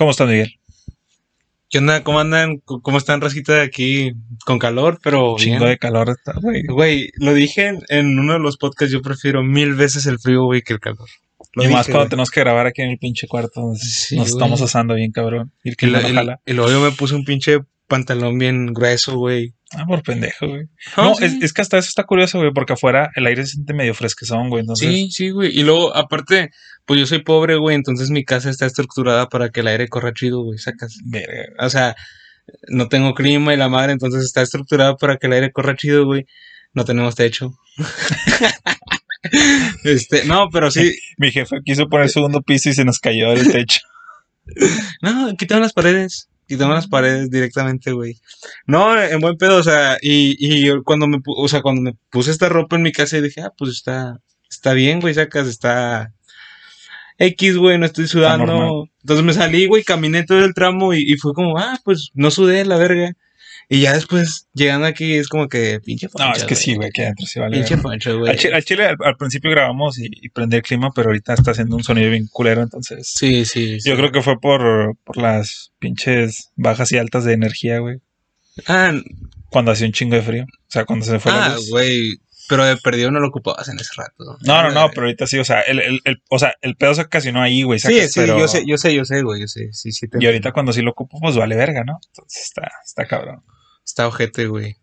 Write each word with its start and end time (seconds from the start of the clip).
¿Cómo 0.00 0.12
estás, 0.12 0.28
Miguel? 0.30 0.58
¿Qué 1.68 1.76
onda? 1.76 2.02
¿Cómo 2.02 2.20
andan? 2.20 2.56
¿Cómo 2.64 2.96
están, 2.96 3.20
Rosita, 3.20 3.52
de 3.56 3.60
aquí? 3.60 4.14
Con 4.46 4.58
calor, 4.58 4.98
pero 5.02 5.34
Chingo 5.36 5.58
bien. 5.58 5.68
de 5.72 5.78
calor 5.78 6.08
está, 6.08 6.32
güey. 6.40 6.62
Güey, 6.66 7.10
lo 7.16 7.34
dije 7.34 7.66
en, 7.66 7.80
en 7.90 8.18
uno 8.18 8.32
de 8.32 8.38
los 8.38 8.56
podcasts, 8.56 8.90
yo 8.94 9.02
prefiero 9.02 9.42
mil 9.42 9.74
veces 9.74 10.06
el 10.06 10.18
frío, 10.18 10.44
güey, 10.44 10.62
que 10.62 10.72
el 10.72 10.80
calor. 10.80 11.06
Lo 11.52 11.64
Y 11.64 11.68
más 11.68 11.84
cuando 11.84 11.98
güey. 11.98 12.08
tenemos 12.08 12.30
que 12.30 12.40
grabar 12.40 12.66
aquí 12.66 12.80
en 12.80 12.92
el 12.92 12.98
pinche 12.98 13.28
cuarto. 13.28 13.60
Nos, 13.60 13.78
Sí, 13.80 14.16
nos 14.16 14.28
güey. 14.30 14.36
estamos 14.38 14.62
asando 14.62 14.94
bien, 14.94 15.12
cabrón. 15.12 15.52
Y 15.62 15.68
el 15.68 15.76
yo 16.56 16.80
me 16.80 16.92
puse 16.92 17.14
un 17.14 17.24
pinche 17.26 17.58
pantalón 17.90 18.38
bien 18.38 18.72
grueso, 18.72 19.16
güey. 19.18 19.52
Ah, 19.72 19.84
por 19.86 20.02
pendejo, 20.02 20.48
güey. 20.48 20.62
Ah, 20.96 21.02
No, 21.02 21.14
sí. 21.16 21.24
es, 21.26 21.34
es 21.42 21.52
que 21.52 21.60
hasta 21.62 21.76
eso 21.78 21.88
está 21.88 22.04
curioso, 22.04 22.38
güey, 22.38 22.50
porque 22.54 22.72
afuera 22.72 23.10
el 23.14 23.26
aire 23.26 23.44
se 23.44 23.52
siente 23.52 23.74
medio 23.74 23.94
fresquezón, 23.94 24.48
güey. 24.48 24.62
Entonces, 24.62 24.88
Sí, 24.88 25.10
sí, 25.10 25.30
güey. 25.30 25.50
Y 25.56 25.62
luego, 25.62 25.94
aparte, 25.94 26.50
pues 26.86 26.98
yo 26.98 27.06
soy 27.06 27.22
pobre, 27.22 27.56
güey, 27.56 27.76
entonces 27.76 28.08
mi 28.10 28.24
casa 28.24 28.48
está 28.48 28.64
estructurada 28.66 29.28
para 29.28 29.50
que 29.50 29.60
el 29.60 29.66
aire 29.66 29.88
corra 29.88 30.14
chido, 30.14 30.42
güey, 30.42 30.58
sacas. 30.58 30.96
verga. 31.04 31.44
O 31.58 31.68
sea, 31.68 31.94
no 32.68 32.88
tengo 32.88 33.14
clima 33.14 33.52
y 33.52 33.58
la 33.58 33.68
madre, 33.68 33.92
entonces 33.92 34.24
está 34.24 34.40
estructurada 34.42 34.96
para 34.96 35.18
que 35.18 35.26
el 35.26 35.34
aire 35.34 35.52
corra 35.52 35.76
chido, 35.76 36.06
güey. 36.06 36.24
No 36.72 36.84
tenemos 36.84 37.14
techo. 37.16 37.52
este, 39.84 40.24
no, 40.24 40.48
pero 40.50 40.70
sí. 40.70 40.92
Mi 41.18 41.30
jefe 41.30 41.56
quiso 41.64 41.88
poner 41.88 42.08
segundo 42.08 42.42
piso 42.42 42.70
y 42.70 42.74
se 42.74 42.84
nos 42.84 42.98
cayó 42.98 43.30
del 43.30 43.50
techo. 43.52 43.80
No, 45.02 45.32
quitaron 45.36 45.62
las 45.62 45.74
paredes. 45.74 46.28
Quitaron 46.50 46.74
las 46.74 46.88
paredes 46.88 47.30
directamente, 47.30 47.92
güey. 47.92 48.18
No, 48.66 49.00
en 49.00 49.20
buen 49.20 49.36
pedo, 49.36 49.58
o 49.58 49.62
sea, 49.62 49.98
y, 50.02 50.34
y 50.36 50.66
yo 50.66 50.82
cuando 50.82 51.06
me, 51.06 51.18
o 51.24 51.46
sea, 51.46 51.62
cuando 51.62 51.80
me 51.80 51.94
puse 52.10 52.32
esta 52.32 52.48
ropa 52.48 52.74
en 52.74 52.82
mi 52.82 52.90
casa 52.90 53.16
y 53.16 53.20
dije, 53.20 53.40
ah, 53.40 53.52
pues 53.56 53.70
está, 53.70 54.18
está 54.50 54.72
bien, 54.72 54.98
güey, 54.98 55.14
sacas, 55.14 55.46
está 55.46 56.12
X, 57.18 57.56
güey, 57.56 57.78
no 57.78 57.86
estoy 57.86 58.08
sudando. 58.08 58.88
Entonces 59.02 59.24
me 59.24 59.32
salí, 59.32 59.66
güey, 59.66 59.84
caminé 59.84 60.24
todo 60.24 60.44
el 60.44 60.52
tramo 60.52 60.92
y, 60.92 61.04
y 61.06 61.18
fue 61.18 61.34
como, 61.34 61.56
ah, 61.56 61.78
pues 61.84 62.10
no 62.14 62.32
sudé, 62.32 62.64
la 62.64 62.78
verga. 62.78 63.12
Y 63.72 63.82
ya 63.82 63.92
después, 63.92 64.48
llegando 64.52 64.88
aquí, 64.88 65.14
es 65.14 65.28
como 65.28 65.46
que, 65.48 65.78
pinche 65.78 66.06
No, 66.08 66.24
poncho, 66.24 66.40
es 66.40 66.44
que 66.44 66.56
sí, 66.56 66.74
güey, 66.74 66.88
aquí 66.88 67.02
adentro 67.02 67.24
sí 67.24 67.38
vale. 67.38 67.56
Pinche 67.56 67.78
poncho, 67.78 68.18
güey. 68.18 68.32
Al 68.32 68.36
chile, 68.36 68.54
al, 68.56 68.64
chile, 68.64 68.84
al- 68.86 68.96
al 69.04 69.16
principio 69.16 69.48
grabamos 69.52 69.96
y, 70.00 70.08
y 70.10 70.28
prendí 70.30 70.56
el 70.56 70.62
clima, 70.62 70.90
pero 70.92 71.10
ahorita 71.10 71.34
está 71.34 71.52
haciendo 71.52 71.76
un 71.76 71.84
sonido 71.84 72.10
bien 72.10 72.26
culero, 72.26 72.62
entonces. 72.62 73.08
Sí, 73.14 73.44
sí, 73.44 73.78
sí. 73.80 73.88
Yo 73.88 73.96
creo 73.96 74.10
que 74.10 74.22
fue 74.22 74.40
por, 74.40 74.96
por 75.04 75.16
las 75.18 75.70
pinches 75.78 76.50
bajas 76.56 76.90
y 76.90 76.98
altas 76.98 77.24
de 77.24 77.32
energía, 77.34 77.78
güey. 77.78 77.98
Ah, 78.66 78.92
Cuando 79.50 79.70
hacía 79.70 79.86
un 79.86 79.92
chingo 79.92 80.16
de 80.16 80.22
frío. 80.22 80.42
O 80.44 80.70
sea, 80.70 80.84
cuando 80.84 81.06
se 81.06 81.20
fue 81.20 81.30
la 81.30 81.46
ah, 81.46 81.54
luz. 81.54 81.70
güey. 81.70 82.18
Pero 82.48 82.64
de 82.64 82.76
perdido 82.78 83.12
no 83.12 83.20
lo 83.20 83.28
ocupabas 83.28 83.68
en 83.68 83.78
ese 83.78 83.90
rato. 83.96 84.36
No, 84.40 84.62
no, 84.64 84.70
no, 84.72 84.90
pero 84.90 85.02
ahorita 85.02 85.28
sí, 85.28 85.38
o 85.38 85.44
sea, 85.44 85.60
el, 85.60 85.78
el, 85.78 86.00
el- 86.04 86.20
o 86.28 86.40
sea, 86.40 86.54
el 86.62 86.74
pedo 86.74 86.92
se 86.96 87.02
ocasionó 87.02 87.40
ahí, 87.40 87.62
güey. 87.62 87.78
Sí, 87.78 88.00
sí, 88.08 88.18
pero- 88.20 88.36
yo 88.36 88.48
sé, 88.48 88.64
yo 88.66 88.76
sé, 88.76 88.92
yo 88.92 89.04
sé, 89.04 89.22
güey, 89.22 89.42
yo 89.42 89.46
sé, 89.46 89.68
sí, 89.72 89.92
sí. 89.92 90.08
te 90.08 90.18
Y 90.20 90.26
ahorita 90.26 90.50
cuando 90.50 90.72
sí 90.72 90.82
lo 90.82 90.90
ocupo, 90.90 91.20
pues 91.20 91.36
vale 91.36 91.54
verga, 91.54 91.84
¿no? 91.84 92.00
Entonces 92.08 92.42
está, 92.42 92.68
está 92.84 93.06
cabrón. 93.06 93.44
Está 93.90 94.06
ojete, 94.06 94.46
güey. 94.46 94.76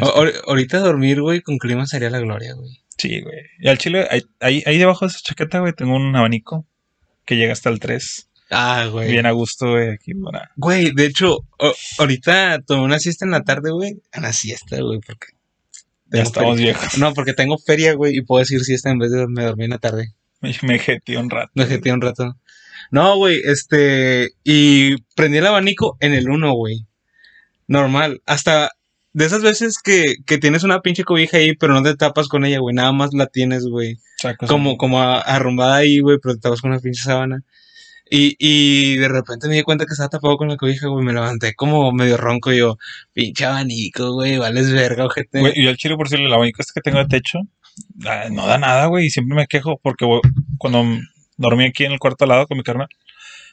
Ahor- 0.00 0.32
ahorita 0.46 0.78
dormir, 0.78 1.20
güey, 1.20 1.40
con 1.40 1.58
clima 1.58 1.86
sería 1.86 2.08
la 2.08 2.20
gloria, 2.20 2.54
güey. 2.54 2.84
Sí, 2.96 3.20
güey. 3.20 3.38
Y 3.58 3.66
al 3.68 3.78
chile, 3.78 4.06
ahí, 4.10 4.22
ahí, 4.38 4.62
ahí 4.64 4.78
debajo 4.78 5.04
de 5.06 5.10
esa 5.10 5.18
chaqueta, 5.20 5.58
güey, 5.58 5.72
tengo 5.72 5.96
un 5.96 6.14
abanico 6.14 6.64
que 7.24 7.34
llega 7.36 7.52
hasta 7.52 7.68
el 7.68 7.80
3. 7.80 8.28
Ah, 8.50 8.86
güey. 8.92 9.10
Bien 9.10 9.26
a 9.26 9.32
gusto, 9.32 9.72
güey, 9.72 9.90
aquí 9.90 10.12
para... 10.14 10.52
Güey, 10.56 10.92
de 10.92 11.06
hecho, 11.06 11.38
ahorita 11.98 12.62
tomé 12.64 12.82
una 12.84 13.00
siesta 13.00 13.24
en 13.24 13.32
la 13.32 13.42
tarde, 13.42 13.72
güey. 13.72 14.00
Una 14.16 14.32
siesta, 14.32 14.80
güey, 14.80 15.00
porque... 15.04 15.26
Ya 16.12 16.22
estamos 16.22 16.56
feria. 16.56 16.74
viejos. 16.74 16.96
No, 16.98 17.12
porque 17.12 17.34
tengo 17.34 17.58
feria, 17.58 17.94
güey, 17.94 18.16
y 18.16 18.20
puedo 18.22 18.38
decir 18.38 18.60
siesta 18.60 18.90
en 18.90 18.98
vez 19.00 19.10
de 19.10 19.26
me 19.26 19.42
dormí 19.42 19.64
en 19.64 19.70
la 19.70 19.78
tarde. 19.78 20.14
Me, 20.40 20.54
me 20.62 20.78
jeteé 20.78 21.18
un 21.18 21.28
rato. 21.28 21.50
Me 21.54 21.66
jeteé 21.66 21.92
un 21.92 22.00
rato. 22.00 22.36
No, 22.92 23.16
güey, 23.16 23.40
este... 23.44 24.30
Y 24.44 24.96
prendí 25.16 25.38
el 25.38 25.46
abanico 25.46 25.96
en 25.98 26.14
el 26.14 26.30
1, 26.30 26.52
güey. 26.52 26.86
Normal. 27.68 28.20
Hasta 28.26 28.72
de 29.12 29.24
esas 29.24 29.42
veces 29.42 29.78
que, 29.82 30.16
que 30.26 30.38
tienes 30.38 30.64
una 30.64 30.80
pinche 30.80 31.04
cobija 31.04 31.36
ahí, 31.36 31.54
pero 31.56 31.74
no 31.74 31.82
te 31.82 31.94
tapas 31.96 32.28
con 32.28 32.44
ella, 32.44 32.58
güey. 32.58 32.74
Nada 32.74 32.92
más 32.92 33.12
la 33.14 33.26
tienes, 33.26 33.64
güey. 33.66 33.98
Como, 34.48 34.76
como 34.76 35.00
a- 35.00 35.20
arrumbada 35.20 35.76
ahí, 35.76 36.00
güey, 36.00 36.18
pero 36.22 36.34
te 36.34 36.40
tapas 36.40 36.60
con 36.60 36.70
una 36.72 36.80
pinche 36.80 37.02
sábana. 37.02 37.42
Y, 38.10 38.36
y 38.38 38.96
de 38.96 39.06
repente 39.08 39.48
me 39.48 39.56
di 39.56 39.62
cuenta 39.62 39.84
que 39.84 39.92
estaba 39.92 40.08
tapado 40.08 40.38
con 40.38 40.48
la 40.48 40.56
cobija, 40.56 40.88
güey. 40.88 41.04
Me 41.04 41.12
levanté 41.12 41.54
como 41.54 41.92
medio 41.92 42.16
ronco 42.16 42.50
y 42.52 42.58
yo, 42.58 42.78
pinche 43.12 43.44
abanico, 43.44 44.14
güey, 44.14 44.38
vales 44.38 44.72
verga, 44.72 45.04
ojete. 45.04 45.40
Güey, 45.40 45.52
y 45.56 45.66
al 45.68 45.76
chile, 45.76 45.94
por 45.96 46.06
decirle, 46.08 46.26
el 46.26 46.32
abanico 46.32 46.62
este 46.62 46.72
que 46.74 46.80
tengo 46.80 46.98
de 46.98 47.04
techo, 47.06 47.40
ah, 48.06 48.28
no 48.30 48.46
da 48.46 48.56
nada, 48.56 48.86
güey, 48.86 49.06
y 49.06 49.10
siempre 49.10 49.36
me 49.36 49.46
quejo 49.46 49.78
porque 49.82 50.06
güey, 50.06 50.22
cuando 50.56 50.84
dormí 51.36 51.66
aquí 51.66 51.84
en 51.84 51.92
el 51.92 51.98
cuarto 51.98 52.24
al 52.24 52.30
lado 52.30 52.46
con 52.46 52.56
mi 52.56 52.62
carnal, 52.62 52.88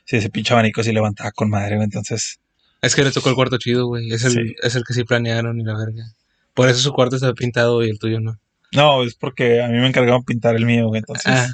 sí, 0.06 0.16
ese 0.16 0.30
pinche 0.30 0.54
abanico 0.54 0.84
sí 0.84 0.94
levantaba 0.94 1.32
con 1.32 1.50
madre, 1.50 1.76
güey, 1.76 1.86
entonces... 1.86 2.40
Es 2.82 2.96
que 2.96 3.04
le 3.04 3.12
tocó 3.12 3.30
el 3.30 3.36
cuarto 3.36 3.58
chido, 3.58 3.88
güey. 3.88 4.12
Es 4.12 4.24
el, 4.26 4.32
Sí. 4.34 4.56
es 4.62 4.76
el 4.76 4.84
que 4.84 4.94
sí 4.94 5.04
planearon 5.04 5.60
y 5.60 5.64
la 5.64 5.78
verga. 5.78 6.04
Por 6.54 6.70
eso 6.70 6.80
su 6.80 6.94
cuarto 6.94 7.16
está 7.16 7.34
pintado 7.34 7.84
y 7.84 7.90
el 7.90 8.00
tuyo 8.00 8.20
no. 8.20 8.40
No, 8.72 9.04
es 9.04 9.16
porque 9.16 9.62
a 9.62 9.68
mí 9.68 9.78
me 9.78 9.88
encargaron 9.88 10.24
pintar 10.24 10.56
el 10.56 10.66
mío, 10.66 10.88
güey, 10.88 11.00
entonces... 11.00 11.26
Ah, 11.28 11.48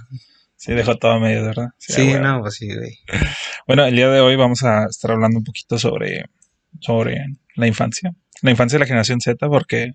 Sí, 0.57 0.73
dejó 0.73 0.95
todo 0.95 1.13
a 1.13 1.19
medio, 1.19 1.43
¿verdad? 1.43 1.69
sí, 1.79 2.03
güey. 2.11 2.19
no, 2.21 2.41
pues 2.41 2.53
sí, 2.53 2.67
güey. 2.67 2.99
Bueno, 3.65 3.83
el 3.83 3.95
día 3.95 4.09
de 4.11 4.19
hoy 4.19 4.35
vamos 4.35 4.61
a 4.63 4.85
estar 4.85 5.09
hablando 5.09 5.39
un 5.39 5.43
poquito 5.43 5.79
sobre, 5.79 6.25
sobre 6.81 7.25
la 7.55 7.65
infancia. 7.65 8.13
La 8.43 8.51
infancia 8.51 8.75
de 8.77 8.81
la 8.81 8.85
generación 8.85 9.21
Z, 9.21 9.47
porque 9.49 9.93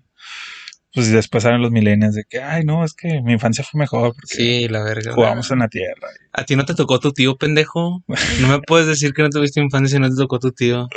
pues 0.97 1.11
después 1.11 1.43
salen 1.43 1.61
los 1.61 1.69
millennials 1.69 2.15
de 2.15 2.23
que, 2.27 2.41
ay, 2.41 2.63
no, 2.63 2.83
es 2.83 2.95
que 2.95 3.21
mi 3.21 3.33
infancia 3.33 3.63
fue 3.63 3.77
mejor 3.77 4.15
porque 4.15 4.35
Sí, 4.35 4.67
la 4.67 4.81
verga. 4.83 5.13
jugamos 5.13 5.51
en 5.51 5.59
la 5.59 5.67
tierra. 5.67 6.07
¿A 6.33 6.43
ti 6.43 6.55
no 6.55 6.65
te 6.65 6.73
tocó 6.73 6.99
tu 6.99 7.11
tío, 7.13 7.37
pendejo? 7.37 8.03
No 8.41 8.47
me 8.47 8.59
puedes 8.61 8.87
decir 8.87 9.13
que 9.13 9.21
no 9.21 9.29
tuviste 9.29 9.61
infancia 9.61 9.95
si 9.95 10.01
no 10.01 10.09
te 10.09 10.15
tocó 10.15 10.39
tu 10.39 10.51
tío. 10.53 10.87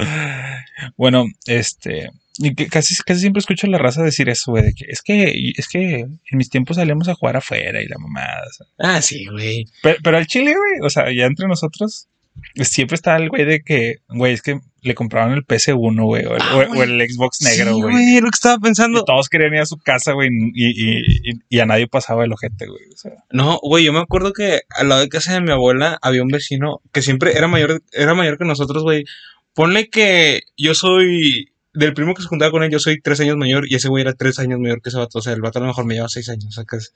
Bueno, 0.97 1.25
este, 1.47 2.09
y 2.39 2.55
que 2.55 2.69
casi, 2.69 2.95
casi 3.05 3.21
siempre 3.21 3.41
escucho 3.41 3.67
a 3.67 3.71
la 3.71 3.77
raza 3.77 4.03
decir 4.03 4.31
eso, 4.31 4.53
güey, 4.53 4.63
de 4.65 4.73
que 4.73 4.87
es 4.89 5.03
que, 5.03 5.53
es 5.57 5.69
que 5.69 6.01
en 6.01 6.19
mis 6.33 6.49
tiempos 6.49 6.77
salíamos 6.79 7.07
a 7.09 7.15
jugar 7.15 7.37
afuera 7.37 7.83
y 7.83 7.87
la 7.87 7.99
mamada. 7.99 8.43
o 8.49 8.53
sea. 8.53 8.67
Ah, 8.79 9.03
sí, 9.03 9.27
güey. 9.27 9.67
Pero, 9.83 9.99
pero 10.03 10.17
al 10.17 10.27
chile, 10.27 10.55
güey, 10.57 10.81
o 10.87 10.89
sea, 10.89 11.13
ya 11.13 11.27
entre 11.27 11.47
nosotros, 11.47 12.09
siempre 12.57 12.95
está 12.95 13.17
el 13.17 13.29
güey 13.29 13.45
de 13.45 13.63
que, 13.63 13.97
güey, 14.09 14.33
es 14.33 14.43
que 14.43 14.61
le 14.83 14.95
compraban 14.95 15.33
el 15.33 15.45
PS1, 15.45 16.05
güey, 16.05 16.25
o, 16.25 16.35
el- 16.37 16.43
Ah, 16.43 16.53
o- 16.55 16.67
güey. 16.67 16.81
o 16.81 16.83
el 16.85 17.11
Xbox 17.11 17.43
negro, 17.43 17.75
Sí, 17.75 17.81
güey. 17.83 18.21
lo 18.21 18.31
que 18.31 18.35
estaba 18.35 18.59
pensando. 18.59 19.01
Y 19.01 19.05
todos 19.05 19.29
querían 19.29 19.53
ir 19.55 19.61
a 19.61 19.67
su 19.67 19.77
casa, 19.77 20.13
güey, 20.13 20.31
y, 20.55 20.69
y, 20.69 20.99
y, 21.01 21.41
y 21.49 21.59
a 21.61 21.67
nadie 21.67 21.87
pasaba 21.87 22.25
el 22.25 22.33
ojete, 22.33 22.67
güey. 22.67 22.85
O 22.93 22.97
sea, 22.97 23.13
No, 23.31 23.59
güey, 23.63 23.85
yo 23.85 23.93
me 23.93 23.99
acuerdo 24.01 24.33
que 24.33 24.61
al 24.71 24.89
lado 24.89 25.03
de 25.03 25.09
casa 25.09 25.35
de 25.35 25.41
mi 25.43 25.51
abuela 25.53 25.99
había 26.03 26.23
un 26.23 26.29
vecino 26.29 26.81
que 26.93 27.03
siempre 27.03 27.37
era 27.37 27.47
mayor, 27.47 27.83
era 27.93 28.15
mayor 28.15 28.39
que 28.39 28.45
nosotros, 28.47 28.83
güey. 28.83 29.05
Ponle 29.53 29.91
que 29.91 30.43
yo 30.57 30.75
soy 30.75 31.53
del 31.73 31.95
primo 31.95 32.15
que 32.15 32.23
se 32.23 32.29
juntaba 32.29 32.51
con 32.51 32.63
él, 32.65 32.71
yo 32.71 32.79
soy 32.81 33.01
tres 33.01 33.21
años 33.21 33.37
mayor 33.37 33.65
y 33.71 33.77
ese 33.77 33.89
güey 33.89 34.03
era 34.03 34.13
tres 34.13 34.39
años 34.39 34.59
mayor 34.59 34.83
que 34.83 34.89
ese 34.89 34.99
vato. 34.99 35.19
O 35.19 35.23
sea, 35.23 35.33
el 35.33 35.41
vato 35.41 35.59
a 35.59 35.63
lo 35.63 35.69
mejor 35.69 35.85
me 35.87 35.95
lleva 35.95 36.09
seis 36.09 36.29
años, 36.29 36.55
sacas. 36.55 36.93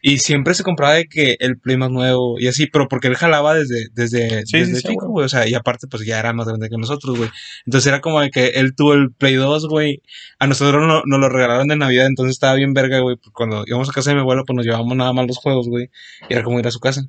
Y 0.00 0.18
siempre 0.18 0.54
se 0.54 0.62
compraba 0.64 0.94
de 0.94 1.06
que 1.06 1.36
el 1.40 1.58
Play 1.58 1.76
más 1.76 1.90
nuevo 1.90 2.38
y 2.40 2.46
así, 2.48 2.66
pero 2.66 2.88
porque 2.88 3.08
él 3.08 3.16
jalaba 3.16 3.54
desde, 3.54 3.88
desde, 3.92 4.44
Sí, 4.46 4.58
desde 4.58 4.76
sí, 4.76 4.88
chico, 4.88 5.08
güey. 5.08 5.26
O 5.26 5.28
sea, 5.28 5.48
y 5.48 5.54
aparte, 5.54 5.86
pues 5.88 6.04
ya 6.04 6.18
era 6.18 6.32
más 6.32 6.46
grande 6.48 6.68
que 6.68 6.76
nosotros, 6.78 7.16
güey. 7.16 7.30
Entonces 7.66 7.86
era 7.88 8.00
como 8.00 8.20
de 8.20 8.30
que 8.30 8.46
él 8.54 8.74
tuvo 8.74 8.94
el 8.94 9.12
Play 9.12 9.34
2, 9.34 9.66
güey. 9.68 10.02
A 10.38 10.46
nosotros 10.46 10.86
no- 10.86 11.02
nos 11.04 11.20
lo 11.20 11.28
regalaron 11.28 11.68
de 11.68 11.76
Navidad, 11.76 12.06
entonces 12.06 12.32
estaba 12.34 12.54
bien 12.54 12.74
verga, 12.74 13.00
güey. 13.00 13.16
Cuando 13.32 13.64
íbamos 13.66 13.88
a 13.88 13.92
casa 13.92 14.10
de 14.10 14.16
mi 14.16 14.20
abuelo, 14.22 14.44
pues 14.44 14.56
nos 14.56 14.64
llevábamos 14.64 14.96
nada 14.96 15.12
más 15.12 15.26
los 15.26 15.36
juegos, 15.38 15.68
güey. 15.68 15.88
Y 16.28 16.34
era 16.34 16.42
como 16.42 16.58
ir 16.58 16.66
a 16.66 16.70
su 16.70 16.80
casa. 16.80 17.02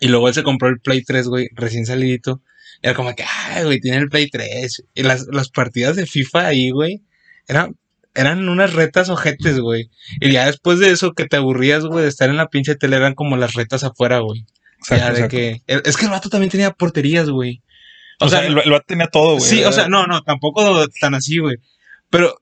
Y 0.00 0.08
luego 0.08 0.28
él 0.28 0.34
se 0.34 0.42
compró 0.42 0.68
el 0.68 0.80
Play 0.80 1.02
3, 1.02 1.28
güey, 1.28 1.48
recién 1.54 1.86
salidito. 1.86 2.40
Era 2.84 2.92
como 2.92 3.14
que, 3.14 3.24
ay, 3.24 3.64
güey, 3.64 3.80
tiene 3.80 3.96
el 3.96 4.10
Play 4.10 4.28
3. 4.28 4.84
Y 4.92 5.04
las, 5.04 5.26
las 5.32 5.48
partidas 5.48 5.96
de 5.96 6.04
FIFA 6.04 6.48
ahí, 6.48 6.68
güey, 6.68 7.00
eran, 7.48 7.78
eran 8.14 8.46
unas 8.46 8.74
retas 8.74 9.08
ojetes, 9.08 9.58
güey. 9.58 9.88
Y 10.20 10.32
ya 10.32 10.44
después 10.44 10.80
de 10.80 10.90
eso, 10.90 11.12
que 11.12 11.24
te 11.24 11.38
aburrías, 11.38 11.86
güey, 11.86 12.02
de 12.02 12.10
estar 12.10 12.28
en 12.28 12.36
la 12.36 12.48
pinche 12.48 12.74
tele, 12.74 12.96
eran 12.96 13.14
como 13.14 13.38
las 13.38 13.54
retas 13.54 13.84
afuera, 13.84 14.18
güey. 14.18 14.44
exacto, 14.76 15.02
Ya 15.02 15.12
de 15.12 15.12
exacto. 15.12 15.30
que, 15.34 15.88
es 15.88 15.96
que 15.96 16.04
el 16.04 16.10
vato 16.10 16.28
también 16.28 16.50
tenía 16.50 16.72
porterías, 16.72 17.30
güey. 17.30 17.62
O, 18.20 18.28
sea, 18.28 18.44
el, 18.44 18.58
el 18.62 18.70
vato 18.70 18.84
tenía 18.86 19.06
todo, 19.06 19.38
güey. 19.38 19.48
sí, 19.48 19.64
o 19.64 19.72
sea, 19.72 19.88
no, 19.88 20.06
no, 20.06 20.20
tampoco 20.20 20.86
tan 21.00 21.14
así, 21.14 21.38
güey. 21.38 21.56
Pero 22.10 22.36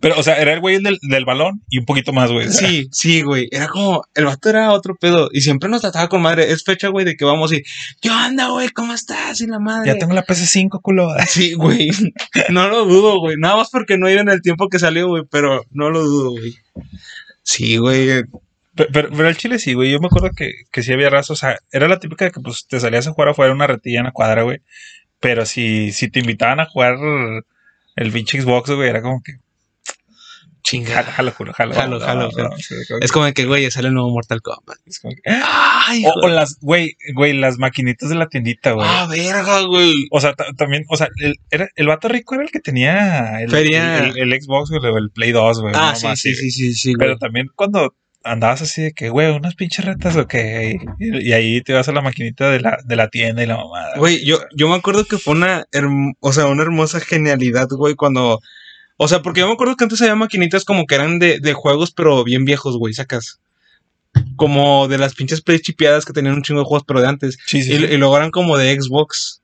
Pero, 0.00 0.18
o 0.18 0.22
sea, 0.22 0.36
era 0.36 0.54
el 0.54 0.60
güey 0.60 0.82
del, 0.82 0.98
del 1.02 1.24
balón 1.26 1.62
y 1.68 1.78
un 1.78 1.84
poquito 1.84 2.12
más, 2.12 2.30
güey. 2.30 2.48
Sí, 2.48 2.88
sí, 2.90 3.20
güey. 3.20 3.48
Era 3.50 3.68
como, 3.68 4.02
el 4.14 4.24
vato 4.24 4.48
era 4.48 4.72
otro 4.72 4.96
pedo. 4.96 5.28
Y 5.30 5.42
siempre 5.42 5.68
nos 5.68 5.82
trataba 5.82 6.08
con 6.08 6.22
madre. 6.22 6.50
Es 6.50 6.64
fecha, 6.64 6.88
güey, 6.88 7.04
de 7.04 7.16
que 7.16 7.24
vamos 7.24 7.52
y, 7.52 7.62
¿qué 8.00 8.10
onda, 8.10 8.48
güey? 8.48 8.70
¿Cómo 8.70 8.94
estás? 8.94 9.40
Y 9.42 9.46
la 9.46 9.58
madre. 9.58 9.92
Ya 9.92 9.98
tengo 9.98 10.14
la 10.14 10.24
PS5, 10.24 10.80
culo. 10.80 11.14
Sí, 11.28 11.52
güey. 11.54 11.90
No 12.48 12.68
lo 12.68 12.86
dudo, 12.86 13.20
güey. 13.20 13.36
Nada 13.36 13.56
más 13.56 13.70
porque 13.70 13.98
no 13.98 14.08
iba 14.08 14.20
en 14.20 14.30
el 14.30 14.40
tiempo 14.40 14.68
que 14.68 14.78
salió, 14.78 15.08
güey. 15.08 15.24
Pero 15.30 15.62
no 15.70 15.90
lo 15.90 16.02
dudo, 16.02 16.30
güey. 16.30 16.54
Sí, 17.42 17.76
güey. 17.76 18.24
Pero, 18.74 18.88
pero, 18.90 19.10
pero 19.10 19.28
el 19.28 19.36
chile 19.36 19.58
sí, 19.58 19.74
güey. 19.74 19.90
Yo 19.90 20.00
me 20.00 20.06
acuerdo 20.06 20.30
que, 20.34 20.50
que 20.72 20.82
sí 20.82 20.94
había 20.94 21.10
raza. 21.10 21.34
O 21.34 21.36
sea, 21.36 21.58
era 21.72 21.88
la 21.88 21.98
típica 21.98 22.24
de 22.24 22.30
que 22.30 22.40
pues 22.40 22.66
te 22.66 22.80
salías 22.80 23.06
a 23.06 23.12
jugar 23.12 23.28
afuera 23.28 23.52
una 23.52 23.66
retilla 23.66 23.98
en 23.98 24.06
la 24.06 24.12
cuadra, 24.12 24.44
güey. 24.44 24.60
Pero 25.20 25.44
si, 25.44 25.92
si 25.92 26.08
te 26.10 26.20
invitaban 26.20 26.60
a 26.60 26.66
jugar 26.66 26.96
el 27.96 28.12
pinche 28.12 28.40
Xbox, 28.40 28.70
güey, 28.70 28.88
era 28.88 29.02
como 29.02 29.22
que. 29.22 29.43
Chinga. 30.64 31.02
Jalo, 31.16 31.30
jalo, 31.30 31.52
jalo, 31.52 31.52
jalo. 31.52 31.74
Jalo, 31.74 31.98
no, 31.98 32.30
jalo, 32.30 32.48
no, 32.48 32.98
Es 33.00 33.12
como 33.12 33.30
que, 33.32 33.44
güey, 33.44 33.62
ya 33.62 33.70
sale 33.70 33.88
el 33.88 33.94
nuevo 33.94 34.10
Mortal 34.10 34.40
Kombat. 34.42 34.78
es 34.86 34.98
como 34.98 35.14
que- 35.14 35.20
Ay, 35.86 36.02
O, 36.06 36.24
o 36.24 36.28
las, 36.28 36.58
güey, 36.60 36.96
güey, 37.14 37.34
las 37.34 37.58
maquinitas 37.58 38.08
de 38.08 38.14
la 38.14 38.28
tiendita, 38.28 38.72
güey. 38.72 38.86
Ah, 38.88 39.06
verga, 39.08 39.60
güey. 39.62 39.92
O 40.10 40.20
sea, 40.20 40.32
ta- 40.32 40.52
también, 40.56 40.84
o 40.88 40.96
sea, 40.96 41.08
el, 41.22 41.36
era, 41.50 41.68
el 41.76 41.86
vato 41.86 42.08
rico 42.08 42.34
era 42.34 42.44
el 42.44 42.50
que 42.50 42.60
tenía 42.60 43.42
el, 43.42 43.50
Feria. 43.50 43.98
el, 43.98 44.16
el 44.32 44.42
Xbox, 44.42 44.70
güey, 44.70 44.80
o 44.90 44.96
el 44.98 45.10
Play 45.10 45.32
2, 45.32 45.60
güey. 45.60 45.74
Ah, 45.76 45.94
sí, 45.94 46.08
sí, 46.16 46.34
sí, 46.34 46.50
sí, 46.50 46.74
sí, 46.74 46.94
güey. 46.94 47.06
Pero 47.08 47.18
también 47.18 47.46
cuando 47.54 47.94
andabas 48.26 48.62
así 48.62 48.80
de 48.80 48.92
que, 48.92 49.10
güey, 49.10 49.30
unas 49.36 49.54
pinches 49.56 49.84
retas 49.84 50.16
o 50.16 50.26
qué. 50.26 50.78
Y, 50.98 51.28
y 51.28 51.32
ahí 51.34 51.60
te 51.60 51.74
vas 51.74 51.88
a 51.88 51.92
la 51.92 52.00
maquinita 52.00 52.48
de 52.50 52.60
la, 52.60 52.78
de 52.82 52.96
la 52.96 53.08
tienda 53.08 53.42
y 53.42 53.46
la 53.46 53.58
mamada. 53.58 53.98
Güey, 53.98 54.24
yo, 54.24 54.38
yo 54.56 54.66
me 54.70 54.76
acuerdo 54.76 55.04
que 55.04 55.18
fue 55.18 55.34
una, 55.34 55.66
o 56.20 56.32
sea, 56.32 56.46
una 56.46 56.62
hermosa 56.62 57.00
genialidad, 57.00 57.68
güey, 57.70 57.94
cuando... 57.96 58.40
O 58.96 59.08
sea, 59.08 59.22
porque 59.22 59.40
yo 59.40 59.48
me 59.48 59.54
acuerdo 59.54 59.76
que 59.76 59.84
antes 59.84 60.00
había 60.02 60.14
maquinitas 60.14 60.64
como 60.64 60.86
que 60.86 60.94
eran 60.94 61.18
de, 61.18 61.40
de 61.40 61.52
juegos, 61.52 61.90
pero 61.90 62.22
bien 62.24 62.44
viejos, 62.44 62.76
güey, 62.76 62.94
sacas. 62.94 63.40
Como 64.36 64.86
de 64.86 64.98
las 64.98 65.14
pinches 65.14 65.40
play 65.40 65.58
chipeadas 65.58 66.04
que 66.04 66.12
tenían 66.12 66.34
un 66.34 66.42
chingo 66.42 66.60
de 66.60 66.66
juegos, 66.66 66.84
pero 66.86 67.00
de 67.00 67.08
antes. 67.08 67.36
Sí, 67.46 67.62
sí. 67.62 67.72
Y, 67.72 67.78
sí. 67.78 67.84
y 67.84 67.96
luego 67.96 68.16
eran 68.16 68.30
como 68.30 68.56
de 68.56 68.80
Xbox. 68.80 69.42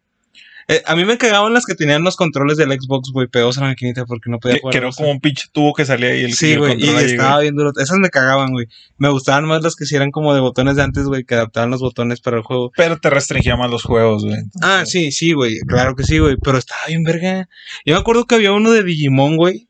Eh, 0.72 0.82
a 0.86 0.94
mí 0.94 1.04
me 1.04 1.18
cagaban 1.18 1.52
las 1.52 1.66
que 1.66 1.74
tenían 1.74 2.04
los 2.04 2.14
controles 2.14 2.56
del 2.56 2.70
Xbox, 2.70 3.10
güey, 3.12 3.26
pegados 3.26 3.58
a 3.58 3.62
la 3.62 3.66
maquinita 3.68 4.04
porque 4.06 4.30
no 4.30 4.38
podía 4.38 4.58
jugar. 4.60 4.72
que 4.72 4.78
era 4.78 4.90
como 4.92 5.10
un 5.10 5.20
pinche 5.20 5.48
tubo 5.52 5.74
que 5.74 5.84
salía 5.84 6.10
ahí 6.10 6.22
el 6.22 6.34
Sí, 6.34 6.54
güey, 6.56 6.80
y 6.80 6.88
ahí, 6.90 7.06
estaba 7.06 7.40
bien 7.40 7.56
duro. 7.56 7.72
Esas 7.76 7.98
me 7.98 8.08
cagaban, 8.08 8.52
güey. 8.52 8.66
Me 8.96 9.08
gustaban 9.08 9.46
más 9.46 9.62
las 9.64 9.74
que 9.74 9.84
sí 9.84 9.96
eran 9.96 10.10
como 10.12 10.32
de 10.32 10.40
botones 10.40 10.76
de 10.76 10.82
antes, 10.82 11.04
güey, 11.06 11.24
que 11.24 11.34
adaptaban 11.34 11.70
los 11.70 11.80
botones 11.80 12.20
para 12.20 12.36
el 12.36 12.44
juego. 12.44 12.70
Pero 12.76 12.98
te 12.98 13.10
restringía 13.10 13.56
más 13.56 13.68
los 13.70 13.82
juegos, 13.82 14.24
güey. 14.24 14.36
Ah, 14.62 14.84
sí, 14.86 15.10
sí, 15.10 15.32
güey. 15.32 15.58
Claro 15.66 15.96
que 15.96 16.04
sí, 16.04 16.18
güey. 16.18 16.36
Pero 16.42 16.56
estaba 16.58 16.82
bien 16.86 17.02
verga. 17.02 17.48
Yo 17.84 17.94
me 17.94 18.00
acuerdo 18.00 18.26
que 18.26 18.36
había 18.36 18.52
uno 18.52 18.70
de 18.70 18.84
Digimon, 18.84 19.36
güey. 19.36 19.66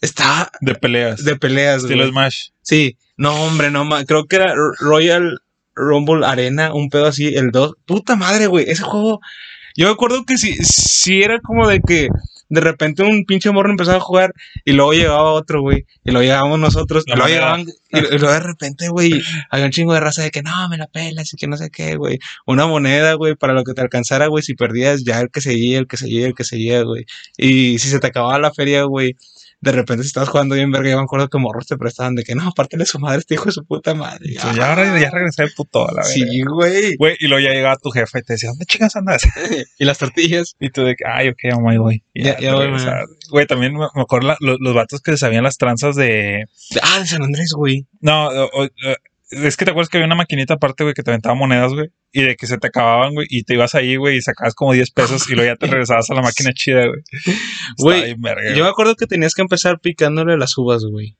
Estaba 0.00 0.50
De 0.60 0.74
peleas. 0.74 1.24
de 1.24 1.36
peleas, 1.36 1.82
estilo 1.84 2.02
güey. 2.02 2.10
Smash. 2.10 2.46
Sí. 2.62 2.96
No, 3.16 3.34
hombre, 3.44 3.70
no 3.70 3.84
ma- 3.84 4.04
Creo 4.04 4.26
que 4.26 4.36
era 4.36 4.52
Royal 4.80 5.38
Rumble 5.74 6.26
Arena, 6.26 6.74
un 6.74 6.88
pedo 6.90 7.06
así, 7.06 7.28
el 7.34 7.50
2. 7.52 7.74
Puta 7.86 8.16
madre, 8.16 8.46
güey. 8.48 8.68
Ese 8.68 8.82
juego. 8.82 9.20
Yo 9.76 9.86
me 9.86 9.92
acuerdo 9.92 10.24
que 10.24 10.38
sí, 10.38 10.54
sí 10.62 11.22
era 11.22 11.40
como 11.40 11.68
de 11.68 11.80
que 11.80 12.08
de 12.52 12.60
repente 12.60 13.02
un 13.02 13.24
pinche 13.24 13.50
morro 13.50 13.70
empezaba 13.70 13.96
a 13.96 14.00
jugar 14.00 14.34
y 14.66 14.72
luego 14.72 14.92
llegaba 14.92 15.32
otro, 15.32 15.62
güey. 15.62 15.86
Y 16.04 16.10
luego 16.10 16.22
llegábamos 16.22 16.58
nosotros. 16.58 17.02
Y, 17.06 17.12
luego 17.12 17.28
llegaban, 17.28 17.62
y, 17.62 17.98
y 17.98 18.18
luego 18.18 18.30
de 18.30 18.40
repente, 18.40 18.88
güey, 18.90 19.22
había 19.48 19.64
un 19.64 19.70
chingo 19.70 19.94
de 19.94 20.00
raza 20.00 20.20
de 20.20 20.30
que 20.30 20.42
no, 20.42 20.68
me 20.68 20.76
la 20.76 20.86
pelas 20.86 21.32
y 21.32 21.38
que 21.38 21.46
no 21.46 21.56
sé 21.56 21.70
qué, 21.70 21.96
güey. 21.96 22.18
Una 22.44 22.66
moneda, 22.66 23.14
güey, 23.14 23.36
para 23.36 23.54
lo 23.54 23.64
que 23.64 23.72
te 23.72 23.80
alcanzara, 23.80 24.26
güey. 24.26 24.42
Si 24.42 24.52
perdías, 24.52 25.02
ya 25.02 25.18
el 25.20 25.30
que 25.30 25.40
seguía, 25.40 25.78
el 25.78 25.86
que 25.86 25.96
seguía, 25.96 26.26
el 26.26 26.34
que 26.34 26.44
seguía, 26.44 26.82
güey. 26.82 27.06
Y 27.38 27.78
si 27.78 27.88
se 27.88 28.00
te 28.00 28.08
acababa 28.08 28.38
la 28.38 28.52
feria, 28.52 28.82
güey. 28.82 29.16
De 29.62 29.70
repente, 29.72 30.02
si 30.02 30.08
estabas 30.08 30.28
jugando 30.28 30.56
bien 30.56 30.72
verga, 30.72 30.90
yo 30.90 30.96
me 30.98 31.04
acuerdo 31.04 31.28
que 31.28 31.38
morros 31.38 31.66
te 31.68 31.76
prestaban 31.78 32.16
de 32.16 32.24
que 32.24 32.34
no, 32.34 32.48
apártele 32.48 32.84
su 32.84 32.98
madre, 32.98 33.20
este 33.20 33.34
hijo 33.34 33.44
de 33.46 33.52
su 33.52 33.64
puta 33.64 33.94
madre. 33.94 34.34
Ya, 34.34 34.68
ahora 34.70 35.00
ya 35.00 35.08
regresé 35.08 35.44
el 35.44 35.52
puto 35.54 35.88
a 35.88 35.92
la 35.92 36.02
Sí, 36.02 36.20
verga. 36.24 36.52
güey. 36.52 36.96
Güey, 36.96 37.16
y 37.20 37.28
luego 37.28 37.46
ya 37.48 37.54
llegaba 37.54 37.76
tu 37.76 37.90
jefe 37.90 38.18
y 38.18 38.22
te 38.22 38.32
decía, 38.32 38.50
¿dónde 38.50 38.66
chingas 38.66 38.96
andas? 38.96 39.22
Y 39.78 39.84
las 39.84 39.98
tortillas. 39.98 40.54
Y 40.58 40.70
tú 40.70 40.82
de 40.82 40.96
que, 40.96 41.04
ay, 41.06 41.28
ok, 41.28 41.38
mamá, 41.54 41.70
ahí 41.70 41.78
voy. 41.78 42.04
Ya- 42.14 42.38
ya 42.40 42.54
voy. 42.54 42.68
Güey, 43.30 43.46
también 43.46 43.72
me 43.74 43.86
me 43.94 44.02
acuerdo 44.02 44.28
la- 44.28 44.36
los, 44.40 44.58
los 44.60 44.74
vatos 44.74 45.00
que 45.00 45.12
se 45.12 45.18
sabían 45.18 45.44
las 45.44 45.56
tranzas 45.58 45.94
de. 45.96 46.44
Ah, 46.82 46.98
de 46.98 47.06
San 47.06 47.22
Andrés, 47.22 47.52
güey. 47.56 47.86
No, 48.00 48.28
o- 48.28 48.64
o- 48.64 48.68
es 49.30 49.56
que 49.56 49.64
te 49.64 49.70
acuerdas 49.70 49.88
que 49.88 49.96
había 49.98 50.06
una 50.06 50.14
maquinita 50.16 50.54
aparte, 50.54 50.82
güey, 50.82 50.92
que 50.94 51.02
te 51.04 51.10
aventaba 51.10 51.34
monedas, 51.36 51.72
güey. 51.72 51.88
Y 52.12 52.22
de 52.22 52.36
que 52.36 52.46
se 52.46 52.58
te 52.58 52.66
acababan, 52.66 53.14
güey. 53.14 53.26
Y 53.30 53.44
te 53.44 53.54
ibas 53.54 53.74
ahí, 53.74 53.96
güey, 53.96 54.18
y 54.18 54.22
sacabas 54.22 54.54
como 54.54 54.72
10 54.74 54.90
pesos 54.90 55.28
y 55.30 55.34
luego 55.34 55.50
ya 55.52 55.56
te 55.56 55.66
regresabas 55.72 56.10
a 56.10 56.14
la 56.14 56.22
máquina 56.22 56.52
chida, 56.52 56.86
güey. 56.86 57.00
Güey, 57.78 58.16
Yo 58.54 58.64
me 58.64 58.70
acuerdo 58.70 58.96
que 58.96 59.06
tenías 59.06 59.34
que 59.34 59.42
empezar 59.42 59.80
picándole 59.80 60.36
las 60.36 60.56
uvas, 60.58 60.84
güey. 60.84 61.16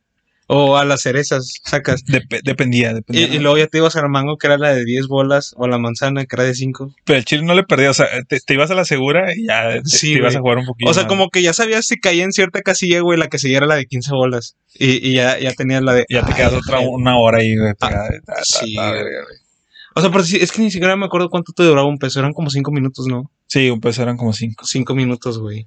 O 0.49 0.77
a 0.77 0.85
las 0.85 1.01
cerezas, 1.03 1.55
sacas. 1.65 2.05
Dep- 2.05 2.43
dependía, 2.43 2.93
dependía. 2.93 3.27
y 3.27 3.39
luego 3.39 3.57
ya 3.57 3.69
te 3.69 3.79
ibas 3.79 3.97
al 3.97 4.09
mango, 4.11 4.37
que 4.37 4.49
era 4.49 4.59
la 4.59 4.75
de 4.75 4.85
10 4.85 5.07
bolas, 5.07 5.55
o 5.57 5.65
a 5.65 5.69
la 5.69 5.79
manzana, 5.79 6.27
que 6.27 6.37
era 6.37 6.43
de 6.45 6.55
5. 6.55 6.95
Pero 7.05 7.19
el 7.19 7.25
chile 7.25 7.43
no 7.43 7.55
le 7.55 7.63
perdía, 7.63 7.89
o 7.91 7.95
sea, 7.95 8.07
te, 8.29 8.39
te 8.41 8.53
ibas 8.55 8.71
a 8.71 8.75
la 8.75 8.85
segura 8.85 9.35
y 9.35 9.47
ya 9.47 9.81
te, 9.83 9.89
Sí, 9.89 10.13
te 10.13 10.19
ibas 10.19 10.37
a 10.37 10.41
jugar 10.41 10.59
un 10.59 10.67
poquito. 10.67 10.91
O 10.91 10.93
sea, 10.93 11.05
más. 11.05 11.09
como 11.09 11.31
que 11.31 11.41
ya 11.43 11.55
sabías 11.55 11.87
si 11.87 11.99
caía 11.99 12.25
en 12.25 12.33
cierta 12.33 12.61
casilla, 12.61 13.01
güey, 13.01 13.19
la 13.19 13.29
que 13.29 13.39
seguía 13.39 13.59
era 13.59 13.67
la 13.67 13.77
de 13.77 13.87
15 13.87 14.11
bolas. 14.13 14.57
Y, 14.75 15.09
y 15.09 15.15
ya, 15.15 15.39
ya 15.39 15.53
tenías 15.55 15.83
la 15.83 15.95
de. 15.95 16.05
Ya 16.11 16.27
te 16.27 16.35
quedas 16.35 16.53
otra 16.53 16.81
una 16.87 17.17
hora 17.17 17.39
ahí, 17.39 17.57
güey. 17.57 17.73
Ah, 17.81 18.09
sí, 18.43 18.75
güey. 18.75 19.03
O 19.95 20.01
sea, 20.01 20.11
pero 20.11 20.25
sí, 20.25 20.39
es 20.41 20.53
que 20.53 20.63
ni 20.63 20.71
siquiera 20.71 20.97
me 20.97 21.07
acuerdo 21.07 21.29
cuánto 21.29 21.53
te 21.53 21.63
duraba 21.63 21.87
un 21.87 21.99
peso. 21.99 22.19
Eran 22.21 22.33
como 22.33 22.51
5 22.51 22.71
minutos, 22.71 23.07
¿no? 23.07 23.31
Sí, 23.47 23.71
un 23.71 23.81
peso 23.81 24.03
eran 24.03 24.17
como 24.17 24.33
cinco. 24.33 24.65
5 24.65 24.95
minutos, 24.95 25.39
güey. 25.39 25.67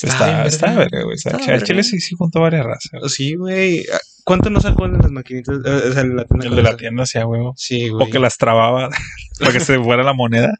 Está, 0.00 0.44
está, 0.46 0.74
verga. 0.74 1.02
güey. 1.04 1.16
Verga. 1.24 1.64
chile 1.64 1.82
sí, 1.82 2.00
sí 2.00 2.14
juntó 2.16 2.40
varias 2.40 2.66
razas. 2.66 3.12
Sí, 3.12 3.34
güey. 3.34 3.86
¿Cuánto 4.24 4.50
no 4.50 4.60
sacó 4.60 4.84
en 4.86 4.98
las 4.98 5.10
maquinitas? 5.10 5.56
Eh, 5.64 5.88
o 5.88 5.92
sea, 5.92 6.02
en 6.02 6.16
la 6.16 6.24
tienda 6.24 6.46
El 6.46 6.56
de 6.56 6.62
la 6.62 6.76
tienda 6.76 7.02
hacía 7.04 7.26
huevo. 7.26 7.54
Sí, 7.56 7.88
güey. 7.88 8.06
O 8.06 8.10
que 8.10 8.18
las 8.18 8.36
trababa 8.36 8.90
para 9.40 9.52
que 9.52 9.60
se 9.60 9.78
fuera 9.78 10.02
la 10.02 10.12
moneda. 10.12 10.52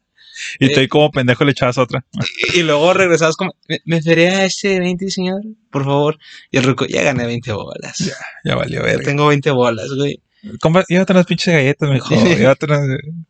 Y 0.59 0.73
tú 0.73 0.81
ahí 0.81 0.89
como 0.89 1.11
pendejo 1.11 1.45
le 1.45 1.53
echabas 1.53 1.79
otra. 1.79 2.05
Y, 2.55 2.61
y 2.61 2.63
luego 2.63 2.93
regresabas 2.93 3.37
como, 3.37 3.55
¿me, 3.69 3.81
me 3.85 4.03
ferea 4.03 4.45
este 4.45 4.79
20, 4.79 5.11
señor? 5.11 5.43
Por 5.71 5.85
favor. 5.85 6.19
Y 6.51 6.59
el 6.59 6.65
rico, 6.65 6.87
ya 6.87 7.03
gané 7.03 7.27
20 7.27 7.53
bolas. 7.53 7.99
Ya, 7.99 8.15
ya 8.45 8.55
valió 8.55 8.83
verga. 8.83 9.05
tengo 9.05 9.27
20 9.27 9.51
bolas, 9.51 9.89
güey. 9.97 10.21
Compra- 10.61 10.85
Llévate 10.89 11.13
unas 11.13 11.27
pinches 11.27 11.55
galletas, 11.55 11.91
mijo. 11.91 12.15
Llévate 12.15 12.67
unas... 12.67 12.81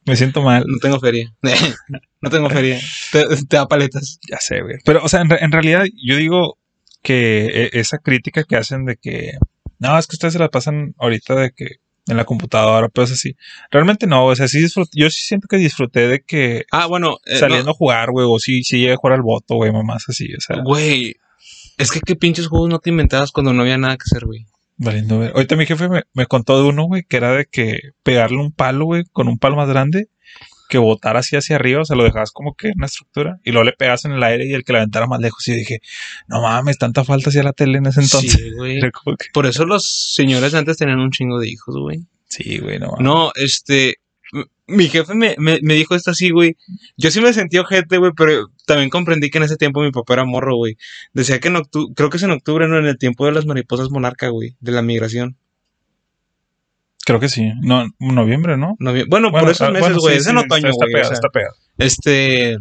Me 0.05 0.17
siento 0.17 0.43
mal. 0.43 0.65
No 0.67 0.79
tengo 0.79 1.01
feria. 1.01 1.33
no 2.21 2.31
tengo 2.31 2.51
feria. 2.51 2.81
Te, 3.13 3.25
te 3.49 3.57
da 3.57 3.67
paletas. 3.67 4.19
Ya 4.31 4.39
sé, 4.39 4.61
güey. 4.63 4.77
Pero, 4.85 5.03
o 5.05 5.09
sea, 5.09 5.21
en, 5.23 5.29
en 5.33 5.53
realidad, 5.53 5.85
yo 6.03 6.17
digo 6.17 6.59
que 7.03 7.47
eh, 7.47 7.71
esa 7.75 7.99
crítica 7.99 8.45
que 8.45 8.57
hacen 8.57 8.85
de 8.85 8.97
que 8.97 9.33
no, 9.79 9.99
es 9.99 10.07
que 10.07 10.17
ustedes 10.17 10.33
se 10.35 10.39
la 10.41 10.49
pasan 10.49 10.95
ahorita 10.99 11.35
de 11.35 11.51
que 11.51 11.67
en 12.09 12.17
la 12.17 12.25
computadora, 12.25 12.89
pues 12.89 13.11
así. 13.11 13.35
Realmente 13.71 14.07
no, 14.07 14.27
o 14.27 14.37
sea, 14.37 14.47
sí 14.49 14.61
disfruté, 14.61 14.91
yo 14.95 15.11
sí 15.11 15.23
siento 15.27 15.49
que 15.49 15.57
disfruté 15.57 16.07
de 16.09 16.21
que 16.21 16.65
Ah, 16.71 16.87
bueno. 16.87 17.19
eh, 17.27 17.37
saliendo 17.37 17.73
a 17.73 17.75
jugar, 17.75 18.11
güey, 18.13 18.27
o 18.29 18.39
sí, 18.39 18.63
sí 18.63 18.79
llegué 18.79 18.93
a 18.93 18.97
jugar 18.97 19.15
al 19.17 19.23
voto, 19.23 19.57
güey, 19.57 19.73
mamás 19.73 20.05
así, 20.09 20.33
o 20.35 20.41
sea, 20.41 20.63
Güey. 20.63 21.17
Es 21.79 21.91
que 21.91 22.01
qué 22.01 22.15
pinches 22.17 22.47
juegos 22.47 22.71
no 22.71 22.79
te 22.79 22.91
inventabas 22.91 23.33
cuando 23.33 23.53
no 23.53 23.63
había 23.63 23.77
nada 23.77 23.97
que 23.97 24.05
hacer, 24.11 24.25
güey. 24.25 24.47
Valiendo 24.77 25.19
ver. 25.19 25.33
Ahorita 25.35 25.57
mi 25.57 25.67
jefe 25.67 25.89
me, 25.89 26.03
me 26.13 26.27
contó 26.27 26.63
de 26.63 26.69
uno, 26.69 26.85
güey, 26.85 27.03
que 27.05 27.17
era 27.17 27.33
de 27.33 27.47
que 27.47 27.79
pegarle 28.03 28.39
un 28.39 28.53
palo, 28.53 28.85
güey, 28.87 29.05
con 29.13 29.29
un 29.29 29.39
palo 29.39 29.57
más 29.57 29.69
grande, 29.69 30.09
que 30.69 30.79
botara 30.79 31.21
así 31.21 31.37
hacia 31.37 31.57
arriba, 31.57 31.83
o 31.83 31.85
sea, 31.85 31.97
lo 31.97 32.03
dejabas 32.05 32.33
como 32.33 32.55
que 32.55 32.69
en 32.69 32.75
una 32.79 32.87
estructura, 32.87 33.39
y 33.45 33.53
luego 33.53 33.65
le 33.65 33.73
pegas 33.73 34.05
en 34.05 34.13
el 34.13 34.23
aire 34.23 34.47
y 34.47 34.53
el 34.53 34.65
que 34.65 34.73
la 34.73 34.81
aventara 34.81 35.07
más 35.07 35.21
lejos. 35.21 35.47
Y 35.49 35.53
dije, 35.53 35.79
no 36.27 36.43
mames, 36.43 36.77
tanta 36.79 37.05
falta 37.05 37.31
hacía 37.31 37.43
la 37.45 37.53
tele 37.53 37.79
en 37.79 37.87
ese 37.87 38.01
entonces. 38.01 38.33
Sí, 38.33 38.51
güey. 38.57 38.81
Que- 39.19 39.29
Por 39.33 39.47
eso 39.47 39.65
los 39.65 40.13
señores 40.15 40.55
antes 40.55 40.77
tenían 40.77 40.99
un 40.99 41.11
chingo 41.13 41.39
de 41.39 41.49
hijos, 41.49 41.77
güey. 41.79 42.01
Sí, 42.29 42.59
güey, 42.59 42.79
no. 42.81 42.89
mames. 42.89 43.05
No, 43.05 43.33
este. 43.37 43.97
Mi 44.67 44.89
jefe 44.89 45.15
me, 45.15 45.35
me, 45.39 45.59
me 45.63 45.75
dijo 45.75 45.95
esto 45.95 46.11
así, 46.11 46.31
güey. 46.31 46.57
Yo 46.97 47.11
sí 47.11 47.21
me 47.21 47.33
sentí 47.33 47.59
ojete, 47.59 47.99
güey, 47.99 48.13
pero 48.17 48.49
también 48.67 48.91
comprendí 48.91 49.31
que 49.31 49.39
en 49.39 49.45
ese 49.45 49.57
tiempo 49.57 49.81
mi 49.83 49.93
papá 49.93 50.15
era 50.15 50.25
morro, 50.25 50.57
güey. 50.57 50.77
Decía 51.13 51.39
que 51.39 51.49
en 51.49 51.57
octubre, 51.57 51.93
creo 51.95 52.11
que 52.11 52.17
es 52.17 52.23
en 52.25 52.33
octubre, 52.33 52.67
¿no? 52.69 52.79
En 52.79 52.87
el 52.87 52.99
tiempo 52.99 53.27
de 53.27 53.33
las 53.33 53.47
mariposas 53.47 53.91
monarca, 53.91 54.29
güey, 54.29 54.57
de 54.61 54.73
la 54.73 54.83
migración. 54.83 55.37
Creo 57.05 57.21
que 57.21 57.29
sí. 57.29 57.53
No, 57.63 57.87
noviembre, 58.01 58.57
¿no? 58.57 58.75
Novie- 58.81 59.07
Bueno, 59.09 59.31
por 59.31 59.45
esos 59.49 59.61
ah, 59.69 59.71
meses, 59.71 59.81
bueno, 59.81 59.99
güey. 60.01 60.15
sí, 60.15 60.21
es 60.23 60.27
en 60.27 60.39
otoño, 60.39 60.69
está 60.71 60.87
güey. 60.87 60.91
o 60.91 60.93
pegado, 60.93 61.09
sea, 61.09 61.15
está 61.15 61.29
pegado. 61.29 61.55
este. 61.79 62.59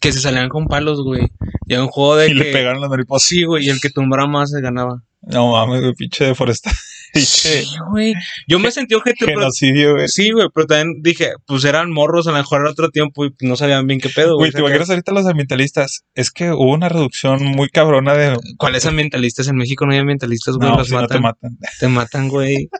Que 0.00 0.12
se 0.12 0.20
salían 0.20 0.48
con 0.48 0.66
palos, 0.66 1.02
güey. 1.02 1.28
Y 1.66 1.74
era 1.74 1.82
un 1.82 1.88
juego 1.88 2.16
de 2.16 2.26
Y 2.26 2.28
que. 2.28 2.34
le 2.44 2.52
pegaron 2.52 2.80
las 2.80 2.90
mariposas. 2.90 3.28
Sí, 3.28 3.42
güey, 3.44 3.66
y 3.66 3.70
el 3.70 3.80
que 3.80 3.90
tumbara 3.90 4.26
más 4.26 4.50
se 4.50 4.60
ganaba. 4.60 5.02
No 5.22 5.52
mames, 5.52 5.80
güey, 5.80 5.94
pinche 5.94 6.24
deforestación. 6.26 6.78
Sí, 7.14 7.66
güey. 7.90 8.14
Yo 8.48 8.58
me 8.58 8.70
sentí 8.70 8.94
ojete, 8.94 9.26
genocidio, 9.26 9.96
güey. 9.96 10.08
Sí, 10.08 10.30
güey, 10.30 10.46
pero 10.54 10.66
también 10.66 11.02
dije, 11.02 11.32
pues 11.46 11.62
eran 11.66 11.90
morros, 11.92 12.26
a 12.26 12.30
lo 12.30 12.38
mejor 12.38 12.62
era 12.62 12.70
otro 12.70 12.88
tiempo 12.88 13.26
y 13.26 13.34
no 13.42 13.54
sabían 13.54 13.86
bien 13.86 14.00
qué 14.00 14.08
pedo, 14.08 14.36
Güey, 14.36 14.50
güey. 14.50 14.52
te 14.52 14.60
imaginas 14.60 14.88
ahorita 14.88 15.12
los 15.12 15.26
ambientalistas. 15.26 16.04
Es 16.14 16.30
que 16.30 16.52
hubo 16.52 16.72
una 16.72 16.88
reducción 16.88 17.44
muy 17.44 17.68
cabrona 17.68 18.14
de. 18.14 18.38
¿Cuáles 18.56 18.86
ambientalistas? 18.86 19.46
En 19.48 19.56
México 19.56 19.84
no 19.84 19.92
hay 19.92 19.98
ambientalistas, 19.98 20.56
güey, 20.56 20.70
No, 20.70 20.78
los 20.78 20.88
si 20.88 20.94
no 20.94 21.06
te 21.06 21.18
matan. 21.20 21.52
matan. 21.52 21.58
te 21.80 21.88
matan, 21.88 22.28
güey. 22.28 22.70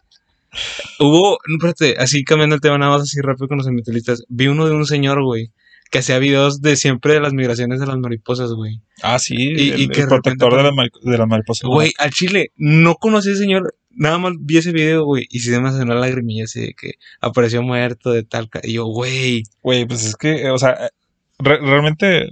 Hubo, 0.98 1.36
espérate, 1.54 1.96
así 1.98 2.24
cambiando 2.24 2.54
el 2.54 2.62
tema 2.62 2.78
nada 2.78 2.92
más 2.92 3.02
así 3.02 3.20
rápido 3.20 3.48
con 3.48 3.58
los 3.58 3.66
ambientalistas. 3.66 4.22
Vi 4.28 4.46
uno 4.48 4.64
de 4.66 4.72
un 4.72 4.86
señor, 4.86 5.22
güey, 5.22 5.50
que 5.92 5.98
hacía 5.98 6.18
videos 6.18 6.62
de 6.62 6.74
siempre 6.76 7.12
de 7.14 7.20
las 7.20 7.34
migraciones 7.34 7.78
de 7.78 7.86
las 7.86 7.98
mariposas, 7.98 8.50
güey. 8.54 8.80
Ah, 9.02 9.18
sí. 9.18 9.34
Y- 9.36 9.70
el, 9.70 9.80
y 9.80 9.84
el 9.84 9.90
que 9.90 10.00
de 10.00 10.06
protector 10.08 10.50
repente- 10.52 10.68
de 10.70 10.72
mari- 10.74 10.90
de 11.12 11.18
las 11.18 11.28
mariposas. 11.28 11.68
Güey, 11.68 11.92
al 11.98 12.10
chile, 12.10 12.50
no 12.56 12.94
conocí 12.96 13.28
a 13.28 13.32
ese 13.32 13.42
señor, 13.42 13.76
nada 13.90 14.16
más 14.18 14.32
vi 14.40 14.56
ese 14.56 14.72
video, 14.72 15.04
güey, 15.04 15.26
y 15.28 15.40
se 15.40 15.60
me 15.60 15.68
hace 15.68 15.82
una 15.82 15.94
lagrimilla 15.94 16.44
así 16.44 16.60
de 16.60 16.72
que 16.74 16.92
apareció 17.20 17.62
muerto 17.62 18.10
de 18.10 18.22
tal. 18.24 18.48
Y 18.62 18.72
yo, 18.72 18.86
güey, 18.86 19.42
Güey, 19.62 19.84
pues 19.86 20.04
es 20.06 20.16
que, 20.16 20.48
o 20.50 20.56
sea, 20.58 20.88
re- 21.38 21.60
realmente. 21.60 22.24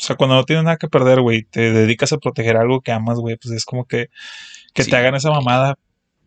sea, 0.00 0.14
cuando 0.14 0.36
no 0.36 0.44
tienes 0.44 0.64
nada 0.64 0.76
que 0.76 0.86
perder, 0.86 1.22
güey, 1.22 1.42
te 1.42 1.72
dedicas 1.72 2.12
a 2.12 2.18
proteger 2.18 2.56
algo 2.56 2.82
que 2.82 2.92
amas, 2.92 3.18
güey, 3.18 3.36
pues 3.36 3.52
es 3.54 3.64
como 3.64 3.86
que. 3.86 4.10
Que 4.74 4.84
Sí. 4.84 4.90
te 4.90 4.96
hagan 4.96 5.14
esa 5.16 5.30
mamada. 5.30 5.76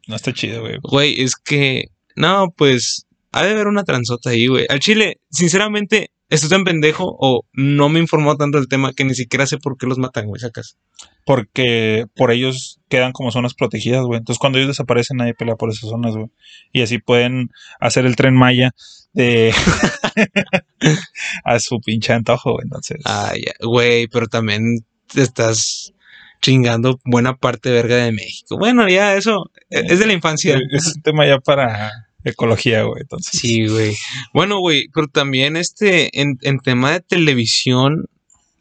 No 0.08 0.16
está 0.16 0.34
chido, 0.34 0.62
güey. 0.62 0.78
güey, 0.82 1.22
es 1.22 1.36
que, 1.36 1.86
no, 2.16 2.52
pues, 2.58 3.06
ha 3.32 3.44
de 3.46 3.52
haber 3.52 3.68
una 3.68 3.84
transota 3.84 4.32
ahí, 4.32 4.48
güey. 4.48 4.66
Al 4.68 4.80
chile, 4.80 5.20
sinceramente, 5.30 6.10
estoy 6.32 6.50
tan 6.50 6.64
pendejo 6.64 7.16
o 7.20 7.46
no 7.54 7.90
me 7.90 8.00
informó 8.00 8.38
tanto 8.38 8.58
del 8.58 8.70
tema 8.70 8.94
que 8.94 9.04
ni 9.04 9.14
siquiera 9.14 9.46
sé 9.46 9.58
por 9.58 9.78
qué 9.78 9.86
los 9.86 9.98
matan, 9.98 10.28
güey, 10.28 10.40
sacas. 10.40 10.78
Porque 11.26 12.06
por 12.16 12.32
ellos 12.32 12.80
quedan 12.90 13.12
como 13.12 13.32
zonas 13.32 13.54
protegidas, 13.54 14.06
güey. 14.06 14.20
Entonces 14.20 14.40
cuando 14.40 14.58
ellos 14.58 14.70
desaparecen 14.70 15.18
nadie 15.18 15.34
pelea 15.34 15.56
por 15.56 15.70
esas 15.70 15.90
zonas, 15.90 16.16
güey. 16.16 16.28
Y 16.72 16.82
así 16.82 17.00
pueden 17.00 17.50
hacer 17.80 18.06
el 18.06 18.16
tren 18.16 18.34
Maya 18.34 18.72
de 19.14 19.54
a 21.44 21.60
su 21.60 21.80
pinche 21.82 22.14
antojo, 22.14 22.54
güey. 22.54 22.64
Entonces. 22.64 23.02
Ay, 23.04 23.44
güey, 23.60 24.08
pero 24.08 24.28
también 24.28 24.86
te 25.14 25.22
estás 25.22 25.94
chingando 26.42 27.00
buena 27.04 27.36
parte 27.36 27.72
verga 27.72 27.98
de 27.98 28.14
México. 28.14 28.58
Bueno, 28.58 28.88
ya 28.88 29.16
eso 29.16 29.52
es 29.70 30.00
de 30.00 30.08
la 30.08 30.14
infancia. 30.14 30.58
Es 30.72 30.96
un 30.96 31.02
tema 31.02 31.28
ya 31.28 31.40
para 31.40 31.92
ecología, 32.24 32.84
güey. 32.84 33.02
Entonces. 33.02 33.40
Sí, 33.40 33.68
güey. 33.68 33.96
Bueno, 34.34 34.60
güey, 34.60 34.88
pero 34.94 35.08
también 35.08 35.58
este, 35.58 36.20
en, 36.20 36.38
en 36.42 36.60
tema 36.60 36.92
de 36.92 37.02
televisión, 37.02 38.06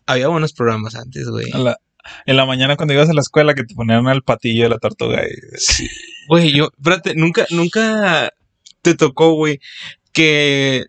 había 0.06 0.28
buenos 0.28 0.52
programas 0.52 0.94
antes, 0.94 1.28
güey. 1.28 1.46
En 2.26 2.36
la 2.36 2.46
mañana 2.46 2.76
cuando 2.76 2.94
ibas 2.94 3.10
a 3.10 3.14
la 3.14 3.20
escuela 3.20 3.54
que 3.54 3.64
te 3.64 3.74
ponían 3.74 4.08
al 4.08 4.22
patillo 4.22 4.64
de 4.64 4.70
la 4.70 4.78
tortuga. 4.78 5.22
Y, 5.26 5.88
Güey, 6.28 6.52
yo, 6.52 6.70
espérate, 6.76 7.14
nunca, 7.14 7.46
nunca 7.50 8.32
te 8.82 8.94
tocó, 8.94 9.34
güey, 9.34 9.60
que 10.12 10.86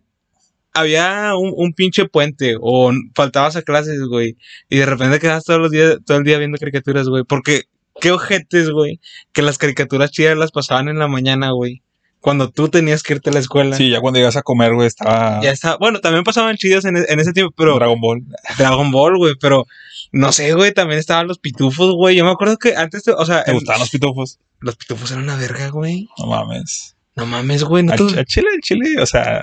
había 0.74 1.34
un, 1.36 1.52
un 1.56 1.74
pinche 1.74 2.06
puente 2.06 2.56
o 2.60 2.92
faltabas 3.16 3.56
a 3.56 3.64
clases, 3.64 4.02
güey, 4.02 4.38
y 4.70 4.78
de 4.78 4.86
repente 4.86 5.20
quedabas 5.20 5.44
todos 5.44 5.60
los 5.60 5.72
días, 5.72 5.98
todo 6.06 6.20
el 6.20 6.24
día 6.24 6.38
viendo 6.38 6.58
caricaturas, 6.58 7.08
güey, 7.08 7.24
porque 7.24 7.64
qué 8.00 8.12
ojetes, 8.12 8.70
güey, 8.70 9.00
que 9.34 9.42
las 9.42 9.58
caricaturas 9.58 10.12
chidas 10.12 10.38
las 10.38 10.52
pasaban 10.52 10.88
en 10.90 11.00
la 11.00 11.08
mañana, 11.08 11.52
güey, 11.52 11.82
cuando 12.22 12.50
tú 12.50 12.70
tenías 12.70 13.04
que 13.04 13.14
irte 13.16 13.30
a 13.30 13.34
la 13.34 13.40
escuela. 13.40 13.76
Sí, 13.76 13.90
ya 13.90 14.00
cuando 14.00 14.20
ibas 14.20 14.36
a 14.38 14.44
comer, 14.44 14.74
güey, 14.74 14.88
estaba 14.88 15.42
Ya 15.42 15.52
está, 15.52 15.76
bueno, 15.78 16.00
también 16.00 16.24
pasaban 16.24 16.56
chidas 16.56 16.86
en, 16.86 16.96
e- 16.98 17.06
en 17.10 17.20
ese 17.20 17.34
tiempo, 17.34 17.54
pero 17.58 17.76
Dragon 17.76 18.00
Ball. 18.00 18.24
Dragon 18.58 18.92
Ball, 18.92 19.18
güey, 19.18 19.34
pero 19.42 19.66
no 20.14 20.32
sé, 20.32 20.54
güey, 20.54 20.74
también 20.74 21.00
estaban 21.00 21.28
los 21.28 21.40
pitufos, 21.40 21.94
güey. 21.96 22.16
Yo 22.16 22.24
me 22.24 22.32
acuerdo 22.32 22.58
que 22.58 22.76
antes, 22.76 23.04
o 23.08 23.26
sea, 23.26 23.44
¿Te 23.44 23.52
en- 23.52 23.58
gustaban 23.58 23.80
los 23.82 23.90
pitufos? 23.90 24.40
los 24.60 24.76
pitufos 24.76 25.10
eran 25.12 25.24
una 25.24 25.36
verga, 25.36 25.70
güey. 25.70 26.08
No 26.20 26.28
mames. 26.28 26.96
No 27.16 27.26
mames, 27.26 27.64
güey, 27.64 27.84
no 27.84 27.92
Al, 27.94 27.98
te- 27.98 28.20
al 28.20 28.26
chile, 28.26 28.48
al 28.54 28.62
chile, 28.62 29.02
o 29.02 29.06
sea. 29.06 29.42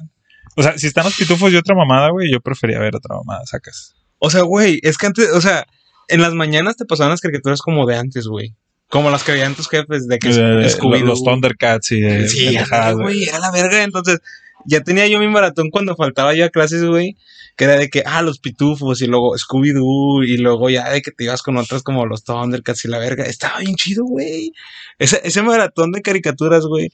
O 0.57 0.63
sea, 0.63 0.77
si 0.79 0.87
están 0.89 1.05
los 1.05 1.15
pitufos 1.17 1.53
y 1.53 1.57
otra 1.57 1.75
mamada, 1.77 2.11
güey, 2.11 2.33
yo 2.33 2.41
prefería 2.41 2.79
ver 2.81 2.97
otra 2.97 3.15
mamada, 3.17 3.45
sacas. 3.47 3.95
O 4.19 4.31
sea, 4.31 4.43
güey, 4.43 4.81
es 4.83 4.99
que 4.99 5.07
antes, 5.07 5.31
o 5.33 5.41
sea, 5.41 5.67
en 6.09 6.21
las 6.23 6.35
mañanas 6.35 6.77
te 6.77 6.85
pasaban 6.85 7.11
las 7.11 7.21
caricaturas 7.21 7.61
como 7.61 7.87
de 7.87 7.97
antes, 7.97 8.27
güey. 8.27 8.55
Como 8.91 9.11
las 9.11 9.23
que 9.25 9.33
veían 9.33 9.55
tus 9.55 9.69
jefes 9.69 10.07
de 10.09 10.19
que 10.19 10.29
Eh, 10.31 10.33
Scooby-Doo. 10.71 11.05
los 11.05 11.23
Thundercats 11.23 11.93
y 11.93 12.01
de 12.01 12.29
Sí, 12.29 12.57
güey. 12.95 13.25
era 13.25 13.39
la 13.39 13.51
verga. 13.51 13.83
Entonces, 13.83 14.21
ya 14.65 14.81
tenía 14.83 15.07
yo 15.07 15.19
mi 15.21 15.29
maratón 15.29 15.71
cuando 15.71 15.95
faltaba 15.97 16.35
ya 16.35 16.49
clases, 16.51 16.85
güey. 16.85 17.17
Que 17.57 17.65
era 17.65 17.77
de 17.77 17.91
que, 17.91 18.03
ah, 18.07 18.23
los 18.23 18.39
pitufos 18.39 19.03
y 19.03 19.07
luego 19.07 19.35
Scooby-Doo 19.37 20.25
y 20.25 20.39
luego 20.39 20.71
ya 20.71 20.89
de 20.91 21.03
que 21.03 21.11
te 21.11 21.25
ibas 21.25 21.43
con 21.43 21.57
otras 21.57 21.83
como 21.83 22.07
los 22.07 22.23
Thundercats 22.25 22.85
y 22.85 22.89
la 22.89 22.99
verga. 22.99 23.25
Estaba 23.25 23.59
bien 23.59 23.75
chido, 23.75 24.05
güey. 24.05 24.53
Ese, 24.99 25.21
ese 25.25 25.43
maratón 25.43 25.91
de 25.93 26.01
caricaturas, 26.01 26.65
güey. 26.65 26.91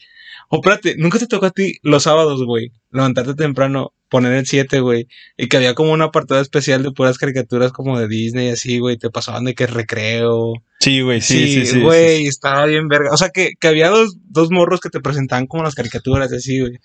O 0.49 0.57
espérate, 0.57 0.97
nunca 0.97 1.19
te 1.19 1.27
tocó 1.27 1.47
a 1.47 1.51
ti 1.51 1.79
los 1.83 2.05
sábados, 2.05 2.45
güey. 2.45 2.73
Levantarte 2.91 3.35
temprano, 3.35 3.93
poner 4.09 4.33
el 4.33 4.47
7, 4.47 4.81
güey. 4.81 5.09
Y 5.37 5.49
que 5.49 5.57
había 5.57 5.75
como 5.75 5.93
un 5.93 6.03
apartado 6.03 6.41
especial 6.41 6.83
de 6.83 6.93
puras 6.93 7.19
caricaturas 7.19 7.73
como 7.73 7.99
de 7.99 8.09
Disney 8.09 8.49
y 8.49 8.51
así, 8.51 8.79
güey. 8.79 8.97
Te 8.97 9.11
pasaban 9.11 9.45
de 9.45 9.55
que 9.55 9.67
recreo. 9.67 10.55
Sí, 10.81 11.01
güey, 11.01 11.21
sí, 11.21 11.53
sí, 11.53 11.67
sí. 11.67 11.81
güey, 11.81 12.23
sí. 12.23 12.27
estaba 12.27 12.67
bien 12.67 12.89
verga. 12.89 13.11
O 13.13 13.17
sea, 13.17 13.31
que, 13.31 13.55
que 13.59 13.69
había 13.69 13.89
dos, 13.89 14.17
dos 14.25 14.51
morros 14.51 14.81
que 14.81 14.91
te 14.91 15.01
presentaban 15.01 15.47
como 15.47 15.65
las 15.65 15.75
caricaturas, 15.75 16.33
así, 16.33 16.61
güey. 16.61 16.79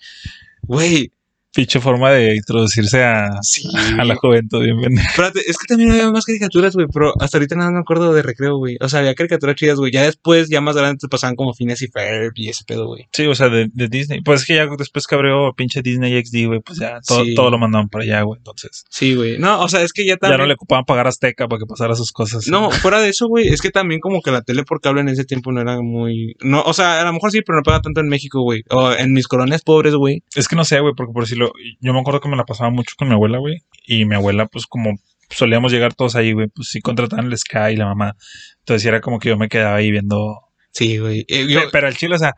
Güey, 0.62 1.12
Pinche 1.52 1.80
forma 1.80 2.10
de 2.12 2.36
introducirse 2.36 3.02
a, 3.02 3.28
sí. 3.42 3.68
a 3.98 4.04
la 4.04 4.14
juventud, 4.16 4.62
bien 4.62 4.80
pendeja. 4.80 5.08
Espérate, 5.10 5.40
es 5.48 5.58
que 5.58 5.66
también 5.66 5.90
había 5.90 6.10
más 6.10 6.24
caricaturas, 6.24 6.74
güey, 6.74 6.86
pero 6.92 7.12
hasta 7.20 7.38
ahorita 7.38 7.56
nada 7.56 7.72
me 7.72 7.80
acuerdo 7.80 8.12
de 8.14 8.22
recreo, 8.22 8.56
güey. 8.56 8.76
O 8.80 8.88
sea, 8.88 9.00
había 9.00 9.14
caricaturas 9.14 9.56
chidas, 9.56 9.78
güey. 9.78 9.90
Ya 9.90 10.02
después, 10.04 10.48
ya 10.48 10.60
más 10.60 10.76
adelante, 10.76 11.06
te 11.06 11.08
pasaban 11.08 11.34
como 11.34 11.52
Phineas 11.52 11.82
y 11.82 11.88
Ferb 11.88 12.32
y 12.36 12.48
ese 12.50 12.62
pedo, 12.64 12.86
güey. 12.86 13.08
Sí, 13.12 13.26
o 13.26 13.34
sea, 13.34 13.48
de, 13.48 13.68
de 13.72 13.88
Disney. 13.88 14.20
Pues 14.22 14.42
es 14.42 14.46
que 14.46 14.54
ya 14.54 14.66
después 14.78 15.06
que 15.08 15.14
abrió 15.16 15.52
pinche 15.56 15.82
Disney 15.82 16.22
XD, 16.24 16.46
güey, 16.46 16.60
pues 16.60 16.78
ya 16.78 17.00
todo, 17.06 17.24
Sí. 17.24 17.34
todo 17.34 17.50
lo 17.50 17.58
mandaban 17.58 17.88
para 17.88 18.04
allá, 18.04 18.22
güey. 18.22 18.38
Entonces, 18.38 18.84
Sí, 18.88 19.14
güey. 19.16 19.38
No, 19.38 19.60
o 19.60 19.68
sea, 19.68 19.82
es 19.82 19.92
que 19.92 20.04
ya 20.06 20.10
ya 20.12 20.16
también. 20.18 20.40
no 20.40 20.46
le 20.46 20.54
ocupaban 20.54 20.84
pagar 20.84 21.06
Azteca 21.06 21.48
para 21.48 21.58
que 21.58 21.66
pasara 21.66 21.94
sus 21.96 22.12
cosas. 22.12 22.46
No, 22.48 22.70
fuera 22.70 23.00
de 23.00 23.08
eso, 23.08 23.26
güey, 23.28 23.48
es 23.48 23.60
que 23.60 23.70
también 23.70 24.00
como 24.00 24.22
que 24.22 24.30
la 24.30 24.42
tele 24.42 24.62
por 24.64 24.80
cable 24.80 25.00
en 25.00 25.08
ese 25.08 25.24
tiempo 25.24 25.50
no 25.52 25.60
era 25.60 25.80
muy... 25.80 26.34
No, 26.42 26.62
o 26.62 26.72
sea, 26.72 27.00
a 27.00 27.04
lo 27.04 27.12
mejor 27.12 27.30
sí, 27.32 27.40
pero 27.44 27.56
no 27.58 27.62
pega 27.62 27.80
tanto 27.80 28.00
en 28.00 28.08
México, 28.08 28.42
güey. 28.42 28.62
O 28.70 28.92
en 28.92 29.12
mis 29.12 29.26
colonias 29.28 29.62
pobres, 29.62 29.94
güey. 29.94 30.22
Es 30.34 30.46
que 30.48 30.56
no 30.56 30.64
sé, 30.64 30.80
güey, 30.80 30.94
porque 30.96 31.12
por 31.12 31.26
decirlo, 31.48 31.76
yo 31.80 31.92
me 31.92 32.00
acuerdo 32.00 32.20
que 32.20 32.28
me 32.28 32.36
la 32.36 32.44
pasaba 32.44 32.70
mucho 32.70 32.94
con 32.98 33.08
mi 33.08 33.14
abuela, 33.14 33.38
güey. 33.38 33.58
Y 33.86 34.04
mi 34.04 34.14
abuela, 34.14 34.46
pues 34.46 34.66
como 34.66 34.98
solíamos 35.30 35.72
llegar 35.72 35.94
todos 35.94 36.16
ahí, 36.16 36.32
güey, 36.32 36.48
pues 36.48 36.68
sí 36.68 36.80
contrataban 36.80 37.26
el 37.26 37.38
Sky 37.38 37.72
y 37.72 37.76
la 37.76 37.86
mamá. 37.86 38.16
Entonces 38.60 38.86
era 38.86 39.00
como 39.00 39.18
que 39.18 39.28
yo 39.30 39.36
me 39.36 39.48
quedaba 39.48 39.76
ahí 39.76 39.90
viendo. 39.90 40.40
Sí, 40.72 40.98
güey. 40.98 41.24
Eh, 41.28 41.46
yo- 41.48 41.60
Pero 41.72 41.88
el 41.88 41.96
chile, 41.96 42.16
o 42.16 42.18
sea, 42.18 42.34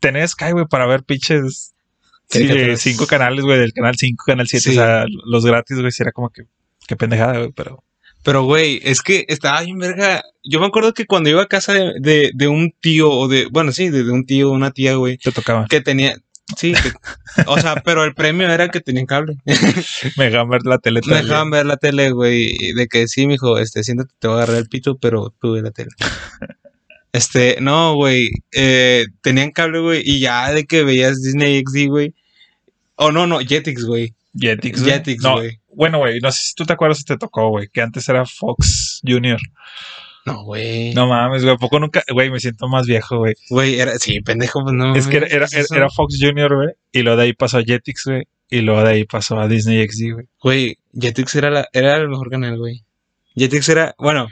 tener 0.00 0.28
Sky, 0.28 0.52
güey, 0.52 0.66
para 0.66 0.86
ver 0.86 1.02
pinches. 1.04 1.74
sí, 2.28 2.48
cinco 2.76 3.06
canales, 3.06 3.44
güey, 3.44 3.58
del 3.58 3.72
canal 3.72 3.94
5, 3.96 4.24
canal 4.26 4.48
7, 4.48 4.62
Sí. 4.64 4.70
o 4.70 4.72
sea, 4.74 5.04
los 5.26 5.44
gratis, 5.44 5.78
güey, 5.78 5.92
sí 5.92 6.02
era 6.02 6.12
como 6.12 6.30
que, 6.30 6.42
qué 6.88 6.96
pendejada, 6.96 7.38
güey, 7.38 7.52
pero. 7.52 7.82
Pero, 8.22 8.42
güey, 8.44 8.80
es 8.82 9.02
que 9.02 9.26
estaba 9.28 9.60
bien 9.60 9.78
verga. 9.78 10.22
Yo 10.42 10.58
me 10.58 10.64
acuerdo 10.66 10.94
que 10.94 11.04
cuando 11.04 11.28
iba 11.28 11.42
a 11.42 11.46
casa 11.46 11.74
de, 11.74 11.92
de, 12.00 12.30
de 12.34 12.48
un 12.48 12.72
tío, 12.80 13.10
o 13.10 13.28
de, 13.28 13.46
bueno, 13.52 13.70
sí, 13.70 13.90
de, 13.90 14.02
de 14.02 14.10
un 14.10 14.24
tío, 14.24 14.50
una 14.50 14.70
tía, 14.70 14.94
güey, 14.94 15.18
Te 15.18 15.30
tocaba. 15.30 15.66
que 15.68 15.82
tenía, 15.82 16.16
sí, 16.56 16.74
o 17.46 17.58
sea, 17.58 17.76
pero 17.76 18.04
el 18.04 18.14
premio 18.14 18.48
era 18.48 18.68
que 18.68 18.80
tenían 18.80 19.06
cable. 19.06 19.36
Me 20.16 20.26
dejaban 20.26 20.48
ver 20.50 20.64
la 20.64 20.78
tele. 20.78 21.00
Me 21.06 21.16
dejaban 21.16 21.50
ver 21.50 21.66
la 21.66 21.76
tele, 21.76 22.10
güey, 22.10 22.72
de 22.74 22.86
que 22.88 23.08
sí, 23.08 23.26
mijo, 23.26 23.58
este, 23.58 23.84
siéntate, 23.84 24.14
te 24.18 24.28
voy 24.28 24.34
a 24.34 24.42
agarrar 24.42 24.58
el 24.58 24.68
pito, 24.68 24.96
pero 24.98 25.34
tuve 25.40 25.62
la 25.62 25.70
tele. 25.70 25.90
Este, 27.14 27.58
no, 27.60 27.94
güey, 27.94 28.28
eh, 28.50 29.06
tenían 29.22 29.52
cable, 29.52 29.78
güey, 29.78 30.02
y 30.04 30.18
ya 30.18 30.50
de 30.50 30.64
que 30.64 30.82
veías 30.82 31.22
Disney 31.22 31.62
XD, 31.64 31.86
güey. 31.86 32.12
Oh, 32.96 33.12
no, 33.12 33.28
no, 33.28 33.38
Jetix, 33.38 33.84
güey. 33.84 34.16
Jetix, 34.36 34.80
güey. 34.80 34.94
Jetix, 34.94 35.22
No, 35.22 35.34
güey. 35.34 35.60
Bueno, 35.72 35.98
güey, 35.98 36.18
no 36.18 36.32
sé 36.32 36.42
si 36.42 36.54
tú 36.56 36.64
te 36.64 36.72
acuerdas 36.72 36.98
si 36.98 37.04
te 37.04 37.16
tocó, 37.16 37.50
güey, 37.50 37.68
que 37.68 37.82
antes 37.82 38.08
era 38.08 38.26
Fox 38.26 39.00
Junior. 39.06 39.38
No, 40.24 40.42
güey. 40.44 40.94
No 40.94 41.06
mames, 41.06 41.42
güey, 41.42 41.54
¿a 41.54 41.58
poco 41.58 41.78
nunca, 41.78 42.02
güey, 42.10 42.30
me 42.30 42.40
siento 42.40 42.66
más 42.66 42.86
viejo, 42.86 43.18
güey. 43.18 43.34
Güey, 43.50 43.78
era, 43.78 43.98
sí, 43.98 44.20
pendejo, 44.20 44.62
pues 44.62 44.74
no. 44.74 44.94
Es 44.96 45.06
que 45.06 45.18
era, 45.18 45.46
era 45.46 45.90
Fox 45.90 46.18
Junior, 46.18 46.54
güey, 46.54 46.70
y 46.92 47.02
luego 47.02 47.18
de 47.18 47.24
ahí 47.24 47.32
pasó 47.34 47.58
a 47.58 47.62
Jetix, 47.62 48.04
güey, 48.06 48.22
y 48.48 48.60
luego 48.60 48.82
de 48.82 48.90
ahí 48.90 49.04
pasó 49.04 49.38
a 49.38 49.48
Disney 49.48 49.86
XD, 49.86 50.12
güey. 50.12 50.26
Güey, 50.40 50.78
Jetix 50.98 51.34
era, 51.34 51.50
la, 51.50 51.68
era 51.72 51.96
el 51.96 52.08
mejor 52.08 52.30
canal, 52.30 52.56
güey. 52.58 52.84
Jetix 53.36 53.68
era, 53.68 53.94
bueno, 53.98 54.28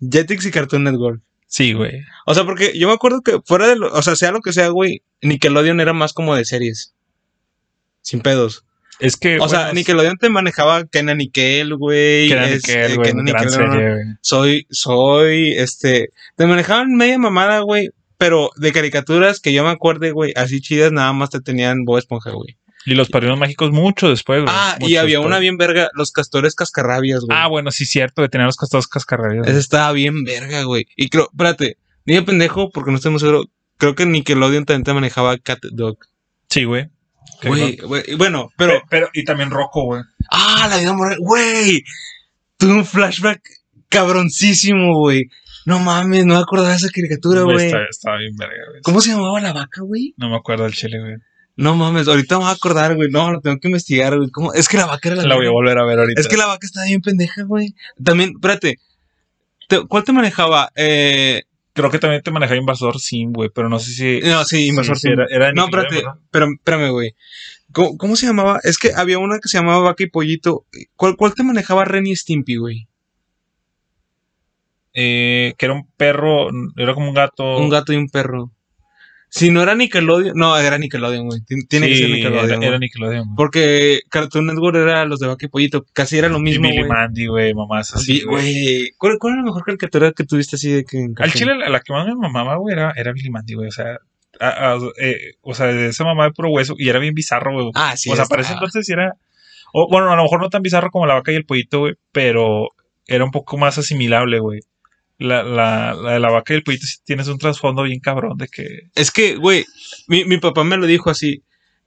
Jetix 0.00 0.44
y 0.46 0.50
Cartoon 0.50 0.84
Network. 0.84 1.22
Sí, 1.46 1.72
güey. 1.72 2.02
O 2.26 2.34
sea, 2.34 2.44
porque 2.44 2.78
yo 2.78 2.88
me 2.88 2.94
acuerdo 2.94 3.22
que 3.22 3.40
fuera 3.44 3.68
de 3.68 3.76
lo, 3.76 3.92
o 3.92 4.02
sea, 4.02 4.16
sea 4.16 4.32
lo 4.32 4.40
que 4.40 4.52
sea, 4.52 4.68
güey, 4.68 5.02
Nickelodeon 5.22 5.80
era 5.80 5.92
más 5.92 6.12
como 6.12 6.34
de 6.34 6.44
series. 6.44 6.94
Sin 8.00 8.20
pedos. 8.20 8.64
Es 9.02 9.16
que. 9.16 9.40
O 9.40 9.48
sea, 9.48 9.72
Nickelodeon 9.72 10.16
te 10.16 10.28
manejaba 10.28 10.84
Kenan 10.86 11.18
Nickel, 11.18 11.74
güey. 11.74 12.30
Nickel, 12.30 13.02
Kenan 13.02 13.24
Nickel 13.24 13.50
serie, 13.50 13.94
güey. 13.94 14.04
Soy, 14.20 14.66
soy, 14.70 15.52
este, 15.52 16.10
te 16.36 16.46
manejaban 16.46 16.94
media 16.94 17.18
mamada, 17.18 17.60
güey. 17.60 17.90
Pero 18.16 18.50
de 18.54 18.70
caricaturas 18.70 19.40
que 19.40 19.52
yo 19.52 19.64
me 19.64 19.70
acuerde, 19.70 20.12
güey, 20.12 20.32
así 20.36 20.60
chidas, 20.60 20.92
nada 20.92 21.12
más 21.12 21.30
te 21.30 21.40
tenían 21.40 21.84
Bob 21.84 21.98
Esponja, 21.98 22.30
güey. 22.30 22.56
Y 22.86 22.94
los 22.94 23.08
padrinos 23.08 23.40
mágicos 23.40 23.72
mucho 23.72 24.08
después, 24.08 24.42
güey. 24.42 24.54
Ah, 24.56 24.76
y 24.78 24.94
había 24.94 25.18
después. 25.18 25.26
una 25.26 25.40
bien 25.40 25.56
verga, 25.56 25.90
los 25.94 26.12
castores 26.12 26.54
cascarrabias, 26.54 27.22
güey. 27.24 27.36
Ah, 27.36 27.48
bueno, 27.48 27.72
sí, 27.72 27.84
cierto, 27.84 28.22
que 28.22 28.28
tenían 28.28 28.46
los 28.46 28.56
castados 28.56 28.86
cascarrabias. 28.86 29.48
Esa 29.48 29.58
estaba 29.58 29.90
bien 29.90 30.22
verga, 30.22 30.62
güey. 30.62 30.86
Y 30.94 31.08
creo, 31.08 31.28
espérate, 31.32 31.76
dime 32.06 32.22
pendejo, 32.22 32.70
porque 32.70 32.92
no 32.92 32.98
estoy 32.98 33.10
muy 33.10 33.18
seguro. 33.18 33.46
Creo 33.78 33.96
que 33.96 34.06
Nickelodeon 34.06 34.64
también 34.64 34.84
te 34.84 34.94
manejaba 34.94 35.36
Cat 35.38 35.58
Dog. 35.72 35.98
Sí, 36.48 36.62
güey. 36.62 36.91
Güey, 37.44 37.76
güey, 37.76 38.14
bueno, 38.16 38.50
pero. 38.56 38.72
Pero, 38.72 38.84
pero, 38.88 39.10
y 39.14 39.24
también 39.24 39.50
Rocco, 39.50 39.84
güey. 39.84 40.02
¡Ah, 40.30 40.66
la 40.70 40.76
vida 40.78 40.92
moral! 40.92 41.18
¡Güey! 41.20 41.82
Tuve 42.56 42.72
un 42.74 42.84
flashback 42.86 43.40
cabroncísimo, 43.88 44.98
güey. 44.98 45.24
No 45.64 45.78
mames, 45.78 46.26
no 46.26 46.34
me 46.34 46.40
acordaba 46.40 46.70
de 46.70 46.76
esa 46.76 46.88
caricatura, 46.90 47.42
güey. 47.42 47.72
Estaba 47.90 48.18
bien 48.18 48.34
verga, 48.36 48.54
güey. 48.70 48.82
¿Cómo 48.82 49.00
se 49.00 49.10
llamaba 49.10 49.40
la 49.40 49.52
vaca, 49.52 49.82
güey? 49.82 50.14
No 50.16 50.28
me 50.28 50.36
acuerdo 50.36 50.64
del 50.64 50.72
chile, 50.72 50.98
güey. 51.00 51.14
No 51.54 51.76
mames, 51.76 52.08
ahorita 52.08 52.36
me 52.38 52.44
voy 52.44 52.50
a 52.50 52.54
acordar, 52.54 52.96
güey. 52.96 53.10
No, 53.10 53.30
lo 53.30 53.40
tengo 53.40 53.58
que 53.60 53.68
investigar, 53.68 54.16
güey. 54.16 54.30
¿Cómo? 54.30 54.52
Es 54.54 54.68
que 54.68 54.76
la 54.78 54.86
vaca 54.86 55.08
era 55.10 55.16
la. 55.16 55.28
La 55.28 55.34
voy 55.36 55.46
a 55.46 55.50
volver 55.50 55.78
a 55.78 55.84
ver 55.84 55.98
ahorita. 55.98 56.20
es 56.20 56.26
que 56.28 56.36
la 56.36 56.46
vaca 56.46 56.66
estaba 56.66 56.86
bien 56.86 57.00
pendeja, 57.02 57.42
güey. 57.44 57.74
También, 58.02 58.32
espérate. 58.34 58.78
Te- 59.68 59.86
¿Cuál 59.86 60.02
te 60.04 60.12
manejaba? 60.12 60.70
Eh, 60.74 61.42
Creo 61.74 61.90
que 61.90 61.98
también 61.98 62.22
te 62.22 62.30
manejaba 62.30 62.58
Invasor 62.58 63.00
Sim, 63.00 63.32
güey, 63.32 63.48
pero 63.54 63.68
no 63.68 63.78
sé 63.78 63.92
si. 63.92 64.20
no, 64.28 64.44
sí, 64.44 64.68
Invasor 64.68 64.98
sí, 64.98 65.08
Sim. 65.08 65.12
Era, 65.12 65.26
era 65.30 65.52
No, 65.52 65.64
espérate, 65.64 66.02
pero, 66.30 66.46
espérame, 66.52 66.90
güey. 66.90 67.14
¿Cómo, 67.72 67.96
cómo 67.96 68.16
se 68.16 68.26
llamaba? 68.26 68.60
Es 68.62 68.76
que 68.76 68.92
había 68.94 69.18
una 69.18 69.38
que 69.38 69.48
se 69.48 69.58
llamaba 69.58 69.80
Vaca 69.80 70.04
y 70.04 70.10
Pollito. 70.10 70.66
¿Cuál, 70.96 71.16
cuál 71.16 71.34
te 71.34 71.42
manejaba 71.42 71.86
Ren 71.86 72.06
y 72.06 72.14
Stimpy, 72.14 72.56
güey? 72.56 72.88
Eh, 74.94 75.54
que 75.56 75.66
era 75.66 75.74
un 75.74 75.88
perro, 75.96 76.48
era 76.76 76.94
como 76.94 77.08
un 77.08 77.14
gato. 77.14 77.56
Un 77.56 77.70
gato 77.70 77.92
y 77.92 77.96
un 77.96 78.08
perro. 78.08 78.51
Si 79.34 79.50
no 79.50 79.62
era 79.62 79.74
Nickelodeon, 79.74 80.34
no, 80.36 80.58
era 80.58 80.76
Nickelodeon, 80.76 81.26
güey. 81.26 81.40
Tien- 81.40 81.66
Tiene 81.66 81.88
que 81.88 81.96
ser 81.96 82.10
Nickelodeon. 82.10 82.62
Era, 82.62 82.78
Nickelodeon. 82.78 83.24
güey. 83.24 83.34
Porque 83.36 84.00
Cartoon 84.10 84.44
Network 84.46 84.76
era 84.76 85.06
los 85.06 85.20
de 85.20 85.26
Vaca 85.26 85.46
y 85.46 85.48
Pollito, 85.48 85.86
casi 85.94 86.18
era 86.18 86.28
lo 86.28 86.36
Y 86.38 86.42
mismo, 86.42 86.68
Billy 86.68 86.80
güey. 86.80 86.88
Mandy, 86.90 87.26
güey, 87.28 87.54
mamás 87.54 87.94
así. 87.94 88.18
Sí, 88.18 88.24
güey. 88.26 88.90
¿Cuál, 88.98 89.16
¿Cuál 89.18 89.32
era 89.32 89.40
la 89.42 89.46
mejor 89.46 89.64
caricatura 89.64 90.12
que 90.12 90.24
tuviste 90.24 90.56
así 90.56 90.70
de 90.70 90.84
que 90.84 90.98
en 90.98 91.14
Al 91.16 91.32
chile, 91.32 91.54
la, 91.56 91.70
la 91.70 91.80
que 91.80 91.94
más 91.94 92.06
me 92.06 92.14
mamaba, 92.14 92.56
güey, 92.58 92.74
era, 92.74 92.92
era 92.94 93.12
Billy 93.12 93.30
Mandy, 93.30 93.54
güey. 93.54 93.68
O 93.68 93.72
sea, 93.72 93.96
a- 94.38 94.74
a- 94.74 94.78
eh, 95.00 95.16
o 95.40 95.54
sea, 95.54 95.66
de 95.68 95.86
esa 95.88 96.04
mamá 96.04 96.24
de 96.26 96.32
puro 96.32 96.50
hueso. 96.50 96.74
Y 96.76 96.90
era 96.90 96.98
bien 96.98 97.14
bizarro, 97.14 97.54
güey. 97.54 97.70
Ah, 97.74 97.96
sí. 97.96 98.10
o 98.10 98.16
sea, 98.16 98.26
para 98.26 98.42
ese 98.42 98.52
entonces 98.52 98.84
sí 98.84 98.92
era. 98.92 99.14
o, 99.72 99.88
bueno, 99.90 100.12
a 100.12 100.16
lo 100.16 100.24
mejor 100.24 100.42
no 100.42 100.50
tan 100.50 100.60
bizarro 100.60 100.90
como 100.90 101.06
la 101.06 101.14
vaca 101.14 101.32
y 101.32 101.36
el 101.36 101.46
pollito, 101.46 101.78
güey. 101.80 101.94
Pero 102.12 102.68
era 103.06 103.24
un 103.24 103.30
poco 103.30 103.56
más 103.56 103.78
asimilable, 103.78 104.40
güey. 104.40 104.60
La, 105.18 105.42
la, 105.42 105.94
la 105.94 106.12
de 106.14 106.20
la 106.20 106.30
vaca 106.30 106.52
y 106.52 106.56
el 106.56 106.62
pollito 106.64 106.86
tienes 107.04 107.28
un 107.28 107.38
trasfondo 107.38 107.82
bien 107.84 108.00
cabrón 108.00 108.36
de 108.38 108.48
que. 108.48 108.66
Es 108.94 109.10
que, 109.10 109.36
güey, 109.36 109.64
mi, 110.08 110.24
mi 110.24 110.38
papá 110.38 110.64
me 110.64 110.76
lo 110.76 110.86
dijo 110.86 111.10
así. 111.10 111.42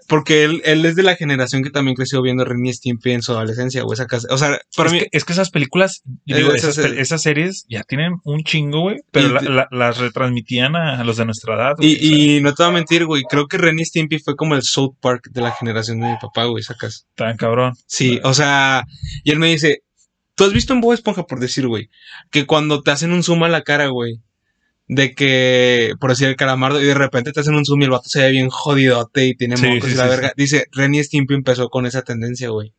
Porque 0.07 0.43
él, 0.43 0.61
él 0.65 0.85
es 0.85 0.95
de 0.95 1.01
la 1.01 1.15
generación 1.15 1.63
que 1.63 1.71
también 1.71 1.95
creció 1.95 2.21
viendo 2.21 2.45
Ren 2.45 2.63
y 2.63 2.71
Stimpy 2.71 3.11
en 3.13 3.23
su 3.23 3.31
adolescencia, 3.31 3.81
güey. 3.81 3.95
Esa 3.95 4.05
casa. 4.05 4.27
O 4.29 4.37
sea, 4.37 4.59
para 4.77 4.87
es, 4.89 4.93
mí. 4.93 4.99
que, 4.99 5.07
es 5.11 5.25
que 5.25 5.33
esas 5.33 5.49
películas, 5.49 6.03
digo, 6.25 6.53
esas 6.53 7.21
series 7.23 7.65
ya 7.69 7.81
tienen 7.81 8.17
un 8.23 8.43
chingo, 8.43 8.81
güey. 8.81 8.97
Pero 9.11 9.29
Y 9.29 9.33
la- 9.33 9.39
te- 9.39 9.49
la- 9.49 9.67
las 9.71 9.97
retransmitían 9.97 10.75
a, 10.75 11.03
los 11.03 11.17
de 11.17 11.25
nuestra 11.25 11.55
edad. 11.55 11.73
güey, 11.77 11.95
o 11.95 11.97
sea, 11.97 12.07
Y, 12.07 12.37
y 12.37 12.41
no 12.41 12.53
te 12.53 12.61
voy 12.61 12.69
a 12.69 12.75
mentir, 12.75 13.05
güey. 13.07 13.23
Creo 13.27 13.47
que 13.47 13.57
Ren 13.57 13.79
y 13.79 13.85
Stimpy 13.85 14.19
fue 14.19 14.35
como 14.35 14.53
el 14.53 14.61
South 14.61 14.93
Park 15.01 15.29
de 15.31 15.41
la 15.41 15.53
generación 15.53 15.99
de 15.99 16.11
mi 16.11 16.17
papá, 16.21 16.45
güey. 16.45 16.61
Sacas. 16.63 17.07
tan 17.15 17.35
cabrón. 17.35 17.73
Sí, 17.87 18.19
o 18.23 18.35
sea, 18.35 18.83
y 19.23 19.31
él 19.31 19.39
me 19.39 19.47
dice, 19.47 19.79
¿tú 20.35 20.43
has 20.43 20.53
visto 20.53 20.73
en 20.73 20.81
Bob 20.81 20.93
Esponja, 20.93 21.25
por 21.25 21.39
decir, 21.39 21.67
güey, 21.67 21.89
que 22.31 22.45
cuando 22.45 22.81
te 22.81 22.91
hacen 22.91 23.11
un 23.11 23.23
zoom 23.23 23.43
a 23.43 23.49
la 23.49 23.63
cara, 23.63 23.87
güey, 23.87 24.19
de 24.87 25.15
que, 25.15 25.93
por 25.99 26.11
decir 26.11 26.27
el 26.27 26.35
calamardo, 26.35 26.79
y 26.81 26.85
de 26.85 26.93
repente 26.93 27.31
te 27.31 27.39
hacen 27.39 27.55
un 27.55 27.65
zoom 27.65 27.81
y 27.81 27.85
el 27.85 27.89
vato 27.91 28.07
se 28.07 28.21
ve 28.21 28.31
bien 28.31 28.49
jodidote 28.49 29.25
y 29.25 29.35
tiene 29.35 29.57
Sí, 29.57 29.65
mocos 29.65 29.89
sí, 29.89 29.95
y 29.95 29.97
la 29.97 30.03
sí, 30.03 30.09
verga. 30.09 30.33
Dice, 30.37 30.65
Ren 30.71 30.93
y 30.93 31.03
Stimpy 31.03 31.33
empezó 31.33 31.69
con 31.69 31.85
esa 31.87 32.03
tendencia, 32.03 32.49
güey. 32.49 32.73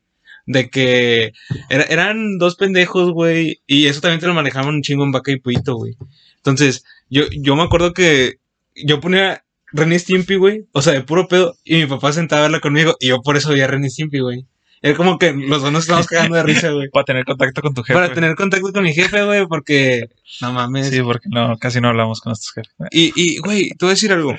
De 0.49 0.71
que 0.71 1.33
era- 1.69 1.83
eran 1.85 2.39
dos 2.39 2.55
pendejos, 2.55 3.11
güey, 3.11 3.61
y 3.67 3.87
eso 3.87 4.01
también 4.01 4.21
te 4.21 4.27
lo 4.29 4.35
manejaban 4.35 4.75
un 4.77 4.83
chingo 4.83 5.03
en 5.03 5.11
vaca 5.11 5.33
y 5.33 5.41
pollito, 5.41 5.75
güey. 5.75 5.97
Entonces, 6.37 6.85
yo, 7.11 7.25
yo 7.33 7.57
me 7.57 7.63
acuerdo 7.65 7.93
que 7.93 8.35
yo 8.77 9.01
ponía 9.01 9.43
Ren 9.73 9.93
y 9.93 9.99
Stimpy, 9.99 10.37
güey, 10.37 10.67
o 10.71 10.83
sea, 10.83 10.93
de 10.93 11.01
puro 11.03 11.27
pedo, 11.27 11.57
y 11.65 11.77
mi 11.79 11.87
papá 11.87 12.13
sentaba 12.13 12.43
a 12.43 12.45
verla 12.45 12.61
conmigo, 12.61 12.95
y 13.01 13.09
yo 13.09 13.21
por 13.23 13.37
eso 13.37 13.49
veía 13.51 13.67
Ren 13.67 13.85
y 13.85 13.91
Stimpy, 13.91 14.21
güey. 14.21 14.47
Era 14.83 14.97
como 14.97 15.19
que 15.19 15.33
los 15.33 15.63
dos 15.63 15.73
nos 15.73 15.83
estábamos 15.85 16.07
cagando 16.07 16.37
de 16.37 16.43
risa, 16.43 16.71
güey. 16.71 16.89
Para 16.91 17.05
tener 17.05 17.25
contacto 17.25 17.63
con 17.63 17.75
tu 17.75 17.83
jefe. 17.83 17.95
Para 17.99 18.13
tener 18.13 18.35
contacto 18.37 18.73
con 18.73 18.83
mi 18.85 18.93
jefe, 18.93 19.25
güey, 19.25 19.47
porque 19.47 20.09
no 20.41 20.53
mames. 20.53 20.91
Sí, 20.91 21.01
porque 21.03 21.29
no, 21.31 21.57
casi 21.59 21.81
no 21.81 21.89
hablamos 21.89 22.21
con 22.21 22.31
nuestros 22.31 22.53
jefes. 22.53 22.73
Y, 22.91 23.13
y, 23.17 23.39
güey, 23.39 23.71
te 23.71 23.77
voy 23.87 23.89
a 23.91 23.95
decir 23.95 24.13
algo. 24.13 24.35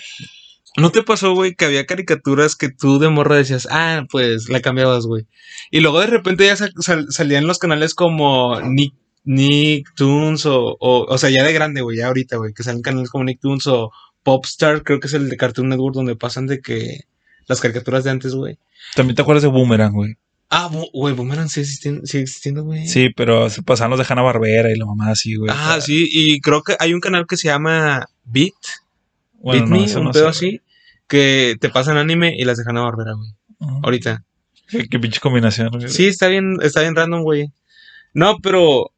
¿No 0.78 0.92
te 0.92 1.02
pasó, 1.02 1.34
güey, 1.34 1.56
que 1.56 1.66
había 1.66 1.88
caricaturas 1.88 2.56
que 2.56 2.70
tú 2.70 3.00
de 3.00 3.10
morro 3.10 3.34
decías, 3.36 3.68
ah, 3.72 4.04
pues 4.12 4.48
la 4.48 4.62
cambiabas, 4.62 5.08
güey? 5.08 5.26
Y 5.72 5.80
luego 5.80 6.00
de 6.02 6.08
repente 6.08 6.46
ya 6.46 6.56
sa- 6.56 6.70
sal- 6.80 7.08
salían 7.10 7.48
los 7.48 7.58
canales 7.58 7.96
como 7.96 8.62
Nick, 8.62 8.94
Nicktoons 9.24 10.46
o, 10.46 10.78
o, 10.80 11.06
o 11.06 11.18
sea, 11.18 11.30
ya 11.30 11.44
de 11.44 11.54
grande, 11.54 11.82
güey, 11.82 11.98
ya 11.98 12.08
ahorita, 12.08 12.38
güey, 12.38 12.54
que 12.54 12.64
salen 12.64 12.82
canales 12.82 13.10
como 13.10 13.24
Nicktoons 13.24 13.68
o 13.68 13.92
Popstar, 14.24 14.84
creo 14.84 15.00
que 15.00 15.08
es 15.08 15.14
el 15.14 15.30
de 15.30 15.38
Cartoon 15.38 15.70
Network 15.70 15.96
donde 15.96 16.16
pasan 16.16 16.48
de 16.48 16.60
que 16.62 17.02
las 17.48 17.60
caricaturas 17.62 18.04
de 18.04 18.12
antes, 18.12 18.36
güey. 18.36 18.58
También 18.96 19.16
te 19.16 19.22
acuerdas 19.22 19.44
de 19.44 19.50
Boomerang, 19.50 19.94
güey. 19.94 20.16
Ah, 20.50 20.70
güey, 20.94 21.14
Boomerang 21.14 21.50
sigue 21.50 21.64
existiendo, 21.64 22.06
sigue 22.06 22.24
existiendo, 22.24 22.64
güey. 22.64 22.88
Sí, 22.88 23.10
pero 23.16 23.50
se 23.50 23.64
pasaban 23.64 23.92
los 23.92 24.00
de 24.00 24.06
Hanna 24.08 24.22
Barbera 24.22 24.72
y 24.72 24.78
la 24.78 24.86
mamá 24.86 25.12
así, 25.12 25.36
güey. 25.36 25.52
Ah, 25.54 25.80
sí, 25.82 26.08
y 26.10 26.40
creo 26.40 26.62
que 26.64 26.76
hay 26.80 26.94
un 26.94 27.02
canal 27.02 27.26
que 27.28 27.36
se 27.36 27.50
llama 27.50 28.06
Beat, 28.24 28.54
bueno, 29.40 29.62
Beat 29.68 29.70
no, 29.70 29.86
Me, 29.94 29.96
un 29.98 30.04
no 30.06 30.12
pedo 30.12 30.32
sé. 30.32 30.48
así, 30.48 30.62
que 31.08 31.56
te 31.60 31.70
pasan 31.70 31.98
anime 31.98 32.34
y 32.38 32.46
las 32.46 32.58
dejan 32.58 32.78
a 32.78 32.82
Barbera, 32.82 33.14
güey. 33.14 33.30
Ujú. 33.60 33.80
Ahorita. 33.84 34.24
Qué, 34.70 34.88
qué 34.88 35.00
pinche 35.00 35.20
combinación. 35.20 35.70
güey. 35.70 35.90
Sí, 35.90 36.08
está 36.08 36.28
bien, 36.28 36.58
está 36.62 36.82
bien 36.82 36.96
random, 36.96 37.24
güey. 37.24 37.52
No, 38.14 38.38
pero 38.40 38.92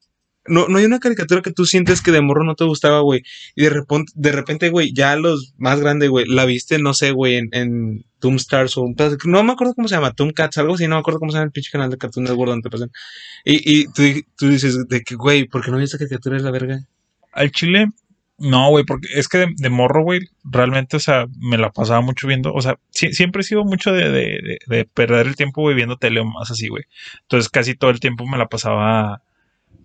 no, 0.48 0.68
no 0.68 0.78
hay 0.78 0.86
una 0.86 1.00
caricatura 1.00 1.42
que 1.42 1.52
tú 1.52 1.66
sientes 1.66 2.02
que 2.02 2.12
de 2.12 2.22
morro 2.22 2.44
no 2.44 2.56
te 2.56 2.64
gustaba, 2.64 3.02
güey. 3.02 3.22
Y 3.56 3.64
de 3.64 3.70
repente, 3.70 4.12
de 4.16 4.32
repente, 4.32 4.70
güey, 4.70 4.94
ya 4.94 5.16
los 5.16 5.54
más 5.58 5.80
grandes, 5.80 6.10
güey, 6.10 6.26
la 6.28 6.46
viste, 6.46 6.80
no 6.80 6.94
sé, 6.94 7.12
güey, 7.12 7.36
en, 7.36 7.50
en 7.52 8.06
Toonstars 8.20 8.78
o 8.78 8.82
un 8.82 8.96
No 9.26 9.44
me 9.44 9.52
acuerdo 9.54 9.76
cómo 9.76 9.88
se 9.88 9.96
llama, 9.96 10.14
Tooncats, 10.14 10.58
algo 10.58 10.76
así, 10.76 10.88
no 10.88 10.96
me 10.96 11.02
acuerdo 11.02 11.20
cómo 11.20 11.32
se 11.32 11.38
llama 11.38 11.46
el 11.46 11.52
pinche 11.52 11.72
canal 11.72 11.90
de 11.90 11.98
Cartoon 11.98 12.26
Network 12.26 12.50
donde 12.52 12.70
pasan. 12.70 12.92
Y, 13.46 13.82
y 13.82 13.86
tú, 14.38 14.48
dices, 14.50 14.88
de 14.88 15.02
que, 15.02 15.16
güey, 15.16 15.46
¿por 15.48 15.64
qué 15.64 15.72
no 15.72 15.78
vi 15.78 15.84
esta 15.84 15.98
caricatura? 15.98 16.38
Es 16.38 16.44
la 16.44 16.52
verga. 16.52 16.80
Al 17.32 17.52
chile, 17.52 17.88
no, 18.40 18.70
güey, 18.70 18.86
porque 18.86 19.08
es 19.16 19.28
que 19.28 19.46
de, 19.56 19.70
morro, 19.70 20.04
güey, 20.04 20.22
realmente, 20.44 20.98
o 20.98 21.00
sea, 21.00 21.28
me 21.40 21.58
la 21.58 21.72
pasaba 21.72 22.02
mucho 22.02 22.28
viendo. 22.28 22.54
O 22.54 22.62
sea, 22.62 22.80
siempre 22.90 23.42
he 23.42 23.44
sido 23.44 23.66
mucho 23.66 23.92
de, 23.92 24.10
de, 24.10 24.20
de- 24.42 24.60
de 24.68 24.86
perder 24.86 25.28
el 25.28 25.36
tiempo, 25.36 25.62
güey, 25.62 25.76
viendo 25.76 25.98
tele 25.98 26.22
o 26.22 26.26
más 26.26 26.50
así, 26.50 26.70
güey. 26.70 26.86
Entonces, 27.24 27.50
casi 27.50 27.76
todo 27.76 27.92
el 27.92 28.00
tiempo 28.00 28.26
me 28.26 28.38
la 28.38 28.48
pasaba 28.48 29.22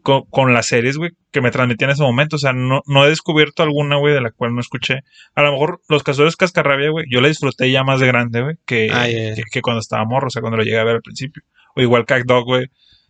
con, 0.05 0.25
con 0.31 0.53
las 0.53 0.67
series, 0.67 0.99
güey, 0.99 1.13
que 1.33 1.41
me 1.41 1.51
transmitían 1.51 1.89
en 1.89 1.95
ese 1.95 2.03
momento. 2.03 2.37
O 2.37 2.39
sea, 2.39 2.53
no, 2.53 2.83
no 2.87 3.07
he 3.07 3.09
descubierto 3.09 3.63
alguna, 3.63 3.97
güey, 3.97 4.13
de 4.13 4.21
la 4.21 4.31
cual 4.31 4.55
no 4.55 4.61
escuché. 4.61 5.01
A 5.35 5.43
lo 5.43 5.51
mejor 5.51 5.81
Los 5.89 6.03
Cazadores 6.03 6.37
Cascarrabia, 6.37 6.91
güey, 6.91 7.07
yo 7.11 7.23
la 7.23 7.29
disfruté 7.29 7.71
ya 7.71 7.85
más 7.85 8.01
de 8.01 8.07
grande, 8.07 8.43
güey, 8.43 8.57
que, 8.67 8.91
Ah, 8.93 9.07
que, 9.07 9.43
que 9.51 9.63
cuando 9.63 9.81
estaba 9.81 10.05
morro, 10.05 10.27
o 10.27 10.31
sea, 10.31 10.43
cuando 10.43 10.59
lo 10.59 10.63
llegué 10.63 10.79
a 10.79 10.85
ver 10.85 10.97
al 10.97 11.03
principio. 11.03 11.43
O 11.75 11.81
igual 11.81 12.05
Cat 12.05 12.25
Dog, 12.27 12.45
güey. 12.45 12.67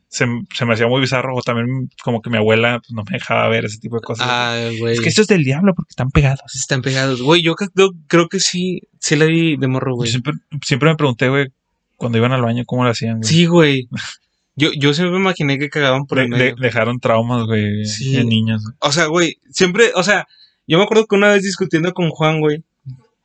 Se, 0.06 0.24
se 0.54 0.64
me 0.64 0.74
hacía 0.74 0.86
muy 0.86 1.00
bizarro, 1.00 1.34
o 1.34 1.42
también 1.42 1.90
como 2.04 2.22
que 2.22 2.30
mi 2.30 2.36
abuela 2.36 2.78
pues, 2.78 2.92
no 2.92 3.02
me 3.02 3.18
dejaba 3.18 3.48
ver 3.48 3.64
ese 3.64 3.78
tipo 3.78 3.96
de 3.96 4.02
cosas. 4.02 4.24
Ah, 4.30 4.70
güey. 4.78 4.94
Es 4.94 5.00
que 5.00 5.08
esto 5.08 5.22
es 5.22 5.26
del 5.26 5.42
diablo 5.42 5.74
porque 5.74 5.90
están 5.90 6.10
pegados. 6.10 6.54
Están 6.54 6.82
pegados. 6.82 7.20
Güey, 7.20 7.42
yo 7.42 7.56
creo, 7.56 7.90
creo 8.06 8.28
que 8.28 8.38
sí, 8.38 8.82
sí 9.00 9.16
la 9.16 9.24
vi 9.24 9.56
de 9.56 9.66
morro, 9.66 9.96
güey. 9.96 10.08
siempre, 10.08 10.34
siempre 10.62 10.90
me 10.90 10.96
pregunté, 10.96 11.28
güey, 11.28 11.48
cuando 11.96 12.18
iban 12.18 12.30
al 12.30 12.42
baño, 12.42 12.62
cómo 12.64 12.84
lo 12.84 12.90
hacían, 12.90 13.18
güey. 13.18 13.28
Sí, 13.28 13.46
güey. 13.46 13.88
Yo, 14.56 14.70
yo 14.78 14.94
siempre 14.94 15.12
me 15.12 15.20
imaginé 15.20 15.58
que 15.58 15.68
cagaban 15.68 16.06
por 16.06 16.18
el 16.20 16.30
de- 16.30 16.36
medio. 16.36 16.54
dejaron 16.56 17.00
traumas, 17.00 17.46
güey, 17.46 17.84
Sí. 17.86 18.16
en 18.16 18.28
niños. 18.28 18.62
güey. 18.62 18.76
O 18.80 18.92
sea, 18.92 19.06
güey, 19.06 19.38
siempre, 19.50 19.90
o 19.94 20.02
sea, 20.02 20.26
yo 20.66 20.78
me 20.78 20.84
acuerdo 20.84 21.06
que 21.06 21.16
una 21.16 21.30
vez 21.32 21.42
discutiendo 21.42 21.92
con 21.92 22.10
Juan, 22.10 22.40
güey, 22.40 22.62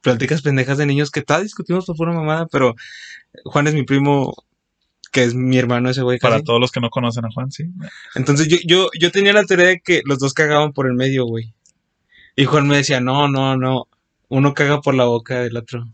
pláticas 0.02 0.42
pendejas 0.42 0.78
de 0.78 0.86
niños 0.86 1.12
que 1.12 1.22
tal 1.22 1.44
discutimos 1.44 1.86
por 1.86 1.96
pura 1.98 2.14
mamada, 2.14 2.48
pero 2.48 2.74
Juan 3.46 3.68
es 3.68 3.74
mi 3.76 3.84
primo, 3.84 4.34
que 5.12 5.24
es 5.24 5.36
mi 5.36 5.58
hermano 5.58 5.90
ese 5.90 6.02
güey. 6.02 6.18
Para 6.20 6.42
todos 6.42 6.60
los 6.60 6.72
que 6.72 6.80
no 6.80 6.90
conocen 6.90 7.26
a 7.26 7.30
Juan, 7.32 7.52
sí. 7.52 7.66
Entonces 8.16 8.48
yo, 8.48 8.58
yo, 8.66 8.90
yo 9.00 9.12
tenía 9.12 9.34
la 9.34 9.44
teoría 9.44 9.68
de 9.68 9.82
que 9.82 10.02
los 10.06 10.20
dos 10.20 10.34
cagaban 10.34 10.72
por 10.74 10.88
el 10.88 10.94
medio, 10.94 11.26
güey. 11.26 11.54
Y 12.36 12.46
Juan 12.46 12.68
me 12.68 12.78
decía, 12.78 13.02
no, 13.02 13.28
no, 13.28 13.58
no, 13.58 13.88
uno 14.30 14.54
caga 14.54 14.80
por 14.82 14.96
la 14.96 15.06
boca 15.06 15.42
del 15.42 15.58
otro. 15.58 15.86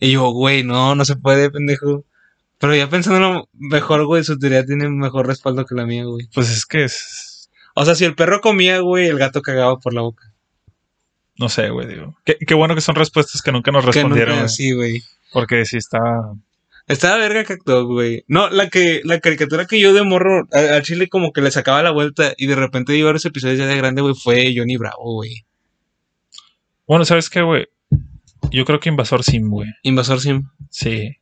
Y 0.00 0.12
yo, 0.12 0.30
güey, 0.30 0.64
no, 0.64 0.94
no 0.94 1.04
se 1.04 1.16
puede, 1.16 1.50
pendejo. 1.50 2.04
Pero 2.58 2.74
ya 2.74 2.88
pensándolo 2.88 3.48
mejor, 3.52 4.06
güey, 4.06 4.24
su 4.24 4.38
teoría 4.38 4.64
tiene 4.64 4.88
mejor 4.88 5.26
respaldo 5.26 5.66
que 5.66 5.74
la 5.74 5.84
mía, 5.86 6.04
güey. 6.04 6.26
Pues 6.34 6.50
es 6.50 6.64
que 6.64 6.84
es. 6.84 7.50
O 7.74 7.84
sea, 7.84 7.94
si 7.94 8.04
el 8.04 8.14
perro 8.14 8.40
comía, 8.40 8.80
güey, 8.80 9.06
el 9.08 9.18
gato 9.18 9.42
cagaba 9.42 9.78
por 9.78 9.92
la 9.92 10.00
boca. 10.00 10.32
No 11.38 11.50
sé, 11.50 11.68
güey, 11.68 11.86
digo. 11.86 12.16
Qué, 12.24 12.38
qué 12.46 12.54
bueno 12.54 12.74
que 12.74 12.80
son 12.80 12.94
respuestas 12.94 13.42
que 13.42 13.52
nunca 13.52 13.70
nos 13.70 13.84
respondieron, 13.84 14.30
nunca- 14.36 14.42
güey. 14.44 14.54
sí, 14.54 14.72
güey. 14.72 15.02
Porque 15.32 15.66
sí 15.66 15.76
está. 15.76 15.98
Estaba 16.86 17.16
verga 17.18 17.44
Cacto, 17.44 17.84
güey. 17.86 18.24
No, 18.28 18.48
la 18.48 18.70
que, 18.70 19.02
la 19.04 19.20
caricatura 19.20 19.66
que 19.66 19.78
yo 19.80 19.92
de 19.92 20.02
morro 20.04 20.48
a, 20.52 20.76
a 20.76 20.82
Chile 20.82 21.08
como 21.08 21.32
que 21.32 21.42
le 21.42 21.50
sacaba 21.50 21.82
la 21.82 21.90
vuelta 21.90 22.32
y 22.38 22.46
de 22.46 22.54
repente 22.54 22.92
vi 22.92 23.02
varios 23.02 23.24
episodios 23.26 23.58
ya 23.58 23.66
de 23.66 23.76
grande, 23.76 24.00
güey, 24.02 24.14
fue 24.14 24.54
Johnny 24.56 24.76
Bravo, 24.78 25.14
güey. 25.14 25.44
Bueno, 26.86 27.04
¿sabes 27.04 27.28
qué, 27.28 27.42
güey? 27.42 27.66
Yo 28.52 28.64
creo 28.64 28.78
que 28.80 28.88
Invasor 28.88 29.24
Sim, 29.24 29.50
güey. 29.50 29.68
Invasor 29.82 30.20
Sim. 30.20 30.48
Sí. 30.70 31.16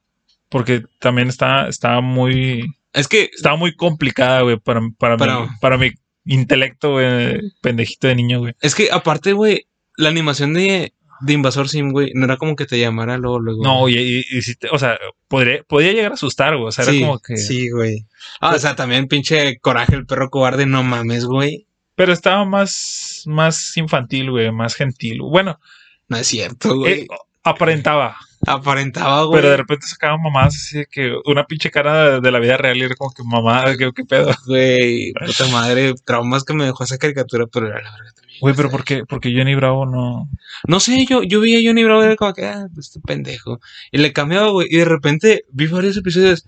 Porque 0.55 0.85
también 1.01 1.27
está, 1.29 1.67
está 1.69 2.01
muy. 2.01 2.65
Es 2.93 3.09
que, 3.09 3.29
Estaba 3.35 3.57
muy 3.57 3.75
complicada, 3.75 4.43
güey, 4.43 4.57
para, 4.57 4.81
para, 4.97 5.17
Para- 5.17 5.41
mi, 5.41 5.47
para 5.61 5.79
mi 5.79 5.91
intelecto, 6.25 6.93
güey, 6.93 7.41
pendejito 7.61 8.07
de 8.07 8.15
niño, 8.15 8.39
güey. 8.39 8.55
es 8.61 8.77
que 8.77 8.89
aparte, 8.93 9.33
güey, 9.33 9.67
la 9.97 10.11
animación 10.11 10.55
de, 10.55 10.93
de 11.23 11.33
Invasor 11.33 11.69
Sim, 11.69 11.91
güey, 11.91 12.13
no 12.15 12.25
era 12.25 12.37
como 12.37 12.55
que 12.55 12.67
te 12.67 12.79
llamara 12.79 13.19
luego, 13.19 13.41
luego. 13.41 13.65
No, 13.65 13.89
y, 13.89 13.97
y, 13.99 14.19
y 14.31 14.43
sí 14.43 14.55
te- 14.55 14.69
o 14.71 14.79
sea, 14.79 14.97
podría, 15.27 15.65
podía 15.65 15.91
llegar 15.93 16.13
a 16.13 16.15
asustar, 16.15 16.55
güey. 16.57 16.69
O 16.69 16.73
sea, 16.73 16.85
sí, 16.85 16.99
era 16.99 17.07
como 17.09 17.19
que. 17.19 17.37
Sí, 17.37 17.69
güey. 17.71 18.07
Ah, 18.41 18.55
o 18.55 18.59
sea, 18.61 18.77
también 18.77 19.09
pinche 19.09 19.59
coraje 19.59 19.97
el 19.97 20.07
perro 20.07 20.31
cobarde, 20.31 20.65
no 20.67 20.85
mames, 20.85 21.25
güey. 21.25 21.67
Pero 21.97 22.13
estaba 22.13 22.45
más, 22.45 23.25
más 23.27 23.77
infantil, 23.77 24.31
güey, 24.31 24.53
más 24.53 24.77
gentil. 24.77 25.19
Bueno, 25.21 25.59
No 26.07 26.17
es 26.17 26.29
cierto, 26.29 26.77
güey. 26.77 27.01
eh, 27.01 27.07
aparentaba. 27.43 28.17
Aparentaba, 28.47 29.25
güey. 29.25 29.39
Pero 29.41 29.51
de 29.51 29.57
repente 29.57 29.87
sacaban 29.87 30.21
mamás 30.23 30.55
así 30.55 30.79
de 30.79 30.87
que 30.87 31.13
una 31.25 31.45
pinche 31.47 31.71
cara 31.71 32.11
de, 32.11 32.21
de 32.21 32.31
la 32.31 32.39
vida 32.39 32.57
real 32.57 32.77
y 32.77 32.83
era 32.83 32.95
como 32.97 33.13
que 33.13 33.23
mamá, 33.25 33.65
¿qué, 33.79 33.91
qué 33.95 34.05
pedo? 34.05 34.33
Güey, 34.47 35.13
puta 35.27 35.47
madre, 35.49 35.95
traumas 36.05 36.45
que 36.45 36.55
me 36.55 36.65
dejó 36.65 36.85
esa 36.85 36.99
caricatura, 36.99 37.47
pero 37.47 37.69
era 37.69 37.83
la 37.83 37.91
verga 37.93 38.13
también. 38.15 38.39
Güey, 38.41 38.55
pero 38.55 38.71
¿por 38.71 38.85
qué? 38.85 39.05
Porque 39.07 39.33
Johnny 39.37 39.55
Bravo 39.55 39.87
no. 39.87 40.29
No 40.67 40.81
sé, 40.81 41.07
yo, 41.07 41.23
yo 41.23 41.41
vi 41.41 41.57
a 41.57 41.69
Johnny 41.69 41.85
Bravo 41.85 42.03
y 42.03 42.07
era 42.07 42.17
como 42.17 42.33
que, 42.35 42.45
ah, 42.47 42.67
pues, 42.75 42.89
este 42.89 43.01
pendejo. 43.01 43.61
Y 43.93 43.99
le 43.99 44.13
cambiaba, 44.13 44.51
güey. 44.51 44.67
Y 44.71 44.79
de 44.79 44.85
repente 44.85 45.45
vi 45.53 45.67
varios 45.69 45.97
episodios. 45.97 46.45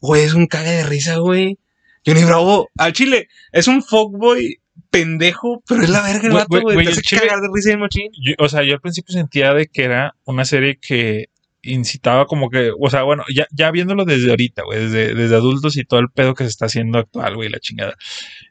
Güey, 0.00 0.22
es 0.22 0.34
un 0.34 0.46
caga 0.46 0.70
de 0.70 0.84
risa, 0.84 1.16
güey. 1.16 1.58
Johnny 2.06 2.24
Bravo, 2.24 2.68
al 2.78 2.92
chile, 2.92 3.28
es 3.52 3.68
un 3.68 3.82
fuckboy 3.82 4.58
pendejo, 4.90 5.62
pero 5.66 5.82
es 5.82 5.88
la 5.88 6.02
verga 6.02 6.26
el 6.28 6.32
vato, 6.34 6.60
güey, 6.60 6.84
Te 6.84 6.92
hace 6.92 7.16
cagar 7.18 7.40
de 7.40 7.48
risa 7.52 7.72
el 7.72 7.78
machín. 7.78 8.10
Yo- 8.22 8.34
o 8.38 8.48
sea, 8.48 8.62
yo 8.62 8.74
al 8.74 8.80
principio 8.80 9.12
sentía 9.14 9.54
de 9.54 9.66
que 9.66 9.84
era 9.84 10.14
una 10.24 10.44
serie 10.44 10.78
que 10.80 11.26
incitaba 11.62 12.26
como 12.26 12.50
que, 12.50 12.70
o 12.78 12.90
sea, 12.90 13.02
bueno, 13.02 13.24
ya, 13.34 13.46
ya 13.50 13.70
viéndolo 13.70 14.04
desde 14.04 14.30
ahorita, 14.30 14.62
güey, 14.64 14.80
desde, 14.80 15.14
desde 15.14 15.36
adultos 15.36 15.76
y 15.76 15.84
todo 15.84 16.00
el 16.00 16.08
pedo 16.08 16.34
que 16.34 16.44
se 16.44 16.50
está 16.50 16.66
haciendo 16.66 16.98
actual, 16.98 17.36
güey, 17.36 17.48
la 17.48 17.60
chingada. 17.60 17.94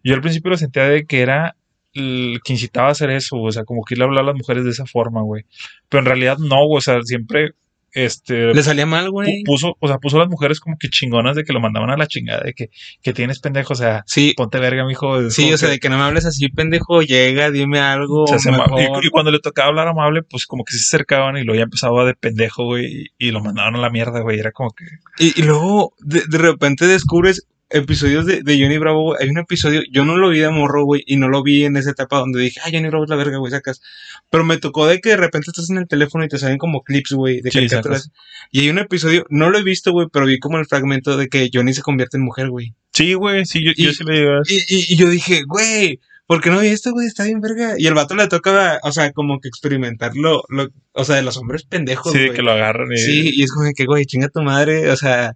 Yo 0.04 0.16
al 0.16 0.22
principio 0.22 0.52
lo 0.52 0.58
sentía 0.58 0.84
de 0.84 1.06
que 1.06 1.22
era 1.22 1.56
el 1.94 2.40
que 2.44 2.54
incitaba 2.54 2.90
a 2.90 2.92
hacer 2.92 3.10
eso, 3.10 3.38
o 3.38 3.52
sea, 3.52 3.64
como 3.64 3.84
que 3.84 3.96
irle 3.96 4.06
a 4.06 4.08
hablar 4.08 4.24
a 4.24 4.28
las 4.28 4.36
mujeres 4.36 4.64
de 4.64 4.72
esa 4.72 4.86
forma, 4.86 5.22
güey. 5.22 5.46
Pero 5.90 6.00
en 6.00 6.06
realidad 6.06 6.38
no, 6.38 6.66
güey, 6.68 6.78
o 6.78 6.82
sea, 6.82 7.02
siempre, 7.04 7.54
este, 7.94 8.54
Le 8.54 8.64
salía 8.64 8.86
mal, 8.86 9.10
güey. 9.12 9.44
puso, 9.44 9.76
o 9.80 9.88
sea, 9.88 9.98
puso 9.98 10.18
a 10.18 10.20
las 10.22 10.30
mujeres 10.30 10.60
como 10.60 10.78
que 10.78 10.90
chingonas 10.90 11.36
de 11.36 11.44
que 11.44 11.54
lo 11.54 11.60
mandaban 11.60 11.90
a 11.90 11.98
la 11.98 12.08
chingada, 12.08 12.42
de 12.44 12.54
que, 12.54 12.70
que 13.02 13.14
tienes 13.14 13.40
pendejo, 13.40 13.74
o 13.74 13.76
sea, 13.76 14.04
Sí, 14.06 14.34
ponte 14.36 14.60
verga, 14.60 14.86
mijo. 14.86 15.30
sí, 15.30 15.52
o 15.54 15.58
sea, 15.58 15.70
de 15.70 15.80
que 15.80 15.90
no 15.90 15.98
me 15.98 16.04
hables 16.04 16.26
así, 16.26 16.50
pendejo, 16.50 17.02
llega, 17.02 17.52
dime 17.52 17.80
algo. 17.80 18.26
mejor. 18.52 19.04
Y, 19.04 19.08
y 19.08 19.10
cuando 19.10 19.32
le 19.32 19.40
tocaba 19.40 19.70
hablar 19.70 19.88
amable, 19.88 20.24
pues 20.24 20.46
como 20.46 20.64
que 20.64 20.74
se 20.76 20.82
acercaban 20.82 21.38
y 21.38 21.44
luego 21.44 21.58
ya 21.58 21.64
empezaba 21.64 22.06
de 22.06 22.14
pendejo, 22.16 22.66
güey, 22.66 22.86
y, 23.18 23.28
y 23.28 23.32
lo 23.32 23.42
mandaban 23.42 23.76
a 23.76 23.80
la 23.80 23.90
mierda, 23.90 24.22
güey. 24.22 24.40
Era 24.40 24.52
como 24.52 24.72
que. 24.72 24.86
Y, 25.18 25.40
y 25.40 25.44
luego, 25.44 25.94
de, 26.00 26.22
de 26.30 26.38
repente 26.38 26.88
descubres 26.88 27.46
episodios 27.70 28.26
de, 28.26 28.42
de 28.42 28.60
Johnny 28.62 28.78
Bravo, 28.78 29.04
güey. 29.04 29.18
Hay 29.24 29.30
un 29.30 29.38
episodio, 29.38 29.82
yo 29.92 30.06
no 30.06 30.18
lo 30.18 30.30
vi 30.30 30.40
de 30.40 30.50
morro, 30.50 30.84
güey, 30.86 31.04
y 31.06 31.18
no 31.18 31.28
lo 31.30 31.44
vi 31.44 31.66
en 31.66 31.78
esa 31.78 31.92
etapa 31.92 32.18
donde 32.20 32.42
dije, 32.42 32.60
ah, 32.64 32.70
Johnny 32.72 32.88
Bravo 32.90 33.04
es 33.04 33.10
la 33.10 33.16
verga, 33.16 33.38
güey, 33.38 33.52
sacas. 33.52 33.82
Pero 34.30 34.44
me 34.44 34.58
tocó 34.58 34.88
de 34.88 35.00
que 35.00 35.10
de 35.10 35.18
repente 35.18 35.48
estás 35.52 35.70
en 35.70 35.78
el 35.78 35.88
teléfono 35.88 36.24
y 36.24 36.28
te 36.28 36.38
salen 36.40 36.58
como 36.58 36.84
clips, 36.84 37.12
güey, 37.12 37.42
de 37.42 37.52
Sí, 37.52 37.58
caricaturas. 37.60 38.12
y 38.52 38.62
hay 38.62 38.70
un 38.70 38.80
episodio, 38.80 39.26
no 39.30 39.50
lo 39.50 39.58
he 39.60 39.64
visto, 39.64 39.92
güey, 39.92 40.08
pero 40.12 40.26
vi 40.26 40.40
como 40.40 40.58
el 40.58 40.66
fragmento 40.66 41.18
de 41.18 41.28
que 41.28 41.50
Johnny 41.54 41.74
se 41.74 41.82
convierte 41.82 42.18
en 42.18 42.24
mujer, 42.24 42.50
güey. 42.50 42.74
Sí, 42.94 43.14
güey, 43.14 43.46
sí, 43.46 43.64
yo, 43.64 43.72
Y- 43.76 43.84
yo 43.86 43.94
sí 43.94 44.04
le 44.04 44.20
digo. 44.20 44.32
Y, 44.48 44.56
y, 44.76 44.94
y 44.94 44.98
yo 44.98 45.10
dije, 45.10 45.44
güey, 45.48 46.00
¿por 46.26 46.42
qué 46.42 46.50
no 46.50 46.60
vi 46.60 46.68
esto, 46.68 46.92
güey? 46.92 47.06
Está 47.08 47.24
bien, 47.26 47.40
verga. 47.40 47.76
Y 47.78 47.86
el 47.88 47.94
vato 47.94 48.16
le 48.16 48.28
toca, 48.28 48.80
o 48.84 48.92
sea, 48.92 49.12
como 49.14 49.40
que 49.40 49.48
experimentarlo, 49.48 50.44
lo, 50.50 50.70
o 50.94 51.06
sea, 51.06 51.16
de 51.18 51.22
los 51.22 51.38
hombres 51.38 51.64
pendejos, 51.64 52.12
Sí, 52.14 52.18
de 52.20 52.26
güey. 52.28 52.36
que 52.36 52.42
lo 52.42 52.52
agarran 52.52 52.92
y. 52.92 52.98
Sí, 52.98 53.32
y 53.36 53.44
es 53.44 53.52
como 53.52 53.70
que, 53.76 53.86
güey, 53.86 54.06
chinga 54.06 54.28
tu 54.30 54.42
madre, 54.42 54.90
o 54.92 54.98
sea, 54.98 55.36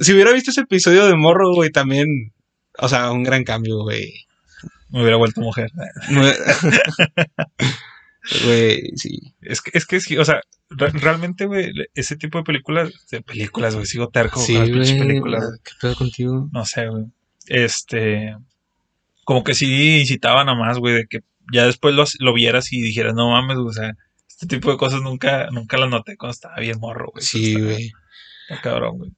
si 0.00 0.12
hubiera 0.12 0.32
visto 0.32 0.50
ese 0.50 0.62
episodio 0.62 1.06
de 1.06 1.16
morro, 1.16 1.52
güey, 1.54 1.70
también, 1.70 2.32
o 2.78 2.88
sea, 2.88 3.10
un 3.12 3.22
gran 3.22 3.44
cambio, 3.44 3.82
güey. 3.82 4.12
Me 4.90 5.00
hubiera 5.00 5.16
vuelto 5.16 5.40
mujer. 5.40 5.70
No- 6.10 6.22
Güey, 8.44 8.90
sí. 8.96 9.34
Es 9.40 9.60
que, 9.62 9.70
es 9.74 9.86
que 9.86 10.00
sí, 10.00 10.18
o 10.18 10.24
sea, 10.24 10.40
re- 10.70 10.90
realmente, 10.90 11.46
güey, 11.46 11.70
ese 11.94 12.16
tipo 12.16 12.38
de 12.38 12.44
películas, 12.44 12.92
de 13.10 13.22
películas, 13.22 13.74
güey, 13.74 13.86
sigo 13.86 14.08
terco 14.08 14.40
Sí, 14.40 14.54
con 14.54 14.78
las 14.78 14.92
películas. 14.92 15.44
¿Qué 15.62 15.70
pedo 15.80 15.94
contigo? 15.94 16.48
No 16.52 16.64
sé, 16.64 16.88
güey. 16.88 17.04
Este. 17.46 18.34
Como 19.24 19.44
que 19.44 19.54
sí 19.54 20.00
incitaban 20.00 20.48
a 20.48 20.54
más, 20.56 20.78
güey, 20.78 20.94
de 20.94 21.06
que 21.06 21.20
ya 21.52 21.66
después 21.66 21.94
lo, 21.94 22.04
lo 22.18 22.34
vieras 22.34 22.72
y 22.72 22.80
dijeras, 22.80 23.14
no 23.14 23.30
mames, 23.30 23.58
güey, 23.58 23.68
o 23.68 23.72
sea, 23.72 23.92
este 24.28 24.46
tipo 24.46 24.70
de 24.72 24.76
cosas 24.76 25.02
nunca, 25.02 25.48
nunca 25.52 25.78
las 25.78 25.88
noté 25.88 26.16
cuando 26.16 26.32
estaba 26.32 26.56
bien 26.56 26.78
morro, 26.80 27.10
güey. 27.12 27.24
Sí, 27.24 27.54
güey. 27.60 27.92
cabrón, 28.62 28.98
güey. 28.98 29.10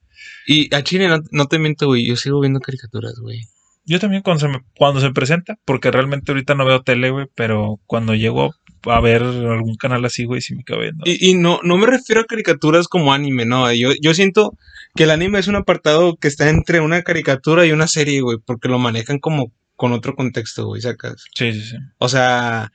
Y 0.46 0.74
a 0.74 0.82
Chile, 0.82 1.08
no, 1.08 1.18
no 1.30 1.46
te 1.46 1.58
miento, 1.58 1.86
güey, 1.86 2.06
yo 2.06 2.16
sigo 2.16 2.40
viendo 2.40 2.60
caricaturas, 2.60 3.14
güey. 3.20 3.40
Yo 3.84 3.98
también 3.98 4.22
cuando 4.22 4.40
se, 4.40 4.48
me- 4.48 4.62
cuando 4.76 5.00
se 5.00 5.10
presenta, 5.12 5.56
porque 5.64 5.90
realmente 5.90 6.30
ahorita 6.32 6.54
no 6.54 6.66
veo 6.66 6.82
tele, 6.82 7.10
güey, 7.10 7.26
pero 7.34 7.80
cuando 7.86 8.14
llego 8.14 8.54
a 8.84 9.00
ver 9.00 9.22
algún 9.22 9.76
canal 9.76 10.04
así, 10.04 10.24
güey, 10.24 10.40
sí 10.42 10.54
me 10.54 10.62
quedo 10.64 10.80
viendo. 10.80 11.04
Y, 11.06 11.30
y 11.30 11.34
no, 11.34 11.60
no 11.62 11.78
me 11.78 11.86
refiero 11.86 12.20
a 12.20 12.24
caricaturas 12.26 12.86
como 12.86 13.12
anime, 13.14 13.46
no. 13.46 13.72
Yo, 13.72 13.90
yo 14.00 14.12
siento 14.14 14.52
que 14.94 15.04
el 15.04 15.10
anime 15.10 15.38
es 15.38 15.48
un 15.48 15.56
apartado 15.56 16.16
que 16.16 16.28
está 16.28 16.48
entre 16.50 16.80
una 16.80 17.02
caricatura 17.02 17.64
y 17.66 17.72
una 17.72 17.88
serie, 17.88 18.20
güey, 18.20 18.36
porque 18.44 18.68
lo 18.68 18.78
manejan 18.78 19.18
como 19.20 19.52
con 19.74 19.92
otro 19.92 20.14
contexto, 20.14 20.66
güey, 20.66 20.82
sacas. 20.82 21.24
Sí, 21.34 21.52
sí, 21.54 21.62
sí. 21.62 21.76
O 21.98 22.08
sea, 22.08 22.70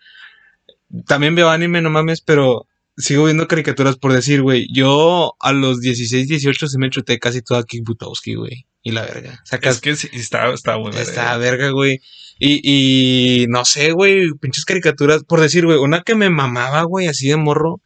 también 1.08 1.36
veo 1.36 1.50
anime, 1.50 1.82
no 1.82 1.90
mames, 1.90 2.22
pero 2.22 2.66
sigo 2.98 3.26
viendo 3.26 3.48
caricaturas 3.48 3.98
por 3.98 4.14
decir, 4.14 4.42
güey. 4.42 4.68
Yo 4.74 5.34
a 5.40 5.52
los 5.54 5.82
16, 5.82 6.28
18 6.28 6.68
se 6.68 6.78
me 6.78 6.90
chuté 6.90 7.20
casi 7.20 7.42
toda 7.42 7.64
Kick 7.64 7.84
Butowski, 7.84 8.36
güey. 8.36 8.66
Y 8.82 8.92
la 8.92 9.04
verga. 9.04 9.42
Sacas 9.46 9.76
Es 9.76 9.82
que 9.82 9.96
sí, 9.96 10.10
está, 10.14 10.54
está 10.54 10.78
esta 11.00 11.38
verga. 11.38 11.38
verga, 11.38 11.70
güey. 11.72 12.02
Y, 12.40 12.60
y 12.64 13.48
no 13.48 13.64
sé, 13.66 13.92
güey, 13.94 14.34
pinches 14.40 14.66
caricaturas. 14.66 15.24
Por 15.24 15.40
decir, 15.40 15.66
güey, 15.66 15.78
una 15.78 16.02
que 16.02 16.16
me 16.16 16.30
mamaba, 16.30 16.84
güey, 16.84 17.08
así 17.08 17.30
de 17.30 17.38
morro, 17.38 17.82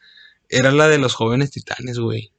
era 0.50 0.72
la 0.72 0.88
de 0.88 0.98
los 0.98 1.14
jóvenes 1.14 1.52
titanes, 1.52 2.00
güey. 2.00 2.32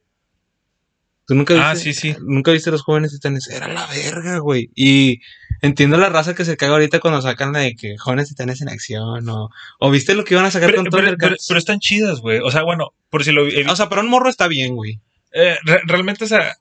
¿Tú 1.25 1.35
nunca 1.35 1.53
viste? 1.53 1.69
Ah, 1.69 1.75
sí, 1.75 1.93
sí. 1.93 2.15
Nunca 2.21 2.51
viste 2.51 2.71
los 2.71 2.81
jóvenes 2.81 3.11
titanes. 3.11 3.47
Era 3.47 3.67
la 3.67 3.85
verga, 3.87 4.39
güey. 4.39 4.71
Y 4.75 5.19
entiendo 5.61 5.97
la 5.97 6.09
raza 6.09 6.33
que 6.35 6.45
se 6.45 6.57
caga 6.57 6.73
ahorita 6.73 6.99
cuando 6.99 7.21
sacan 7.21 7.53
la 7.53 7.59
de 7.59 7.75
que 7.75 7.97
jóvenes 7.97 8.29
titanes 8.29 8.61
en 8.61 8.69
acción. 8.69 9.27
O, 9.29 9.49
o 9.79 9.91
viste 9.91 10.13
lo 10.15 10.23
que 10.23 10.33
iban 10.33 10.45
a 10.45 10.51
sacar 10.51 10.69
Pero, 10.71 10.83
con 10.83 10.91
pero, 10.91 10.97
Thundercats? 11.03 11.29
pero- 11.29 11.35
pero 11.47 11.59
están 11.59 11.79
chidas, 11.79 12.19
güey. 12.21 12.39
O 12.39 12.51
sea, 12.51 12.63
bueno, 12.63 12.89
por 13.09 13.23
si 13.23 13.31
lo 13.31 13.47
he 13.47 13.67
O 13.67 13.75
sea, 13.75 13.89
para 13.89 14.01
un 14.01 14.09
morro 14.09 14.29
está 14.29 14.47
bien, 14.47 14.75
güey. 14.75 14.99
Eh, 15.31 15.57
re- 15.63 15.81
realmente, 15.85 16.23
o 16.23 16.27
sea, 16.27 16.55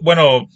bueno, 0.00 0.48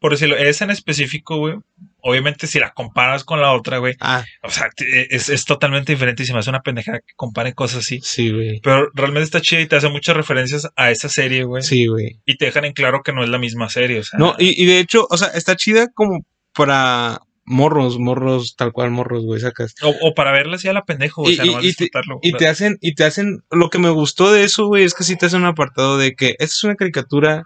por 0.00 0.12
decirlo, 0.12 0.36
esa 0.36 0.64
en 0.64 0.70
específico, 0.70 1.38
güey, 1.38 1.54
obviamente 2.00 2.46
si 2.46 2.58
la 2.58 2.72
comparas 2.74 3.24
con 3.24 3.40
la 3.40 3.52
otra, 3.52 3.78
güey, 3.78 3.94
Ah, 4.00 4.22
o 4.42 4.50
sea, 4.50 4.68
te- 4.76 5.14
es, 5.14 5.28
es 5.30 5.44
totalmente 5.46 5.92
diferente 5.92 6.22
y 6.22 6.26
se 6.26 6.32
me 6.34 6.40
hace 6.40 6.50
una 6.50 6.60
pendejada 6.62 6.98
que 7.00 7.14
comparen 7.16 7.54
cosas 7.54 7.78
así. 7.78 8.00
sí, 8.02 8.30
güey. 8.30 8.60
Pero 8.60 8.90
realmente 8.92 9.24
está 9.24 9.40
chida 9.40 9.60
y 9.62 9.66
te 9.66 9.76
hace 9.76 9.88
muchas 9.88 10.14
referencias 10.16 10.68
a 10.76 10.90
esa 10.90 11.08
serie, 11.08 11.44
güey. 11.44 11.62
Sí, 11.62 11.86
güey. 11.86 12.20
Y 12.26 12.36
te 12.36 12.44
dejan 12.46 12.66
en 12.66 12.74
claro 12.74 13.02
que 13.02 13.12
no 13.12 13.22
es 13.22 13.30
la 13.30 13.38
misma 13.38 13.70
serie, 13.70 14.00
o 14.00 14.04
sea. 14.04 14.18
No, 14.18 14.34
y, 14.38 14.62
y 14.62 14.66
de 14.66 14.78
hecho, 14.80 15.06
o 15.08 15.16
sea, 15.16 15.28
está 15.28 15.56
chida 15.56 15.88
como 15.94 16.24
para 16.54 17.20
morros, 17.46 17.98
morros, 17.98 18.56
tal 18.56 18.72
cual 18.72 18.90
morros, 18.90 19.24
güey, 19.24 19.40
sacas. 19.40 19.74
o, 19.82 19.94
o 20.00 20.14
para 20.14 20.32
verla 20.32 20.56
así 20.56 20.68
a 20.68 20.72
la 20.72 20.84
pendejo, 20.84 21.22
o 21.22 21.30
Y- 21.30 21.36
sea, 21.36 21.44
y- 21.44 21.48
nomás 21.48 21.64
y 21.64 21.66
te- 21.66 21.84
disfrutarlo. 21.84 22.18
Y 22.22 22.32
te 22.32 22.48
hacen, 22.48 22.78
y 22.80 22.94
te 22.94 23.04
hacen, 23.04 23.42
lo 23.50 23.68
que 23.70 23.78
me 23.78 23.90
gustó 23.90 24.32
de 24.32 24.44
eso, 24.44 24.66
güey, 24.66 24.84
es 24.84 24.94
que 24.94 25.04
sí 25.04 25.16
te 25.16 25.26
hacen 25.26 25.40
un 25.42 25.46
apartado 25.48 25.98
de 25.98 26.14
que 26.14 26.30
esta 26.38 26.44
es 26.44 26.64
una 26.64 26.76
caricatura 26.76 27.44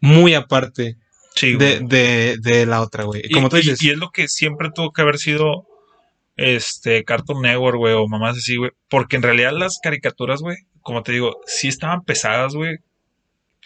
muy 0.00 0.34
aparte 0.34 0.96
Sí, 1.34 1.56
de, 1.56 1.76
güey. 1.80 1.88
de, 1.88 2.36
de 2.40 2.64
la 2.66 2.80
otra, 2.80 3.04
güey. 3.04 3.22
Y- 3.24 3.30
Como 3.32 3.48
tú 3.50 3.56
y- 3.56 3.60
dices. 3.60 3.82
Y, 3.82 3.90
es 3.90 3.98
lo 3.98 4.10
que 4.10 4.26
siempre 4.28 4.70
tuvo 4.74 4.92
que 4.92 5.02
haber 5.02 5.18
sido 5.18 5.66
este 6.36 7.04
Cartoon 7.04 7.42
Network, 7.42 7.76
güey, 7.78 7.94
o 7.94 8.06
mamás 8.08 8.36
así, 8.38 8.56
güey. 8.56 8.70
Porque 8.88 9.16
en 9.16 9.22
realidad 9.22 9.52
las 9.52 9.78
caricaturas, 9.82 10.40
güey, 10.40 10.56
como 10.82 11.02
te 11.02 11.12
digo, 11.12 11.40
sí 11.46 11.68
estaban 11.68 12.04
pesadas, 12.04 12.54
güey. 12.54 12.78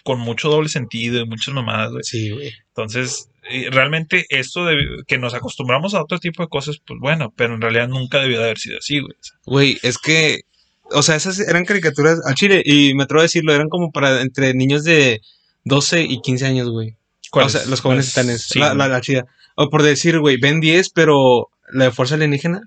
Con 0.05 0.21
mucho 0.21 0.49
doble 0.49 0.69
sentido 0.69 1.21
y 1.21 1.27
muchas 1.27 1.55
mamadas, 1.55 1.91
güey. 1.91 2.05
Sí, 2.05 2.31
güey. 2.31 2.53
Entonces, 2.69 3.29
realmente 3.71 4.27
esto 4.29 4.65
de 4.65 4.77
que 5.07 5.19
nos 5.19 5.35
acostumbramos 5.35 5.95
a 5.95 6.03
otro 6.03 6.19
tipo 6.19 6.43
de 6.43 6.49
cosas, 6.49 6.79
pues 6.87 6.99
bueno, 7.01 7.33
pero 7.37 7.55
en 7.55 7.61
realidad 7.61 7.89
nunca 7.89 8.19
debió 8.21 8.39
de 8.39 8.45
haber 8.45 8.59
sido 8.59 8.79
así, 8.79 9.01
güey. 9.01 9.15
Güey, 9.45 9.79
es 9.83 9.99
que, 9.99 10.43
o 10.93 11.03
sea, 11.03 11.17
esas 11.17 11.39
eran 11.41 11.65
caricaturas 11.65 12.21
al 12.25 12.35
chile, 12.35 12.63
y 12.65 12.95
me 12.95 13.05
atrevo 13.05 13.21
a 13.21 13.25
decirlo, 13.25 13.53
eran 13.55 13.69
como 13.69 13.91
para 13.93 14.23
entre 14.23 14.55
niños 14.55 14.85
de 14.85 15.21
12 15.65 16.03
y 16.03 16.21
15 16.21 16.47
años, 16.47 16.71
güey. 16.71 16.97
O 17.33 17.49
sea, 17.49 17.65
los 17.67 17.81
jóvenes 17.81 18.09
titanes. 18.09 18.43
sí, 18.43 18.59
la, 18.59 18.75
la, 18.75 18.89
la 18.89 19.01
chida. 19.01 19.27
O 19.55 19.71
por 19.71 19.83
decir, 19.83 20.19
güey, 20.19 20.37
Ben 20.39 20.61
10, 20.61 20.91
pero 20.91 21.51
la 21.73 21.85
de 21.85 21.91
Fuerza 21.93 22.15
Alienígena. 22.15 22.63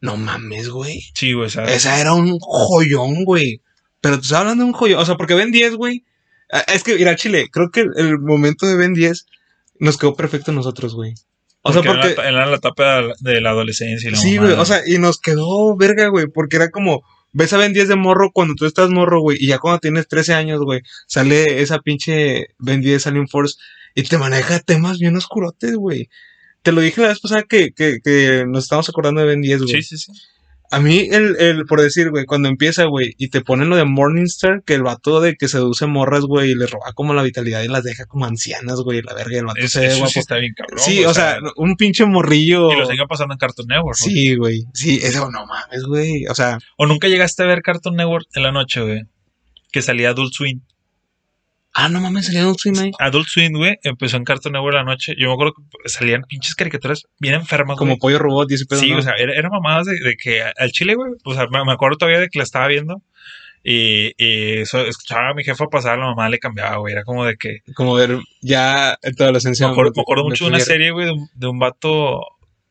No 0.00 0.16
mames, 0.16 0.68
güey. 0.68 1.02
Sí, 1.14 1.32
güey, 1.32 1.46
Esa 1.46 2.00
era 2.00 2.12
un 2.12 2.38
joyón, 2.40 3.24
güey. 3.24 3.60
Pero 4.00 4.18
te 4.18 4.22
estaba 4.22 4.40
hablando 4.42 4.64
de 4.64 4.70
un 4.70 4.74
joyón. 4.74 5.00
O 5.00 5.04
sea, 5.04 5.16
porque 5.16 5.34
Ben 5.34 5.50
10, 5.50 5.76
güey. 5.76 6.04
Ah, 6.54 6.64
Es 6.72 6.82
que, 6.82 6.96
mira, 6.96 7.16
Chile, 7.16 7.48
creo 7.50 7.70
que 7.70 7.80
el, 7.80 8.18
momento 8.18 8.66
de 8.66 8.76
Ben 8.76 8.94
10 8.94 9.26
nos 9.80 9.98
quedó 9.98 10.14
perfecto 10.14 10.50
a 10.50 10.54
nosotros, 10.54 10.94
güey. 10.94 11.14
O 11.62 11.72
sea, 11.72 11.82
porque 11.82 12.12
era, 12.12 12.22
la, 12.22 12.28
era 12.28 12.46
la 12.46 12.56
etapa 12.56 13.02
de 13.20 13.40
la, 13.40 13.50
adolescencia 13.50 14.08
y 14.08 14.12
la 14.12 14.18
Sí, 14.18 14.36
güey. 14.36 14.52
O 14.52 14.64
sea, 14.64 14.82
y 14.86 14.98
nos 14.98 15.18
quedó 15.18 15.76
verga, 15.76 16.08
güey. 16.08 16.26
Porque 16.26 16.56
era 16.56 16.70
como. 16.70 17.02
Ves 17.32 17.52
a 17.52 17.58
Ben 17.58 17.72
10 17.72 17.88
de 17.88 17.96
morro 17.96 18.30
cuando 18.32 18.54
tú 18.54 18.64
estás 18.64 18.90
morro, 18.90 19.20
güey. 19.20 19.38
Y 19.40 19.48
ya 19.48 19.58
cuando 19.58 19.80
tienes 19.80 20.06
13 20.06 20.34
años, 20.34 20.60
güey. 20.60 20.82
Sale 21.06 21.62
esa 21.62 21.80
pinche 21.80 22.48
Ben 22.58 22.80
10 22.80 23.06
Alien 23.06 23.28
Force. 23.28 23.56
Y 23.94 24.02
te 24.04 24.18
maneja 24.18 24.60
temas 24.60 24.98
bien 24.98 25.16
oscurotes, 25.16 25.74
güey. 25.74 26.10
Te 26.62 26.72
lo 26.72 26.80
dije 26.80 27.00
la 27.00 27.08
vez 27.08 27.20
pasada 27.20 27.42
que, 27.42 27.72
que, 27.72 27.98
que 28.04 28.44
nos 28.46 28.64
estamos 28.64 28.88
acordando 28.88 29.20
de 29.20 29.26
Ben 29.26 29.40
10, 29.40 29.62
güey. 29.62 29.82
sí, 29.82 29.96
sí, 29.96 29.98
sí. 29.98 30.12
A 30.70 30.80
mí, 30.80 31.08
el, 31.10 31.36
el, 31.38 31.66
por 31.66 31.80
decir, 31.80 32.10
güey, 32.10 32.24
cuando 32.24 32.48
empieza, 32.48 32.84
güey, 32.84 33.14
y 33.18 33.28
te 33.28 33.42
ponen 33.42 33.68
lo 33.68 33.76
de 33.76 33.84
Morningstar, 33.84 34.62
que 34.64 34.74
el 34.74 34.82
vato 34.82 35.20
de 35.20 35.36
que 35.36 35.46
seduce 35.46 35.86
morras, 35.86 36.22
güey, 36.24 36.50
y 36.50 36.54
les 36.56 36.70
roba 36.70 36.92
como 36.94 37.14
la 37.14 37.22
vitalidad 37.22 37.62
y 37.62 37.68
las 37.68 37.84
deja 37.84 38.06
como 38.06 38.24
ancianas, 38.24 38.80
güey, 38.80 39.00
la 39.02 39.14
verga, 39.14 39.38
el 39.38 39.44
vato 39.44 39.60
Es- 39.60 39.70
se 39.72 39.80
ve 39.80 39.94
guapo. 39.94 40.08
sí 40.10 40.18
está 40.18 40.36
bien 40.38 40.52
cabrón. 40.56 40.78
sí, 40.80 41.04
o 41.04 41.14
sea, 41.14 41.38
un 41.56 41.76
pinche 41.76 42.04
morrillo. 42.06 42.72
Y 42.72 42.76
lo 42.76 42.86
sigan 42.86 43.06
pasando 43.06 43.34
en 43.34 43.38
Cartoon 43.38 43.68
Network. 43.68 43.96
güey. 44.00 44.14
Sí, 44.14 44.34
güey, 44.36 44.64
sí, 44.72 44.98
eso 45.02 45.30
no 45.30 45.46
mames, 45.46 45.84
güey, 45.84 46.26
o 46.26 46.34
sea, 46.34 46.58
O 46.76 46.86
nunca 46.86 47.06
llegaste 47.08 47.42
a 47.42 47.46
ver 47.46 47.62
Cartoon 47.62 47.94
Network 47.96 48.26
en 48.34 48.42
la 48.42 48.50
noche, 48.50 48.80
güey. 48.80 49.02
Que 49.70 49.82
salía 49.82 50.10
Adult 50.10 50.32
Swim. 50.32 50.60
Ah, 51.74 51.88
no 51.88 52.00
mames, 52.00 52.26
salía 52.26 52.46
un 52.48 52.56
swim 52.56 52.78
ahí. 52.78 52.90
Adult 52.98 53.28
Swim, 53.28 53.52
güey, 53.52 53.76
empezó 53.82 54.16
en 54.16 54.24
Cartoon 54.24 54.52
Network 54.52 54.74
la 54.76 54.84
noche. 54.84 55.14
Yo 55.18 55.28
me 55.28 55.34
acuerdo 55.34 55.54
que 55.54 55.88
salían 55.88 56.22
pinches 56.22 56.54
caricaturas 56.54 57.04
bien 57.18 57.34
enfermas, 57.34 57.76
Como 57.76 57.92
güey. 57.92 58.00
pollo 58.00 58.18
robot 58.18 58.50
y 58.50 58.54
ese 58.54 58.66
pedo. 58.66 58.80
Sí, 58.80 58.90
¿no? 58.90 58.98
o 58.98 59.02
sea, 59.02 59.14
era, 59.18 59.34
era 59.34 59.48
mamadas 59.50 59.86
de, 59.86 59.98
de 60.00 60.16
que 60.16 60.42
al 60.42 60.70
chile, 60.72 60.94
güey, 60.94 61.12
o 61.24 61.34
sea, 61.34 61.46
me, 61.50 61.64
me 61.64 61.72
acuerdo 61.72 61.98
todavía 61.98 62.20
de 62.20 62.28
que 62.28 62.38
la 62.38 62.44
estaba 62.44 62.68
viendo 62.68 63.02
y, 63.62 64.12
y 64.18 64.58
eso, 64.58 64.80
escuchaba 64.86 65.30
a 65.30 65.34
mi 65.34 65.42
jefa 65.42 65.66
pasar, 65.66 65.98
la 65.98 66.06
mamá 66.06 66.28
le 66.28 66.38
cambiaba, 66.38 66.76
güey, 66.76 66.92
era 66.92 67.02
como 67.02 67.24
de 67.24 67.36
que... 67.36 67.58
como 67.74 67.94
ver 67.94 68.18
ya 68.42 68.98
en 69.02 69.14
tu 69.14 69.22
adolescencia. 69.24 69.66
Me 69.66 69.72
acuerdo, 69.72 69.92
de- 69.92 69.96
me 69.98 70.02
acuerdo 70.02 70.24
mucho 70.24 70.44
de 70.44 70.50
una 70.50 70.60
serie, 70.60 70.90
güey, 70.90 71.06
de, 71.06 71.12
un- 71.12 71.28
de 71.34 71.46
un 71.46 71.58
vato 71.58 72.20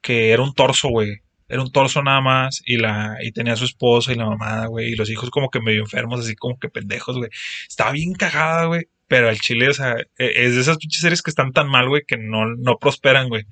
que 0.02 0.32
era 0.32 0.44
un 0.44 0.54
torso, 0.54 0.90
güey. 0.90 1.18
era 1.50 1.62
un 1.62 1.72
torso 1.72 2.02
nada 2.04 2.22
más 2.22 2.62
y 2.66 2.78
la 2.78 3.18
y 3.24 3.32
tenía 3.32 3.54
a 3.54 3.56
su 3.56 3.66
esposa 3.66 4.12
y 4.12 4.16
la 4.16 4.26
mamá, 4.26 4.66
güey, 4.68 4.92
y 4.92 4.96
los 4.96 5.10
hijos 5.10 5.30
como 5.32 5.50
que 5.50 5.62
medio 5.62 5.82
enfermos, 5.82 6.20
así 6.20 6.36
como 6.36 6.60
que 6.60 6.70
pendejos, 6.70 7.18
güey. 7.18 7.30
Estaba 7.68 7.92
bien 7.92 8.14
cagada, 8.14 8.66
güey, 8.66 8.86
pero 9.08 9.30
al 9.30 9.40
chile, 9.40 9.70
o 9.70 9.74
sea, 9.74 9.96
e- 10.18 10.46
es 10.46 10.56
de 10.56 10.62
esas 10.62 10.78
pinches 10.78 11.02
series 11.02 11.22
que 11.22 11.30
están 11.32 11.52
tan 11.52 11.68
mal, 11.70 11.88
güey, 11.90 12.04
que 12.08 12.18
no, 12.18 12.46
no 12.56 12.78
prosperan, 12.78 13.30
güey. 13.30 13.44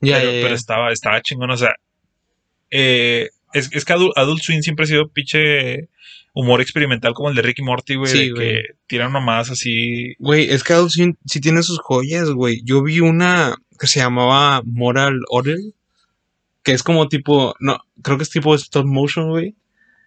Pero, 0.00 0.54
estaba, 0.54 0.92
estaba 0.92 1.20
chingón, 1.22 1.50
o 1.50 1.56
sea, 1.56 1.74
eh, 2.70 3.28
es, 3.52 3.70
es 3.72 3.84
que 3.84 3.92
Adult, 3.92 4.16
Adult 4.16 4.42
Swim 4.42 4.62
siempre 4.62 4.84
ha 4.84 4.88
sido 4.88 5.08
pinche 5.08 5.88
humor 6.32 6.60
experimental 6.60 7.14
como 7.14 7.28
el 7.30 7.36
de 7.36 7.42
Ricky 7.42 7.62
Morty, 7.62 7.94
güey, 7.94 8.10
Sí, 8.10 8.18
de 8.26 8.30
güey. 8.32 8.48
que 8.48 8.62
tiran 8.88 9.12
nomás 9.12 9.50
así. 9.50 10.14
Güey, 10.18 10.50
es 10.50 10.64
que 10.64 10.72
Adult 10.72 10.90
Swim 10.90 11.14
sí 11.24 11.40
tiene 11.40 11.62
sus 11.62 11.78
joyas, 11.78 12.30
güey. 12.30 12.60
Yo 12.64 12.82
vi 12.82 13.00
una 13.00 13.54
que 13.78 13.86
se 13.86 14.00
llamaba 14.00 14.60
Moral 14.64 15.20
Order, 15.28 15.58
que 16.64 16.72
es 16.72 16.82
como 16.82 17.08
tipo, 17.08 17.54
no, 17.60 17.78
creo 18.02 18.16
que 18.16 18.24
es 18.24 18.30
tipo 18.30 18.54
stop 18.56 18.84
motion, 18.86 19.30
güey. 19.30 19.54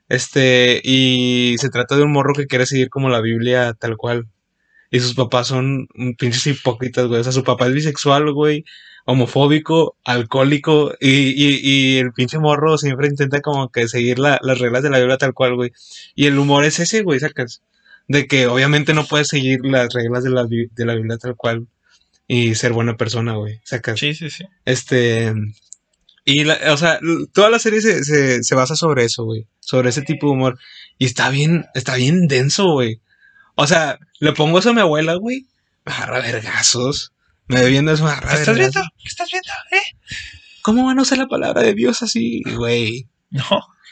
Este, 0.10 0.82
y 0.84 1.56
se 1.60 1.70
trata 1.70 1.96
de 1.96 2.04
un 2.04 2.12
morro 2.12 2.34
que 2.34 2.48
quiere 2.48 2.66
seguir 2.66 2.90
como 2.90 3.10
la 3.10 3.22
Biblia 3.22 3.74
tal 3.74 3.96
cual. 3.98 4.28
Y 4.92 5.00
sus 5.00 5.14
papás 5.16 5.48
son 5.48 5.88
pinches 6.18 6.48
hipócritas, 6.48 7.08
güey. 7.08 7.20
O 7.22 7.24
sea, 7.24 7.34
su 7.34 7.44
papá 7.44 7.68
es 7.68 7.74
bisexual, 7.74 8.32
güey, 8.32 8.64
homofóbico, 9.06 9.96
alcohólico, 10.06 10.94
y, 11.00 11.10
y, 11.10 11.60
y 11.64 11.98
el 11.98 12.12
pinche 12.14 12.40
morro 12.40 12.78
siempre 12.78 13.08
intenta 13.08 13.42
como 13.42 13.70
que 13.70 13.88
seguir 13.88 14.20
la- 14.20 14.40
las 14.42 14.60
reglas 14.60 14.84
de 14.84 14.90
la 14.90 15.00
Biblia 15.00 15.18
tal 15.18 15.34
cual, 15.34 15.56
güey. 15.56 15.72
Y 16.16 16.28
el 16.28 16.38
humor 16.40 16.66
es 16.66 16.80
ese, 16.80 17.04
güey, 17.04 17.20
sacas. 17.20 17.62
De 18.08 18.28
que 18.28 18.48
obviamente 18.48 18.94
no 18.94 19.06
puedes 19.06 19.28
seguir 19.28 19.60
las 19.64 19.94
reglas 19.94 20.24
de 20.24 20.30
la, 20.30 20.46
de 20.46 20.86
la 20.86 20.96
Biblia 20.96 21.18
tal 21.18 21.36
cual 21.36 21.68
y 22.28 22.56
ser 22.56 22.72
buena 22.74 22.96
persona, 22.98 23.36
güey, 23.36 23.60
sacas. 23.66 24.00
Sí, 24.00 24.14
sí, 24.14 24.30
sí. 24.30 24.46
Este. 24.66 25.34
Y, 26.26 26.44
la, 26.44 26.58
o 26.74 26.78
sea, 26.78 27.00
toda 27.34 27.50
la 27.50 27.60
serie 27.60 27.80
se, 27.82 28.04
se, 28.04 28.44
se 28.44 28.56
basa 28.56 28.76
sobre 28.76 29.06
eso, 29.06 29.24
güey. 29.24 29.48
Sobre 29.62 29.90
ese 29.90 30.02
tipo 30.02 30.28
de 30.28 30.34
humor. 30.34 30.60
Y 30.98 31.06
está 31.06 31.30
bien, 31.30 31.66
está 31.74 31.96
bien 31.96 32.28
denso, 32.28 32.72
güey. 32.74 33.00
O 33.60 33.66
sea, 33.66 33.98
le 34.20 34.34
pongo 34.34 34.60
eso 34.60 34.70
a 34.70 34.74
mi 34.74 34.82
abuela, 34.82 35.16
güey. 35.16 35.48
Me 35.84 35.92
agarra 35.92 36.20
vergazos. 36.20 37.12
Me 37.48 37.66
viendo 37.68 37.92
eso, 37.92 38.04
me 38.04 38.12
agarra 38.12 38.34
¿Qué 38.34 38.40
estás 38.40 38.58
viendo? 38.58 38.82
¿Qué 39.00 39.08
estás 39.08 39.32
viendo? 39.32 39.50
¿Eh? 39.72 39.98
¿Cómo 40.62 40.86
van 40.86 41.00
a 41.00 41.02
usar 41.02 41.18
la 41.18 41.28
palabra 41.28 41.64
de 41.64 41.74
Dios 41.74 42.04
así, 42.04 42.44
güey? 42.56 43.08
No, 43.32 43.44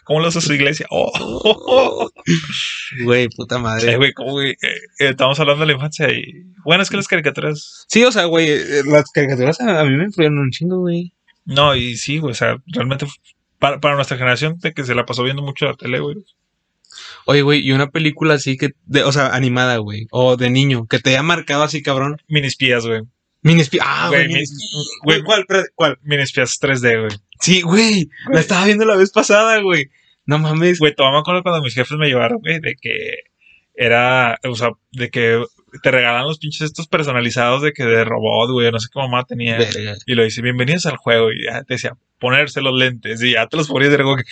¿cómo 0.04 0.19
lo 0.19 0.28
hace 0.28 0.39
su 0.39 0.54
iglesia? 0.54 0.86
Oh. 0.89 2.10
Güey, 3.04 3.28
puta 3.30 3.58
madre. 3.58 3.97
güey, 3.97 4.13
¿cómo, 4.13 4.34
güey? 4.34 4.51
Eh, 4.51 4.58
eh, 4.99 5.10
estamos 5.10 5.39
hablando 5.39 5.62
de 5.62 5.67
la 5.67 5.73
infancia 5.73 6.10
y... 6.12 6.43
Bueno, 6.63 6.84
es 6.84 6.89
que 6.89 6.97
las 6.97 7.08
caricaturas... 7.08 7.86
Sí, 7.89 8.04
o 8.04 8.12
sea, 8.12 8.25
güey, 8.25 8.47
eh, 8.49 8.84
las 8.86 9.10
caricaturas 9.12 9.60
a, 9.60 9.82
a 9.82 9.84
mí 9.84 9.97
me 9.97 10.06
influyeron 10.06 10.38
un 10.38 10.51
chingo, 10.51 10.80
güey. 10.80 11.12
No, 11.45 11.75
y 11.75 11.97
sí, 11.97 12.19
güey, 12.19 12.32
o 12.32 12.36
sea, 12.36 12.58
realmente 12.67 13.08
para, 13.60 13.80
para 13.80 13.95
nuestra 13.95 14.17
generación 14.17 14.60
de 14.60 14.73
que 14.73 14.84
se 14.84 14.95
la 14.95 15.06
pasó 15.06 15.23
viendo 15.23 15.41
mucho 15.41 15.65
la 15.65 15.75
tele, 15.75 15.99
güey. 15.99 16.17
Oye, 17.25 17.41
güey, 17.41 17.60
y 17.62 17.71
una 17.71 17.89
película 17.89 18.36
así 18.36 18.58
que, 18.58 18.71
de, 18.86 19.03
o 19.03 19.12
sea, 19.12 19.27
animada, 19.36 19.77
güey, 19.77 20.08
o 20.12 20.38
de 20.38 20.49
niño, 20.49 20.88
que 20.88 20.99
te 20.99 21.12
haya 21.12 21.23
marcado 21.23 21.63
así, 21.63 21.81
cabrón. 21.81 22.21
Minispías, 22.27 22.86
güey. 22.86 23.01
Minispí. 23.41 23.77
Ah, 23.81 24.08
güey, 24.10 24.27
Güey. 25.03 25.21
¿cuál? 25.23 25.45
¿Cuál? 25.75 25.99
Minispías 26.01 26.60
3D, 26.60 26.99
güey. 26.99 27.19
Sí, 27.39 27.62
güey, 27.62 28.10
la 28.31 28.39
estaba 28.39 28.65
viendo 28.65 28.86
la 28.86 28.95
vez 28.95 29.12
pasada, 29.12 29.62
güey. 29.62 29.89
No 30.25 30.39
mames. 30.39 30.79
Güey, 30.79 30.95
todavía 30.95 31.17
me 31.17 31.19
acuerdo 31.19 31.43
cuando 31.43 31.62
mis 31.62 31.75
jefes 31.75 31.97
me 31.97 32.08
llevaron, 32.08 32.39
güey, 32.39 32.60
de 32.60 32.75
que 32.81 33.17
era, 33.75 34.39
o 34.43 34.55
sea, 34.55 34.69
de 34.91 35.10
que 35.10 35.43
te 35.84 35.91
regalan 35.91 36.25
los 36.25 36.39
pinches 36.39 36.62
estos 36.62 36.88
personalizados 36.88 37.62
de 37.62 37.73
que 37.73 37.84
de 37.84 38.03
robot, 38.03 38.51
güey, 38.51 38.71
no 38.71 38.79
sé 38.79 38.88
qué 38.91 38.99
mamá 38.99 39.25
tenía. 39.25 39.58
Verga. 39.58 39.95
Y 40.05 40.15
lo 40.15 40.23
dice, 40.23 40.41
bienvenidos 40.41 40.86
al 40.86 40.97
juego. 40.97 41.31
Y 41.31 41.45
ya 41.45 41.63
te 41.63 41.75
decía, 41.75 41.97
ponerse 42.19 42.62
los 42.62 42.73
lentes. 42.78 43.21
Y 43.21 43.34
ya 43.34 43.47
te 43.47 43.58
los 43.58 43.67
ponías 43.67 43.91
de 43.91 43.97
como 43.97 44.15
que, 44.17 44.23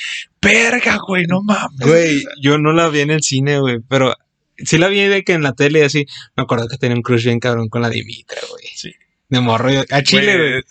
verga, 0.42 0.98
güey, 1.08 1.26
no 1.28 1.42
mames. 1.42 1.80
Güey, 1.80 2.24
yo 2.42 2.58
no 2.58 2.74
la 2.74 2.90
vi 2.90 3.02
en 3.02 3.12
el 3.12 3.22
cine, 3.24 3.60
güey, 3.60 3.78
pero 3.88 4.14
sí 4.58 4.78
la 4.78 4.88
vi 4.88 5.02
de 5.02 5.24
que 5.24 5.34
en 5.34 5.44
la 5.44 5.54
tele 5.54 5.80
y 5.80 5.84
así. 5.84 6.06
Me 6.36 6.44
acuerdo 6.44 6.68
que 6.68 6.78
tenía 6.78 6.96
un 6.96 7.02
crush 7.04 7.26
bien 7.26 7.40
cabrón 7.40 7.70
con 7.70 7.82
la 7.82 7.90
Dimitra, 7.90 8.40
güey. 8.50 8.66
Sí. 8.76 8.92
De 9.30 9.40
morro. 9.40 9.72
yo- 9.72 9.84
A 9.90 10.02
Chile, 10.04 10.38
güey. 10.38 10.52
Güey, 10.52 10.64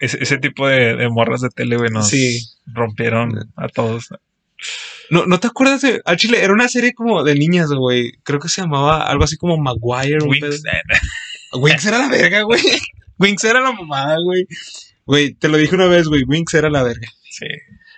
Ese, 0.00 0.22
ese 0.22 0.38
tipo 0.38 0.66
de, 0.68 0.96
de 0.96 1.08
morras 1.08 1.40
de 1.40 1.48
tele, 1.50 1.76
güey, 1.76 1.90
nos 1.90 2.08
Sí. 2.08 2.40
rompieron 2.66 3.32
a 3.56 3.68
todos. 3.68 4.08
No, 5.10 5.26
¿No 5.26 5.38
te 5.38 5.46
acuerdas 5.46 5.82
de.? 5.82 6.00
A 6.04 6.16
Chile 6.16 6.42
era 6.42 6.52
una 6.52 6.68
serie 6.68 6.94
como 6.94 7.22
de 7.22 7.34
niñas, 7.34 7.70
güey. 7.70 8.12
Creo 8.22 8.40
que 8.40 8.48
se 8.48 8.62
llamaba 8.62 9.02
algo 9.06 9.24
así 9.24 9.36
como 9.36 9.56
Maguire. 9.58 10.18
eh, 10.18 11.58
Winx 11.58 11.84
era 11.86 11.98
la 11.98 12.08
verga, 12.08 12.42
güey. 12.42 12.60
Winx 13.18 13.44
era 13.44 13.60
la 13.60 13.72
mamada, 13.72 14.16
güey. 14.24 14.46
Güey, 15.06 15.34
te 15.34 15.48
lo 15.48 15.56
dije 15.56 15.74
una 15.74 15.86
vez, 15.86 16.08
güey. 16.08 16.24
Winx 16.24 16.54
era 16.54 16.70
la 16.70 16.82
verga. 16.82 17.08
sí, 17.30 17.46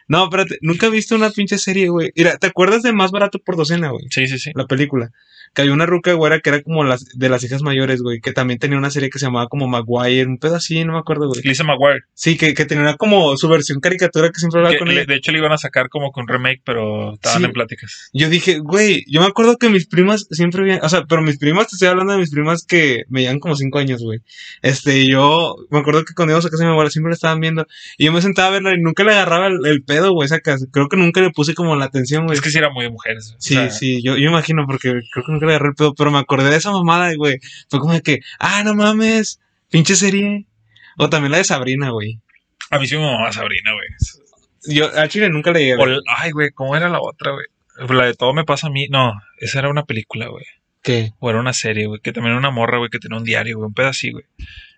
No, 0.09 0.25
espérate. 0.25 0.59
Nunca 0.61 0.87
he 0.87 0.91
visto 0.91 1.15
una 1.15 1.31
pinche 1.31 1.59
serie, 1.59 1.89
güey. 1.89 2.11
Mira, 2.17 2.37
¿te 2.39 2.47
acuerdas 2.49 2.83
de 2.83 2.93
Más 2.93 3.11
Barato 3.11 3.39
por 3.39 3.57
Docena, 3.57 3.91
güey? 3.91 4.07
sí, 4.11 4.27
sí, 4.29 4.39
sí. 4.39 4.51
La 4.55 4.67
película. 4.67 5.11
Que 5.57 5.63
había 5.63 5.73
una 5.75 5.87
ruca 5.87 6.13
güera 6.13 6.39
que 6.41 6.51
era 6.51 6.63
como 6.63 6.85
las 6.85 7.07
de 7.15 7.29
las 7.31 7.43
hijas 7.43 7.63
mayores, 7.63 8.03
güey. 8.03 8.21
Que 8.21 8.33
también 8.33 8.59
tenía 8.59 8.77
una 8.77 8.91
serie 8.91 9.09
que 9.09 9.19
se 9.19 9.25
llamaba 9.25 9.49
como 9.49 9.67
Maguire. 9.67 10.27
Un 10.27 10.37
pedo 10.37 10.55
así, 10.57 10.85
no 10.85 10.93
me 10.93 10.99
acuerdo, 10.99 11.29
güey. 11.29 11.41
Lisa 11.43 11.65
McGuire. 11.65 12.03
Sí, 12.13 12.37
que, 12.37 12.53
que 12.53 12.67
tenía 12.67 12.95
como 12.99 13.35
su 13.39 13.49
versión 13.49 13.81
caricatura 13.81 14.29
que 14.29 14.39
siempre 14.39 14.59
hablaba 14.61 14.75
Que 14.75 14.79
con 14.81 14.89
le- 14.89 14.95
ella. 14.97 15.05
de 15.07 15.15
hecho, 15.15 15.33
le 15.33 15.39
iban 15.39 15.53
a 15.53 15.57
sacar 15.59 15.89
como 15.89 16.13
con 16.13 16.29
remake, 16.29 16.61
pero 16.63 17.15
estaban 17.15 17.39
Sí. 17.39 17.45
en 17.47 17.53
pláticas. 17.53 18.11
Yo 18.13 18.29
dije, 18.29 18.59
güey, 18.59 19.03
yo 19.09 19.23
me 19.23 19.27
acuerdo 19.29 19.57
que 19.57 19.71
mis 19.71 19.87
primas 19.87 20.27
siempre 20.31 20.63
veían, 20.63 20.81
o 20.83 20.89
sea, 20.91 21.05
pero 21.09 21.23
mis 21.23 21.39
primas, 21.39 21.69
te 21.69 21.77
estoy 21.77 21.89
hablando 21.89 22.13
de 22.13 22.19
mis 22.19 22.31
primas 22.31 22.67
que 22.67 23.05
me 23.09 23.23
llevan 23.23 23.41
como 23.41 23.57
cinco 23.57 23.79
años, 23.79 24.03
güey. 24.03 24.21
Este, 24.63 25.07
yo 25.09 25.57
me 25.71 25.79
acuerdo 25.79 26.05
que 26.05 26.13
cuando 26.15 26.33
íbamos 26.33 26.45
a 26.47 26.51
casa 26.51 26.65
de 26.65 26.69
mi 26.69 26.73
abuela 26.73 26.91
siempre 26.91 27.11
la 27.11 27.15
estaban 27.15 27.41
viendo 27.41 27.67
y 27.97 28.05
yo 28.05 28.13
me 28.13 28.21
sentaba 28.21 28.49
a 28.49 28.51
verla 28.51 28.75
y 28.75 28.79
nunca 28.81 29.05
le 29.05 29.13
agarraba 29.13 29.47
el, 29.47 29.65
el 29.65 29.83
pedo, 29.85 30.13
güey, 30.13 30.29
sacas. 30.29 30.67
Creo 30.71 30.89
que 30.89 30.97
nunca 30.99 31.23
le 31.23 31.31
puse 31.31 31.55
como 31.55 31.77
la 31.77 31.87
atención, 31.87 32.27
güey. 32.27 32.37
Es 32.37 32.43
que 32.43 32.51
sí 32.51 32.59
era 32.59 32.71
muy 32.71 32.85
de 32.85 32.91
mujeres. 32.91 33.35
Sí, 33.39 33.55
sea, 33.55 33.71
sí, 33.71 34.03
yo, 34.03 34.17
yo 34.19 34.29
imagino 34.29 34.65
porque 34.67 34.91
creo 35.13 35.25
que 35.25 35.33
nunca 35.33 35.46
le 35.47 35.55
agarré 35.55 35.69
el 35.69 35.75
pedo, 35.75 35.95
pero 35.95 36.11
me 36.11 36.19
acordé 36.19 36.51
de 36.51 36.57
esa 36.57 36.71
mamada, 36.71 37.15
güey. 37.17 37.39
Fue 37.69 37.81
como 37.81 37.93
de 37.93 38.03
que, 38.03 38.21
ah, 38.39 38.63
no 38.65 38.75
mames, 38.75 39.41
pinche 39.71 39.97
serie. 39.97 40.47
O 40.99 41.09
también 41.09 41.33
la 41.33 41.39
de 41.39 41.45
Sabrina, 41.45 41.91
güey. 41.91 42.21
A 42.71 42.79
mí 42.79 42.87
sí 42.87 42.97
me 42.97 43.05
mamaba 43.05 43.33
Sabrina, 43.33 43.73
güey. 43.73 44.77
Yo 44.77 44.91
a 44.99 45.09
Chile 45.09 45.29
nunca 45.31 45.53
le 45.53 45.61
llegué. 45.61 45.77
O 45.77 46.01
Ay, 46.17 46.31
güey, 46.33 46.51
¿cómo 46.51 46.77
era 46.77 46.89
la 46.89 47.01
otra, 47.01 47.33
güey? 47.33 47.47
La 47.97 48.07
de 48.07 48.15
todo 48.15 48.33
me 48.33 48.45
pasa 48.45 48.69
a 48.69 48.71
mí. 48.71 48.89
No, 48.89 49.13
esa 49.39 49.59
era 49.61 49.69
una 49.69 49.85
película, 49.85 50.29
güey. 50.29 50.45
¿Qué? 50.83 51.13
O 51.19 51.31
era 51.31 51.41
una 51.41 51.53
serie, 51.53 51.87
güey. 51.87 52.01
Que 52.01 52.13
también 52.13 52.33
era 52.33 52.39
una 52.39 52.51
morra, 52.51 52.79
güey, 52.79 52.91
que 52.91 52.99
tenía 52.99 53.19
un 53.19 53.25
diario, 53.25 53.59
güey. 53.59 53.69
Un 53.69 53.75
pedacito, 53.75 54.15
güey. 54.19 54.27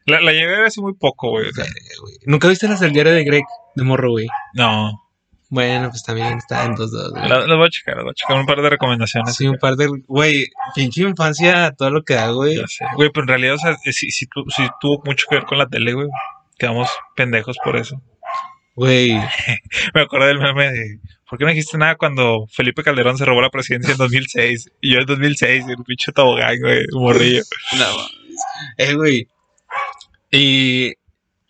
La, 0.07 0.21
la 0.21 0.33
ver 0.33 0.65
hace 0.65 0.81
muy 0.81 0.95
poco, 0.95 1.31
güey. 1.31 1.49
o 1.49 1.53
sea, 1.53 1.65
Verga, 1.65 1.79
güey. 2.01 2.15
¿Nunca 2.27 2.49
viste 2.49 2.67
las 2.67 2.81
del 2.81 2.93
diario 2.93 3.13
de 3.13 3.25
Greg? 3.25 3.45
De 3.75 3.85
morro, 3.85 4.11
güey. 4.11 4.27
no. 4.55 5.05
Bueno, 5.51 5.89
pues 5.89 6.03
también 6.03 6.37
está 6.37 6.65
en 6.67 6.75
dos. 6.75 6.91
La- 7.15 7.47
Las 7.47 7.57
voy 7.57 7.67
a 7.67 7.71
checar, 7.71 7.97
las 7.97 8.05
voy 8.05 8.11
a 8.11 8.15
checar. 8.15 8.37
Un 8.39 8.45
par 8.47 8.61
de 8.61 8.69
recomendaciones. 8.69 9.35
Sí, 9.35 9.47
un 9.49 9.57
par 9.57 9.77
de. 9.77 9.89
Güey, 10.07 10.47
pinche 10.75 11.03
infancia, 11.03 11.73
todo 11.77 11.91
lo 11.91 12.03
que 12.03 12.15
da, 12.15 12.31
güey. 12.33 12.57
Ya 12.57 12.67
sé. 12.67 12.85
Güey, 12.97 13.11
pero 13.11 13.25
en 13.25 13.29
realidad, 13.29 13.55
o 13.55 13.59
sea, 13.59 13.77
sí, 13.83 14.11
sí, 14.11 14.27
tu- 14.27 14.45
sí 14.55 14.69
tuvo 14.81 15.01
mucho 15.05 15.25
que 15.29 15.37
ver 15.37 15.45
con 15.47 15.57
la 15.59 15.67
tele, 15.67 15.95
güey. 15.95 16.09
Quedamos 16.59 16.91
pendejos 17.17 17.57
por 17.65 17.77
eso. 17.77 18.01
Güey. 18.75 19.13
Me 19.95 20.03
acuerdo 20.03 20.27
del 20.27 20.39
meme 20.39 20.71
de. 20.71 20.99
¿Por 21.29 21.39
qué 21.39 21.45
no 21.45 21.51
dijiste 21.51 21.79
nada 21.79 21.97
cuando 21.97 22.47
Felipe 22.51 22.83
Calderón 22.83 23.17
se 23.19 23.25
robó 23.25 23.41
la 23.43 23.51
presidencia 23.51 23.93
en 23.93 23.99
2006? 23.99 24.71
Y 24.83 24.93
yo 24.95 25.01
en 25.01 25.07
2006, 25.07 25.65
el 25.69 25.85
pinche 25.85 26.13
tobogán, 26.13 26.59
güey, 26.61 26.85
morrillo. 26.93 27.43
No. 27.79 27.87
Eh, 28.77 28.95
güey. 28.95 29.29
Y. 30.31 30.93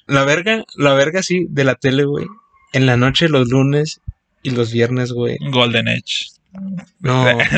La 0.06 0.24
verga, 0.24 0.64
la 0.76 0.94
verga, 0.94 1.22
sí, 1.22 1.46
de 1.50 1.64
la 1.64 1.74
tele, 1.74 2.04
güey. 2.04 2.26
En 2.72 2.86
la 2.86 2.96
noche, 2.96 3.28
los 3.28 3.48
lunes 3.48 4.00
y 4.42 4.50
los 4.50 4.72
viernes, 4.72 5.12
güey. 5.12 5.36
Golden 5.50 5.88
Edge. 5.88 6.26
No. 7.00 7.26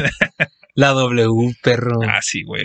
La 0.75 0.91
W, 0.91 1.53
perro. 1.63 1.99
Ah, 2.09 2.23
sí, 2.23 2.45
güey. 2.45 2.65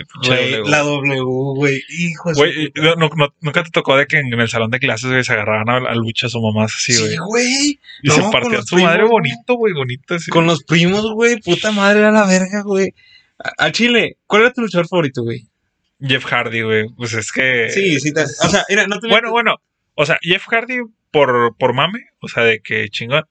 la 0.64 0.78
W, 0.78 1.20
güey. 1.56 1.82
Hijo 1.88 2.32
Güey, 2.34 2.72
no- 2.76 2.94
no- 3.14 3.34
nunca 3.40 3.64
te 3.64 3.70
tocó 3.70 3.96
de 3.96 4.06
que 4.06 4.18
en 4.20 4.32
el 4.32 4.48
salón 4.48 4.70
de 4.70 4.78
clases 4.78 5.10
güey, 5.10 5.24
se 5.24 5.32
agarraban 5.32 5.68
a, 5.68 5.90
a 5.90 5.94
luchas 5.96 6.34
o 6.34 6.40
mamás 6.40 6.72
así, 6.74 6.96
güey. 6.96 7.10
Sí, 7.10 7.16
güey. 7.28 7.80
y 8.04 8.08
no, 8.08 8.14
se 8.14 8.22
partían 8.30 8.64
su 8.64 8.76
madre 8.76 8.98
primos, 9.00 9.10
bonito, 9.10 9.54
güey, 9.54 9.74
bonito. 9.74 10.14
así. 10.14 10.30
Con 10.30 10.46
los 10.46 10.62
primos, 10.62 11.04
güey. 11.12 11.40
Puta 11.40 11.72
madre 11.72 11.98
era 11.98 12.12
la 12.12 12.24
verga, 12.26 12.62
güey. 12.62 12.94
A, 13.38 13.66
a 13.66 13.72
Chile, 13.72 14.16
¿cuál 14.26 14.42
era 14.42 14.52
tu 14.52 14.62
luchador 14.62 14.86
favorito, 14.88 15.22
güey? 15.24 15.44
Jeff 16.00 16.24
Hardy, 16.24 16.62
güey. 16.62 16.86
Pues 16.96 17.12
es 17.12 17.32
que. 17.32 17.68
Sí, 17.70 17.98
sí. 18.00 18.12
te- 18.14 18.22
o 18.22 18.48
sea, 18.48 18.64
mira, 18.70 18.86
no 18.86 19.00
te 19.00 19.08
Bueno, 19.08 19.30
bueno. 19.32 19.56
O 19.94 20.06
sea, 20.06 20.16
Jeff 20.22 20.46
Hardy 20.46 20.78
por, 21.16 21.56
por 21.56 21.72
mame, 21.72 22.00
o 22.20 22.28
sea, 22.28 22.42
de 22.44 22.60
que 22.60 22.88
chingón. 22.90 23.24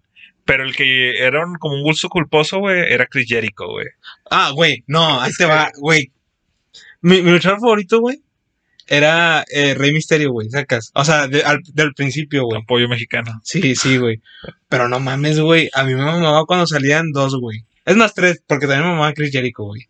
Pero 0.43 0.63
el 0.63 0.75
que 0.75 1.17
era 1.23 1.45
un- 1.45 1.55
como 1.55 1.75
un 1.75 1.83
gusto 1.83 2.09
culposo, 2.09 2.59
güey, 2.59 2.79
era 2.91 3.05
Chris 3.07 3.27
Jericho, 3.27 3.67
güey. 3.67 3.87
Ah, 4.29 4.51
güey, 4.53 4.83
no, 4.87 5.01
ahí 5.21 5.31
te 5.37 5.45
va, 5.45 5.69
güey. 5.79 6.11
Mi, 7.01 7.21
mi 7.21 7.31
luchador 7.31 7.59
favorito, 7.59 7.99
güey, 7.99 8.21
era 8.87 9.43
eh, 9.51 9.73
Rey 9.75 9.91
Misterio, 9.93 10.31
güey, 10.31 10.49
sacas. 10.49 10.91
O 10.93 11.03
sea, 11.05 11.27
de- 11.27 11.43
al- 11.43 11.61
del 11.73 11.93
principio, 11.93 12.45
güey. 12.45 12.61
Apoyo 12.61 12.87
mexicano. 12.87 13.39
Sí, 13.43 13.75
sí, 13.75 13.97
güey. 13.97 14.21
Pero 14.69 14.87
no 14.89 14.99
mames, 14.99 15.39
güey. 15.39 15.69
A 15.73 15.83
mí 15.83 15.93
me 15.95 16.03
mamaba 16.03 16.45
cuando 16.45 16.65
salían 16.67 17.11
dos, 17.11 17.35
güey. 17.39 17.65
Es 17.85 17.95
más, 17.95 18.13
tres, 18.15 18.41
porque 18.47 18.65
también 18.67 18.83
me 18.87 18.91
mamaba 18.93 19.13
Chris 19.13 19.31
Jericho, 19.31 19.63
güey. 19.63 19.81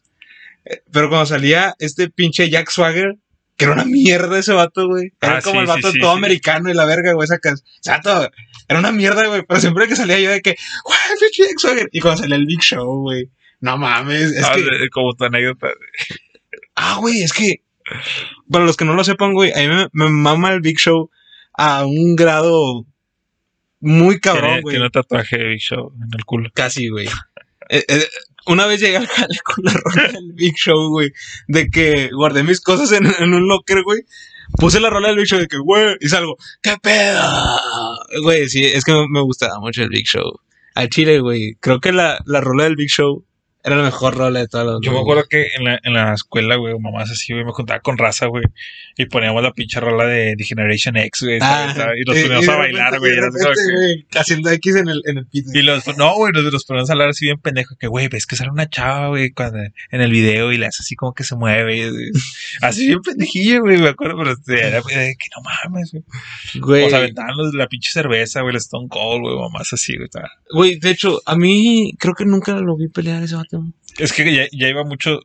Eh, 0.66 0.82
Pero 0.92 1.10
cuando 1.10 1.26
salía 1.26 1.74
este 1.80 2.10
pinche 2.10 2.50
Jack 2.50 2.70
Swagger, 2.70 3.16
que 3.58 3.66
era 3.66 3.74
una 3.74 3.86
mierda 3.86 4.38
ese 4.40 4.54
vato, 4.54 4.88
güey. 4.88 5.14
Era 5.22 5.38
Ah, 5.38 5.42
como 5.42 5.56
sí, 5.56 5.60
el 5.62 5.66
vato 5.68 5.92
sí, 5.92 6.00
todo 6.00 6.12
sí. 6.14 6.18
americano 6.18 6.70
y 6.70 6.74
la 6.74 6.86
verga, 6.86 7.14
güey, 7.14 7.28
sacas. 7.28 7.62
O 7.62 7.84
sea, 7.84 8.02
todo- 8.02 8.30
era 8.68 8.80
una 8.80 8.92
mierda, 8.92 9.26
güey. 9.28 9.44
Pero 9.48 9.60
siempre 9.62 9.88
que 9.88 9.96
salía 9.96 10.20
yo 10.20 10.32
de 10.32 10.42
que, 10.42 10.52
X-Wagon", 10.52 11.88
Y 11.92 12.00
cuando 12.02 12.22
salía 12.22 12.36
el 12.38 12.46
Big 12.46 12.62
Show, 12.62 13.02
güey. 13.02 13.30
No 13.62 13.78
mames, 13.78 14.32
es 14.32 14.44
Ah, 14.44 14.54
que. 14.56 14.90
como 14.92 15.14
tu 15.16 15.24
anécdota. 15.26 15.70
Ah, 16.76 16.98
güey, 17.00 17.22
es 17.22 17.34
que. 17.34 17.62
Para 18.50 18.66
los 18.66 18.76
que 18.78 18.86
no 18.86 18.94
lo 18.96 19.04
sepan, 19.04 19.34
güey, 19.34 19.52
a 19.54 19.58
mí 19.58 19.68
me, 19.68 19.88
me 19.94 20.10
mama 20.10 20.52
el 20.54 20.62
Big 20.62 20.78
Show 20.80 21.10
a 21.54 21.86
un 21.86 22.16
grado 22.16 22.86
muy 23.80 24.20
cabrón, 24.20 24.46
Tiene, 24.46 24.62
güey. 24.62 24.74
tiene 24.74 24.86
un 24.86 24.92
tatuaje 24.92 25.38
de 25.38 25.48
Big 25.50 25.62
Show 25.62 25.94
en 25.96 26.10
el 26.18 26.26
culo. 26.26 26.50
Casi, 26.54 26.90
güey. 26.90 27.08
Eh, 27.68 27.84
eh, 27.88 28.06
una 28.48 28.66
vez 28.66 28.82
llegué 28.82 28.98
al 28.98 29.08
jale 29.08 29.38
con 29.44 29.64
la 29.64 29.74
rola 29.74 30.08
del 30.14 30.34
Big 30.34 30.56
Show, 30.56 30.90
güey, 30.90 31.12
de 31.48 31.70
que 31.70 32.10
guardé 32.14 32.44
mis 32.44 32.62
cosas 32.62 32.92
en, 32.92 33.06
en 33.20 33.34
un 33.34 33.48
locker, 33.48 33.84
güey. 33.84 34.02
Puse 34.58 34.80
la 34.80 34.90
rola 34.90 35.10
del 35.10 35.18
Big 35.18 35.28
Show 35.28 35.40
de 35.40 35.48
que, 35.48 35.58
güey, 35.58 35.96
y 36.00 36.08
salgo, 36.08 36.38
¿qué 36.62 36.76
pedo? 36.82 37.22
Güey, 38.24 38.48
sí, 38.48 38.64
es 38.64 38.84
que 38.84 38.94
me, 39.10 39.22
gustaba 39.22 39.60
mucho 39.60 39.84
el 39.84 39.90
Big 39.90 40.06
Show. 40.06 40.40
Al 40.76 40.90
chile, 40.90 41.20
güey, 41.20 41.56
creo 41.60 41.80
que 41.80 41.92
la, 41.92 42.20
la 42.26 42.42
rola 42.42 42.66
del 42.66 42.76
Big 42.76 42.90
Show 42.90 43.26
era 43.66 43.76
la 43.78 43.84
mejor 43.84 44.16
rola 44.16 44.40
de 44.40 44.48
todas 44.48 44.66
las 44.68 44.76
Yo 44.82 44.92
me 44.92 44.98
güey. 45.00 45.02
acuerdo 45.02 45.24
que 45.30 45.48
en 45.58 45.64
la, 45.66 45.80
en 45.84 45.94
la 45.94 46.14
escuela, 46.14 46.56
güey, 46.56 46.74
mamás 46.80 47.10
así, 47.12 47.34
güey, 47.34 47.44
me 47.44 47.52
juntaba 47.52 47.80
con 47.82 47.98
raza, 47.98 48.28
güey, 48.28 48.44
y 48.96 49.06
poníamos 49.08 49.42
la 49.44 49.52
pinche 49.52 49.80
rola 49.80 50.06
de 50.06 50.36
The 50.38 50.44
Generation 50.44 50.96
X, 50.98 51.22
güey, 51.24 51.40
Ah, 51.42 51.74
y 51.98 52.06
nos 52.08 52.16
poníamos 52.22 52.46
y 52.46 52.50
a 52.50 52.52
de 52.54 52.58
bailar, 52.60 53.00
güey, 53.00 53.12
de 53.12 53.22
güey, 53.30 54.08
Haciendo 54.16 54.50
X 54.52 54.76
en 54.76 54.88
el, 54.88 55.02
en 55.06 55.18
el 55.18 55.26
pito. 55.28 55.50
Y 55.54 55.62
los, 55.64 55.86
no, 55.98 56.16
güey, 56.16 56.32
nos, 56.32 56.44
nos 56.54 56.64
ponemos 56.66 56.90
a 56.90 56.94
hablar 56.94 57.10
así 57.10 57.26
bien 57.26 57.40
pendejo, 57.40 57.76
que, 57.80 57.88
güey, 57.88 58.08
ves 58.08 58.26
que 58.28 58.36
sale 58.36 58.52
una 58.52 58.70
chava, 58.70 59.10
güey, 59.10 59.32
cuando, 59.32 59.58
en 59.60 60.02
el 60.02 60.12
video 60.12 60.52
y 60.52 60.58
le 60.58 60.68
hace 60.68 60.82
así 60.82 60.96
como 60.96 61.14
que 61.14 61.24
se 61.24 61.36
mueve, 61.36 61.90
así, 62.62 62.88
bien 62.88 63.02
pendejillo, 63.02 63.62
güey, 63.62 63.78
me 63.80 63.90
acuerdo, 63.90 64.18
pero 64.18 64.32
este, 64.34 64.60
era 64.68 64.78
de 64.82 65.16
que 65.16 65.28
no 65.36 65.42
mames, 65.44 65.92
güey. 65.92 66.04
Güey, 66.62 66.84
O 66.86 66.90
sea, 66.90 67.00
aventaban 67.00 67.36
los- 67.36 67.54
la 67.56 67.68
pinche 67.68 67.90
cerveza, 67.92 68.42
güey, 68.42 68.52
el 68.54 68.58
Stone 68.58 68.88
Cold, 68.90 69.22
güey, 69.22 69.36
mamás 69.38 69.74
así, 69.74 69.96
güey. 69.98 70.10
güey, 70.54 70.80
de 70.80 70.92
hecho, 70.92 71.20
a 71.26 71.36
mí 71.36 71.94
creo 72.00 72.14
que 72.14 72.26
nunca 72.26 72.54
lo 72.60 72.78
vi 72.78 72.88
pelear 72.90 73.24
ese 73.24 73.36
vato. 73.36 73.55
Es 73.98 74.14
que 74.14 74.34
ya, 74.34 74.46
ya 74.52 74.68
iba 74.70 74.84
mucho. 74.84 75.20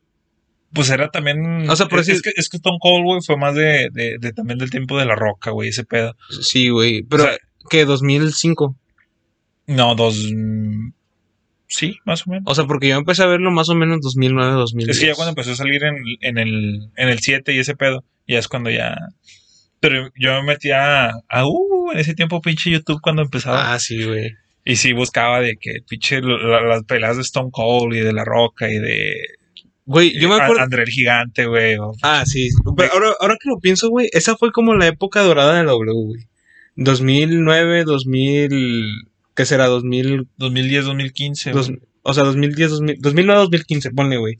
Pues 0.73 0.91
era 0.91 1.11
también. 1.11 1.69
O 1.69 1.75
sea, 1.77 1.87
por 1.87 1.99
es, 2.01 2.07
decir- 2.07 2.17
es 2.17 2.23
que, 2.23 2.33
es 2.41 2.49
que 2.49 2.57
Stone 2.59 2.79
Cold, 2.81 3.05
güey, 3.05 3.21
fue 3.23 3.37
más 3.37 3.55
de, 3.55 3.89
de, 3.93 4.19
de 4.21 4.33
también 4.33 4.59
del 4.59 4.71
tiempo 4.71 4.99
de 4.99 5.05
la 5.07 5.17
roca, 5.17 5.51
güey, 5.51 5.71
ese 5.71 5.85
pedo. 5.85 6.17
Sí, 6.43 6.69
güey, 6.69 7.03
pero 7.03 7.25
O 7.25 7.27
sea, 7.27 7.37
que 7.69 7.85
2005. 7.85 8.77
no, 9.67 9.95
dos. 9.97 10.17
Sí, 11.67 11.99
más 12.05 12.27
o 12.27 12.31
menos. 12.31 12.45
O 12.47 12.55
sea, 12.55 12.65
porque 12.65 12.89
yo 12.89 12.97
empecé 12.97 13.23
a 13.23 13.27
verlo 13.27 13.51
más 13.53 13.69
o 13.69 13.75
menos 13.77 14.01
2009, 14.01 14.53
2010. 14.55 14.97
Es 14.97 15.01
que 15.01 15.07
ya 15.09 15.15
cuando 15.15 15.31
empezó 15.31 15.53
a 15.53 15.57
salir 15.57 15.85
en, 15.85 15.97
en 16.21 16.39
el 16.39 16.89
en 16.97 17.09
el 17.09 17.21
7 17.21 17.55
y 17.55 17.59
ese 17.59 17.77
pedo, 17.77 18.05
ya 18.27 18.39
es 18.41 18.49
cuando 18.49 18.71
ya. 18.71 18.97
Pero 19.79 20.11
yo 20.19 20.33
me 20.35 20.43
metía 20.43 21.07
a, 21.11 21.13
a, 21.29 21.47
uh, 21.47 21.93
en 21.93 21.99
ese 21.99 22.15
tiempo 22.15 22.41
pinche 22.41 22.71
YouTube 22.71 23.01
cuando 23.01 23.23
empezaba. 23.23 23.73
Ah, 23.73 23.79
sí, 23.79 24.05
güey. 24.05 24.33
Y 24.65 24.77
sí 24.77 24.93
buscaba 24.93 25.41
de 25.41 25.57
que 25.57 25.77
pinche 25.89 26.21
la- 26.21 26.61
las 26.63 26.85
peleas 26.85 27.17
de 27.17 27.23
Stone 27.23 27.51
Cold 27.53 27.95
y 27.95 28.01
de 28.01 28.13
la 28.13 28.25
roca 28.25 28.69
y 28.71 28.79
de. 28.79 29.15
Güey, 29.87 30.19
yo 30.21 30.29
me 30.29 30.35
A- 30.37 30.45
acuerdo. 30.45 30.63
André 30.63 30.83
el 30.83 30.89
Gigante, 30.91 31.47
güey. 31.47 31.77
o- 31.77 31.93
Ah, 32.03 32.25
sí. 32.27 32.49
Pero 32.77 32.93
ahora, 32.93 33.13
ahora 33.21 33.37
que 33.43 33.49
lo 33.49 33.59
pienso, 33.59 33.89
güey, 33.89 34.09
esa 34.13 34.37
fue 34.37 34.53
como 34.53 34.75
la 34.75 34.87
época 34.87 35.21
dorada 35.23 35.57
de 35.59 35.65
la 35.65 35.73
W, 35.73 35.93
güey. 36.07 36.27
2009, 36.77 37.85
2000. 37.85 39.07
¿Qué 39.35 39.47
será? 39.47 39.67
2000. 39.67 40.29
2010, 40.37 40.85
2015. 40.85 41.51
dos- 41.53 41.73
o 42.03 42.15
sea, 42.15 42.25
2010, 42.25 42.71
2000, 42.71 42.97
2009, 43.01 43.41
2015, 43.41 43.91
ponle, 43.91 44.17
güey. 44.19 44.37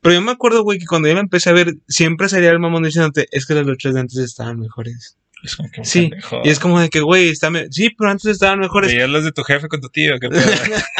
Pero 0.00 0.14
yo 0.14 0.20
me 0.22 0.30
acuerdo, 0.32 0.62
güey, 0.62 0.78
que 0.78 0.86
cuando 0.86 1.08
yo 1.08 1.14
la 1.14 1.20
empecé 1.20 1.50
a 1.50 1.52
ver, 1.52 1.74
siempre 1.88 2.28
salía 2.28 2.50
el 2.50 2.58
mamón 2.60 2.82
diciéndote, 2.84 3.26
es 3.32 3.46
que 3.46 3.54
las 3.54 3.66
luchas 3.66 3.94
de 3.94 4.00
antes 4.00 4.18
estaban 4.18 4.58
mejores. 4.60 5.16
Es 5.42 5.56
como 5.56 5.70
que 5.70 5.84
Sí, 5.84 6.08
pendejo. 6.08 6.40
Y 6.44 6.48
es 6.50 6.58
como 6.58 6.80
de 6.80 6.88
que, 6.90 7.00
güey, 7.00 7.28
está 7.30 7.50
me- 7.50 7.66
sí, 7.70 7.90
pero 7.96 8.10
antes 8.10 8.26
estaban 8.26 8.58
mejores. 8.60 8.90
Veías 8.92 9.08
las 9.10 9.24
de 9.24 9.32
tu 9.32 9.42
jefe 9.42 9.68
con 9.68 9.80
tu 9.80 9.88
tío. 9.88 10.14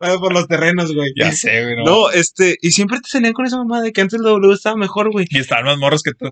Bueno, 0.00 0.20
por 0.20 0.32
los 0.32 0.46
terrenos, 0.46 0.94
güey. 0.94 1.12
ya 1.16 1.32
sé, 1.32 1.64
güey. 1.64 1.76
No. 1.76 1.84
No, 1.84 2.10
este, 2.10 2.56
y 2.62 2.70
siempre 2.70 3.00
te 3.00 3.08
salían 3.08 3.32
con 3.32 3.44
esa 3.46 3.56
mamá 3.56 3.80
de 3.82 3.92
que 3.92 4.00
antes 4.00 4.20
la 4.20 4.30
W 4.30 4.52
estaba 4.54 4.76
mejor, 4.76 5.10
güey. 5.10 5.26
Y 5.30 5.38
estaban 5.38 5.64
más 5.64 5.78
morros 5.78 6.02
que 6.02 6.12
tú. 6.14 6.30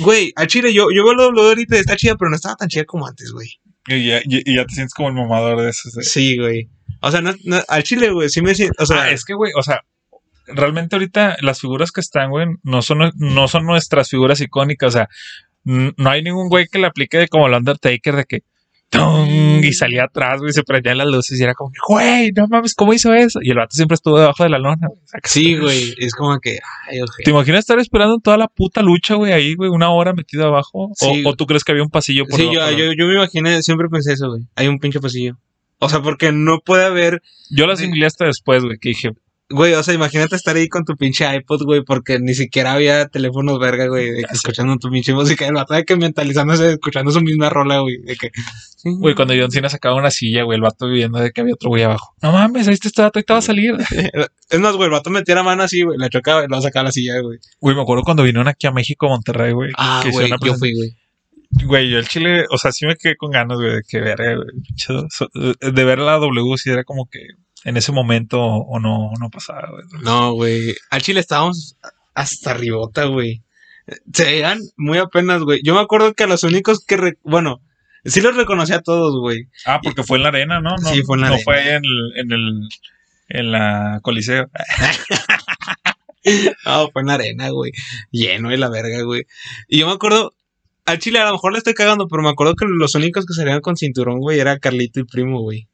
Güey, 0.00 0.32
a 0.36 0.46
Chile, 0.46 0.72
yo, 0.72 0.88
yo 0.94 1.02
veo 1.04 1.14
la 1.14 1.24
W 1.24 1.48
ahorita 1.48 1.76
y 1.76 1.80
está 1.80 1.96
chida, 1.96 2.16
pero 2.16 2.30
no 2.30 2.36
estaba 2.36 2.54
tan 2.56 2.68
chida 2.68 2.84
como 2.84 3.06
antes, 3.06 3.32
güey. 3.32 3.48
Y 3.88 4.06
ya, 4.06 4.18
y- 4.24 4.48
y 4.50 4.56
ya 4.56 4.64
te 4.66 4.74
sientes 4.74 4.94
como 4.94 5.08
el 5.08 5.14
mamador 5.14 5.60
de 5.62 5.70
esos. 5.70 5.92
de- 5.94 6.04
Sí, 6.04 6.38
güey. 6.38 6.68
O 7.00 7.10
sea, 7.10 7.20
no, 7.20 7.34
no, 7.44 7.60
al 7.68 7.82
Chile, 7.82 8.10
güey, 8.10 8.28
sí 8.30 8.40
me 8.40 8.54
siento, 8.54 8.82
o 8.82 8.86
sea, 8.86 9.02
ah, 9.02 9.10
es 9.10 9.24
que, 9.24 9.34
güey, 9.34 9.52
o 9.56 9.62
sea, 9.62 9.82
realmente 10.46 10.94
ahorita 10.96 11.36
las 11.40 11.60
figuras 11.60 11.90
que 11.92 12.00
están, 12.00 12.30
güey, 12.30 12.46
no 12.62 12.82
son, 12.82 13.12
no 13.16 13.48
son 13.48 13.66
nuestras 13.66 14.08
figuras 14.10 14.40
icónicas. 14.40 14.88
O 14.88 14.92
sea, 14.92 15.08
no 15.64 16.10
hay 16.10 16.22
ningún 16.22 16.48
güey 16.48 16.66
que 16.66 16.78
le 16.78 16.86
aplique 16.86 17.18
de 17.18 17.28
como 17.28 17.46
el 17.46 17.54
Undertaker 17.54 18.16
de 18.16 18.24
que. 18.24 18.42
Y 19.60 19.72
salía 19.72 20.04
atrás, 20.04 20.38
güey, 20.40 20.52
se 20.52 20.62
prendían 20.62 20.98
las 20.98 21.08
luces 21.08 21.40
y 21.40 21.42
era 21.42 21.54
como, 21.54 21.72
güey, 21.88 22.30
no 22.30 22.46
mames, 22.48 22.74
¿cómo 22.74 22.92
hizo 22.92 23.12
eso? 23.12 23.40
Y 23.42 23.50
el 23.50 23.56
vato 23.56 23.74
siempre 23.74 23.96
estuvo 23.96 24.18
debajo 24.20 24.44
de 24.44 24.50
la 24.50 24.58
lona. 24.60 24.86
güey. 24.86 25.00
Sí, 25.24 25.56
güey, 25.58 25.94
es 25.98 26.14
como 26.14 26.38
que, 26.38 26.60
ay, 26.88 27.00
ojete. 27.00 27.24
¿Te 27.24 27.30
imaginas 27.30 27.60
estar 27.60 27.78
esperando 27.80 28.18
toda 28.18 28.36
la 28.36 28.46
puta 28.46 28.82
lucha, 28.82 29.14
güey, 29.16 29.32
ahí, 29.32 29.54
güey, 29.54 29.68
una 29.70 29.90
hora 29.90 30.12
metido 30.12 30.46
abajo? 30.46 30.90
¿O, 30.90 30.92
Sí. 30.94 31.22
o 31.26 31.34
tú 31.34 31.46
crees 31.46 31.64
que 31.64 31.72
había 31.72 31.82
un 31.82 31.90
pasillo 31.90 32.24
por 32.26 32.38
Sí, 32.38 32.44
yo, 32.52 32.70
yo, 32.70 32.92
yo 32.92 33.06
me 33.06 33.14
imaginé, 33.14 33.62
siempre 33.64 33.88
pensé 33.88 34.12
eso, 34.12 34.28
güey. 34.28 34.42
Hay 34.54 34.68
un 34.68 34.78
pinche 34.78 35.00
pasillo. 35.00 35.38
O 35.80 35.88
sea, 35.88 36.00
porque 36.00 36.30
no 36.30 36.60
puede 36.60 36.84
haber, 36.84 37.20
Yo 37.50 37.66
la 37.66 37.74
Sí. 37.76 37.82
asimilé 37.84 38.06
hasta 38.06 38.26
después, 38.26 38.62
güey, 38.62 38.78
que 38.78 38.90
dije, 38.90 39.10
güey, 39.54 39.72
o 39.74 39.82
sea, 39.82 39.94
imagínate 39.94 40.36
estar 40.36 40.56
ahí 40.56 40.68
con 40.68 40.84
tu 40.84 40.96
pinche 40.96 41.24
iPod, 41.34 41.62
güey, 41.64 41.82
porque 41.82 42.18
ni 42.18 42.34
siquiera 42.34 42.72
había 42.72 43.08
teléfonos 43.08 43.58
verga, 43.58 43.86
güey, 43.86 44.10
de 44.10 44.24
que 44.24 44.34
escuchando 44.34 44.76
tu 44.76 44.90
pinche 44.90 45.14
música, 45.14 45.46
el 45.46 45.54
vato 45.54 45.74
de 45.74 45.84
que 45.84 45.96
mentalizándose, 45.96 46.72
escuchando 46.72 47.10
su 47.10 47.20
misma 47.20 47.48
rola, 47.50 47.80
güey, 47.80 47.98
de 47.98 48.16
que, 48.16 48.30
sí, 48.76 48.90
güey, 48.98 49.14
cuando 49.14 49.34
John 49.38 49.50
Cena 49.50 49.68
sacaba 49.68 49.94
una 49.94 50.10
silla, 50.10 50.42
güey, 50.42 50.56
el 50.56 50.62
vato 50.62 50.88
viviendo 50.88 51.18
de 51.18 51.30
que 51.30 51.40
había 51.40 51.54
otro 51.54 51.70
güey 51.70 51.82
abajo. 51.82 52.14
No 52.22 52.32
mames, 52.32 52.68
ahí 52.68 52.74
está 52.74 52.88
este 52.88 53.02
vato, 53.02 53.18
ahí 53.18 53.24
te 53.24 53.32
va 53.32 53.38
a 53.38 53.42
salir. 53.42 53.76
Es 54.50 54.60
más, 54.60 54.76
güey, 54.76 54.86
el 54.86 54.92
vato 54.92 55.10
metiera 55.10 55.42
mano 55.42 55.62
así, 55.62 55.82
güey, 55.82 55.98
la 55.98 56.08
chocaba 56.10 56.44
y 56.44 56.48
lo 56.48 56.60
sacaba 56.60 56.84
la 56.84 56.92
silla, 56.92 57.18
güey. 57.20 57.38
Güey, 57.60 57.74
me 57.74 57.82
acuerdo 57.82 58.04
cuando 58.04 58.22
vinieron 58.22 58.46
aquí 58.46 58.66
a 58.66 58.72
México, 58.72 59.08
Monterrey, 59.08 59.52
güey. 59.52 59.72
Ah, 59.76 60.00
que 60.02 60.10
güey, 60.10 60.30
yo 60.30 60.54
fui, 60.54 60.74
güey. 60.74 60.96
Güey, 61.64 61.90
yo 61.90 61.98
el 61.98 62.08
Chile, 62.08 62.44
o 62.50 62.58
sea, 62.58 62.72
sí 62.72 62.84
me 62.84 62.96
quedé 62.96 63.16
con 63.16 63.30
ganas, 63.30 63.58
güey, 63.58 63.76
de 63.76 63.82
que 63.88 64.00
verga, 64.00 64.36
güey. 64.36 65.72
De 65.72 65.84
ver 65.84 65.98
la 65.98 66.18
W, 66.18 66.56
si 66.56 66.70
era 66.70 66.84
como 66.84 67.06
que 67.06 67.20
en 67.64 67.76
ese 67.76 67.92
momento 67.92 68.40
o 68.42 68.78
no, 68.80 69.10
no 69.18 69.30
pasaba, 69.30 69.68
güey. 69.70 69.84
No, 70.02 70.32
güey. 70.32 70.74
Al 70.90 71.02
Chile 71.02 71.20
estábamos 71.20 71.76
hasta 72.14 72.52
arribota, 72.52 73.04
güey. 73.06 73.42
Se 74.12 74.24
veían 74.24 74.60
muy 74.76 74.98
apenas, 74.98 75.42
güey. 75.42 75.60
Yo 75.64 75.74
me 75.74 75.80
acuerdo 75.80 76.14
que 76.14 76.24
a 76.24 76.26
los 76.26 76.42
únicos 76.42 76.84
que, 76.84 76.96
re- 76.96 77.18
bueno, 77.22 77.60
sí 78.04 78.20
los 78.20 78.34
reconocí 78.36 78.72
a 78.72 78.80
todos, 78.82 79.18
güey. 79.20 79.48
Ah, 79.66 79.80
porque 79.82 80.02
fue 80.04 80.16
en 80.18 80.22
la 80.22 80.28
arena, 80.30 80.60
¿no? 80.60 80.76
no 80.76 80.88
Sí, 80.90 81.02
fue 81.02 81.16
en 81.16 81.20
la 81.22 81.28
no 81.28 81.34
arena. 81.34 81.44
fue 81.44 81.74
en 81.74 81.84
el, 81.84 82.12
en 82.16 82.32
el, 82.32 82.68
en 83.28 83.52
la 83.52 84.00
Coliseo. 84.02 84.48
No, 86.64 86.88
fue 86.90 87.02
en 87.02 87.08
la 87.08 87.14
arena, 87.14 87.50
güey. 87.50 87.72
Lleno 88.10 88.48
de 88.48 88.56
la 88.56 88.70
verga, 88.70 89.02
güey. 89.02 89.24
Y 89.68 89.80
yo 89.80 89.86
me 89.86 89.92
acuerdo, 89.92 90.32
al 90.86 90.98
Chile 90.98 91.18
a 91.18 91.26
lo 91.26 91.32
mejor 91.32 91.52
le 91.52 91.58
estoy 91.58 91.74
cagando, 91.74 92.08
pero 92.08 92.22
me 92.22 92.30
acuerdo 92.30 92.54
que 92.54 92.64
los 92.66 92.94
únicos 92.94 93.26
que 93.26 93.34
salían 93.34 93.60
con 93.60 93.76
cinturón, 93.76 94.20
güey, 94.20 94.40
era 94.40 94.58
Carlito 94.58 95.00
y 95.00 95.04
Primo, 95.04 95.40
güey. 95.42 95.68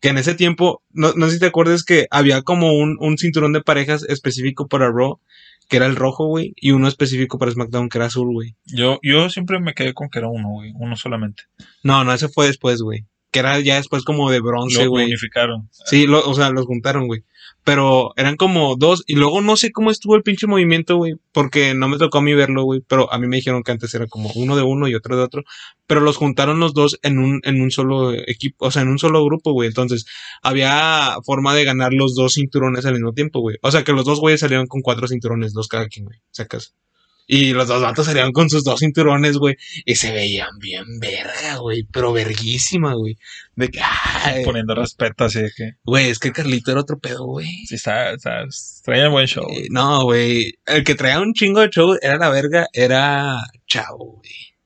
Que 0.00 0.08
en 0.08 0.18
ese 0.18 0.34
tiempo, 0.34 0.82
no, 0.90 1.12
no 1.14 1.26
sé 1.26 1.34
si 1.34 1.40
te 1.40 1.46
acuerdas 1.46 1.84
que 1.84 2.06
había 2.10 2.42
como 2.42 2.72
un, 2.72 2.96
un 3.00 3.18
cinturón 3.18 3.52
de 3.52 3.60
parejas 3.60 4.02
específico 4.04 4.66
para 4.66 4.90
Raw, 4.90 5.20
que 5.68 5.76
era 5.76 5.86
el 5.86 5.96
rojo, 5.96 6.26
güey, 6.26 6.52
y 6.56 6.72
uno 6.72 6.88
específico 6.88 7.38
para 7.38 7.52
SmackDown, 7.52 7.88
que 7.88 7.98
era 7.98 8.06
azul, 8.06 8.32
güey. 8.32 8.56
Yo, 8.64 8.98
yo 9.02 9.30
siempre 9.30 9.60
me 9.60 9.72
quedé 9.72 9.94
con 9.94 10.08
que 10.08 10.18
era 10.18 10.28
uno, 10.28 10.48
güey, 10.48 10.72
uno 10.74 10.96
solamente. 10.96 11.44
No, 11.84 12.02
no, 12.02 12.12
ese 12.12 12.28
fue 12.28 12.46
después, 12.46 12.82
güey. 12.82 13.06
Que 13.30 13.38
era 13.40 13.60
ya 13.60 13.76
después 13.76 14.02
como 14.02 14.30
de 14.30 14.40
bronce, 14.40 14.78
Lo, 14.78 14.84
lo 14.84 14.90
güey. 14.90 15.06
unificaron. 15.06 15.68
Sí, 15.86 16.06
lo- 16.06 16.28
o 16.28 16.34
sea, 16.34 16.50
los 16.50 16.66
juntaron, 16.66 17.06
güey. 17.06 17.22
Pero 17.62 18.12
eran 18.16 18.36
como 18.36 18.74
dos. 18.76 19.04
Y 19.06 19.16
luego 19.16 19.42
no 19.42 19.56
sé 19.56 19.70
cómo 19.70 19.90
estuvo 19.90 20.16
el 20.16 20.22
pinche 20.22 20.46
movimiento, 20.46 20.96
güey. 20.96 21.14
Porque 21.30 21.74
no 21.74 21.88
me 21.88 21.98
tocó 21.98 22.18
a 22.18 22.22
mí 22.22 22.32
verlo, 22.34 22.64
güey. 22.64 22.80
Pero 22.88 23.12
a 23.12 23.18
mí 23.18 23.26
me 23.28 23.36
dijeron 23.36 23.62
que 23.62 23.70
antes 23.70 23.92
era 23.94 24.06
como 24.06 24.30
uno 24.34 24.56
de 24.56 24.62
uno 24.62 24.88
y 24.88 24.94
otro 24.94 25.16
de 25.16 25.22
otro. 25.22 25.42
Pero 25.86 26.00
los 26.00 26.16
juntaron 26.16 26.58
los 26.58 26.72
dos 26.72 26.98
en 27.02 27.18
un, 27.18 27.40
en 27.44 27.60
un 27.60 27.70
solo 27.70 28.12
equipo, 28.14 28.66
o 28.66 28.70
sea, 28.70 28.82
en 28.82 28.88
un 28.88 28.98
solo 28.98 29.22
grupo, 29.24 29.52
güey. 29.52 29.68
Entonces, 29.68 30.06
había 30.42 31.16
forma 31.24 31.54
de 31.54 31.64
ganar 31.64 31.92
los 31.92 32.14
dos 32.14 32.34
cinturones 32.34 32.86
al 32.86 32.94
mismo 32.94 33.12
tiempo, 33.12 33.40
güey. 33.40 33.56
O 33.62 33.70
sea, 33.70 33.84
que 33.84 33.92
los 33.92 34.04
dos 34.06 34.20
güeyes 34.20 34.40
salieron 34.40 34.66
con 34.66 34.80
cuatro 34.80 35.06
cinturones, 35.06 35.52
dos 35.52 35.68
cada 35.68 35.86
quien, 35.88 36.06
güey. 36.06 36.18
Sacas. 36.30 36.74
Y 37.32 37.52
los 37.52 37.68
dos 37.68 37.80
vatos 37.80 38.06
salieron 38.06 38.32
con 38.32 38.50
sus 38.50 38.64
dos 38.64 38.80
cinturones, 38.80 39.36
güey. 39.36 39.56
Y 39.84 39.94
se 39.94 40.10
veían 40.10 40.58
bien 40.58 40.98
verga, 40.98 41.58
güey. 41.58 41.84
Pero 41.84 42.12
verguísima, 42.12 42.94
güey. 42.94 43.18
De 43.54 43.68
que, 43.68 43.78
ay, 43.80 44.44
Poniendo 44.44 44.74
respeto, 44.74 45.26
así 45.26 45.40
de 45.40 45.52
que. 45.56 45.74
Güey, 45.84 46.10
es 46.10 46.18
que 46.18 46.32
Carlito 46.32 46.72
era 46.72 46.80
otro 46.80 46.98
pedo, 46.98 47.24
güey. 47.26 47.46
Sí, 47.66 47.76
está, 47.76 48.10
está, 48.14 48.46
traía 48.82 49.08
buen 49.10 49.28
show. 49.28 49.46
Eh, 49.48 49.68
no, 49.70 50.02
güey. 50.02 50.58
El 50.66 50.82
que 50.82 50.96
traía 50.96 51.20
un 51.20 51.32
chingo 51.32 51.60
de 51.60 51.70
show 51.70 51.96
era 52.02 52.18
la 52.18 52.30
verga, 52.30 52.66
era 52.72 53.36
Chavo, 53.68 54.16
güey. 54.16 54.56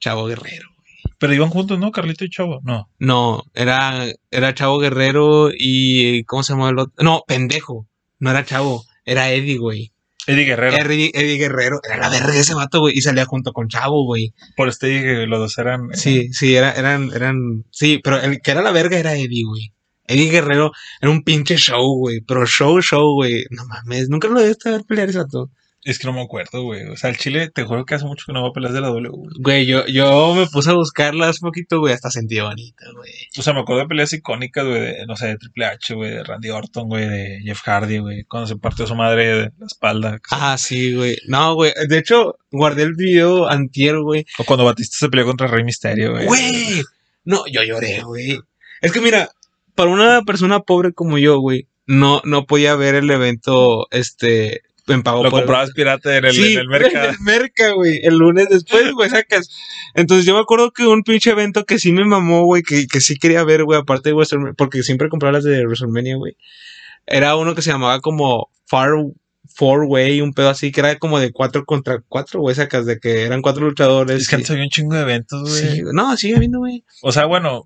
Chavo 0.00 0.26
Guerrero. 0.26 0.70
Pero 1.18 1.32
iban 1.32 1.50
juntos, 1.50 1.78
¿no? 1.78 1.92
Carlito 1.92 2.24
y 2.24 2.28
Chavo. 2.28 2.60
No. 2.64 2.90
No, 2.98 3.44
era, 3.54 4.04
era 4.32 4.52
Chavo 4.52 4.80
Guerrero 4.80 5.50
y. 5.56 6.24
¿Cómo 6.24 6.42
se 6.42 6.54
llama 6.54 6.70
el 6.70 6.78
otro? 6.80 7.04
No, 7.04 7.22
pendejo. 7.24 7.86
No 8.18 8.30
era 8.32 8.44
Chavo, 8.44 8.84
era 9.04 9.30
Eddie, 9.30 9.58
güey. 9.58 9.93
Eddie 10.26 10.44
Guerrero. 10.44 10.76
Eddie, 10.76 11.10
Eddie 11.14 11.38
Guerrero. 11.38 11.80
Era 11.82 11.98
la 11.98 12.08
verga 12.08 12.34
ese 12.34 12.54
vato, 12.54 12.80
güey. 12.80 12.96
Y 12.96 13.02
salía 13.02 13.26
junto 13.26 13.52
con 13.52 13.68
Chavo, 13.68 14.04
güey. 14.04 14.32
Por 14.56 14.68
este 14.68 14.86
dije 14.88 15.02
que 15.02 15.26
los 15.26 15.38
dos 15.38 15.58
eran. 15.58 15.88
Sí, 15.94 16.32
sí, 16.32 16.56
era, 16.56 16.72
eran, 16.72 17.10
eran. 17.14 17.64
Sí, 17.70 18.00
pero 18.02 18.20
el 18.20 18.40
que 18.40 18.50
era 18.50 18.62
la 18.62 18.72
verga 18.72 18.98
era 18.98 19.14
Eddie, 19.14 19.44
güey. 19.44 19.72
Eddie 20.06 20.30
Guerrero 20.30 20.72
era 21.00 21.10
un 21.10 21.22
pinche 21.22 21.56
show, 21.56 21.98
güey. 21.98 22.20
Pero 22.20 22.46
show, 22.46 22.80
show, 22.80 23.14
güey. 23.14 23.44
No 23.50 23.64
mames, 23.66 24.08
nunca 24.08 24.28
lo 24.28 24.40
debiste 24.40 24.70
ver 24.70 24.84
pelear 24.84 25.08
ese 25.08 25.18
vato. 25.18 25.50
Es 25.84 25.98
que 25.98 26.06
no 26.06 26.14
me 26.14 26.22
acuerdo, 26.22 26.62
güey. 26.62 26.86
O 26.86 26.96
sea, 26.96 27.10
el 27.10 27.18
Chile, 27.18 27.50
te 27.50 27.62
juro 27.64 27.84
que 27.84 27.94
hace 27.94 28.06
mucho 28.06 28.24
que 28.26 28.32
no 28.32 28.42
va 28.42 28.48
a 28.48 28.52
pelear 28.52 28.72
de 28.72 28.80
la 28.80 28.88
W. 28.88 29.10
güey. 29.10 29.30
Güey, 29.38 29.66
yo, 29.66 29.86
yo 29.86 30.34
me 30.34 30.46
puse 30.46 30.70
a 30.70 30.74
buscarla 30.74 31.28
hace 31.28 31.40
poquito, 31.40 31.78
güey. 31.78 31.92
Hasta 31.92 32.10
sentí 32.10 32.40
bonita, 32.40 32.86
güey. 32.96 33.12
O 33.36 33.42
sea, 33.42 33.52
me 33.52 33.60
acuerdo 33.60 33.82
de 33.82 33.88
peleas 33.88 34.12
icónicas, 34.14 34.64
güey, 34.64 34.80
de, 34.80 35.06
no 35.06 35.14
sé, 35.14 35.26
de 35.26 35.36
Triple 35.36 35.66
H, 35.66 35.94
güey, 35.94 36.10
de 36.10 36.24
Randy 36.24 36.48
Orton, 36.48 36.88
güey, 36.88 37.06
de 37.06 37.40
Jeff 37.44 37.60
Hardy, 37.62 37.98
güey, 37.98 38.24
cuando 38.24 38.46
se 38.46 38.56
partió 38.56 38.86
su 38.86 38.94
madre 38.94 39.26
de 39.26 39.52
la 39.58 39.66
espalda. 39.66 40.20
Ah, 40.30 40.56
sí, 40.56 40.94
güey. 40.94 41.18
No, 41.26 41.54
güey. 41.54 41.72
De 41.86 41.98
hecho, 41.98 42.38
guardé 42.50 42.84
el 42.84 42.94
video 42.94 43.46
antier, 43.46 43.98
güey. 43.98 44.24
O 44.38 44.44
cuando 44.44 44.64
Batista 44.64 44.96
se 44.98 45.10
peleó 45.10 45.26
contra 45.26 45.48
Rey 45.48 45.64
Misterio, 45.64 46.12
güey. 46.12 46.26
Güey. 46.26 46.82
No, 47.24 47.44
yo 47.46 47.62
lloré, 47.62 48.00
güey. 48.02 48.40
Es 48.80 48.90
que 48.90 49.02
mira, 49.02 49.30
para 49.74 49.90
una 49.90 50.22
persona 50.22 50.60
pobre 50.60 50.94
como 50.94 51.18
yo, 51.18 51.40
güey, 51.40 51.68
no, 51.86 52.22
no 52.24 52.46
podía 52.46 52.74
ver 52.74 52.94
el 52.94 53.10
evento, 53.10 53.86
este, 53.90 54.62
en 54.86 55.02
pago 55.02 55.22
Lo 55.22 55.30
por- 55.30 55.40
comprabas 55.40 55.70
pirata 55.72 56.16
en 56.16 56.24
el, 56.26 56.32
Sí, 56.34 56.52
en 56.54 56.60
el 56.60 56.68
mercado. 56.68 57.04
En 57.08 57.14
el 57.14 57.20
merca, 57.20 57.70
güey. 57.72 58.00
El 58.02 58.16
lunes 58.18 58.48
después, 58.50 58.92
güey, 58.92 59.08
sacas. 59.10 59.48
Entonces 59.94 60.26
yo 60.26 60.34
me 60.34 60.40
acuerdo 60.40 60.70
que 60.72 60.86
un 60.86 61.02
pinche 61.02 61.30
evento 61.30 61.64
que 61.64 61.78
sí 61.78 61.92
me 61.92 62.04
mamó, 62.04 62.44
güey, 62.44 62.62
que, 62.62 62.86
que 62.86 63.00
sí 63.00 63.16
quería 63.18 63.44
ver, 63.44 63.64
güey, 63.64 63.80
aparte 63.80 64.10
de 64.10 64.14
WrestleMania, 64.14 64.54
porque 64.56 64.82
siempre 64.82 65.08
compraba 65.08 65.32
las 65.34 65.44
de 65.44 65.64
WrestleMania, 65.66 66.16
güey. 66.16 66.36
Era 67.06 67.36
uno 67.36 67.54
que 67.54 67.62
se 67.62 67.70
llamaba 67.70 68.00
como 68.00 68.48
Far 68.66 68.90
Four 69.56 69.84
Way, 69.84 70.20
un 70.22 70.32
pedo 70.32 70.48
así, 70.48 70.72
que 70.72 70.80
era 70.80 70.98
como 70.98 71.20
de 71.20 71.30
cuatro 71.30 71.64
contra 71.64 72.02
cuatro, 72.08 72.40
güey, 72.40 72.56
sacas, 72.56 72.86
de 72.86 72.98
que 72.98 73.22
eran 73.24 73.40
cuatro 73.42 73.64
luchadores. 73.66 74.22
Es 74.22 74.28
que 74.28 74.36
y- 74.36 74.38
antes 74.38 74.50
había 74.50 74.64
un 74.64 74.70
chingo 74.70 74.94
de 74.96 75.02
eventos, 75.02 75.42
güey. 75.48 75.76
Sí, 75.76 75.82
no, 75.92 76.16
sigue 76.16 76.38
viendo, 76.38 76.58
güey. 76.60 76.82
O 77.02 77.12
sea, 77.12 77.26
bueno, 77.26 77.64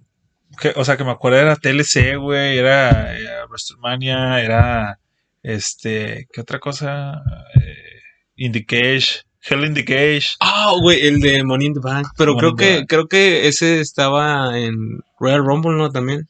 que, 0.61 0.73
o 0.77 0.85
sea, 0.85 0.97
que 0.97 1.05
me 1.05 1.13
acuerdo 1.13 1.39
era 1.39 1.57
TLC, 1.57 2.17
güey, 2.17 2.59
era, 2.59 3.17
era 3.17 3.47
WrestleMania, 3.47 4.43
era, 4.43 4.99
este, 5.43 6.27
¿qué 6.33 6.41
otra 6.41 6.59
cosa? 6.59 7.23
Eh, 7.55 8.01
In 8.37 8.53
the 8.53 8.65
Cage, 8.65 9.23
Hell 9.49 9.65
in 9.65 9.75
the 9.75 9.85
Cage. 9.85 10.37
Ah, 10.41 10.73
güey, 10.81 11.07
el 11.07 11.21
de 11.21 11.43
Money 11.45 11.67
in 11.69 11.75
the 11.75 11.81
Bank. 11.81 12.07
Pero 12.17 12.35
Money 12.35 12.41
creo 12.41 12.57
que, 12.57 12.77
Bank. 12.79 12.87
creo 12.89 13.07
que 13.09 13.49
ese 13.49 13.81
estaba 13.81 14.59
en 14.59 14.75
Royal 15.19 15.45
Rumble, 15.45 15.77
¿no? 15.77 15.91
También. 15.91 16.27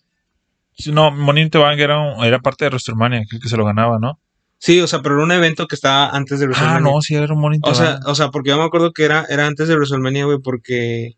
No, 0.86 1.10
Money 1.10 1.44
in 1.44 1.50
the 1.50 1.58
Bank 1.58 1.78
era, 1.80 1.98
un- 1.98 2.24
era 2.24 2.38
parte 2.38 2.64
de 2.64 2.70
WrestleMania, 2.70 3.22
que, 3.28 3.38
que 3.40 3.48
se 3.48 3.56
lo 3.56 3.64
ganaba, 3.64 3.98
¿no? 4.00 4.18
Sí, 4.60 4.80
o 4.80 4.86
sea, 4.86 5.02
pero 5.02 5.16
era 5.16 5.24
un 5.24 5.32
evento 5.32 5.66
que 5.66 5.74
estaba 5.74 6.10
antes 6.10 6.38
de 6.40 6.46
Ah, 6.46 6.48
WrestleMania. 6.48 6.80
no, 6.80 7.00
sí, 7.00 7.14
era 7.14 7.32
un 7.34 7.40
Money 7.40 7.56
in 7.56 7.62
the 7.62 7.70
O 7.70 7.74
sea, 7.74 7.90
Bank. 7.94 8.06
o 8.06 8.14
sea, 8.14 8.28
porque 8.30 8.50
yo 8.50 8.58
me 8.58 8.64
acuerdo 8.64 8.92
que 8.92 9.04
era, 9.04 9.24
era 9.28 9.46
antes 9.46 9.68
de 9.68 9.74
WrestleMania, 9.74 10.24
güey, 10.24 10.38
porque. 10.42 11.12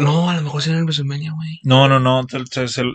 No, 0.00 0.30
a 0.30 0.36
lo 0.36 0.42
mejor 0.42 0.62
sí 0.62 0.70
era 0.70 0.78
en 0.78 0.84
WrestleMania, 0.84 1.32
güey. 1.32 1.58
No, 1.64 1.88
no, 1.88 1.98
no, 1.98 2.24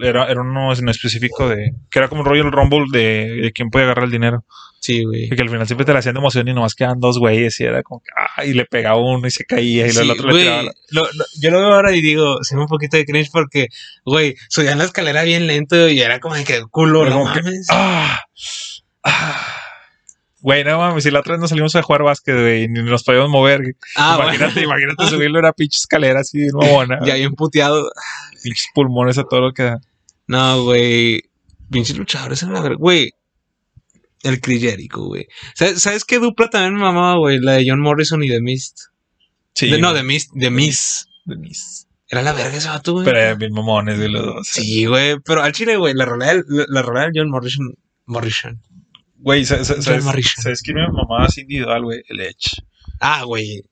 era, 0.01 0.25
era 0.31 0.41
uno 0.41 0.73
en 0.73 0.87
específico 0.89 1.49
de, 1.49 1.73
que 1.89 1.99
era 1.99 2.07
como 2.07 2.21
un 2.21 2.27
Royal 2.27 2.49
Rumble 2.51 2.85
de, 2.91 3.41
de 3.41 3.51
quién 3.51 3.69
puede 3.69 3.85
agarrar 3.85 4.05
el 4.05 4.11
dinero. 4.11 4.45
Sí, 4.79 5.03
güey. 5.03 5.25
Y 5.25 5.29
que 5.29 5.41
al 5.41 5.49
final 5.49 5.67
siempre 5.67 5.85
te 5.85 5.93
la 5.93 5.99
hacían 5.99 6.15
de 6.15 6.19
emoción 6.21 6.47
y 6.47 6.53
nomás 6.53 6.73
quedaban 6.73 6.99
dos 6.99 7.19
güeyes 7.19 7.59
y 7.59 7.65
era 7.65 7.83
como 7.83 7.99
que, 8.01 8.09
ah, 8.17 8.45
y 8.45 8.53
le 8.53 8.65
pegaba 8.65 8.97
uno 8.97 9.27
y 9.27 9.31
se 9.31 9.43
caía 9.43 9.85
y 9.87 9.91
luego 9.93 9.99
el 10.01 10.05
Sí, 10.07 10.11
otro 10.19 10.31
le 10.31 10.39
tiraba. 10.43 10.63
la- 10.63 10.71
lo- 10.89 11.03
lo- 11.13 11.25
yo 11.39 11.51
lo 11.51 11.59
veo 11.59 11.73
ahora 11.73 11.91
y 11.95 12.01
digo, 12.01 12.37
se 12.43 12.55
me 12.55 12.61
un 12.61 12.67
poquito 12.67 12.95
de 12.97 13.05
cringe 13.05 13.29
porque, 13.31 13.67
güey, 14.05 14.35
subían 14.49 14.77
la 14.79 14.85
escalera 14.85 15.23
bien 15.23 15.45
lento 15.47 15.87
y 15.89 15.99
era 16.01 16.19
como 16.19 16.35
que 16.45 16.61
culo, 16.71 17.03
Pero 17.03 17.11
no 17.11 17.19
como 17.21 17.33
que- 17.33 17.41
mames. 17.43 17.67
Ah, 17.69 18.21
ah. 19.03 19.57
Güey, 20.41 20.63
no 20.63 20.77
mames, 20.79 21.03
si 21.03 21.11
la 21.11 21.19
otra 21.19 21.33
vez 21.33 21.41
nos 21.41 21.49
salimos 21.51 21.75
a 21.75 21.81
jugar 21.83 22.03
básquet, 22.03 22.35
güey, 22.35 22.67
ni 22.67 22.81
nos 22.83 23.03
podíamos 23.03 23.29
mover. 23.29 23.61
Ah, 23.95 24.17
imagínate, 24.19 24.65
bueno. 24.65 24.69
imagínate 24.81 25.07
subirlo 25.07 25.39
una 25.39 25.53
pinche 25.53 25.77
escalera 25.77 26.21
así 26.21 26.39
de 26.39 26.51
mamona. 26.51 26.99
Ya 27.05 27.15
bien 27.15 27.33
puteado. 27.33 27.91
Pinches 28.43 28.67
pulmones 28.73 29.17
a 29.19 29.23
todo 29.23 29.39
lo 29.41 29.53
que 29.53 29.63
da. 29.63 29.79
No, 30.27 30.63
güey. 30.63 31.21
Pinches 31.69 31.95
luchadores 31.97 32.41
en 32.43 32.53
la 32.53 32.61
verga. 32.61 32.77
Güey. 32.77 33.11
El 34.23 34.39
Chris 34.41 34.61
Jericho, 34.61 35.01
güey. 35.03 35.27
¿Sabes, 35.55 35.81
¿Sabes 35.81 36.05
qué 36.05 36.19
dupla 36.19 36.49
también 36.49 36.75
me 36.75 36.81
mamaba, 36.81 37.17
güey? 37.17 37.39
La 37.39 37.53
de 37.53 37.65
John 37.67 37.79
Morrison 37.81 38.23
y 38.23 38.29
The 38.29 38.41
Mist. 38.41 38.79
Sí. 39.53 39.69
De- 39.69 39.79
no, 39.79 39.89
güey, 39.91 40.01
The 40.01 40.07
Mist. 40.07 40.31
The 40.39 40.49
Miss. 40.51 41.07
de 41.25 41.35
mis- 41.37 41.87
Era 42.07 42.21
la 42.23 42.33
verga 42.33 42.57
ese 42.57 42.67
vato, 42.67 42.93
güey. 42.93 43.05
Pero 43.05 43.19
eran 43.19 43.37
bien 43.37 43.53
mamones 43.53 43.97
de 43.99 44.09
los 44.09 44.25
dos. 44.25 44.47
Sí, 44.47 44.85
güey. 44.85 45.19
Pero 45.25 45.41
al 45.43 45.51
chile, 45.53 45.77
güey, 45.77 45.93
la 45.93 46.05
rola 46.05 46.27
del, 46.27 46.43
la, 46.47 46.65
la 46.67 46.81
rola 46.81 47.01
del 47.01 47.11
John 47.15 47.29
Morrison. 47.29 47.75
Morrison. 48.05 48.61
Güey, 49.23 49.45
¿sabes, 49.45 49.69
Morrison. 50.03 50.43
¿sabes 50.43 50.61
quién 50.61 50.77
me 50.77 50.87
mamaba 50.87 51.25
así 51.25 51.41
individual, 51.41 51.83
güey? 51.83 52.01
El 52.09 52.21
Edge. 52.21 52.61
Ah, 52.99 53.23
güey. 53.23 53.63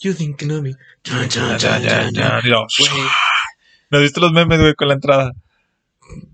You 0.00 0.14
think 0.14 0.40
you 0.40 0.46
know 0.48 0.62
me. 0.62 0.74
Güey. 1.04 1.28
¿No 3.90 3.98
has 3.98 4.02
visto 4.04 4.20
los 4.20 4.32
memes, 4.32 4.60
güey, 4.60 4.74
con 4.74 4.88
la 4.88 4.94
entrada? 4.94 5.32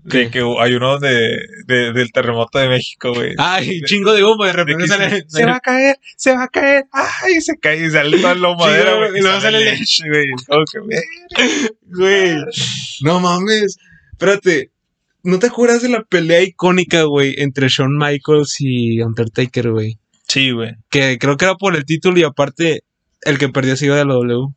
¿Qué? 0.09 0.19
De 0.19 0.29
que 0.31 0.39
hay 0.59 0.73
uno 0.73 0.99
de, 0.99 1.37
de- 1.65 1.91
del 1.91 2.11
terremoto 2.13 2.59
de 2.59 2.69
México, 2.69 3.13
güey. 3.13 3.33
Ay, 3.37 3.81
chingo 3.81 4.13
de 4.13 4.23
humo, 4.23 4.43
de 4.45 4.51
De 4.51 4.55
repente 4.57 4.83
que 4.83 4.87
sale. 4.87 5.09
se, 5.09 5.25
se 5.27 5.45
va 5.45 5.55
a 5.55 5.59
caer, 5.59 5.99
se 6.15 6.33
va 6.33 6.43
a 6.43 6.47
caer, 6.47 6.85
ay, 6.93 7.41
se 7.41 7.57
cae 7.57 7.85
y 7.85 7.91
sale 7.91 8.17
todo 8.19 8.35
lo 8.35 8.55
madera, 8.55 8.95
güey. 8.95 9.17
y 9.17 9.21
luego 9.21 9.41
sale 9.41 9.57
el 9.57 9.67
Edge, 9.67 10.03
güey. 10.07 10.27
Es 10.33 10.45
como 10.45 10.63
que, 10.65 10.79
güey. 10.79 10.99
Güey. 11.87 12.45
No 13.01 13.19
mames. 13.19 13.77
Espérate. 14.13 14.71
¿No 15.25 15.39
te 15.39 15.47
acuerdas 15.47 15.81
de 15.81 15.89
la 15.89 16.03
pelea 16.03 16.41
icónica, 16.43 17.03
güey, 17.03 17.35
entre 17.39 17.67
Shawn 17.67 17.97
Michaels 17.97 18.57
y 18.59 19.01
Undertaker, 19.01 19.71
güey? 19.71 19.97
Sí, 20.27 20.51
güey. 20.51 20.75
Que 20.89 21.17
creo 21.19 21.35
que 21.37 21.45
era 21.45 21.55
por 21.55 21.75
el 21.75 21.83
título 21.85 22.19
y 22.19 22.23
aparte 22.23 22.83
el 23.21 23.37
que 23.37 23.49
perdió 23.49 23.75
se 23.75 23.87
iba 23.87 23.95
de 23.95 24.05
la 24.05 24.13
W. 24.13 24.53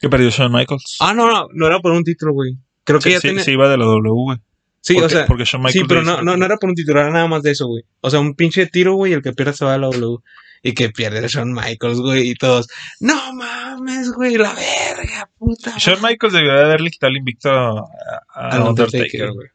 Que 0.00 0.08
perdió 0.08 0.30
Shawn 0.30 0.52
Michaels. 0.52 0.96
Ah, 1.00 1.14
no, 1.14 1.26
no, 1.30 1.48
no 1.52 1.66
era 1.66 1.80
por 1.80 1.92
un 1.92 2.04
título, 2.04 2.32
güey. 2.34 2.56
Creo 2.84 3.00
que 3.00 3.08
sí, 3.10 3.14
ya 3.14 3.20
sí, 3.20 3.28
tenía. 3.28 3.42
sí, 3.44 3.52
iba 3.52 3.68
de 3.68 3.78
la 3.78 3.84
W, 3.86 4.10
güey. 4.12 4.38
Sí, 4.80 4.94
porque, 4.94 5.06
o 5.06 5.08
sea. 5.08 5.26
porque 5.26 5.44
Shawn 5.44 5.62
Sí, 5.72 5.80
Michaels 5.80 5.88
pero 5.88 6.00
le 6.02 6.06
no, 6.06 6.22
no, 6.22 6.36
no 6.36 6.44
era 6.44 6.56
por 6.56 6.68
un 6.70 6.74
título, 6.76 7.00
era 7.00 7.10
nada 7.10 7.26
más 7.26 7.42
de 7.42 7.50
eso, 7.50 7.66
güey. 7.66 7.82
O 8.00 8.10
sea, 8.10 8.20
un 8.20 8.34
pinche 8.34 8.66
tiro, 8.66 8.94
güey, 8.94 9.12
y 9.12 9.14
el 9.16 9.22
que 9.22 9.32
pierde 9.32 9.52
se 9.54 9.64
va 9.64 9.74
a 9.74 9.78
la 9.78 9.88
W. 9.88 10.18
Y 10.62 10.72
que 10.74 10.90
pierde 10.90 11.26
Shawn 11.28 11.52
Michaels, 11.52 11.98
güey, 12.00 12.30
y 12.30 12.34
todos. 12.34 12.66
No 13.00 13.32
mames, 13.32 14.10
güey, 14.12 14.36
la 14.36 14.52
verga, 14.54 15.30
puta. 15.38 15.74
Shawn 15.78 16.02
Michaels 16.02 16.34
debió 16.34 16.52
de 16.52 16.62
haberle 16.64 16.90
quitado 16.90 17.10
el 17.10 17.16
invicto 17.18 17.50
a, 17.50 17.84
a 18.34 18.68
Undertaker. 18.68 19.32
güey. 19.32 19.48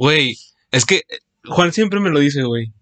Güey, 0.00 0.38
es 0.70 0.86
que 0.86 1.02
Juan 1.44 1.74
siempre 1.74 2.00
me 2.00 2.08
lo 2.08 2.20
dice, 2.20 2.42
güey. 2.42 2.72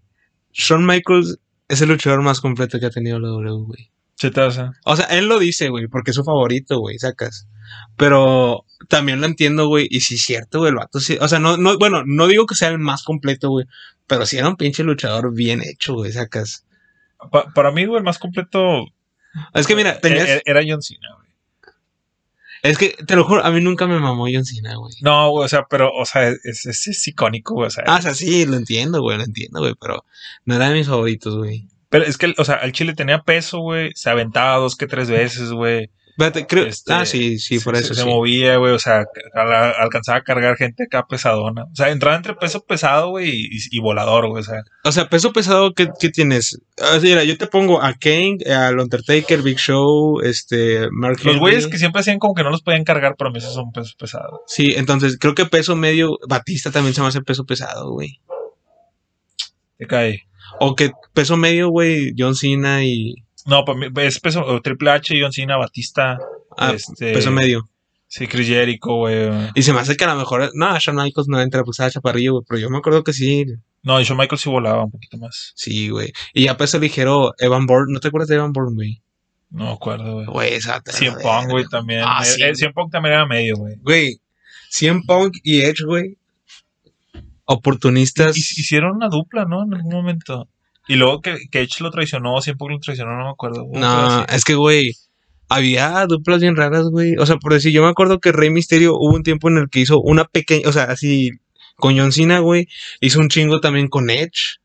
Shawn 0.53 0.87
Michaels 0.87 1.39
es 1.67 1.81
el 1.83 1.89
luchador 1.89 2.23
más 2.23 2.41
completo 2.41 2.79
que 2.79 2.87
ha 2.87 2.91
tenido 2.91 3.19
la 3.19 3.27
W, 3.27 3.65
güey. 3.67 3.91
Se. 4.15 4.31
O 4.85 4.97
sea, 4.97 5.07
él 5.07 5.27
lo 5.29 5.41
dice, 5.41 5.69
güey, 5.69 5.89
porque 5.89 6.13
es 6.13 6.15
su 6.15 6.23
favorito, 6.23 6.79
güey, 6.79 6.97
sacas. 7.01 7.49
Pero 7.97 8.65
también 8.89 9.21
lo 9.21 9.27
entiendo, 9.27 9.67
güey, 9.67 9.89
y 9.91 9.99
sí 10.01 10.15
es 10.15 10.23
cierto, 10.23 10.61
güey, 10.61 10.71
el 10.71 10.77
vato 10.77 11.01
sí. 11.01 11.19
O 11.21 11.27
sea, 11.27 11.41
no, 11.41 11.57
no, 11.57 11.77
bueno, 11.77 12.05
no 12.07 12.29
digo 12.29 12.47
que 12.47 12.55
sea 12.55 12.69
el 12.69 12.79
más 12.79 13.03
completo, 13.03 13.51
güey, 13.51 13.67
pero 14.07 14.25
sí 14.25 14.39
era 14.39 14.49
un 14.49 14.57
pinche 14.57 14.85
luchador 14.85 15.35
bien 15.35 15.61
hecho, 15.65 15.95
güey, 15.95 16.13
sacas. 16.13 16.65
Pa- 17.33 17.53
para 17.53 17.73
mí, 17.73 17.85
güey, 17.85 17.99
el 17.99 18.05
más 18.05 18.19
completo 18.21 18.85
Es 19.55 19.67
que 19.67 19.75
mira, 19.75 19.99
tenías. 20.01 20.29
e- 20.29 20.43
era 20.47 20.63
John 20.67 20.83
Cena, 20.83 21.09
güey. 21.17 21.28
Es 22.63 22.79
que, 22.79 22.97
te 23.07 23.17
lo 23.17 23.25
juro, 23.25 23.45
a 23.45 23.51
mí 23.51 23.61
nunca 23.61 23.87
me 23.87 23.99
mamó 23.99 24.27
John 24.33 24.45
Cena, 24.45 24.77
güey. 24.77 24.93
No, 25.01 25.31
güey, 25.31 25.45
o 25.45 25.49
sea, 25.49 25.67
pero, 25.69 25.93
o 25.93 26.05
sea, 26.05 26.29
es, 26.29 26.67
es, 26.67 26.87
es 26.87 27.09
icónico, 27.09 27.55
güey, 27.55 27.69
o 27.69 27.71
sea. 27.71 27.85
Ah, 27.87 27.99
o 27.99 28.03
sea, 28.03 28.15
sí, 28.15 28.45
lo 28.47 28.57
entiendo, 28.57 29.01
güey, 29.01 29.17
lo 29.17 29.25
entiendo, 29.25 29.61
güey, 29.61 29.75
pero 29.81 30.05
no 30.45 30.55
era 30.55 30.69
de 30.69 30.75
mis 30.75 30.89
favoritos, 30.89 31.37
güey. 31.37 31.69
Pero 31.91 32.05
es 32.05 32.19
que, 32.19 32.35
o 32.37 32.45
sea, 32.45 32.57
el 32.57 32.73
Chile 32.73 32.95
tenía 32.95 33.23
peso, 33.23 33.61
güey. 33.61 33.93
Se 33.95 34.11
aventaba 34.11 34.57
dos 34.59 34.77
que 34.77 34.87
tres 34.87 35.11
veces, 35.11 35.53
güey. 35.53 35.91
Creo. 36.49 36.67
Este, 36.67 36.93
ah, 36.93 37.07
sí, 37.07 37.39
sí, 37.39 37.61
por 37.61 37.77
se- 37.77 37.83
eso 37.85 37.95
Se, 37.95 38.03
sí. 38.03 38.09
movía, 38.09 38.57
güey. 38.57 38.73
O 38.73 38.79
sea, 38.81 39.05
al- 39.35 39.75
alcanzaba 39.79 40.19
a 40.19 40.23
cargar 40.23 40.57
gente 40.57 40.85
acá 40.85 41.07
pesadona. 41.09 41.65
O 41.65 41.75
sea, 41.77 41.91
entraba 41.91 42.17
entre 42.17 42.35
peso 42.35 42.65
pesado, 42.65 43.11
güey, 43.11 43.31
y, 43.31 43.59
y 43.71 43.79
volador, 43.81 44.29
güey. 44.29 44.41
O 44.41 44.45
sea, 44.45 44.63
O 44.85 44.91
sea, 44.91 45.09
peso 45.09 45.33
pesado, 45.33 45.75
¿qué, 45.75 45.89
qué 46.01 46.09
tienes? 46.11 46.61
Ah, 46.81 46.99
mira, 47.01 47.23
yo 47.23 47.39
te 47.39 47.47
pongo 47.47 47.81
a 47.81 47.95
Kane, 47.95 48.39
al 48.53 48.81
Undertaker, 48.81 49.43
Big 49.43 49.59
Show, 49.59 50.21
este, 50.23 50.89
Mark 50.91 51.19
los 51.25 51.39
güeyes 51.39 51.69
que 51.69 51.79
siempre 51.79 52.01
hacían 52.01 52.19
como 52.19 52.35
que 52.35 52.43
no 52.43 52.51
los 52.51 52.63
podían 52.63 52.85
cargar, 52.85 53.15
pero 53.17 53.31
a 53.31 53.33
mí 53.33 53.39
esos 53.39 53.55
son 53.55 53.71
pesos 53.71 53.95
pesados. 53.95 54.41
Sí, 54.49 54.73
entonces 54.77 55.19
creo 55.21 55.35
que 55.37 55.47
peso 55.47 55.77
medio, 55.77 56.19
Batista 56.29 56.73
también 56.73 56.95
se 56.95 57.01
me 57.01 57.07
hace 57.07 57.23
peso 57.23 57.45
pesado, 57.47 57.93
güey. 57.93 58.21
Te 59.77 59.87
cae. 59.87 60.25
O 60.59 60.75
que 60.75 60.91
peso 61.15 61.37
medio, 61.37 61.69
güey, 61.69 62.13
John 62.19 62.35
Cena 62.35 62.85
y... 62.85 63.15
No, 63.47 63.65
para 63.65 63.79
mí 63.79 63.87
es 64.03 64.19
peso, 64.21 64.61
Triple 64.63 64.91
H, 64.91 65.17
John 65.21 65.33
Cena, 65.33 65.57
Batista. 65.57 66.19
Ah, 66.57 66.73
este, 66.75 67.13
peso 67.13 67.31
medio. 67.31 67.69
Sí, 68.09 68.27
Chris 68.27 68.49
Jericho, 68.49 68.95
güey. 68.95 69.29
Y 69.55 69.63
se 69.63 69.73
me 69.73 69.81
hace 69.81 69.97
que 69.97 70.05
a 70.05 70.13
lo 70.15 70.19
mejor... 70.19 70.51
No, 70.55 70.79
Shawn 70.79 70.97
Michaels 70.97 71.29
no 71.29 71.41
entra, 71.41 71.63
pues 71.63 71.75
estaba 71.77 71.91
chaparrillo, 71.91 72.33
güey, 72.33 72.45
pero 72.49 72.59
yo 72.59 72.71
me 72.71 72.79
acuerdo 72.79 73.05
que 73.05 73.13
sí. 73.13 73.45
No, 73.83 74.01
y 74.01 74.05
Shawn 74.05 74.19
Michaels 74.19 74.41
sí 74.41 74.49
volaba 74.49 74.85
un 74.85 74.91
poquito 74.91 75.19
más. 75.19 75.53
Sí, 75.55 75.91
güey. 75.91 76.13
Y 76.33 76.45
ya 76.45 76.57
peso 76.57 76.79
ligero, 76.79 77.35
Evan 77.39 77.67
Bourne, 77.67 77.93
¿no 77.93 78.01
te 78.01 78.09
acuerdas 78.09 78.29
de 78.29 78.37
Evan 78.37 78.53
Bourne, 78.53 78.75
güey? 78.75 79.03
No 79.51 79.65
me 79.67 79.73
acuerdo, 79.73 80.15
güey. 80.15 80.27
Güey, 80.27 80.55
esa... 80.55 80.83
Cien. 80.87 81.15
Pong, 81.23 81.51
güey, 81.51 81.67
también. 81.71 82.01
Ah, 82.05 82.23
Eh, 82.23 82.27
sí. 82.27 82.43
eh, 82.43 82.55
Cien 82.55 82.73
Pong 82.73 82.91
también 82.91 83.15
era 83.15 83.27
medio, 83.27 83.57
güey. 83.57 83.77
Güey, 83.83 84.21
CM 84.71 85.03
Punk 85.07 85.37
y 85.43 85.61
Edge, 85.61 85.85
güey. 85.85 86.17
Oportunistas. 87.45 88.37
Hic- 88.37 88.59
Hicieron 88.59 88.97
una 88.97 89.09
dupla, 89.09 89.45
¿no? 89.45 89.65
En 89.65 89.75
algún 89.75 89.93
momento. 89.93 90.49
Y 90.89 90.97
luego 90.97 91.21
que, 91.21 91.37
que 91.51 91.61
Edge 91.61 91.81
lo 91.81 91.91
traicionó, 91.91 92.41
siempre 92.41 92.67
lo 92.71 92.79
traicionó, 92.81 93.17
no 93.17 93.25
me 93.25 93.31
acuerdo. 93.31 93.67
No, 93.73 94.25
es 94.25 94.45
que, 94.45 94.55
güey, 94.55 94.95
había 95.49 96.07
duplas 96.07 96.41
bien 96.41 96.57
raras, 96.57 96.85
güey. 96.91 97.15
O 97.19 97.27
sea, 97.27 97.37
por 97.37 97.53
decir, 97.53 97.73
yo 97.73 97.83
me 97.83 97.89
acuerdo 97.89 98.21
que 98.21 98.33
Rey 98.33 98.51
Misterio 98.51 98.95
hubo 98.97 99.15
un 99.15 99.23
tiempo 99.23 99.49
en 99.49 99.59
el 99.59 99.69
que 99.71 99.81
hizo 99.81 100.01
una 100.01 100.25
pequeña, 100.25 100.69
o 100.69 100.73
sea, 100.73 100.85
así, 100.85 101.33
con 101.77 101.97
John 101.99 102.13
Cena, 102.13 102.41
güey, 102.41 102.69
hizo 103.01 103.21
un 103.21 103.29
chingo 103.29 103.61
también 103.61 103.89
con 103.89 104.11
Edge. 104.11 104.59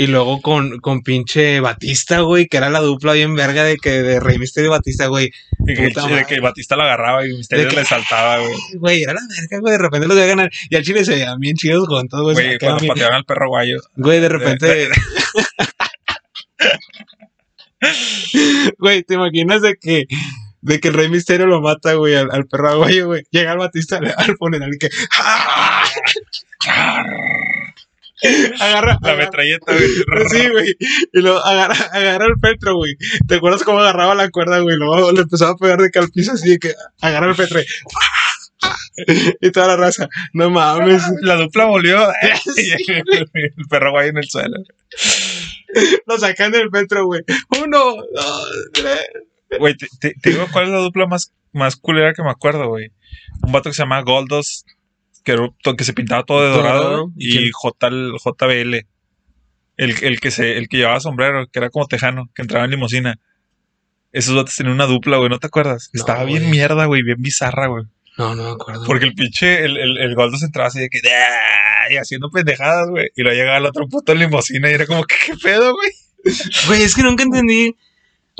Y 0.00 0.06
luego 0.06 0.40
con, 0.40 0.78
con 0.78 1.02
pinche 1.02 1.58
Batista, 1.58 2.20
güey, 2.20 2.46
que 2.46 2.56
era 2.56 2.70
la 2.70 2.78
dupla 2.78 3.14
bien 3.14 3.34
verga 3.34 3.64
de 3.64 3.78
que 3.78 3.90
de 4.00 4.20
Rey 4.20 4.38
Misterio 4.38 4.68
y 4.68 4.70
Batista, 4.70 5.08
güey. 5.08 5.32
Y 5.66 5.74
que, 5.74 5.88
de 5.88 6.24
que 6.24 6.38
Batista 6.38 6.76
lo 6.76 6.84
agarraba 6.84 7.26
y 7.26 7.30
Misterio 7.36 7.68
que- 7.68 7.74
le 7.74 7.84
saltaba, 7.84 8.38
güey. 8.38 8.54
Güey, 8.76 9.02
era 9.02 9.14
la 9.14 9.20
verga, 9.28 9.58
güey, 9.58 9.72
de 9.72 9.78
repente 9.78 10.06
los 10.06 10.16
iba 10.16 10.24
a 10.24 10.28
ganar. 10.28 10.50
Y 10.70 10.76
al 10.76 10.84
chile 10.84 11.04
se 11.04 11.14
veían 11.16 11.40
bien 11.40 11.56
chidos 11.56 11.88
juntos, 11.88 12.20
güey. 12.22 12.34
Güey, 12.36 12.58
cuando 12.60 12.86
pateaban 12.86 13.16
al 13.16 13.24
perro 13.24 13.48
guayo. 13.48 13.80
Güey, 13.96 14.20
de 14.20 14.28
repente. 14.28 14.88
Güey, 18.78 19.02
¿te 19.04 19.14
imaginas 19.14 19.62
de 19.62 19.74
que, 19.76 20.06
de 20.60 20.80
que 20.80 20.88
el 20.88 20.94
Rey 20.94 21.08
Misterio 21.08 21.46
lo 21.46 21.60
mata, 21.60 21.94
güey, 21.94 22.14
al, 22.16 22.28
al 22.32 22.46
perro 22.46 22.70
aguayo, 22.70 23.06
güey? 23.06 23.22
Llega 23.30 23.52
el 23.52 23.58
Batista 23.58 23.98
al, 23.98 24.12
al 24.16 24.36
funeral 24.36 24.70
y 24.74 24.78
que. 24.78 24.88
agarra. 28.60 28.98
La 29.00 29.14
metralleta, 29.14 29.72
güey. 29.72 29.88
Sí, 30.28 30.48
güey. 30.48 30.76
Y 31.12 31.20
luego 31.20 31.38
agarra, 31.44 31.76
agarra 31.92 32.26
el 32.26 32.40
petro, 32.40 32.74
güey. 32.76 32.96
¿Te 33.28 33.36
acuerdas 33.36 33.62
cómo 33.62 33.78
agarraba 33.78 34.14
la 34.14 34.28
cuerda, 34.30 34.58
güey? 34.58 34.76
Luego 34.76 35.12
le 35.12 35.20
empezaba 35.22 35.52
a 35.52 35.56
pegar 35.56 35.78
de 35.80 35.90
que 35.90 35.98
al 36.00 36.10
piso 36.10 36.32
así 36.32 36.50
de 36.50 36.58
que 36.58 36.72
agarra 37.00 37.30
el 37.30 37.36
petro. 37.36 37.60
y- 39.40 39.50
toda 39.52 39.68
la 39.68 39.76
raza. 39.76 40.08
No 40.32 40.50
mames. 40.50 41.02
La 41.22 41.36
dupla 41.36 41.66
volvió. 41.66 42.08
Y 42.56 42.70
el 42.92 43.66
perro 43.70 43.92
guayo 43.92 44.10
en 44.10 44.18
el 44.18 44.28
suelo. 44.28 44.56
Lo 46.06 46.18
sacan 46.18 46.52
del 46.52 46.70
petro, 46.70 47.06
güey. 47.06 47.22
Uno, 47.62 47.96
dos, 48.14 48.50
tres. 48.72 49.00
Güey, 49.58 49.74
te, 49.76 49.86
te- 50.00 50.14
te 50.20 50.30
digo 50.30 50.46
cuál 50.52 50.64
es 50.64 50.70
la 50.70 50.78
dupla 50.78 51.06
más, 51.06 51.32
más 51.52 51.76
culera 51.76 52.12
que 52.14 52.22
me 52.22 52.30
acuerdo, 52.30 52.68
güey. 52.68 52.90
Un 53.42 53.52
vato 53.52 53.70
que 53.70 53.74
se 53.74 53.82
llama 53.82 54.02
Goldos, 54.02 54.64
que, 55.24 55.36
que 55.76 55.84
se 55.84 55.92
pintaba 55.92 56.24
todo 56.24 56.42
de 56.42 56.50
dorado, 56.50 57.10
¿Y? 57.16 57.50
J, 57.52 57.88
JBL. 57.90 58.86
El, 59.76 59.94
el, 60.02 60.20
que 60.20 60.30
se, 60.30 60.58
el 60.58 60.68
que 60.68 60.78
llevaba 60.78 60.98
sombrero, 61.00 61.46
que 61.46 61.58
era 61.60 61.70
como 61.70 61.86
tejano, 61.86 62.28
que 62.34 62.42
entraba 62.42 62.64
en 62.64 62.72
limusina. 62.72 63.18
Esos 64.10 64.34
vatos 64.34 64.56
tenían 64.56 64.74
una 64.74 64.86
dupla, 64.86 65.18
güey, 65.18 65.28
¿no 65.28 65.38
te 65.38 65.46
acuerdas? 65.46 65.90
No, 65.92 66.00
Estaba 66.00 66.24
bien 66.24 66.50
mierda, 66.50 66.86
güey, 66.86 67.02
bien 67.02 67.20
bizarra, 67.20 67.68
güey. 67.68 67.84
No, 68.18 68.34
no 68.34 68.44
me 68.44 68.50
acuerdo. 68.50 68.84
Porque 68.84 69.04
el 69.06 69.14
pinche, 69.14 69.64
el, 69.64 69.76
el, 69.76 69.96
el 69.98 70.14
Goldos 70.14 70.42
entraba 70.42 70.68
así 70.68 70.80
de 70.80 70.88
que, 70.90 71.00
y 71.90 71.96
haciendo 71.96 72.30
pendejadas, 72.30 72.88
güey. 72.90 73.06
Y 73.16 73.22
luego 73.22 73.36
llegaba 73.38 73.58
el 73.58 73.66
otro 73.66 73.86
puto 73.88 74.12
en 74.12 74.18
limusina 74.18 74.70
y 74.70 74.74
era 74.74 74.86
como, 74.86 75.04
¿qué, 75.04 75.14
qué 75.26 75.34
pedo, 75.42 75.72
güey? 75.74 75.90
Güey, 76.66 76.82
es 76.82 76.94
que 76.94 77.02
nunca 77.02 77.22
entendí. 77.22 77.76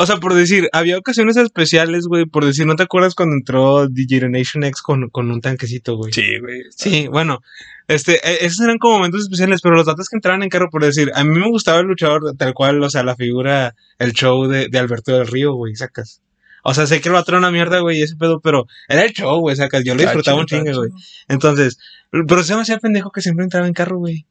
O 0.00 0.06
sea, 0.06 0.18
por 0.18 0.34
decir, 0.34 0.68
había 0.72 0.98
ocasiones 0.98 1.36
especiales, 1.36 2.06
güey. 2.06 2.24
Por 2.26 2.44
decir, 2.44 2.66
¿no 2.66 2.76
te 2.76 2.82
acuerdas 2.84 3.14
cuando 3.14 3.34
entró 3.36 3.88
DJ 3.88 4.28
Nation 4.28 4.62
X 4.64 4.82
con, 4.82 5.08
con 5.10 5.30
un 5.30 5.40
tanquecito, 5.40 5.96
güey? 5.96 6.12
Sí, 6.12 6.38
güey. 6.40 6.62
Sí, 6.70 7.08
bueno, 7.08 7.40
este, 7.88 8.14
e- 8.28 8.44
esos 8.46 8.60
eran 8.60 8.78
como 8.78 8.98
momentos 8.98 9.22
especiales, 9.22 9.60
pero 9.60 9.74
los 9.74 9.86
datos 9.86 10.08
que 10.08 10.16
entraban 10.16 10.42
en 10.42 10.50
carro, 10.50 10.70
por 10.70 10.84
decir, 10.84 11.10
a 11.14 11.24
mí 11.24 11.36
me 11.38 11.48
gustaba 11.48 11.80
el 11.80 11.86
luchador 11.86 12.36
tal 12.36 12.54
cual, 12.54 12.80
o 12.82 12.90
sea, 12.90 13.02
la 13.02 13.16
figura, 13.16 13.74
el 13.98 14.12
show 14.12 14.46
de, 14.46 14.68
de 14.68 14.78
Alberto 14.78 15.16
del 15.16 15.26
Río, 15.26 15.54
güey, 15.54 15.74
sacas. 15.74 16.20
O 16.62 16.74
sea, 16.74 16.86
sé 16.86 17.00
que 17.00 17.08
el 17.08 17.14
vato 17.14 17.30
era 17.30 17.38
una 17.38 17.50
mierda, 17.50 17.80
güey, 17.80 18.02
ese 18.02 18.16
pedo, 18.16 18.40
pero 18.40 18.66
era 18.88 19.04
el 19.04 19.12
show, 19.12 19.40
güey, 19.40 19.56
sacas. 19.56 19.84
Yo 19.84 19.94
lo 19.94 20.00
Está 20.00 20.12
disfrutaba 20.12 20.40
un 20.40 20.46
chingo, 20.46 20.76
güey. 20.76 20.90
Entonces, 21.28 21.78
pero 22.10 22.42
se 22.42 22.54
me 22.54 22.62
hacía 22.62 22.78
pendejo 22.78 23.10
que 23.10 23.20
siempre 23.20 23.44
entraba 23.44 23.66
en 23.66 23.74
carro, 23.74 23.98
güey. 23.98 24.26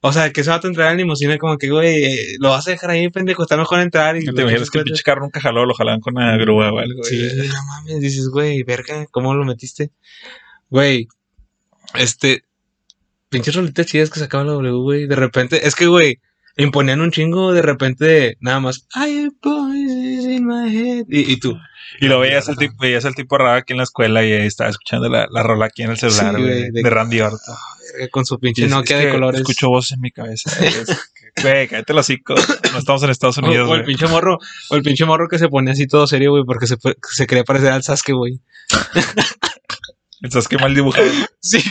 O 0.00 0.12
sea, 0.12 0.30
que 0.32 0.42
ese 0.42 0.50
vato 0.50 0.68
entraba 0.68 0.92
en 0.92 0.98
limusina 0.98 1.38
como 1.38 1.58
que, 1.58 1.70
güey, 1.70 2.04
eh, 2.04 2.36
lo 2.38 2.50
vas 2.50 2.66
a 2.68 2.70
dejar 2.70 2.90
ahí, 2.90 3.08
pendejo, 3.10 3.42
está 3.42 3.56
mejor 3.56 3.80
entrar 3.80 4.16
y... 4.16 4.24
¿No 4.24 4.34
te 4.34 4.42
imaginas 4.42 4.70
que 4.70 4.78
el 4.78 4.84
pinche 4.84 5.02
carro 5.02 5.22
nunca 5.22 5.40
jaló, 5.40 5.64
lo 5.64 5.74
jalaban 5.74 6.00
con 6.00 6.16
una 6.16 6.36
grúa 6.36 6.70
o 6.72 6.78
algo, 6.78 7.00
güey? 7.00 7.10
Sí, 7.10 7.48
no 7.48 7.64
mames, 7.66 8.00
dices, 8.00 8.28
güey, 8.28 8.62
verga, 8.62 9.06
¿cómo 9.10 9.34
lo 9.34 9.44
metiste? 9.44 9.90
Güey, 10.70 11.08
este, 11.94 12.44
pinches 13.30 13.54
rolitas 13.54 13.86
chidas 13.86 14.10
que 14.10 14.20
sacaba 14.20 14.44
la 14.44 14.52
W, 14.52 14.76
güey, 14.82 15.06
de 15.06 15.16
repente, 15.16 15.66
es 15.66 15.74
que, 15.74 15.86
güey, 15.86 16.20
imponían 16.56 17.00
un 17.00 17.10
chingo, 17.10 17.52
de 17.52 17.62
repente, 17.62 18.36
nada 18.40 18.60
más, 18.60 18.86
have 18.94 19.30
voices 19.42 20.15
in 20.36 20.46
my 20.46 20.68
head, 20.76 21.04
y, 21.08 21.32
y 21.32 21.36
tú, 21.38 21.56
Y 22.00 22.06
lo 22.08 22.20
veías 22.20 22.48
al 22.48 22.56
tipo, 22.56 22.74
veías 22.78 23.04
al 23.04 23.14
tipo 23.14 23.36
raro 23.38 23.58
aquí 23.58 23.72
en 23.72 23.78
la 23.78 23.82
escuela 23.84 24.24
y 24.24 24.32
estaba 24.32 24.70
escuchando 24.70 25.08
la, 25.08 25.26
la 25.30 25.42
rola 25.42 25.66
aquí 25.66 25.82
en 25.82 25.90
el 25.90 25.96
celular, 25.98 26.34
Sí, 26.36 26.42
güey, 26.42 26.58
güey, 26.60 26.70
de, 26.72 26.82
de- 26.82 26.90
Randy 26.90 27.20
Orton. 27.20 27.40
verga, 27.94 28.08
con 28.10 28.24
su 28.26 28.38
pinche 28.38 28.66
Nokia 28.68 28.98
de 28.98 29.10
colores. 29.10 29.40
Escucho 29.40 29.68
voces 29.68 29.92
en 29.92 30.00
mi 30.00 30.10
cabeza. 30.10 30.50
Güey, 31.42 31.68
cállate 31.68 31.92
los 31.92 32.06
hocico. 32.06 32.34
No 32.72 32.78
estamos 32.78 33.02
en 33.02 33.10
Estados 33.10 33.36
Unidos, 33.38 33.68
o 33.68 33.74
el 33.74 33.84
pinche 33.84 34.06
morro, 34.08 34.38
o 34.70 34.74
el 34.76 34.82
pinche 34.82 35.04
morro 35.04 35.28
que 35.28 35.38
se 35.38 35.48
ponía 35.48 35.72
así 35.72 35.86
todo 35.86 36.06
serio, 36.06 36.30
güey, 36.30 36.44
porque 36.46 36.66
se, 36.66 36.76
se 37.12 37.26
quería 37.26 37.44
parecer 37.44 37.72
al 37.72 37.82
Sasuke, 37.82 38.12
güey. 38.14 38.40
Estás 40.22 40.48
que 40.48 40.58
mal 40.58 40.74
dibujado. 40.74 41.06
Sí. 41.40 41.62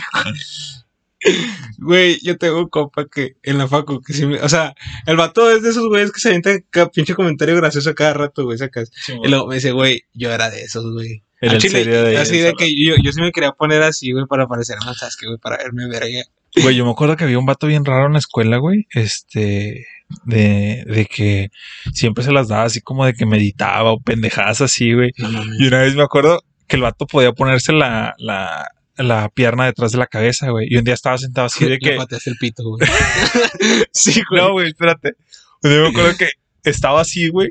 Güey, 1.78 2.18
yo 2.22 2.36
tengo 2.38 2.58
un 2.58 2.68
compa 2.68 3.06
que 3.06 3.36
en 3.42 3.58
la 3.58 3.68
facu, 3.68 4.00
que 4.00 4.12
sí 4.12 4.26
me- 4.26 4.40
o 4.40 4.48
sea, 4.48 4.74
el 5.06 5.16
vato 5.16 5.50
es 5.50 5.62
de 5.62 5.70
esos 5.70 5.86
güeyes 5.88 6.12
que 6.12 6.20
se 6.20 6.28
avienta 6.28 6.50
ca- 6.70 6.90
pinche 6.90 7.14
comentario 7.14 7.56
gracioso 7.56 7.94
cada 7.94 8.14
rato, 8.14 8.44
güey, 8.44 8.58
sacas. 8.58 8.90
Y 9.24 9.28
luego 9.28 9.46
me 9.46 9.56
dice, 9.56 9.72
güey, 9.72 10.02
yo 10.14 10.32
era 10.32 10.50
de 10.50 10.62
esos, 10.62 10.90
güey. 10.92 11.22
El 11.40 11.58
chile, 11.58 11.84
serio 11.84 12.02
de 12.04 12.16
así 12.18 12.38
de 12.38 12.54
que 12.54 12.72
yo, 12.74 12.94
yo 13.02 13.12
sí 13.12 13.20
me 13.20 13.30
quería 13.30 13.52
poner 13.52 13.82
así, 13.82 14.10
güey, 14.12 14.24
para 14.26 14.46
parecer 14.46 14.76
a 14.80 14.94
Sasuke, 14.94 15.26
güey, 15.26 15.38
para 15.38 15.58
verme 15.58 15.86
verga. 15.88 16.22
Güey, 16.62 16.74
yo 16.76 16.86
me 16.86 16.90
acuerdo 16.92 17.16
que 17.16 17.24
había 17.24 17.38
un 17.38 17.44
vato 17.44 17.66
bien 17.66 17.84
raro 17.84 18.06
en 18.06 18.14
la 18.14 18.18
escuela, 18.18 18.56
güey. 18.56 18.86
Este, 18.90 19.86
de, 20.24 20.82
de 20.86 21.06
que 21.06 21.50
siempre 21.92 22.24
se 22.24 22.32
las 22.32 22.48
daba 22.48 22.62
así 22.64 22.80
como 22.80 23.04
de 23.04 23.12
que 23.12 23.26
meditaba 23.26 23.92
o 23.92 24.00
pendejadas 24.00 24.62
así, 24.62 24.94
güey. 24.94 25.10
No. 25.18 25.42
Y 25.58 25.66
una 25.66 25.82
vez 25.82 25.94
me 25.94 26.02
acuerdo 26.02 26.42
que 26.66 26.76
el 26.76 26.82
vato 26.82 27.06
podía 27.06 27.32
ponerse 27.32 27.72
la, 27.74 28.14
la, 28.16 28.66
la 28.96 29.28
pierna 29.28 29.66
detrás 29.66 29.92
de 29.92 29.98
la 29.98 30.06
cabeza, 30.06 30.50
güey. 30.50 30.66
Y 30.70 30.76
un 30.76 30.84
día 30.84 30.94
estaba 30.94 31.18
sentado 31.18 31.46
así 31.46 31.64
de 31.64 31.70
Le 31.70 31.78
que. 31.78 31.96
pateaste 31.96 32.30
el 32.30 32.36
pito, 32.36 32.62
güey. 32.64 32.88
sí, 33.92 34.22
güey. 34.30 34.42
No, 34.42 34.52
güey, 34.52 34.68
espérate. 34.68 35.14
Día 35.62 35.80
me 35.80 35.88
acuerdo 35.88 36.16
que 36.18 36.28
estaba 36.64 37.00
así, 37.00 37.28
güey. 37.28 37.50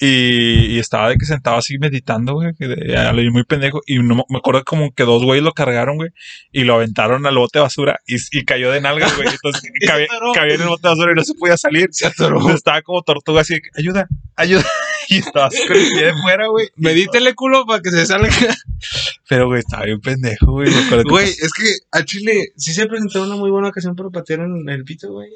Y, 0.00 0.66
y 0.74 0.78
estaba 0.80 1.08
de 1.08 1.16
que 1.16 1.24
sentado 1.24 1.56
así 1.56 1.78
meditando, 1.78 2.34
güey, 2.34 2.52
que 2.58 2.66
de- 2.66 2.96
a 2.96 3.12
lo 3.12 3.22
muy 3.30 3.44
pendejo. 3.44 3.80
Y 3.86 3.98
no, 4.00 4.16
me- 4.28 4.38
acuerdo 4.38 4.64
como 4.64 4.92
que 4.92 5.04
dos 5.04 5.22
güeyes 5.22 5.44
lo 5.44 5.52
cargaron, 5.52 5.96
güey, 5.96 6.10
y 6.50 6.64
lo 6.64 6.74
aventaron 6.74 7.24
al 7.24 7.36
bote 7.38 7.60
de 7.60 7.62
basura 7.62 8.00
y, 8.04 8.16
y 8.32 8.44
cayó 8.44 8.72
de 8.72 8.80
nalgas, 8.80 9.14
güey. 9.14 9.28
Entonces 9.28 9.62
cabía, 9.86 10.08
en 10.54 10.60
el 10.60 10.66
bote 10.68 10.82
de 10.82 10.88
basura 10.88 11.12
y 11.12 11.14
no 11.14 11.22
se 11.24 11.34
podía 11.34 11.56
salir. 11.56 11.88
Se 11.92 12.06
atoró. 12.08 12.36
Entonces, 12.36 12.56
estaba 12.56 12.82
como 12.82 13.00
tortuga 13.02 13.42
así 13.42 13.54
de 13.54 13.60
que, 13.60 13.68
ayuda, 13.78 14.08
ayuda. 14.34 14.64
Y 15.08 15.18
estaba 15.18 15.46
así 15.46 15.66
con 15.66 15.76
el 15.76 15.88
pie 15.88 16.04
de 16.06 16.14
fuera, 16.22 16.48
güey. 16.48 16.68
Medítele 16.76 17.34
culo 17.34 17.64
para 17.66 17.80
que 17.80 17.90
se 17.90 18.06
salga. 18.06 18.28
Pero, 19.28 19.46
güey, 19.46 19.60
estaba 19.60 19.84
bien 19.84 20.00
pendejo, 20.00 20.52
güey. 20.52 20.70
Güey, 21.04 21.28
es 21.28 21.52
que 21.52 21.72
a 21.92 22.04
Chile 22.04 22.52
sí 22.56 22.72
se 22.72 22.86
presentó 22.86 23.22
una 23.22 23.36
muy 23.36 23.50
buena 23.50 23.68
ocasión 23.68 23.96
para 23.96 24.10
patear 24.10 24.40
en 24.40 24.68
el 24.68 24.84
pito, 24.84 25.12
güey. 25.12 25.30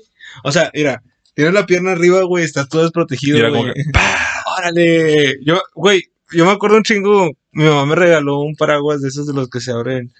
O 0.44 0.52
sea, 0.52 0.70
mira, 0.74 1.02
tienes 1.34 1.54
la 1.54 1.66
pierna 1.66 1.92
arriba, 1.92 2.22
güey, 2.22 2.44
está 2.44 2.66
todo 2.66 2.82
desprotegido, 2.82 3.48
güey. 3.50 3.72
¡Órale! 4.58 5.38
Yo, 5.44 5.60
güey, 5.74 6.04
yo 6.32 6.44
me 6.44 6.52
acuerdo 6.52 6.76
un 6.76 6.82
chingo. 6.82 7.30
Mi 7.52 7.64
mamá 7.64 7.86
me 7.86 7.94
regaló 7.96 8.40
un 8.40 8.54
paraguas 8.54 9.00
de 9.00 9.08
esos 9.08 9.26
de 9.26 9.32
los 9.32 9.48
que 9.48 9.60
se 9.60 9.72
abren. 9.72 10.12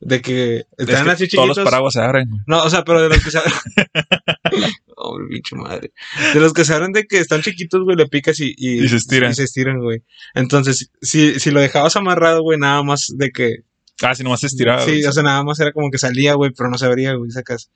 De 0.00 0.20
que 0.22 0.56
es 0.58 0.64
están 0.88 1.04
que 1.06 1.10
así 1.10 1.28
todos 1.28 1.46
chiquitos. 1.46 1.56
los 1.56 1.64
paraguas 1.64 1.92
se 1.94 2.00
abren. 2.00 2.28
No, 2.46 2.62
o 2.62 2.70
sea, 2.70 2.84
pero 2.84 3.00
de 3.02 3.08
los 3.08 3.22
que 3.24 3.30
se 3.32 3.38
abren. 3.38 3.52
oh, 4.96 5.18
pinche 5.28 5.56
madre. 5.56 5.92
De 6.34 6.40
los 6.40 6.52
que 6.52 6.64
se 6.64 6.74
abren 6.74 6.92
de 6.92 7.04
que 7.06 7.18
están 7.18 7.42
chiquitos, 7.42 7.82
güey, 7.82 7.96
le 7.96 8.06
picas 8.06 8.38
y, 8.40 8.54
y, 8.56 8.84
Y 8.84 8.88
se 8.88 8.96
estiran. 8.96 9.32
Y 9.32 9.34
se 9.34 9.44
estiran, 9.44 9.80
güey. 9.80 10.02
Entonces, 10.34 10.90
si, 11.02 11.38
si 11.40 11.50
lo 11.50 11.60
dejabas 11.60 11.96
amarrado, 11.96 12.42
güey, 12.42 12.58
nada 12.58 12.82
más 12.82 13.06
de 13.16 13.30
que 13.30 13.56
Ah, 14.00 14.14
si 14.14 14.22
nomás 14.22 14.38
se 14.40 14.46
estiraba. 14.46 14.82
Sí, 14.84 14.90
güey. 14.92 15.04
o 15.06 15.12
sea, 15.12 15.24
nada 15.24 15.42
más 15.42 15.58
era 15.58 15.72
como 15.72 15.90
que 15.90 15.98
salía, 15.98 16.34
güey, 16.34 16.52
pero 16.56 16.70
no 16.70 16.78
se 16.78 16.86
abría, 16.86 17.14
güey, 17.14 17.32
sacas. 17.32 17.70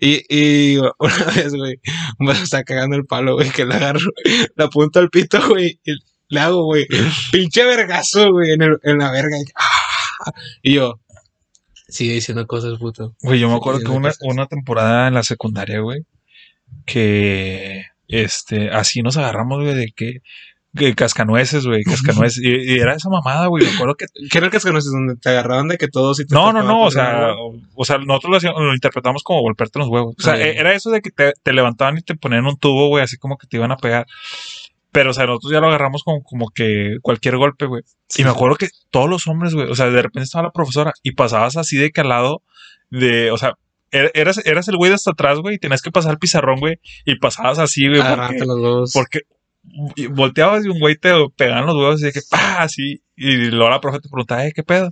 Y, 0.00 0.22
y 0.28 0.78
una 0.98 1.24
vez, 1.36 1.54
güey, 1.54 1.80
me 2.18 2.32
está 2.32 2.64
cagando 2.64 2.96
el 2.96 3.06
palo, 3.06 3.34
güey, 3.36 3.50
que 3.50 3.64
le 3.64 3.74
agarro, 3.76 4.00
le 4.56 4.64
apunto 4.64 4.98
al 4.98 5.10
pito, 5.10 5.38
güey, 5.48 5.78
y 5.84 5.92
le 6.28 6.40
hago, 6.40 6.64
güey, 6.64 6.86
pinche 7.30 7.64
vergazo, 7.64 8.32
güey, 8.32 8.50
en, 8.50 8.62
el- 8.62 8.78
en 8.82 8.98
la 8.98 9.12
verga. 9.12 9.38
Y, 9.38 9.44
¡ah! 9.54 10.32
y 10.62 10.74
yo, 10.74 11.00
sigue 11.92 12.14
diciendo 12.14 12.46
cosas, 12.46 12.78
puto. 12.78 13.14
Güey, 13.22 13.38
yo 13.40 13.48
me 13.48 13.54
acuerdo 13.56 13.80
que 13.80 13.90
una, 13.90 14.12
una 14.22 14.46
temporada 14.46 15.08
en 15.08 15.14
la 15.14 15.22
secundaria, 15.22 15.80
güey, 15.80 16.02
que 16.86 17.84
este, 18.08 18.70
así 18.70 19.02
nos 19.02 19.16
agarramos, 19.16 19.62
güey, 19.62 19.74
de 19.74 19.92
que, 19.94 20.18
que 20.74 20.94
cascanueces, 20.94 21.66
güey, 21.66 21.82
cascanueces. 21.84 22.42
y, 22.42 22.48
y 22.50 22.78
era 22.78 22.94
esa 22.94 23.08
mamada, 23.08 23.46
güey. 23.46 23.64
Me 23.64 23.70
acuerdo 23.72 23.94
que. 23.94 24.06
¿Qué 24.30 24.38
era 24.38 24.46
el 24.46 24.52
cascanueces 24.52 24.90
donde 24.92 25.16
te 25.16 25.30
agarraban 25.30 25.68
de 25.68 25.78
que 25.78 25.88
todos 25.88 26.20
y 26.20 26.26
te 26.26 26.34
No, 26.34 26.52
no, 26.52 26.62
no, 26.62 26.82
o 26.84 26.90
sea, 26.90 27.34
o, 27.34 27.54
o 27.74 27.84
sea, 27.84 27.98
nosotros 27.98 28.30
lo, 28.30 28.36
hacíamos- 28.38 28.62
lo 28.62 28.74
interpretamos 28.74 29.22
como 29.22 29.40
golpearte 29.42 29.78
los 29.78 29.88
huevos. 29.88 30.14
O 30.18 30.22
sea, 30.22 30.36
e- 30.36 30.58
era 30.58 30.74
eso 30.74 30.90
de 30.90 31.00
que 31.02 31.10
te, 31.10 31.32
te 31.42 31.52
levantaban 31.52 31.98
y 31.98 32.02
te 32.02 32.14
ponían 32.14 32.46
un 32.46 32.56
tubo, 32.58 32.88
güey, 32.88 33.04
así 33.04 33.16
como 33.16 33.36
que 33.38 33.46
te 33.46 33.56
iban 33.58 33.72
a 33.72 33.76
pegar. 33.76 34.06
Pero, 34.92 35.10
o 35.10 35.14
sea, 35.14 35.24
nosotros 35.26 35.50
ya 35.52 35.60
lo 35.60 35.68
agarramos 35.68 36.02
como, 36.04 36.22
como 36.22 36.50
que 36.54 36.98
cualquier 37.00 37.36
golpe, 37.38 37.64
güey. 37.66 37.82
Y 38.16 38.24
me 38.24 38.30
acuerdo 38.30 38.56
que 38.56 38.68
todos 38.90 39.08
los 39.08 39.26
hombres, 39.26 39.54
güey, 39.54 39.70
o 39.70 39.74
sea, 39.74 39.86
de 39.90 40.02
repente 40.02 40.24
estaba 40.24 40.44
la 40.44 40.50
profesora 40.52 40.92
y 41.02 41.12
pasabas 41.12 41.56
así 41.56 41.78
de 41.78 41.90
que 41.90 42.02
al 42.02 42.10
lado 42.10 42.42
de, 42.90 43.30
o 43.30 43.38
sea, 43.38 43.54
er- 43.90 44.10
eras, 44.12 44.44
eras 44.44 44.68
el 44.68 44.76
güey 44.76 44.90
de 44.90 44.96
hasta 44.96 45.12
atrás, 45.12 45.38
güey, 45.38 45.56
y 45.56 45.58
tenías 45.58 45.80
que 45.80 45.90
pasar 45.90 46.12
el 46.12 46.18
pizarrón, 46.18 46.60
güey, 46.60 46.76
y 47.06 47.16
pasabas 47.16 47.58
así, 47.58 47.88
güey, 47.88 48.02
porque, 48.02 48.44
los 48.44 48.58
huevos. 48.60 48.92
porque 48.92 49.20
y 49.96 50.06
volteabas 50.08 50.64
y 50.66 50.68
un 50.68 50.78
güey 50.78 50.96
te 50.96 51.10
pegaban 51.36 51.64
los 51.64 51.74
huevos 51.76 52.02
y 52.02 52.04
de 52.04 52.12
que, 52.12 52.20
pa, 52.30 52.62
así, 52.62 53.02
y 53.16 53.46
luego 53.46 53.70
la 53.70 53.80
profe 53.80 54.00
te 54.00 54.10
preguntaba, 54.10 54.46
eh, 54.46 54.52
¿qué 54.54 54.62
pedo? 54.62 54.90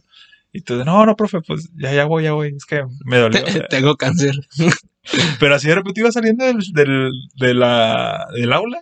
Y 0.52 0.62
tú, 0.62 0.82
no, 0.84 1.04
no, 1.04 1.14
profe, 1.14 1.40
pues 1.46 1.68
ya, 1.76 1.92
ya 1.92 2.06
voy, 2.06 2.24
ya 2.24 2.32
voy, 2.32 2.54
es 2.56 2.64
que 2.64 2.82
me 3.04 3.18
dolió. 3.18 3.40
Tengo 3.68 3.96
cáncer. 3.96 4.34
Pero 5.40 5.54
así 5.54 5.68
de 5.68 5.74
repente 5.74 6.00
iba 6.00 6.10
saliendo 6.10 6.44
del, 6.44 6.58
del, 6.72 7.10
de 7.36 7.54
la, 7.54 8.26
del 8.34 8.52
aula 8.52 8.80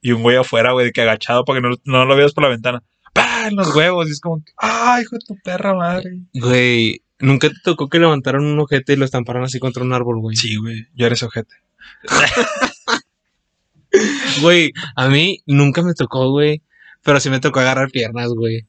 y 0.00 0.12
un 0.12 0.22
güey 0.22 0.36
afuera, 0.36 0.72
güey, 0.72 0.86
de 0.86 0.92
que 0.92 1.02
agachado 1.02 1.44
para 1.44 1.60
que 1.60 1.68
no, 1.68 1.74
no 1.84 2.04
lo 2.04 2.16
veas 2.16 2.32
por 2.32 2.44
la 2.44 2.50
ventana. 2.50 2.82
¡Pah! 3.12 3.48
En 3.48 3.56
los 3.56 3.74
huevos. 3.74 4.08
Y 4.08 4.12
es 4.12 4.20
como, 4.20 4.42
¡ay, 4.56 5.02
hijo 5.02 5.16
de 5.16 5.24
tu 5.26 5.36
perra 5.42 5.74
madre! 5.74 6.20
Güey, 6.34 7.02
¿nunca 7.18 7.48
te 7.48 7.56
tocó 7.64 7.88
que 7.88 7.98
levantaron 7.98 8.44
un 8.44 8.58
ojete 8.58 8.92
y 8.92 8.96
lo 8.96 9.04
estamparon 9.04 9.44
así 9.44 9.58
contra 9.58 9.82
un 9.82 9.92
árbol, 9.92 10.20
güey? 10.20 10.36
Sí, 10.36 10.56
güey, 10.56 10.86
yo 10.94 11.06
era 11.06 11.14
ese 11.14 11.26
ojete. 11.26 11.54
Güey, 14.42 14.72
a 14.94 15.08
mí 15.08 15.42
nunca 15.46 15.82
me 15.82 15.94
tocó, 15.94 16.30
güey. 16.30 16.62
Pero 17.02 17.20
sí 17.20 17.30
me 17.30 17.40
tocó 17.40 17.60
agarrar 17.60 17.90
piernas, 17.90 18.28
güey. 18.28 18.66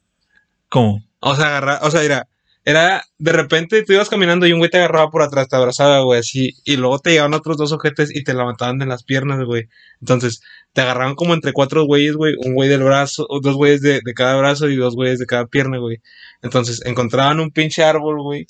¿Cómo? 0.69 1.03
O 1.19 1.36
sea, 1.36 1.47
agarrar, 1.47 1.80
o 1.82 1.91
sea, 1.91 2.01
mira, 2.01 2.28
era 2.68 3.05
de 3.18 3.32
repente 3.32 3.82
tú 3.84 3.93
ibas 3.93 4.09
caminando 4.09 4.45
y 4.45 4.51
un 4.51 4.59
güey 4.59 4.70
te 4.70 4.78
agarraba 4.78 5.09
por 5.09 5.22
atrás, 5.22 5.47
te 5.47 5.55
abrazaba, 5.55 6.01
güey, 6.01 6.20
así, 6.20 6.57
y 6.65 6.76
luego 6.76 6.99
te 6.99 7.11
llegaban 7.11 7.34
otros 7.34 7.55
dos 7.55 7.72
ojetes 7.72 8.13
y 8.13 8.26
te 8.26 8.34
levantaban 8.34 8.78
de 8.78 8.86
las 8.86 9.03
piernas, 9.03 9.39
güey. 9.45 9.70
Entonces, 10.01 10.41
te 10.74 10.82
agarraban 10.82 11.15
como 11.15 11.34
entre 11.34 11.53
cuatro 11.53 11.86
güeyes, 11.86 12.18
güey, 12.18 12.36
un 12.38 12.55
güey 12.55 12.68
del 12.68 12.84
brazo, 12.84 13.26
dos 13.41 13.55
güeyes 13.55 13.80
de, 13.80 14.01
de 14.03 14.13
cada 14.13 14.36
brazo 14.36 14.68
y 14.68 14.76
dos 14.76 14.95
güeyes 14.95 15.18
de 15.18 15.26
cada 15.26 15.47
pierna, 15.47 15.78
güey. 15.78 16.01
Entonces, 16.41 16.86
encontraban 16.86 17.39
un 17.39 17.51
pinche 17.51 17.86
árbol, 17.86 18.22
güey, 18.22 18.47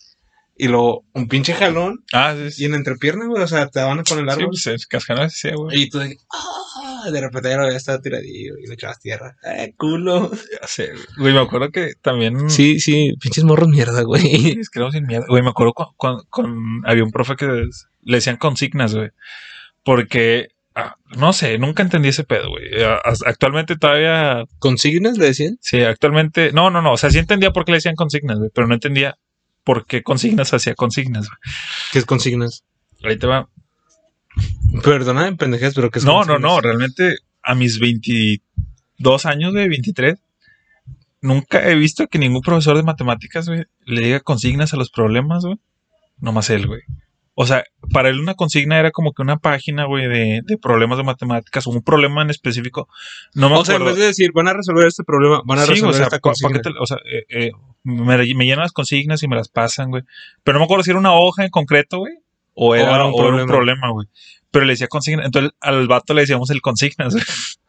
y 0.58 0.68
luego 0.68 1.06
un 1.14 1.28
pinche 1.28 1.54
jalón 1.54 2.04
Ah, 2.14 2.34
sí, 2.36 2.44
y 2.48 2.52
sí. 2.52 2.66
en 2.66 2.74
entrepierna, 2.74 3.26
güey, 3.28 3.44
o 3.44 3.48
sea, 3.48 3.68
te 3.68 3.80
daban 3.80 4.04
con 4.04 4.20
el 4.20 4.26
Sí, 4.26 4.32
árbol. 4.32 4.48
pues 4.52 4.68
es 4.68 4.88
cascana, 4.88 5.30
sí, 5.30 5.50
güey. 5.52 5.84
Y 5.84 5.90
tú 5.90 6.00
de, 6.00 6.18
ah, 6.34 7.10
de 7.12 7.22
repente 7.22 7.50
ya 7.50 7.58
lo 7.58 7.64
había 7.66 7.78
estado 7.78 8.02
tiradillo 8.02 8.56
y 8.62 8.68
le 8.68 8.74
echabas 8.74 9.00
tierra. 9.00 9.36
¡Eh, 9.44 9.74
culo! 9.78 10.32
Ya 10.62 10.68
sé, 10.68 10.92
güey. 11.18 11.34
Me 11.34 11.40
acuerdo 11.40 11.70
que 11.72 11.94
también. 12.02 12.50
Sí, 12.50 12.80
sí, 12.80 13.14
pinches 13.22 13.44
morros 13.44 13.70
mierda, 13.70 14.02
güey. 14.04 14.60
Es 14.60 14.70
que 14.70 14.80
éramos 14.80 14.94
sin 14.96 15.06
miedo. 15.06 15.26
Güey, 15.28 15.44
me 15.44 15.50
acuerdo 15.50 15.74
con, 15.74 15.88
con- 15.98 16.24
con- 16.30 16.82
había 16.86 17.04
un 17.04 17.12
profe 17.12 17.36
que 17.36 17.46
le 17.46 18.16
decían 18.18 18.38
consignas, 18.38 18.96
güey. 18.96 19.10
Porque, 19.84 20.48
ah, 20.76 20.96
no 21.18 21.34
sé, 21.34 21.58
nunca 21.58 21.84
entendí 21.84 22.10
ese 22.10 22.24
pedo, 22.24 22.50
güey. 22.50 22.66
Actualmente 23.26 23.76
todavía 23.78 24.44
¿Consignas 24.60 25.18
le 25.18 25.26
decían? 25.28 25.58
Sí, 25.62 25.82
actualmente. 25.82 26.52
No, 26.52 26.70
no, 26.70 26.82
no. 26.82 26.94
O 26.94 26.98
sea, 26.98 27.10
sí 27.10 27.20
entendía 27.20 27.52
por 27.52 27.64
qué 27.66 27.72
le 27.72 27.78
decían 27.78 27.96
consignas, 27.96 28.38
güey, 28.40 28.50
pero 28.54 28.68
no 28.68 28.74
entendía 28.74 29.18
por 29.68 29.86
qué 29.86 30.02
consignas 30.02 30.54
hacía 30.54 30.76
consignas. 30.76 31.28
¿Qué 31.92 32.00
es 32.00 32.06
consignas? 32.06 32.64
Ahí 33.04 33.18
te 33.20 33.28
va. 33.28 33.50
Perdona, 34.84 35.36
pendejas, 35.36 35.74
pero 35.76 35.90
¿qué 35.92 36.00
es 36.00 36.06
No, 36.06 36.12
no, 36.14 36.18
consignas? 36.20 36.42
no. 36.42 36.62
Realmente, 36.62 37.18
a 37.44 37.54
mis 37.56 37.80
22 37.80 39.26
años, 39.26 39.54
de 39.54 39.68
23, 39.68 40.16
nunca 41.22 41.68
he 41.70 41.76
visto 41.76 42.08
que 42.08 42.18
ningún 42.20 42.42
profesor 42.42 42.78
de 42.78 42.84
matemáticas, 42.84 43.48
güey, 43.48 43.66
le 43.86 44.02
diga 44.02 44.20
consignas 44.22 44.74
a 44.74 44.78
los 44.78 44.90
problemas, 44.90 45.44
güey. 45.46 45.58
Nomás 46.20 46.50
él, 46.50 46.68
güey. 46.68 46.82
O 47.40 47.46
sea, 47.46 47.64
para 47.94 48.10
él 48.10 48.20
una 48.20 48.34
consigna 48.34 48.80
era 48.80 48.90
como 48.92 49.14
que 49.14 49.22
una 49.22 49.38
página, 49.38 49.86
güey, 49.86 50.08
de, 50.08 50.42
de 50.44 50.58
problemas 50.58 50.98
de 50.98 51.04
matemáticas 51.04 51.68
o 51.68 51.70
un 51.70 51.84
problema 51.84 52.24
en 52.24 52.32
específico. 52.32 52.88
No 53.36 53.50
me 53.50 53.58
O 53.58 53.66
sea, 53.66 53.76
en 53.76 53.86
vez 53.86 53.96
de 53.98 54.06
decir, 54.06 54.32
van 54.34 54.48
a 54.48 54.54
resolver 54.54 54.88
este 54.88 55.04
problema, 55.04 55.42
van 55.46 55.60
a 55.60 55.64
Sí, 55.66 55.72
resolver 55.74 55.92
o 55.94 55.98
sea, 55.98 56.04
esta 56.06 56.18
¿pa- 56.18 56.22
pa' 56.22 56.22
consigna. 56.30 56.54
qué 56.54 56.60
te- 56.72 56.80
o 56.80 56.86
sea, 56.88 56.98
eh, 57.06 57.26
eh, 57.30 57.52
me, 57.84 58.18
me 58.18 58.46
llenan 58.46 58.64
las 58.64 58.72
consignas 58.72 59.24
y 59.24 59.28
me 59.28 59.36
las 59.36 59.50
pasan, 59.50 59.90
güey. 59.90 60.04
Pero 60.44 60.56
no 60.56 60.60
me 60.60 60.66
acuerdo 60.66 60.84
si 60.84 60.92
era 60.92 61.00
una 61.00 61.14
hoja 61.14 61.44
en 61.44 61.50
concreto, 61.50 62.00
güey. 62.00 62.14
O 62.54 62.76
era, 62.76 62.96
era 62.96 63.06
un 63.06 63.14
o 63.16 63.28
era 63.28 63.44
un 63.44 63.48
problema. 63.48 63.92
güey. 63.92 64.08
Pero 64.52 64.66
le 64.66 64.74
decía 64.74 64.88
consigna. 64.88 65.26
Entonces 65.26 65.52
al 65.60 65.88
vato 65.88 66.14
le 66.14 66.22
decíamos 66.22 66.50
el 66.50 66.62
consignas, 66.62 67.14
güey. 67.14 67.26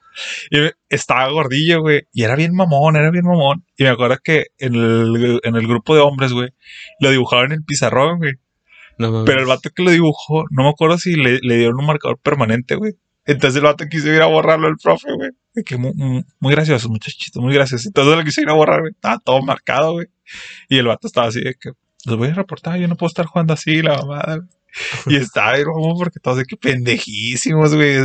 Y 0.51 0.59
estaba 0.89 1.31
gordillo, 1.31 1.81
güey. 1.81 2.03
Y 2.13 2.25
era 2.25 2.35
bien 2.35 2.53
mamón, 2.53 2.97
era 2.97 3.11
bien 3.13 3.25
mamón. 3.25 3.65
Y 3.77 3.85
me 3.85 3.91
acuerdo 3.91 4.17
que 4.23 4.47
en 4.59 4.75
el, 4.75 5.41
en 5.45 5.55
el 5.55 5.67
grupo 5.69 5.95
de 5.95 6.01
hombres, 6.01 6.33
güey, 6.33 6.51
lo 6.99 7.11
dibujaban 7.11 7.47
en 7.47 7.59
el 7.59 7.65
pizarrón, 7.65 8.19
güey. 8.19 8.33
No. 8.99 9.25
Pero 9.25 9.41
el 9.41 9.47
vato 9.47 9.71
que 9.71 9.85
lo 9.85 9.93
dibujó, 9.93 10.45
no 10.51 10.65
me 10.65 10.71
acuerdo 10.71 10.99
si 10.99 11.15
le, 11.15 11.39
le 11.41 11.57
dieron 11.59 11.79
un 11.79 11.87
marcador 11.87 12.19
permanente, 12.19 12.75
güey. 12.75 12.95
Entonces 13.29 13.57
el 13.57 13.63
vato 13.63 13.85
quiso 13.89 14.09
ir 14.09 14.23
a 14.23 14.27
borrarlo 14.27 14.69
el 14.69 14.77
profe, 14.83 15.13
güey. 15.13 15.31
Que 15.65 15.77
muy, 15.77 15.93
muy- 15.95 16.53
gracioso, 16.53 16.89
muchachito, 16.89 17.41
muy 17.41 17.53
gracioso. 17.55 17.89
Entonces 17.89 18.17
lo 18.17 18.25
quiso 18.25 18.41
ir 18.41 18.49
a 18.49 18.55
borrar, 18.55 18.81
güey. 18.81 18.93
Estaba 18.93 19.19
todo 19.19 19.43
marcado, 19.43 19.93
güey. 19.93 20.07
Y 20.69 20.79
el 20.79 20.87
vato 20.87 21.07
estaba 21.07 21.29
así 21.29 21.41
de 21.41 21.55
que, 21.55 21.71
los 22.07 22.17
voy 22.17 22.29
a 22.29 22.35
reportar, 22.35 22.79
yo 22.79 22.89
no 22.89 22.97
puedo 22.97 23.09
estar 23.09 23.27
jugando 23.27 23.53
así, 23.55 23.83
la 23.83 23.99
mamada. 23.99 24.37
güey. 24.37 24.49
Y 25.07 25.17
estaba 25.17 25.53
mamón, 25.59 25.97
porque 25.99 26.21
todos 26.21 26.39
de 26.39 26.45
que 26.45 26.57
pendejísimos, 26.57 27.75
güey. 27.75 27.97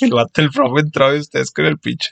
El 0.00 0.10
vato, 0.10 0.40
el 0.40 0.50
profe 0.50 0.80
entró 0.80 1.14
y 1.14 1.20
ustedes 1.20 1.50
con 1.50 1.66
el 1.66 1.78
pinche. 1.78 2.10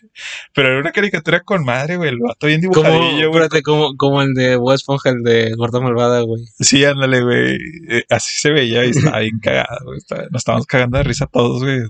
Pero 0.54 0.68
era 0.68 0.80
una 0.80 0.92
caricatura 0.92 1.40
con 1.40 1.64
madre, 1.64 1.96
güey. 1.96 2.10
El 2.10 2.18
vato 2.18 2.46
bien 2.46 2.62
como, 2.62 2.74
dibujadillo, 2.74 3.28
güey. 3.30 3.42
espérate, 3.42 3.62
como, 3.62 3.96
como 3.96 4.22
el 4.22 4.34
de 4.34 4.56
Bob 4.56 4.72
Esponja, 4.72 5.10
el 5.10 5.22
de 5.22 5.54
Gorda 5.54 5.80
Malvada, 5.80 6.20
güey. 6.20 6.44
Sí, 6.60 6.84
ándale, 6.84 7.22
güey. 7.22 7.56
Eh, 7.88 8.04
Así 8.10 8.40
se 8.40 8.50
veía 8.50 8.84
y 8.84 8.90
estaba 8.90 9.20
bien 9.20 9.38
cagada, 9.38 9.78
güey. 9.84 9.98
Nos 10.30 10.40
estábamos 10.40 10.66
cagando 10.66 10.98
de 10.98 11.04
risa 11.04 11.26
todos, 11.26 11.62
güey. 11.62 11.80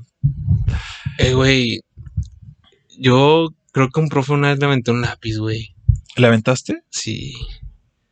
Eh, 1.18 1.34
güey. 1.34 1.80
Yo 2.98 3.48
creo 3.72 3.88
que 3.90 4.00
un 4.00 4.08
profe 4.08 4.32
una 4.32 4.50
vez 4.50 4.58
le 4.58 4.66
aventé 4.66 4.90
un 4.90 5.00
lápiz, 5.00 5.38
güey. 5.38 5.74
¿Le 6.16 6.26
aventaste? 6.26 6.82
Sí. 6.90 7.34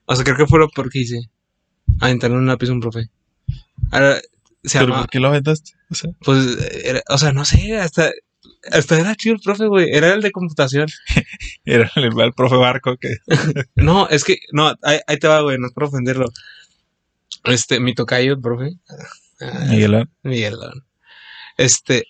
O 0.06 0.14
sea, 0.14 0.24
creo 0.24 0.36
que 0.36 0.46
fue 0.46 0.58
lo 0.58 0.68
peor 0.68 0.90
que 0.90 1.00
hice. 1.00 1.30
Aventarle 2.00 2.36
un 2.36 2.46
lápiz 2.46 2.68
a 2.70 2.72
un 2.72 2.80
profe. 2.80 3.08
Ahora, 3.92 4.20
se 4.64 4.78
¿Pero 4.78 4.94
por 4.94 5.08
qué 5.08 5.20
lo 5.20 5.28
aventaste? 5.28 5.72
O 5.90 5.94
sea, 5.94 6.10
pues, 6.20 6.58
era- 6.84 7.02
o 7.08 7.18
sea, 7.18 7.32
no 7.32 7.44
sé, 7.44 7.78
hasta, 7.78 8.10
hasta 8.70 8.98
era 9.00 9.14
chido 9.16 9.34
el 9.36 9.40
profe, 9.40 9.66
güey. 9.66 9.90
Era 9.90 10.12
el 10.14 10.20
de 10.22 10.30
computación. 10.32 10.88
era 11.64 11.90
el, 11.96 12.18
el 12.20 12.32
profe 12.32 12.56
Barco 12.56 12.96
que... 12.96 13.16
No, 13.76 14.08
es 14.08 14.24
que, 14.24 14.36
no, 14.52 14.74
ahí, 14.82 14.98
ahí 15.06 15.18
te 15.18 15.28
va, 15.28 15.40
güey, 15.42 15.58
no 15.58 15.66
es 15.68 15.72
por 15.72 15.84
ofenderlo. 15.84 16.26
Este, 17.44 17.80
mi 17.80 17.94
tocayo, 17.94 18.34
el 18.34 18.40
profe. 18.40 18.72
ah, 19.40 19.64
Miguel, 19.68 20.08
Miguel. 20.22 20.58
León. 20.60 20.84
Este, 21.56 22.04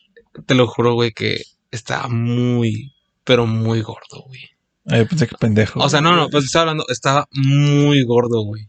te 0.46 0.54
lo 0.54 0.66
juro, 0.66 0.94
güey, 0.94 1.12
que 1.12 1.42
estaba 1.70 2.08
muy, 2.08 2.92
pero 3.24 3.46
muy 3.46 3.80
gordo, 3.82 4.22
güey. 4.26 4.42
eh, 4.86 5.06
pensé 5.08 5.26
que 5.28 5.36
pendejo. 5.36 5.80
O 5.80 5.88
sea, 5.88 6.00
no, 6.00 6.16
no, 6.16 6.28
pues 6.30 6.44
estaba 6.46 6.62
hablando, 6.62 6.84
estaba 6.88 7.28
muy 7.32 8.02
gordo, 8.04 8.42
güey. 8.42 8.68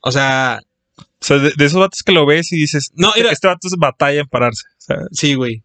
O 0.00 0.12
sea, 0.12 0.60
O 1.00 1.24
sea, 1.24 1.38
de, 1.38 1.52
de 1.56 1.64
esos 1.64 1.78
vatos 1.80 2.02
que 2.02 2.12
lo 2.12 2.24
ves 2.26 2.52
y 2.52 2.56
dices, 2.56 2.90
No, 2.94 3.08
este, 3.08 3.20
mira. 3.20 3.32
este 3.32 3.46
vato 3.48 3.68
se 3.68 3.76
batalla 3.78 4.20
en 4.20 4.28
pararse. 4.28 4.64
O 4.78 4.80
sea, 4.80 4.96
sí, 5.12 5.34
güey. 5.34 5.62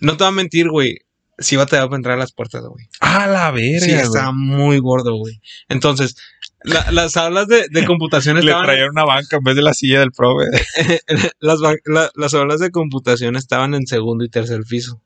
No 0.00 0.16
te 0.16 0.24
voy 0.24 0.28
a 0.32 0.36
mentir, 0.36 0.68
güey. 0.70 0.98
Sí 1.38 1.56
va 1.56 1.64
a 1.64 1.66
tener 1.66 1.84
para 1.86 1.96
entrar 1.96 2.14
a 2.14 2.18
las 2.20 2.32
puertas, 2.32 2.62
güey. 2.64 2.86
¡ah, 3.00 3.26
la 3.26 3.50
verga! 3.50 3.80
Sí, 3.80 3.90
güey! 3.90 4.02
estaba 4.02 4.32
muy 4.32 4.78
gordo, 4.78 5.16
güey. 5.16 5.40
Entonces, 5.68 6.16
la- 6.62 6.90
las 6.92 7.16
aulas 7.16 7.48
de, 7.48 7.66
de 7.68 7.84
computación 7.84 8.36
Le 8.40 8.42
estaban... 8.42 8.66
traían 8.66 8.90
una 8.90 9.04
banca 9.04 9.36
en 9.38 9.42
vez 9.42 9.56
de 9.56 9.62
la 9.62 9.74
silla 9.74 9.98
del 10.00 10.12
profe. 10.12 10.46
las, 11.40 11.58
la- 11.84 12.10
las 12.14 12.34
aulas 12.34 12.60
de 12.60 12.70
computación 12.70 13.34
estaban 13.36 13.74
en 13.74 13.86
segundo 13.86 14.24
y 14.24 14.28
tercer 14.28 14.62
piso. 14.68 15.02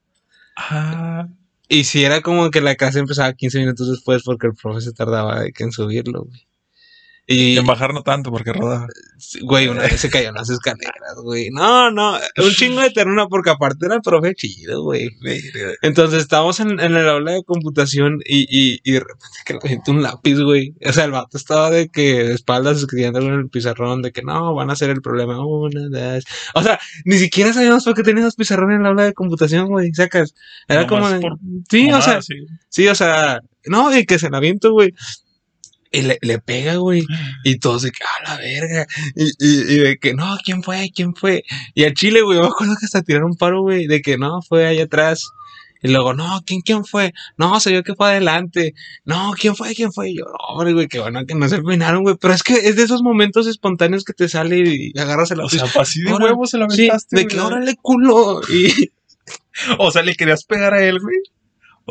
ah, 0.57 1.29
Y 1.68 1.85
si 1.85 2.05
era 2.05 2.20
como 2.20 2.51
que 2.51 2.61
la 2.61 2.76
clase 2.76 2.99
empezaba 2.99 3.33
15 3.33 3.59
minutos 3.61 3.91
después 3.91 4.22
porque 4.22 4.49
el 4.49 4.55
profe 4.55 4.81
se 4.83 4.93
tardaba 4.93 5.41
de 5.41 5.53
que 5.53 5.64
en 5.64 5.72
subirlo, 5.72 6.24
güey. 6.24 6.47
Y, 7.31 7.59
en 7.59 7.66
bajar 7.66 7.93
no 7.93 8.03
tanto 8.03 8.31
porque 8.31 8.55
rodaba. 8.55 8.87
güey, 9.43 9.68
una 9.68 9.83
vez 9.83 10.01
se 10.01 10.09
cayó 10.09 10.31
en 10.31 10.35
las 10.35 10.49
escaleras, 10.49 11.14
güey. 11.22 11.51
No, 11.51 11.91
no, 11.91 12.14
un 12.39 12.51
chingo 12.53 12.81
de 12.81 12.89
ternura 12.89 13.26
porque 13.29 13.51
aparte 13.51 13.85
era 13.85 13.97
el 13.97 14.01
profe 14.01 14.35
chido, 14.35 14.83
güey. 14.83 15.11
Entonces 15.83 16.22
estábamos 16.22 16.59
en, 16.61 16.81
en 16.81 16.97
el 16.97 17.07
aula 17.07 17.33
de 17.33 17.45
computación 17.45 18.20
y, 18.24 18.47
y, 18.49 18.81
y 18.83 18.93
de 18.93 19.01
repente 19.01 19.26
que 19.45 19.53
le 19.53 19.61
aventé 19.62 19.91
un 19.91 20.03
lápiz, 20.03 20.41
güey. 20.41 20.74
O 20.87 20.93
sea, 20.93 21.05
el 21.05 21.11
vato 21.11 21.37
estaba 21.37 21.70
de 21.70 21.91
que 21.91 22.24
de 22.24 22.33
espaldas 22.33 22.79
escribiendo 22.79 23.18
en 23.20 23.35
el 23.35 23.49
pizarrón 23.51 24.01
de 24.01 24.11
que 24.11 24.22
no, 24.22 24.55
van 24.55 24.70
a 24.70 24.76
ser 24.76 24.89
el 24.89 25.03
problema. 25.03 25.45
Una, 25.45 25.89
dos. 25.91 26.24
O 26.55 26.62
sea, 26.62 26.81
ni 27.05 27.18
siquiera 27.18 27.53
sabíamos 27.53 27.85
por 27.85 27.95
qué 27.95 28.03
teníamos 28.03 28.37
pizarrón 28.37 28.72
en 28.72 28.81
el 28.81 28.87
aula 28.87 29.05
de 29.05 29.12
computación, 29.12 29.66
güey. 29.68 29.93
Sacas. 29.93 30.35
Era 30.66 30.87
Nomás 30.87 30.89
como. 30.89 31.11
de- 31.12 31.20
por 31.20 31.39
sí, 31.70 31.91
o 31.93 32.01
sea, 32.01 32.22
sí. 32.22 32.35
sí, 32.70 32.89
o 32.89 32.95
sea, 32.95 33.43
no, 33.66 33.95
y 33.95 34.07
que 34.07 34.18
se 34.18 34.31
la 34.31 34.39
aviento, 34.39 34.72
güey. 34.72 34.95
Y 35.91 36.03
le, 36.03 36.18
le 36.20 36.39
pega, 36.39 36.76
güey. 36.76 37.05
Y 37.45 37.59
todos 37.59 37.82
de 37.82 37.91
que, 37.93 38.05
a 38.05 38.30
la 38.30 38.36
verga. 38.39 38.86
Y, 39.16 39.24
y, 39.24 39.74
y 39.74 39.78
de 39.78 39.99
que, 39.99 40.14
no, 40.14 40.36
¿quién 40.45 40.62
fue? 40.62 40.91
¿Quién 40.95 41.14
fue? 41.14 41.45
Y 41.74 41.84
al 41.84 41.95
chile, 41.95 42.20
güey, 42.22 42.39
me 42.39 42.47
acuerdo 42.47 42.74
que 42.78 42.84
hasta 42.86 43.03
tiraron 43.03 43.30
un 43.30 43.36
paro, 43.36 43.62
güey, 43.62 43.86
de 43.86 44.03
que 44.03 44.18
no, 44.18 44.43
fue 44.43 44.66
allá 44.66 44.84
atrás. 44.84 45.24
Y 45.80 45.89
luego, 45.89 46.12
no, 46.12 46.43
¿quién, 46.45 46.61
quién 46.61 46.84
fue? 46.84 47.12
No, 47.36 47.61
se 47.61 47.70
vio 47.70 47.84
que 47.84 47.95
fue 47.95 48.09
adelante. 48.11 48.74
No, 49.05 49.30
¿quién 49.39 49.55
fue? 49.55 49.74
¿Quién 49.76 49.93
fue? 49.93 50.11
Y 50.11 50.18
yo, 50.18 50.24
no, 50.24 50.34
hombre, 50.49 50.72
güey, 50.72 50.89
qué 50.89 50.99
bueno 50.99 51.24
que 51.24 51.36
no 51.36 51.49
se 51.49 51.62
peinaron, 51.62 52.03
güey. 52.03 52.16
Pero 52.20 52.34
es 52.34 52.43
que 52.43 52.55
es 52.55 52.74
de 52.76 52.82
esos 52.82 53.01
momentos 53.03 53.47
espontáneos 53.47 54.05
que 54.05 54.12
te 54.12 54.28
sale 54.28 54.59
y 54.59 54.99
agarras 54.99 55.30
el 55.30 55.41
O 55.41 55.49
sea, 55.49 55.64
así 55.80 56.03
de 56.03 56.12
huevos 56.12 56.51
se 56.51 56.59
la 56.59 56.68
Sí, 56.68 56.89
aventaste. 56.89 57.16
de 57.16 57.22
güey. 57.22 57.34
que 57.34 57.41
órale 57.41 57.76
culo. 57.80 58.41
Y 58.49 58.91
O 59.78 59.91
sea, 59.91 60.03
le 60.03 60.14
querías 60.16 60.45
pegar 60.45 60.74
a 60.74 60.84
él, 60.84 60.99
güey. 61.01 61.16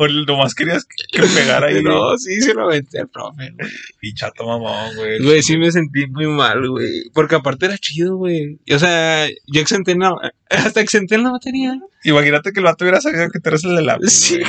O 0.00 0.06
nomás 0.06 0.54
querías 0.54 0.84
que, 0.84 0.94
que 1.10 1.26
pegara 1.26 1.66
ahí. 1.66 1.82
No, 1.82 2.16
sí, 2.16 2.40
se 2.40 2.54
lo 2.54 2.66
aventé 2.66 3.00
al 3.00 3.08
profe, 3.08 3.50
güey. 3.50 3.68
Y 4.00 4.14
chato 4.14 4.46
mamón, 4.46 4.94
güey. 4.94 5.20
Güey, 5.20 5.42
sí 5.42 5.58
me 5.58 5.72
sentí 5.72 6.06
muy 6.06 6.28
mal, 6.28 6.68
güey. 6.70 7.10
Porque 7.12 7.34
aparte 7.34 7.66
era 7.66 7.76
chido, 7.78 8.16
güey. 8.16 8.60
Y, 8.64 8.74
O 8.74 8.78
sea, 8.78 9.26
yo 9.48 9.60
exenté 9.60 9.92
en 9.92 10.00
la... 10.00 10.14
Hasta 10.50 10.80
exenté 10.82 11.16
en 11.16 11.24
la 11.24 11.32
materia. 11.32 11.76
Imagínate 12.04 12.52
que 12.52 12.60
el 12.60 12.64
vato 12.64 12.84
hubiera 12.84 13.00
sabido 13.00 13.28
que 13.28 13.40
tú 13.40 13.48
eres 13.48 13.64
el 13.64 13.74
de 13.74 13.82
la. 13.82 13.98
Sí. 14.06 14.40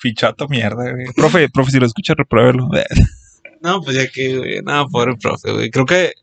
Pichato 0.00 0.48
mierda, 0.48 0.90
güey. 0.90 1.04
Profe, 1.14 1.50
profe, 1.50 1.72
si 1.72 1.78
lo 1.78 1.84
escucha, 1.84 2.14
repruébelo. 2.14 2.70
No, 3.60 3.82
pues 3.82 3.94
ya 3.94 4.08
que, 4.08 4.38
güey. 4.38 4.62
No, 4.62 4.88
pobre 4.88 5.16
profe, 5.16 5.52
güey. 5.52 5.70
Creo 5.70 5.84
que... 5.84 6.14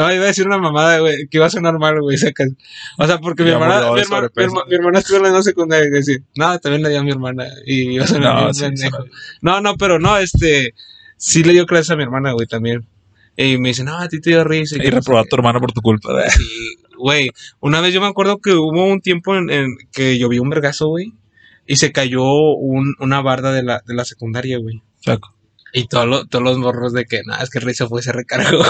Ah, 0.00 0.14
iba 0.14 0.24
a 0.24 0.26
decir 0.28 0.46
una 0.46 0.58
mamada, 0.58 1.00
güey, 1.00 1.26
que 1.28 1.38
iba 1.38 1.46
a 1.46 1.50
sonar 1.50 1.78
mal, 1.78 2.00
güey, 2.00 2.16
sacas. 2.16 2.50
O 2.98 3.06
sea, 3.06 3.18
porque 3.18 3.42
mi 3.42 3.50
hermana, 3.50 3.90
mi 3.92 4.00
hermana, 4.00 4.28
mi 4.36 4.42
herma- 4.44 4.64
mi 4.68 4.74
hermana 4.76 4.98
estuvo 5.00 5.26
en 5.26 5.32
la 5.32 5.42
secundaria 5.42 5.86
y 5.88 5.90
decía, 5.90 6.18
no, 6.36 6.58
también 6.60 6.82
le 6.82 6.90
dio 6.90 7.00
a 7.00 7.02
mi 7.02 7.10
hermana. 7.10 7.46
Y 7.66 7.90
iba 7.94 8.04
a 8.04 8.06
sonar 8.08 8.34
No, 8.34 8.40
bien 8.42 8.54
sí, 8.54 8.60
pendejo. 8.62 9.02
sí. 9.02 9.10
No, 9.42 9.60
no, 9.60 9.74
pero 9.76 9.98
no, 9.98 10.16
este, 10.18 10.74
sí 11.16 11.42
le 11.42 11.52
dio 11.52 11.66
clases 11.66 11.90
a 11.90 11.96
mi 11.96 12.04
hermana, 12.04 12.32
güey, 12.32 12.46
también. 12.46 12.86
Y 13.36 13.58
me 13.58 13.68
dice, 13.70 13.82
no, 13.84 13.98
a 13.98 14.08
ti 14.08 14.20
te 14.20 14.30
dio 14.30 14.44
risa. 14.44 14.76
Y 14.76 14.78
no 14.78 14.84
sé 14.84 14.90
reprobó 14.92 15.18
a 15.18 15.24
tu 15.24 15.34
hermano 15.36 15.60
por 15.60 15.72
tu 15.72 15.80
culpa. 15.80 16.08
Sí, 16.30 16.76
güey. 16.96 17.30
Una 17.60 17.80
vez 17.80 17.92
yo 17.94 18.00
me 18.00 18.06
acuerdo 18.08 18.38
que 18.38 18.52
hubo 18.52 18.84
un 18.84 19.00
tiempo 19.00 19.36
en, 19.36 19.50
en 19.50 19.76
que 19.92 20.18
llovió 20.18 20.42
un 20.42 20.50
vergazo, 20.50 20.88
güey. 20.88 21.12
Y 21.66 21.76
se 21.76 21.92
cayó 21.92 22.22
un, 22.24 22.94
una 23.00 23.20
barda 23.20 23.52
de 23.52 23.62
la, 23.62 23.82
de 23.86 23.94
la 23.94 24.04
secundaria, 24.04 24.58
güey. 24.58 24.80
Chaco. 25.02 25.34
Y 25.72 25.86
todos 25.86 26.06
los- 26.06 26.28
todos 26.30 26.42
los 26.42 26.56
morros 26.56 26.94
de 26.94 27.04
que, 27.04 27.20
nada, 27.26 27.42
es 27.44 27.50
que 27.50 27.60
se 27.74 27.86
fue 27.86 28.00
y 28.00 28.02
se 28.04 28.12
recargó. 28.12 28.62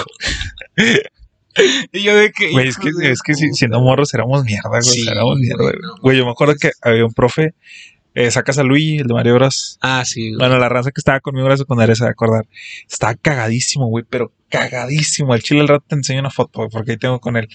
y 1.93 2.03
yo 2.03 2.17
de 2.17 2.31
que... 2.33 2.51
Güey, 2.51 2.69
es 2.69 2.77
que, 2.77 2.91
es 3.03 3.23
que 3.23 3.35
si- 3.35 3.53
siendo 3.53 3.81
morros 3.81 4.13
éramos 4.15 4.45
mierda, 4.45 4.69
güey. 4.69 4.83
Sí, 4.83 5.07
éramos 5.09 5.39
mierda, 5.39 5.63
güey, 5.63 5.75
güey. 5.75 5.83
no. 5.83 5.97
Güey, 6.03 6.19
yo 6.19 6.25
me 6.25 6.31
acuerdo 6.33 6.55
que 6.61 6.71
había 6.83 7.05
un 7.05 7.13
profe, 7.13 7.55
eh, 8.15 8.31
sacas 8.31 8.59
a 8.59 8.63
Luigi, 8.65 8.99
el 8.99 9.07
de 9.07 9.15
Mario 9.15 9.35
Bros. 9.35 9.79
Ah, 9.81 10.05
sí, 10.05 10.29
güey. 10.31 10.39
Bueno, 10.39 10.59
la 10.59 10.69
raza 10.69 10.91
que 10.91 11.01
estaba 11.01 11.21
conmigo 11.21 11.47
en 11.47 11.51
la 11.51 11.57
secundaria 11.57 11.95
se 11.95 12.03
va 12.05 12.09
a 12.09 12.13
acordar. 12.13 12.47
Estaba 12.91 13.15
cagadísimo, 13.15 13.87
güey, 13.87 14.05
pero 14.09 14.33
cagadísimo. 14.49 15.33
Al 15.33 15.43
chile 15.43 15.61
al 15.61 15.69
rato 15.69 15.85
te 15.89 15.95
enseño 15.95 16.21
una 16.21 16.31
foto, 16.31 16.61
güey, 16.61 16.69
porque 16.71 16.93
ahí 16.93 16.97
tengo 16.97 17.21
con 17.21 17.37
él. 17.37 17.49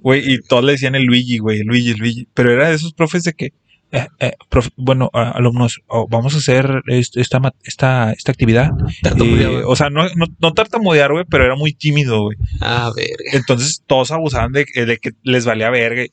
Güey, 0.00 0.32
y 0.34 0.40
todos 0.40 0.64
le 0.64 0.72
decían 0.72 0.94
el 0.94 1.04
Luigi, 1.04 1.38
güey, 1.38 1.60
el 1.60 1.66
Luigi, 1.66 1.90
el 1.92 1.96
Luigi. 1.98 2.28
Pero 2.34 2.52
era 2.52 2.68
de 2.68 2.74
esos 2.74 2.92
profes 2.92 3.22
de 3.24 3.32
que, 3.32 3.52
eh, 3.92 4.06
eh, 4.20 4.32
profe- 4.50 4.72
bueno, 4.76 5.10
alumnos, 5.12 5.80
oh, 5.88 6.06
vamos 6.08 6.34
a 6.34 6.38
hacer 6.38 6.82
est- 6.86 7.16
esta, 7.16 7.40
esta, 7.64 8.12
esta 8.12 8.32
actividad. 8.32 8.70
Eh, 9.04 9.62
o 9.66 9.74
sea, 9.76 9.90
no, 9.90 10.04
no, 10.14 10.26
no 10.38 10.52
tartamudear, 10.52 11.12
güey, 11.12 11.24
pero 11.28 11.44
era 11.44 11.56
muy 11.56 11.72
tímido, 11.72 12.22
güey. 12.22 12.36
Ah, 12.60 12.90
verga. 12.94 13.14
Entonces 13.32 13.82
todos 13.86 14.10
abusaban 14.12 14.52
de, 14.52 14.64
de 14.74 14.98
que 14.98 15.10
les 15.22 15.44
valía 15.44 15.70
verga. 15.70 16.04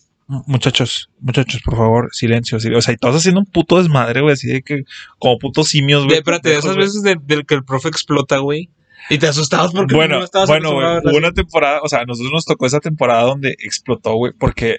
Muchachos, 0.45 1.09
muchachos, 1.21 1.61
por 1.63 1.77
favor, 1.77 2.09
silencio, 2.11 2.59
silencio. 2.59 2.79
O 2.79 2.81
sea, 2.81 2.93
y 2.93 2.97
todos 2.97 3.15
haciendo 3.15 3.39
un 3.39 3.45
puto 3.45 3.77
desmadre, 3.77 4.19
güey, 4.21 4.33
así 4.33 4.47
de 4.47 4.61
que, 4.61 4.83
como 5.19 5.37
putos 5.37 5.69
simios, 5.69 6.03
güey. 6.03 6.17
espérate, 6.17 6.49
de 6.49 6.55
esas 6.57 6.75
veces 6.75 7.01
de- 7.01 7.17
del 7.23 7.45
que 7.45 7.55
el 7.55 7.63
profe 7.63 7.87
explota, 7.87 8.37
güey. 8.39 8.69
Y 9.09 9.17
te 9.17 9.27
asustabas 9.27 9.71
porque 9.71 9.95
Bueno, 9.95 10.19
no 10.19 10.25
estabas 10.25 10.49
bueno, 10.49 10.73
güey, 10.73 10.85
hubo 11.03 11.17
una 11.17 11.31
temporada, 11.31 11.79
o 11.81 11.87
sea, 11.87 11.99
a 11.99 12.05
nosotros 12.05 12.31
nos 12.31 12.45
tocó 12.45 12.65
esa 12.65 12.79
temporada 12.79 13.23
donde 13.23 13.51
explotó, 13.59 14.15
güey, 14.15 14.33
porque 14.37 14.77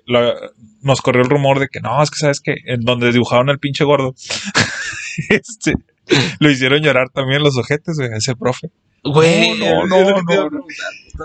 nos 0.83 1.01
corrió 1.01 1.23
el 1.23 1.31
rumor 1.31 1.59
de 1.59 1.69
que 1.69 1.81
no, 1.81 2.03
es 2.03 2.11
que 2.11 2.19
sabes 2.19 2.41
que 2.41 2.57
en 2.67 2.83
donde 2.83 3.13
dibujaron 3.13 3.49
al 3.49 3.59
pinche 3.59 3.85
gordo, 3.85 4.15
este, 5.31 5.75
lo 6.41 6.51
hicieron 6.51 6.83
llorar 6.83 7.09
también 7.11 7.43
los 7.43 7.57
ojetes, 7.57 7.97
güey, 7.97 8.11
ese 8.15 8.37
profe. 8.37 8.71
Güey, 9.05 9.59
No, 9.59 9.87
no, 9.87 10.23
no. 10.23 10.51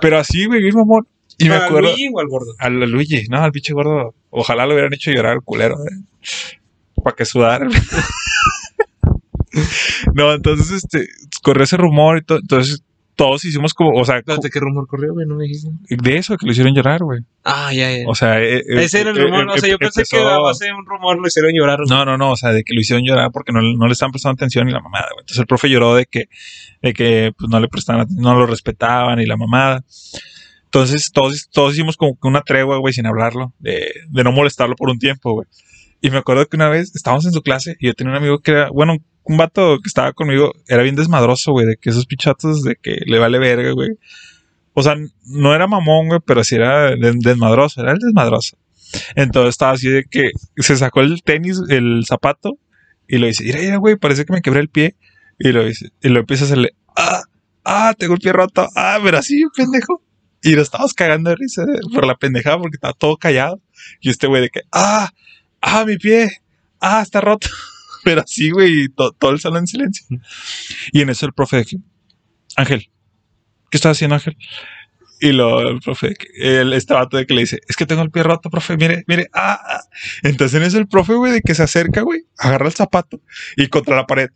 Pero 0.02 0.20
así, 0.20 0.46
güey, 0.46 0.62
bien 0.62 0.76
mamón. 0.76 1.08
Y 1.38 1.46
me 1.46 1.56
¿Para 1.56 1.66
acuerdo. 1.66 1.90
Luigi 1.90 2.10
o 2.14 2.20
al 2.20 2.28
gordo? 2.28 2.54
Al 2.60 2.80
Luigi, 2.80 3.26
no, 3.30 3.42
al 3.42 3.52
pinche 3.52 3.74
gordo. 3.74 4.14
Ojalá 4.30 4.66
lo 4.66 4.74
hubieran 4.74 4.94
hecho 4.94 5.12
llorar 5.12 5.34
al 5.34 5.42
culero, 5.42 5.78
Para 7.04 7.16
que 7.16 7.26
sudara. 7.26 7.68
no, 10.14 10.34
entonces, 10.34 10.72
este, 10.72 11.08
corrió 11.42 11.64
ese 11.64 11.78
rumor 11.78 12.20
y 12.20 12.24
todo. 12.24 12.40
Entonces, 12.40 12.84
todos 13.16 13.46
hicimos 13.46 13.74
como, 13.74 13.92
o 14.00 14.06
sea, 14.06 14.18
Espérate, 14.18 14.50
¿qué 14.50 14.60
rumor 14.60 14.88
corrió, 14.88 15.14
güey? 15.14 15.26
No 15.28 15.36
me 15.36 15.44
dijiste. 15.44 15.70
de 15.90 16.18
eso, 16.18 16.36
que 16.38 16.46
lo 16.46 16.52
hicieron 16.52 16.74
llorar, 16.74 17.04
güey. 17.04 17.22
Ah, 17.44 17.72
ya, 17.74 17.96
ya. 17.96 18.04
O 18.08 18.16
sea, 18.16 18.42
eh, 18.42 18.58
eh, 18.60 18.64
Ese 18.84 19.02
era 19.02 19.12
el 19.12 19.18
eh, 19.18 19.24
rumor, 19.24 19.42
eh, 19.44 19.54
o 19.54 19.58
sea, 19.58 19.70
yo 19.70 19.76
eh, 19.76 19.80
pensé 19.80 20.04
que 20.10 20.18
empezó- 20.18 20.28
a 20.30 20.40
base 20.40 20.66
de 20.66 20.74
un 20.74 20.86
rumor 20.86 21.20
lo 21.20 21.28
hicieron 21.28 21.52
llorar. 21.54 21.78
güey. 21.80 21.90
No, 21.90 22.06
no, 22.06 22.18
no, 22.18 22.32
o 22.32 22.36
sea, 22.36 22.52
de 22.52 22.64
que 22.64 22.74
lo 22.74 22.82
hicieron 22.82 23.06
llorar 23.06 23.32
porque 23.32 23.52
no, 23.52 23.62
no 23.62 23.86
le 23.88 23.94
estaban 23.94 24.12
prestando 24.12 24.34
atención 24.34 24.68
y 24.68 24.72
la 24.72 24.80
mamada, 24.82 25.08
güey. 25.14 25.22
Entonces 25.22 25.40
el 25.40 25.46
profe 25.48 25.70
lloró 25.70 25.96
de 25.96 26.06
que, 26.06 26.26
de 26.82 26.94
que 26.94 27.32
pues, 27.38 27.50
no 27.50 27.60
le 27.60 27.68
prestaban 27.68 28.08
no 28.10 28.34
lo 28.36 28.46
respetaban 28.46 29.20
y 29.20 29.26
la 29.26 29.38
mamada. 29.38 29.84
Entonces 30.66 31.12
todos, 31.12 31.50
todos 31.52 31.74
hicimos 31.74 31.98
como 31.98 32.14
que 32.20 32.28
una 32.28 32.42
tregua, 32.42 32.78
güey, 32.78 32.94
sin 32.94 33.06
hablarlo, 33.06 33.54
de, 33.60 33.92
de 34.10 34.24
no 34.24 34.32
molestarlo 34.32 34.76
por 34.76 34.90
un 34.90 34.98
tiempo, 34.98 35.34
güey. 35.34 35.48
Y 36.02 36.10
me 36.10 36.18
acuerdo 36.18 36.48
que 36.48 36.58
una 36.58 36.68
vez 36.70 36.96
estábamos 36.96 37.26
en 37.26 37.32
su 37.32 37.42
clase 37.42 37.76
y 37.80 37.88
yo 37.88 37.94
tenía 37.94 38.12
un 38.12 38.18
amigo 38.18 38.40
que 38.40 38.52
era, 38.52 38.70
bueno, 38.72 38.98
un 39.26 39.38
vato 39.38 39.80
que 39.82 39.88
estaba 39.88 40.14
conmigo, 40.14 40.54
era 40.68 40.84
bien 40.84 40.96
desmadroso, 40.96 41.52
güey, 41.54 41.66
de 41.66 41.78
que 41.78 41.90
esos 41.90 42.06
pichatos 42.06 42.64
de 42.64 42.76
que 42.76 43.00
le 43.06 43.20
vale 43.20 43.40
verga, 43.40 43.72
güey. 43.72 43.92
O 44.74 44.84
sea, 44.84 44.96
no 45.26 45.54
era 45.56 45.68
mamón, 45.68 46.08
güey, 46.08 46.20
pero 46.26 46.44
sí 46.44 46.56
era 46.56 46.96
de- 46.96 47.14
desmadroso, 47.18 47.82
era 47.82 47.92
el 47.92 48.00
desmadroso. 48.00 48.58
Entonces 49.16 49.50
estaba 49.52 49.72
así 49.74 49.90
de 49.90 50.04
que 50.06 50.32
se 50.58 50.76
sacó 50.78 51.02
el 51.02 51.24
tenis, 51.24 51.62
el 51.70 52.04
zapato, 52.08 52.58
y 53.08 53.18
lo 53.18 53.28
dice, 53.28 53.44
mira, 53.44 53.60
mira, 53.60 53.78
güey, 53.78 53.96
parece 53.96 54.26
que 54.26 54.34
me 54.34 54.42
quebré 54.42 54.60
el 54.62 54.70
pie. 54.70 54.96
Y 55.40 55.52
lo 55.52 55.66
dice, 55.66 55.90
y 56.02 56.10
lo 56.10 56.20
empieza 56.20 56.44
a 56.44 56.48
hacerle, 56.48 56.76
ah, 56.96 57.22
ah, 57.66 57.94
tengo 57.98 58.14
el 58.14 58.20
pie 58.20 58.34
roto, 58.34 58.68
ah, 58.76 59.00
pero 59.04 59.18
así, 59.18 59.44
pendejo. 59.56 60.02
Y 60.42 60.56
lo 60.56 60.62
estábamos 60.62 60.94
cagando 60.94 61.30
de 61.30 61.38
risa 61.38 61.64
eh, 61.64 61.80
por 61.94 62.06
la 62.06 62.16
pendejada 62.16 62.60
porque 62.60 62.76
estaba 62.76 62.94
todo 62.94 63.18
callado. 63.18 63.62
Y 64.02 64.10
este 64.10 64.28
güey 64.28 64.42
de 64.42 64.50
que, 64.50 64.62
ah, 64.72 65.10
ah, 65.62 65.86
mi 65.86 65.98
pie, 65.98 66.42
ah, 66.82 67.02
está 67.02 67.22
roto. 67.22 67.48
Pero 68.06 68.22
así, 68.22 68.52
güey, 68.52 68.90
to- 68.90 69.12
todo 69.14 69.32
el 69.32 69.40
salón 69.40 69.60
en 69.60 69.68
silencio. 69.68 70.06
Y 70.92 71.02
en 71.02 71.10
eso 71.10 71.26
el 71.26 71.34
profe 71.34 71.58
de 71.58 71.66
que, 71.66 71.78
Ángel, 72.56 72.90
¿qué 73.72 73.78
estás 73.78 73.98
haciendo, 73.98 74.16
Ángel? 74.16 74.38
Y 75.20 75.32
lo, 75.32 75.62
el 75.62 75.80
profe, 75.80 76.16
el, 76.36 76.74
este 76.74 76.94
vato 76.94 77.16
de 77.16 77.26
que 77.26 77.34
le 77.34 77.42
dice, 77.42 77.60
es 77.70 77.78
que 77.78 77.86
tengo 77.86 78.02
el 78.02 78.12
pie 78.12 78.24
roto, 78.24 78.50
profe, 78.50 78.76
mire, 78.76 79.06
mire, 79.08 79.30
ah, 79.34 79.58
ah. 79.66 79.82
Entonces 80.24 80.60
en 80.60 80.68
eso 80.68 80.78
el 80.78 80.88
profe, 80.88 81.14
güey, 81.14 81.32
de 81.32 81.42
que 81.42 81.56
se 81.56 81.64
acerca, 81.64 82.02
güey, 82.02 82.24
agarra 82.38 82.68
el 82.68 82.74
zapato 82.74 83.22
y 83.56 83.68
contra 83.68 83.96
la 83.96 84.06
pared. 84.06 84.30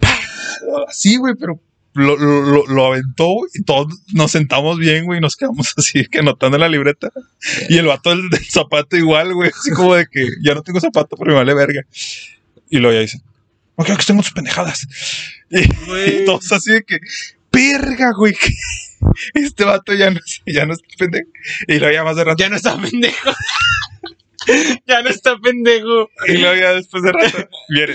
Así, 0.88 1.16
güey, 1.16 1.34
pero 1.38 1.60
lo, 1.92 2.16
lo, 2.16 2.66
lo, 2.66 2.86
aventó 2.86 3.36
y 3.54 3.62
todos 3.64 3.94
nos 4.12 4.30
sentamos 4.30 4.78
bien, 4.78 5.04
güey, 5.06 5.18
y 5.18 5.20
nos 5.20 5.36
quedamos 5.36 5.72
así 5.78 6.06
que 6.06 6.18
anotando 6.18 6.58
la 6.58 6.68
libreta. 6.68 7.10
Y 7.68 7.78
el 7.78 7.86
vato 7.86 8.10
del, 8.10 8.28
del 8.28 8.44
zapato 8.44 8.96
igual, 8.96 9.34
güey, 9.34 9.50
así 9.50 9.70
como 9.70 9.94
de 9.94 10.06
que 10.06 10.26
ya 10.42 10.54
no 10.54 10.62
tengo 10.62 10.80
zapato, 10.80 11.16
pero 11.16 11.32
me 11.32 11.36
vale 11.38 11.54
verga. 11.54 11.82
Y 12.70 12.78
luego 12.78 12.94
ya 12.94 13.00
dicen, 13.00 13.22
no 13.76 13.84
quiero 13.84 13.96
que 13.96 14.02
estemos 14.02 14.24
tus 14.26 14.34
pendejadas. 14.34 14.86
Y, 15.50 15.60
y 15.62 16.24
todos 16.24 16.50
así 16.52 16.72
de 16.72 16.82
que, 16.84 16.98
verga, 17.52 18.12
güey, 18.16 18.32
que 18.34 18.52
este 19.34 19.64
vato 19.64 19.92
ya 19.94 20.10
no, 20.10 20.20
ya 20.46 20.66
no 20.66 20.72
es 20.74 20.80
pendejo. 20.98 21.28
Y 21.68 21.78
luego 21.78 21.92
ya 21.94 22.04
más 22.04 22.16
de 22.16 22.24
rato, 22.24 22.42
Ya 22.42 22.48
no 22.48 22.56
está 22.56 22.76
pendejo. 22.80 23.30
ya 24.86 25.02
no 25.02 25.08
está 25.08 25.36
pendejo. 25.38 26.08
y 26.28 26.38
luego 26.38 26.56
ya 26.56 26.72
después 26.74 27.02
de 27.02 27.12
rato, 27.12 27.48
viene, 27.68 27.94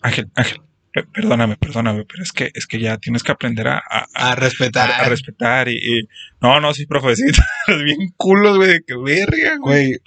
Ángel, 0.00 0.30
Ángel, 0.34 0.60
per- 0.92 1.06
perdóname, 1.08 1.56
perdóname, 1.56 2.04
pero 2.04 2.22
es 2.22 2.32
que, 2.32 2.50
es 2.54 2.66
que 2.66 2.78
ya 2.80 2.98
tienes 2.98 3.22
que 3.22 3.32
aprender 3.32 3.68
a, 3.68 3.82
a- 4.14 4.34
respetar. 4.34 4.90
a- 4.90 4.96
a 4.96 5.08
respetar 5.08 5.68
y, 5.68 5.76
y- 5.76 6.08
no, 6.40 6.60
no, 6.60 6.74
sí, 6.74 6.86
profecita, 6.86 7.46
es 7.68 7.82
bien 7.84 8.12
culos, 8.16 8.56
güey, 8.56 8.68
de 8.70 8.80
que 8.86 8.96
verga, 8.96 9.56
güey. 9.58 9.88
Güey, 9.88 9.98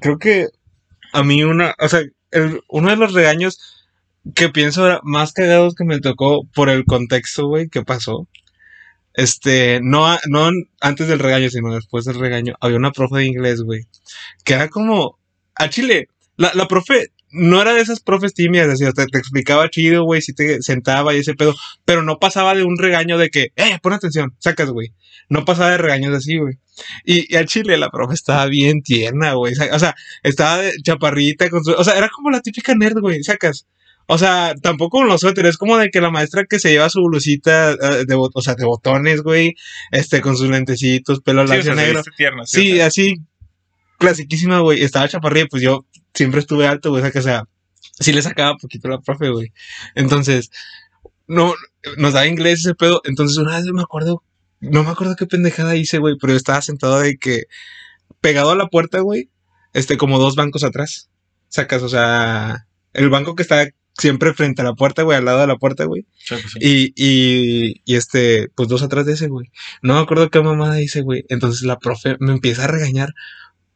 creo 0.00 0.18
que 0.18 0.46
a 1.12 1.22
mí 1.22 1.42
una, 1.42 1.74
o 1.78 1.88
sea, 1.88 2.02
uno 2.68 2.90
de 2.90 2.96
los 2.96 3.12
regaños 3.12 3.58
que 4.34 4.48
pienso 4.48 5.00
más 5.02 5.32
cagados 5.32 5.74
que 5.74 5.84
me 5.84 6.00
tocó 6.00 6.44
por 6.54 6.68
el 6.68 6.84
contexto, 6.84 7.46
güey, 7.46 7.68
que 7.68 7.82
pasó. 7.82 8.28
Este, 9.14 9.80
no, 9.82 10.16
no 10.28 10.50
antes 10.80 11.08
del 11.08 11.18
regaño, 11.18 11.50
sino 11.50 11.74
después 11.74 12.04
del 12.04 12.18
regaño, 12.18 12.54
había 12.60 12.76
una 12.76 12.92
profe 12.92 13.18
de 13.18 13.26
inglés, 13.26 13.62
güey, 13.62 13.86
que 14.44 14.54
era 14.54 14.68
como, 14.68 15.18
a 15.54 15.68
Chile, 15.68 16.08
la, 16.36 16.52
la 16.54 16.68
profe 16.68 17.12
no 17.32 17.62
era 17.62 17.74
de 17.74 17.80
esas 17.80 18.00
profes 18.00 18.34
tímidas, 18.34 18.68
así, 18.68 18.84
o 18.84 18.92
sea, 18.92 19.06
te 19.06 19.18
explicaba 19.18 19.68
chido, 19.70 20.04
güey, 20.04 20.20
si 20.22 20.32
te 20.32 20.62
sentaba 20.62 21.14
y 21.14 21.18
ese 21.18 21.34
pedo, 21.34 21.54
pero 21.84 22.02
no 22.02 22.18
pasaba 22.18 22.54
de 22.54 22.64
un 22.64 22.78
regaño 22.78 23.18
de 23.18 23.30
que, 23.30 23.52
eh, 23.56 23.78
pon 23.82 23.92
atención, 23.92 24.34
sacas, 24.38 24.70
güey. 24.70 24.92
No 25.28 25.44
pasaba 25.44 25.70
de 25.70 25.78
regaños 25.78 26.14
así, 26.14 26.38
güey. 26.38 26.54
Y, 27.04 27.32
y 27.32 27.36
al 27.36 27.46
chile 27.46 27.76
la 27.78 27.90
profe 27.90 28.14
estaba 28.14 28.46
bien 28.46 28.82
tierna, 28.82 29.34
güey. 29.34 29.54
O 29.72 29.78
sea, 29.78 29.94
estaba 30.24 30.58
de 30.58 30.72
chaparrita 30.82 31.48
con 31.50 31.62
su... 31.62 31.70
O 31.72 31.84
sea, 31.84 31.96
era 31.96 32.08
como 32.08 32.30
la 32.30 32.40
típica 32.40 32.74
nerd, 32.74 32.98
güey, 32.98 33.22
sacas. 33.22 33.66
O 34.06 34.18
sea, 34.18 34.54
tampoco 34.60 34.98
con 34.98 35.06
los 35.06 35.20
suéteres, 35.20 35.50
es 35.50 35.56
como 35.56 35.78
de 35.78 35.88
que 35.90 36.00
la 36.00 36.10
maestra 36.10 36.44
que 36.44 36.58
se 36.58 36.70
lleva 36.70 36.90
su 36.90 37.00
blusita 37.00 37.70
eh, 37.72 38.04
de, 38.08 38.16
o 38.16 38.42
sea, 38.42 38.56
de 38.56 38.64
botones, 38.64 39.22
güey, 39.22 39.54
este, 39.92 40.20
con 40.20 40.36
sus 40.36 40.48
lentecitos, 40.48 41.20
pelo 41.20 41.46
Sí, 41.46 41.52
o 41.52 41.54
lacio 41.54 41.62
sea, 41.62 41.74
se 41.76 41.86
negro. 41.86 42.02
tierno, 42.16 42.44
Sí, 42.44 42.72
o 42.72 42.76
sea, 42.76 42.86
así, 42.86 43.14
clasiquísima, 43.98 44.58
güey. 44.58 44.82
Estaba 44.82 45.08
chaparrilla, 45.08 45.46
pues 45.48 45.62
yo 45.62 45.86
siempre 46.14 46.40
estuve 46.40 46.66
alto, 46.66 46.90
güey, 46.90 47.02
o 47.02 47.04
sea, 47.04 47.12
que, 47.12 47.18
o 47.18 47.22
sea, 47.22 47.44
sí 47.98 48.12
le 48.12 48.22
sacaba 48.22 48.56
poquito 48.56 48.88
la 48.88 49.00
profe, 49.00 49.30
güey. 49.30 49.52
Entonces, 49.94 50.50
no, 51.26 51.54
nos 51.96 52.12
daba 52.12 52.26
inglés 52.26 52.60
ese 52.60 52.74
pedo. 52.74 53.00
Entonces, 53.04 53.36
una 53.38 53.56
vez 53.56 53.66
me 53.66 53.82
acuerdo, 53.82 54.22
no 54.60 54.84
me 54.84 54.90
acuerdo 54.90 55.16
qué 55.16 55.26
pendejada 55.26 55.76
hice, 55.76 55.98
güey, 55.98 56.16
pero 56.20 56.32
yo 56.32 56.36
estaba 56.36 56.62
sentado 56.62 57.00
de 57.00 57.16
que, 57.18 57.44
pegado 58.20 58.50
a 58.50 58.56
la 58.56 58.68
puerta, 58.68 59.00
güey, 59.00 59.30
este, 59.72 59.96
como 59.96 60.18
dos 60.18 60.36
bancos 60.36 60.64
atrás. 60.64 61.10
Sacas, 61.48 61.82
o 61.82 61.88
sea, 61.88 62.66
el 62.92 63.10
banco 63.10 63.34
que 63.34 63.42
está 63.42 63.68
siempre 63.98 64.34
frente 64.34 64.62
a 64.62 64.64
la 64.64 64.74
puerta, 64.74 65.02
güey, 65.02 65.18
al 65.18 65.24
lado 65.24 65.40
de 65.40 65.46
la 65.46 65.56
puerta, 65.56 65.84
güey. 65.84 66.06
Sí, 66.18 66.36
sí. 66.36 66.58
Y, 66.60 66.92
y, 66.96 67.82
y 67.84 67.96
este, 67.96 68.48
pues 68.54 68.68
dos 68.68 68.82
atrás 68.82 69.06
de 69.06 69.12
ese, 69.12 69.28
güey. 69.28 69.50
No 69.82 69.94
me 69.94 70.00
acuerdo 70.00 70.30
qué 70.30 70.40
mamada 70.40 70.74
dice, 70.74 71.02
güey. 71.02 71.24
Entonces 71.28 71.62
la 71.62 71.78
profe 71.78 72.16
me 72.20 72.32
empieza 72.32 72.64
a 72.64 72.68
regañar. 72.68 73.14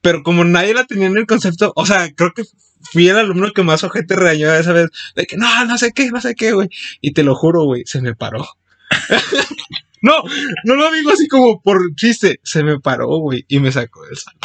Pero 0.05 0.22
como 0.22 0.44
nadie 0.44 0.74
la 0.74 0.84
tenía 0.84 1.07
en 1.07 1.16
el 1.16 1.26
concepto, 1.26 1.72
o 1.74 1.86
sea, 1.86 2.12
creo 2.14 2.34
que 2.34 2.44
fui 2.92 3.09
el 3.09 3.16
alumno 3.16 3.55
que 3.55 3.62
más 3.62 3.84
ojete 3.84 4.14
regañó 4.16 4.52
esa 4.52 4.74
vez. 4.74 4.90
De 5.16 5.24
que 5.24 5.38
no, 5.38 5.64
no 5.64 5.78
sé 5.78 5.92
qué, 5.94 6.11
no 6.11 6.20
sé 6.20 6.34
qué, 6.34 6.52
güey. 6.52 6.68
Y 7.00 7.14
te 7.14 7.22
lo 7.22 7.34
juro, 7.34 7.64
güey, 7.64 7.84
se 7.86 8.02
me 8.02 8.14
paró. 8.14 8.46
no, 10.02 10.12
no 10.64 10.74
lo 10.74 10.92
digo 10.92 11.11
así 11.11 11.26
como 11.26 11.62
por 11.62 11.94
chiste. 11.94 12.38
Se 12.42 12.62
me 12.62 12.78
paró, 12.80 13.16
güey, 13.16 13.46
y 13.48 13.61
me 13.61 13.72
sacó 13.72 14.05
del 14.05 14.18
salón. 14.18 14.40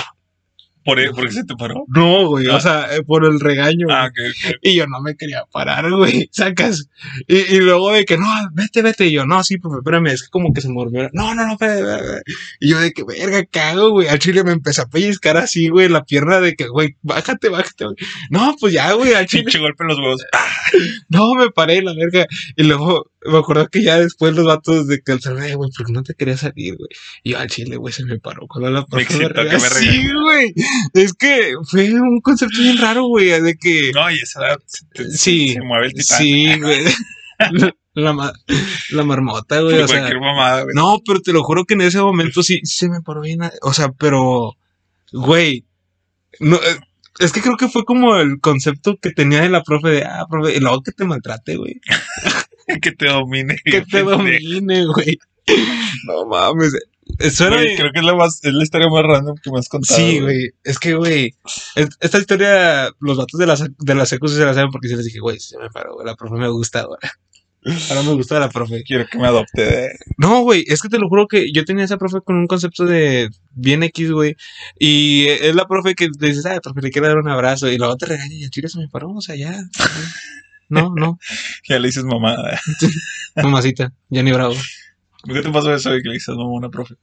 ¿Por, 0.90 1.16
¿Por 1.16 1.28
qué 1.28 1.34
se 1.34 1.44
te 1.44 1.56
paró? 1.56 1.86
No, 1.88 2.28
güey, 2.28 2.48
Ah. 2.48 2.56
o 2.56 2.60
sea, 2.60 2.96
eh, 2.96 3.04
por 3.04 3.26
el 3.26 3.40
regaño. 3.40 3.88
Ah, 3.90 4.06
ok, 4.08 4.18
ok. 4.50 4.56
Y 4.62 4.76
yo 4.76 4.88
no 4.88 5.02
me 5.02 5.16
quería 5.16 5.44
parar, 5.52 5.90
güey. 5.92 6.30
Sacas. 6.32 6.90
Y, 7.28 7.38
y 7.38 7.60
luego 7.60 7.92
de 7.94 8.06
que 8.06 8.18
no, 8.18 8.26
vete, 8.54 8.82
vete. 8.82 9.08
Y 9.08 9.12
yo, 9.12 9.26
no, 9.26 9.44
sí, 9.44 9.58
profe, 9.58 9.78
espérame. 9.78 10.08
Es 10.08 10.24
que 10.24 10.30
como 10.30 10.54
que 10.54 10.62
se 10.62 10.70
mormió. 10.70 11.10
No, 11.14 11.34
no, 11.36 11.46
no, 11.46 11.54
espérame. 11.54 12.22
Y 12.60 12.70
yo 12.70 12.80
de 12.80 12.92
que, 12.92 13.04
verga, 13.04 13.44
cago, 13.46 13.92
güey. 13.92 14.08
Al 14.08 14.20
chile 14.20 14.44
me 14.44 14.52
empezó 14.52 14.82
a 14.84 14.90
pellizcar 14.90 15.38
así, 15.38 15.70
güey, 15.70 15.90
la 15.90 16.04
pierna 16.04 16.40
de 16.40 16.56
que, 16.56 16.68
güey, 16.68 16.96
bájate, 17.02 17.50
bájate, 17.50 17.86
güey. 17.86 17.96
No, 18.30 18.56
pues 18.60 18.74
ya, 18.74 18.92
güey, 18.94 19.14
al 19.14 19.26
chile. 19.28 19.44
Pinche 19.44 19.60
golpe 19.60 19.84
en 19.84 19.88
los 19.90 20.00
huevos. 20.00 20.24
Ah, 20.34 20.48
No, 21.10 21.34
me 21.36 21.50
paré, 21.52 21.82
la 21.82 21.94
verga. 21.94 22.26
Y 22.56 22.64
luego 22.64 23.10
me 23.26 23.38
acuerdo 23.38 23.68
que 23.68 23.84
ya 23.84 24.00
después 24.00 24.34
los 24.36 24.46
vatos 24.46 24.88
de 24.88 25.02
que 25.02 25.12
el 25.12 25.20
salón, 25.22 25.42
"Ay, 25.44 25.54
güey, 25.54 25.70
¿por 25.76 25.86
qué 25.86 25.92
no 25.94 26.04
te 26.04 26.14
quería 26.14 26.38
salir, 26.38 26.76
güey? 26.78 26.90
Y 27.24 27.32
yo 27.32 27.40
al 27.40 27.50
chile, 27.50 27.76
güey, 27.78 27.94
se 27.94 28.06
me 28.06 28.18
paró 28.20 28.48
cuando 28.48 28.70
la 28.72 28.86
profe 28.86 29.06
me. 29.18 29.60
Sí, 29.70 30.08
güey. 30.12 30.54
Es 30.94 31.14
que 31.14 31.54
fue 31.70 31.94
un 31.94 32.22
concepto 32.22 32.60
bien 32.62 32.78
raro, 32.78 33.06
güey, 33.08 33.28
de 33.42 33.56
que. 33.56 33.92
no, 33.94 34.10
y 34.10 34.16
esa 34.20 34.48
edad 34.48 34.58
se, 34.66 35.12
Sí, 35.18 35.54
se 35.54 35.62
mueve 35.62 35.88
el 35.88 35.94
titán. 35.94 36.18
Sí, 36.18 36.48
güey. 36.62 36.86
La, 37.52 37.74
la, 37.94 38.14
ma- 38.14 38.34
la 38.92 39.04
marmota, 39.04 39.62
güey. 39.62 39.80
O 39.80 39.88
sea, 39.88 40.10
mamada, 40.20 40.64
güey. 40.64 40.76
no, 40.76 41.00
pero 41.06 41.22
te 41.22 41.32
lo 41.32 41.42
juro 41.44 41.64
que 41.66 41.74
en 41.76 41.82
ese 41.82 42.02
momento 42.02 42.44
sí 42.44 42.60
se 42.64 42.90
me 42.90 43.02
paró 43.02 43.22
bien. 43.22 43.40
O 43.62 43.74
sea, 43.74 43.94
pero, 43.94 44.58
güey, 45.14 45.66
no, 46.42 46.58
eh, 46.58 46.80
es 47.20 47.32
que 47.32 47.42
creo 47.42 47.56
que 47.56 47.70
fue 47.70 47.86
como 47.86 48.18
el 48.18 48.42
concepto 48.42 48.98
que 49.02 49.12
tenía 49.12 49.42
de 49.42 49.50
la 49.50 49.64
profe 49.64 49.88
de, 49.90 50.04
ah, 50.04 50.26
profe, 50.30 50.56
y 50.58 50.60
luego 50.60 50.82
que 50.84 50.92
te 50.92 51.06
maltrate, 51.06 51.56
güey. 51.56 51.80
Que 52.82 52.92
te 52.92 53.08
domine. 53.08 53.58
Que 53.64 53.82
te 53.82 54.04
domine, 54.04 54.86
güey. 54.86 55.18
No 56.08 56.26
mames. 56.26 56.74
Eso 57.18 57.48
era. 57.48 57.56
Güey, 57.58 57.76
creo 57.76 57.92
que 57.92 58.00
es 58.00 58.06
la, 58.06 58.14
más, 58.16 58.40
es 58.44 58.54
la 58.54 58.64
historia 58.64 58.88
más 58.88 59.04
random 59.04 59.36
que 59.44 59.50
me 59.52 59.58
has 59.60 59.68
contado. 59.68 60.00
Sí, 60.00 60.20
güey. 60.20 60.52
Es 60.64 60.78
que, 60.78 60.94
güey, 60.94 61.34
es- 61.76 61.90
esta 62.00 62.20
historia, 62.20 62.92
los 63.00 63.18
datos 63.18 63.40
de 63.40 63.48
la, 63.48 63.56
sec- 63.56 63.76
de 63.80 63.96
la 63.96 64.06
secu 64.06 64.28
se 64.28 64.46
la 64.46 64.54
saben 64.54 64.70
porque 64.72 64.88
sí 64.88 64.96
les 64.96 65.06
dije, 65.06 65.20
güey, 65.20 65.40
se 65.40 65.58
me 65.58 65.70
paró, 65.72 65.96
güey, 65.96 66.06
la 66.06 66.16
profe 66.16 66.36
me 66.36 66.50
gusta 66.50 66.82
ahora. 66.82 67.12
Ahora 67.90 68.04
me 68.04 68.14
gusta 68.14 68.40
la 68.40 68.50
profe. 68.50 68.84
Quiero 68.84 69.06
que 69.06 69.18
me 69.18 69.28
adopte 69.28 69.62
de... 69.66 69.90
No, 70.18 70.44
güey, 70.44 70.64
es 70.68 70.82
que 70.82 70.88
te 70.88 70.98
lo 70.98 71.10
juro 71.10 71.28
que 71.28 71.52
yo 71.52 71.66
tenía 71.66 71.84
esa 71.84 71.98
profe 71.98 72.20
con 72.24 72.38
un 72.38 72.48
concepto 72.48 72.86
de 72.86 73.30
bien 73.52 73.84
X, 73.84 74.12
güey. 74.12 74.38
Y 74.80 75.26
es 75.28 75.54
la 75.56 75.66
profe 75.68 75.94
que 75.94 76.08
le 76.20 76.28
dices, 76.30 76.46
ay, 76.46 76.60
profe, 76.64 76.82
le 76.82 76.90
quiero 76.90 77.08
dar 77.10 77.18
un 77.18 77.28
abrazo. 77.28 77.70
Y 77.70 77.78
luego 77.78 77.98
te 77.98 78.06
regaña 78.06 78.34
y 78.34 78.44
el 78.46 78.50
chile 78.50 78.70
se 78.70 78.80
me 78.80 78.88
paró, 78.88 79.10
o 79.12 79.20
sea, 79.22 79.36
ya. 79.36 79.52
No, 80.70 80.94
no, 80.96 81.20
Ya 81.68 81.80
le 81.80 81.88
dices 81.88 82.04
mamada. 82.04 82.60
mamacita, 83.36 83.92
ya 84.10 84.24
ni 84.24 84.32
bravo. 84.32 84.56
¿Nunca 85.26 85.42
te 85.42 85.50
pasó 85.50 85.74
eso 85.74 85.90
de 85.92 86.02
que 86.02 86.08
le 86.10 86.14
dices 86.16 86.30
mamá 86.36 86.44
a 86.50 86.54
una 86.54 86.70
profe? 86.70 86.96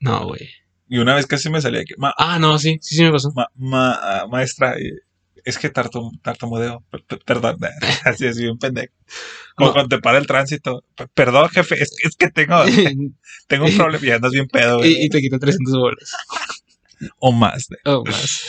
No, 0.00 0.26
güey. 0.26 0.48
Y 0.88 0.98
una 0.98 1.14
vez 1.14 1.26
casi 1.26 1.48
me 1.50 1.60
salía 1.62 1.84
que... 1.84 1.94
Ma, 1.96 2.12
Ah, 2.18 2.38
no, 2.38 2.58
sí, 2.58 2.78
sí, 2.82 2.96
sí 2.96 3.02
me 3.04 3.12
pasó. 3.12 3.32
ma- 3.34 3.48
ma- 3.56 4.26
maestra, 4.28 4.76
eh, 4.78 4.92
es 5.44 5.58
que 5.58 5.70
tartum, 5.70 6.18
tartamudeo. 6.20 6.84
Perdón, 7.24 7.58
así 8.04 8.26
es 8.26 8.38
bien 8.38 8.58
pendejo. 8.58 8.92
Como 9.54 9.68
No. 9.68 9.72
cuando 9.74 9.96
te 9.96 10.02
para 10.02 10.18
el 10.18 10.26
tránsito. 10.26 10.84
Perdón, 11.14 11.48
jefe, 11.50 11.82
es, 11.82 11.94
es 12.02 12.16
que 12.16 12.28
tengo, 12.30 12.56
tengo 13.46 13.66
un 13.66 13.76
problema 13.76 14.06
y 14.06 14.10
andas 14.10 14.32
bien 14.32 14.46
pedo, 14.48 14.78
güey. 14.78 14.92
y, 14.92 15.04
y 15.06 15.08
te 15.08 15.20
quita 15.20 15.38
300 15.38 15.74
bolas. 15.74 16.12
O 17.18 17.32
más. 17.32 17.68
güey. 17.68 17.80
Oh, 17.84 18.04
más. 18.04 18.42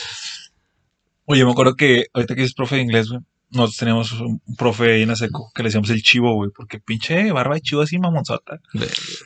Oye, 1.26 1.44
me 1.44 1.50
acuerdo 1.52 1.74
que 1.74 2.06
ahorita 2.12 2.34
que 2.34 2.42
es 2.44 2.54
profe 2.54 2.76
de 2.76 2.82
inglés, 2.82 3.08
güey. 3.08 3.20
Nosotros 3.50 3.76
teníamos 3.76 4.12
un 4.12 4.40
profe 4.56 4.92
ahí 4.94 5.02
en 5.02 5.08
la 5.08 5.16
seco 5.16 5.52
que 5.54 5.62
le 5.62 5.68
decíamos 5.68 5.90
el 5.90 6.02
chivo, 6.02 6.34
güey, 6.34 6.50
porque 6.54 6.80
pinche 6.80 7.30
barba 7.32 7.54
de 7.54 7.60
chivo 7.60 7.82
así 7.82 7.98
mamonzota. 7.98 8.60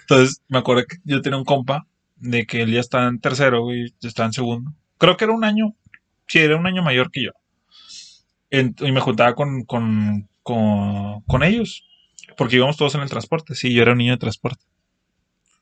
Entonces, 0.02 0.42
me 0.48 0.58
acuerdo 0.58 0.84
que 0.88 0.96
yo 1.04 1.22
tenía 1.22 1.38
un 1.38 1.44
compa 1.44 1.86
de 2.16 2.44
que 2.46 2.62
él 2.62 2.72
ya 2.72 2.80
estaba 2.80 3.08
en 3.08 3.18
tercero, 3.18 3.62
güey, 3.62 3.94
yo 4.00 4.08
estaba 4.08 4.26
en 4.26 4.32
segundo. 4.34 4.72
Creo 4.98 5.16
que 5.16 5.24
era 5.24 5.32
un 5.32 5.42
año, 5.44 5.74
sí, 6.28 6.38
era 6.40 6.56
un 6.56 6.66
año 6.66 6.82
mayor 6.82 7.10
que 7.10 7.24
yo. 7.24 7.30
En- 8.50 8.74
y 8.80 8.92
me 8.92 9.00
juntaba 9.00 9.34
con, 9.34 9.64
con, 9.64 10.28
con, 10.42 11.22
con 11.22 11.42
ellos, 11.42 11.84
porque 12.36 12.56
íbamos 12.56 12.76
todos 12.76 12.94
en 12.96 13.00
el 13.00 13.08
transporte. 13.08 13.54
Sí, 13.54 13.72
yo 13.72 13.80
era 13.82 13.92
un 13.92 13.98
niño 13.98 14.12
de 14.12 14.18
transporte. 14.18 14.64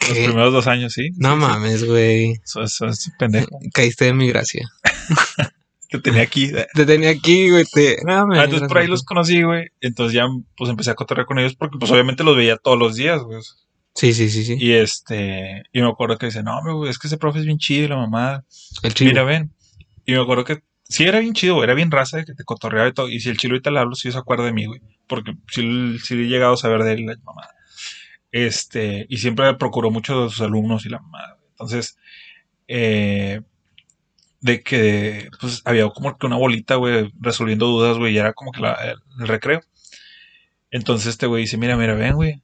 Los 0.01 0.19
primeros 0.19 0.53
dos 0.53 0.67
años, 0.67 0.95
sí. 0.95 1.11
No 1.17 1.35
Sí, 1.35 1.41
sí. 1.41 1.41
mames, 1.47 1.85
güey. 1.85 2.33
Eso, 2.45 2.63
eso 2.63 2.87
es 2.87 3.11
pendejo. 3.19 3.59
Caíste 3.73 4.07
de 4.07 4.15
mi 4.15 4.27
gracia. 4.29 4.67
Te 5.89 5.99
tenía 6.01 6.23
aquí. 6.23 6.53
Te 6.75 6.85
tenía 6.85 7.11
aquí, 7.11 7.51
güey. 7.51 7.65
Te... 7.65 7.97
No, 8.05 8.27
me 8.27 8.39
Ah, 8.39 8.45
entonces 8.45 8.69
por 8.69 8.79
ahí 8.79 8.87
los 8.87 9.03
conocí, 9.03 9.43
güey. 9.43 9.69
Entonces 9.81 10.15
ya 10.15 10.27
pues 10.57 10.71
empecé 10.71 10.91
a 10.91 10.95
cotorrear 10.95 11.27
con 11.27 11.39
ellos 11.39 11.55
porque 11.55 11.79
pues 11.79 11.91
obviamente 11.91 12.25
los 12.25 12.37
veía 12.37 12.57
todos 12.57 12.79
los 12.79 12.97
días, 12.97 13.23
güey. 13.23 13.41
Sí, 13.95 14.13
sí, 14.13 14.29
sí, 14.31 14.45
sí. 14.45 14.57
Y 14.59 14.73
este, 14.73 15.65
y 15.73 15.81
me 15.81 15.89
acuerdo 15.89 16.19
que 16.19 16.27
dice, 16.27 16.43
no, 16.43 16.61
güey, 16.63 16.91
es 16.91 16.99
que 16.99 17.09
ese 17.09 17.17
profe 17.17 17.41
es 17.41 17.47
bien 17.47 17.59
chido 17.59 17.85
y 17.85 17.89
la 17.89 17.97
mamá. 17.97 18.45
El 18.83 18.95
chivo. 18.95 19.09
Mira, 19.11 19.25
ven. 19.25 19.53
Y 20.05 20.13
me 20.13 20.21
acuerdo 20.21 20.45
que 20.45 20.63
sí 20.85 21.05
era 21.05 21.21
bien 21.21 21.35
chido, 21.35 21.55
güey, 21.55 21.65
era 21.65 21.75
bien 21.75 21.91
raza 21.91 22.19
de 22.19 22.25
que 22.25 22.35
te 22.35 22.45
cotorreaba 22.45 22.89
y 22.89 22.93
todo. 22.93 23.09
Y 23.09 23.21
si 23.21 23.31
el 23.31 23.39
chilo 23.39 23.55
ahorita 23.55 23.71
le 23.71 23.81
hablo, 23.81 23.95
sí 23.95 24.13
se 24.13 24.19
acuerda 24.19 24.45
de 24.45 24.53
mí, 24.53 24.67
güey. 24.67 24.81
Porque 25.07 25.33
sí, 25.49 25.99
sí 25.99 26.15
he 26.15 26.29
llegado 26.29 26.53
a 26.53 26.59
saber 26.59 26.85
de 26.85 26.93
él, 26.93 27.07
la 27.07 27.17
mamá. 27.25 27.49
Este, 28.31 29.07
y 29.09 29.17
siempre 29.19 29.55
procuró 29.55 29.91
mucho 29.91 30.25
de 30.25 30.31
sus 30.31 30.43
alumnos 30.43 30.85
y 30.85 30.91
la 30.91 31.01
mamá. 31.01 31.37
Entonces, 31.51 31.97
eh, 32.69 33.41
de 34.41 34.63
que 34.63 35.29
pues 35.41 35.63
había 35.65 35.89
como 35.91 36.17
que 36.17 36.27
una 36.27 36.37
bolita, 36.37 36.77
güey, 36.77 37.13
resolviendo 37.21 37.67
dudas, 37.67 37.97
güey, 37.99 38.15
y 38.15 38.19
era 38.19 38.33
como 38.33 38.53
que 38.53 38.61
la- 38.61 38.75
el, 38.75 38.97
el 39.21 39.29
recreo. 39.29 39.61
Entonces 40.71 41.09
este 41.09 41.27
güey 41.27 41.43
dice, 41.43 41.57
mira, 41.57 41.77
mira, 41.77 41.95
ven, 41.95 42.15
güey, 42.15 42.43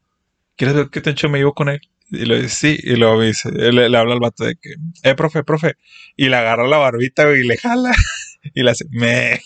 ¿quieres 0.56 0.74
ver 0.76 0.88
qué 0.90 1.00
te 1.00 1.10
hecho 1.10 1.28
me 1.28 1.38
llevo 1.38 1.54
con 1.54 1.68
él? 1.68 1.80
Y 2.10 2.26
le 2.26 2.42
dice, 2.42 2.48
sí, 2.54 2.78
y 2.82 2.96
luego 2.96 3.18
me 3.18 3.26
dice, 3.26 3.50
le, 3.50 3.88
le 3.88 3.96
habla 3.98 4.14
al 4.14 4.20
vato 4.20 4.44
de 4.44 4.56
que, 4.56 4.74
eh, 5.02 5.14
profe, 5.14 5.42
profe, 5.44 5.74
y 6.16 6.28
le 6.28 6.36
agarra 6.36 6.66
la 6.68 6.76
barbita, 6.78 7.24
güey, 7.26 7.40
y 7.40 7.46
le 7.46 7.56
jala, 7.56 7.92
y 8.54 8.62
le 8.62 8.70
hace, 8.70 8.84
me, 8.90 9.40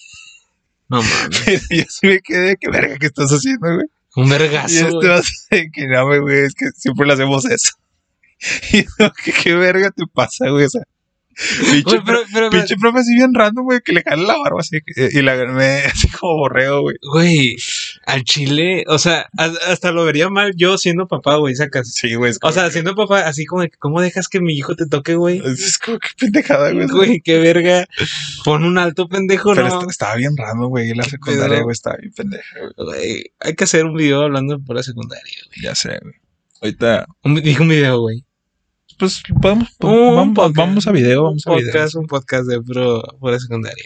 No 0.88 1.02
mames. 1.02 1.66
y 1.70 1.78
yo 1.78 1.84
sí 1.88 2.06
me 2.06 2.20
quedé, 2.20 2.56
qué 2.56 2.70
verga 2.70 2.96
que 2.98 3.06
estás 3.06 3.30
haciendo, 3.30 3.74
güey. 3.74 3.86
Un 4.16 4.26
Y 4.26 4.30
vergazo, 4.30 4.68
este 4.74 4.90
güey. 4.90 5.08
vato 5.08 5.28
de 5.50 5.70
que 5.72 5.86
no, 5.86 6.20
güey, 6.22 6.44
es 6.44 6.54
que 6.54 6.66
siempre 6.76 7.06
le 7.06 7.12
hacemos 7.14 7.44
eso. 7.44 7.72
Y 8.72 8.84
yo, 8.84 9.12
¿qué, 9.24 9.32
qué 9.32 9.54
verga 9.54 9.90
te 9.90 10.04
pasa, 10.12 10.48
güey? 10.50 10.64
O 10.64 10.68
sea, 10.70 10.82
pinche, 11.72 11.84
pero, 11.84 12.02
pero, 12.04 12.22
pero- 12.32 12.50
pinche 12.50 12.76
profe 12.76 13.00
así 13.00 13.14
bien 13.14 13.32
random, 13.34 13.64
güey, 13.64 13.80
que 13.84 13.92
le 13.92 14.02
jala 14.02 14.22
la 14.24 14.38
barba 14.38 14.60
así, 14.60 14.78
y 14.96 15.22
la 15.22 15.36
me, 15.46 15.78
así 15.86 16.08
como 16.08 16.38
borrego, 16.38 16.82
güey. 16.82 16.96
güey, 17.12 17.56
al 18.06 18.24
chile, 18.24 18.84
o 18.88 18.98
sea, 18.98 19.28
a- 19.36 19.52
hasta 19.70 19.92
lo 19.92 20.04
vería 20.04 20.28
mal 20.30 20.52
yo 20.56 20.78
siendo 20.78 21.06
papá, 21.06 21.36
güey, 21.36 21.54
sacas. 21.54 21.92
Sí, 21.94 22.14
güey. 22.14 22.32
O 22.42 22.52
sea, 22.52 22.64
que- 22.66 22.72
siendo 22.72 22.94
papá, 22.94 23.20
así 23.20 23.44
como 23.44 23.64
¿cómo 23.78 24.00
dejas 24.00 24.28
que 24.28 24.40
mi 24.40 24.54
hijo 24.54 24.74
te 24.74 24.86
toque, 24.86 25.14
güey? 25.14 25.40
Es 25.44 25.78
como 25.78 25.98
que 25.98 26.08
pendejada, 26.18 26.72
güey. 26.72 26.86
Güey, 26.88 27.20
qué 27.20 27.38
verga. 27.38 27.86
Pon 28.44 28.64
un 28.64 28.78
alto 28.78 29.08
pendejo, 29.08 29.54
Pero 29.54 29.68
¿no? 29.68 29.80
est- 29.82 29.90
estaba 29.90 30.16
bien 30.16 30.36
random, 30.36 30.68
güey. 30.70 30.94
La 30.94 31.04
secundaria, 31.04 31.62
güey, 31.62 31.72
estaba 31.72 31.96
bien 32.00 32.12
pendeja, 32.12 32.56
güey. 32.76 33.24
Hay 33.40 33.54
que 33.54 33.64
hacer 33.64 33.84
un 33.84 33.94
video 33.94 34.22
hablando 34.22 34.58
por 34.58 34.76
la 34.76 34.82
secundaria, 34.82 35.34
güey. 35.46 35.60
Ya 35.62 35.74
sé, 35.74 35.98
güey. 36.02 36.14
Ahorita, 36.60 37.06
Un, 37.22 37.32
un 37.32 37.68
video, 37.68 38.00
güey. 38.00 38.24
Pues, 38.98 39.22
podemos, 39.40 39.68
Un 39.80 40.14
vamos, 40.16 40.34
podcast. 40.34 40.56
vamos 40.56 40.86
a 40.86 40.92
video, 40.92 41.24
vamos 41.24 41.46
un 41.46 41.52
a 41.52 41.56
video. 41.56 41.72
podcast, 41.72 41.94
un 41.96 42.06
podcast 42.06 42.46
de 42.46 42.60
pro, 42.60 43.02
por 43.20 43.32
la 43.32 43.38
secundaria. 43.38 43.84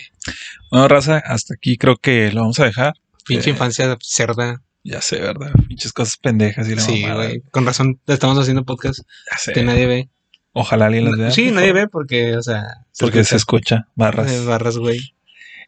Bueno, 0.70 0.88
raza, 0.88 1.18
hasta 1.18 1.54
aquí 1.54 1.76
creo 1.76 1.96
que 1.96 2.32
lo 2.32 2.40
vamos 2.42 2.58
a 2.60 2.64
dejar. 2.64 2.94
Pinche 3.26 3.50
Eh, 3.50 3.52
infancia 3.52 3.96
cerda. 4.00 4.62
Ya 4.84 5.00
sé, 5.00 5.20
¿verdad? 5.20 5.52
Pinches 5.68 5.92
cosas 5.92 6.16
pendejas 6.16 6.68
y 6.68 6.74
la 6.74 6.82
Sí, 6.82 7.04
güey. 7.08 7.40
Con 7.52 7.64
razón 7.66 8.00
estamos 8.08 8.36
haciendo 8.38 8.64
podcast 8.64 9.00
Ya 9.30 9.38
sé. 9.38 9.52
que 9.52 9.62
nadie 9.62 9.86
ve. 9.86 10.08
Ojalá 10.54 10.86
alguien 10.86 11.04
las 11.04 11.16
vea. 11.16 11.30
Sí, 11.30 11.50
nadie 11.52 11.68
favor. 11.68 11.82
ve 11.82 11.88
porque, 11.88 12.36
o 12.36 12.42
sea, 12.42 12.64
Porque 12.98 13.22
se 13.24 13.36
escucha. 13.36 13.86
Barras. 13.94 14.30
Eh, 14.32 14.44
barras, 14.44 14.76
güey. 14.78 14.98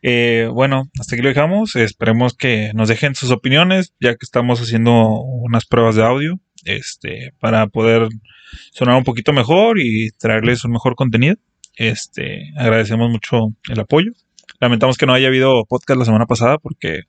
Eh, 0.03 0.49
bueno, 0.53 0.91
hasta 1.01 1.15
aquí 1.15 1.23
lo 1.23 1.29
dejamos. 1.31 1.77
Esperemos 1.77 2.35
que 2.35 2.73
nos 2.75 2.89
dejen 2.89 3.15
sus 3.15 3.31
opiniones, 3.31 3.95
ya 4.01 4.11
que 4.17 4.25
estamos 4.25 4.61
haciendo 4.61 4.93
unas 5.21 5.65
pruebas 5.65 5.95
de 5.95 6.03
audio, 6.03 6.41
este, 6.65 7.33
para 7.41 7.67
poder 7.67 8.09
sonar 8.73 8.97
un 8.97 9.05
poquito 9.05 9.33
mejor 9.33 9.79
y 9.81 10.11
traerles 10.19 10.65
un 10.65 10.73
mejor 10.73 10.95
contenido. 10.95 11.37
Este, 11.77 12.53
agradecemos 12.57 13.11
mucho 13.11 13.49
el 13.69 13.81
apoyo. 13.81 14.13
Lamentamos 14.61 14.97
que 14.97 15.07
no 15.07 15.15
haya 15.15 15.29
habido 15.29 15.65
podcast 15.67 15.99
la 15.99 16.05
semana 16.05 16.27
pasada 16.27 16.59
porque 16.59 17.03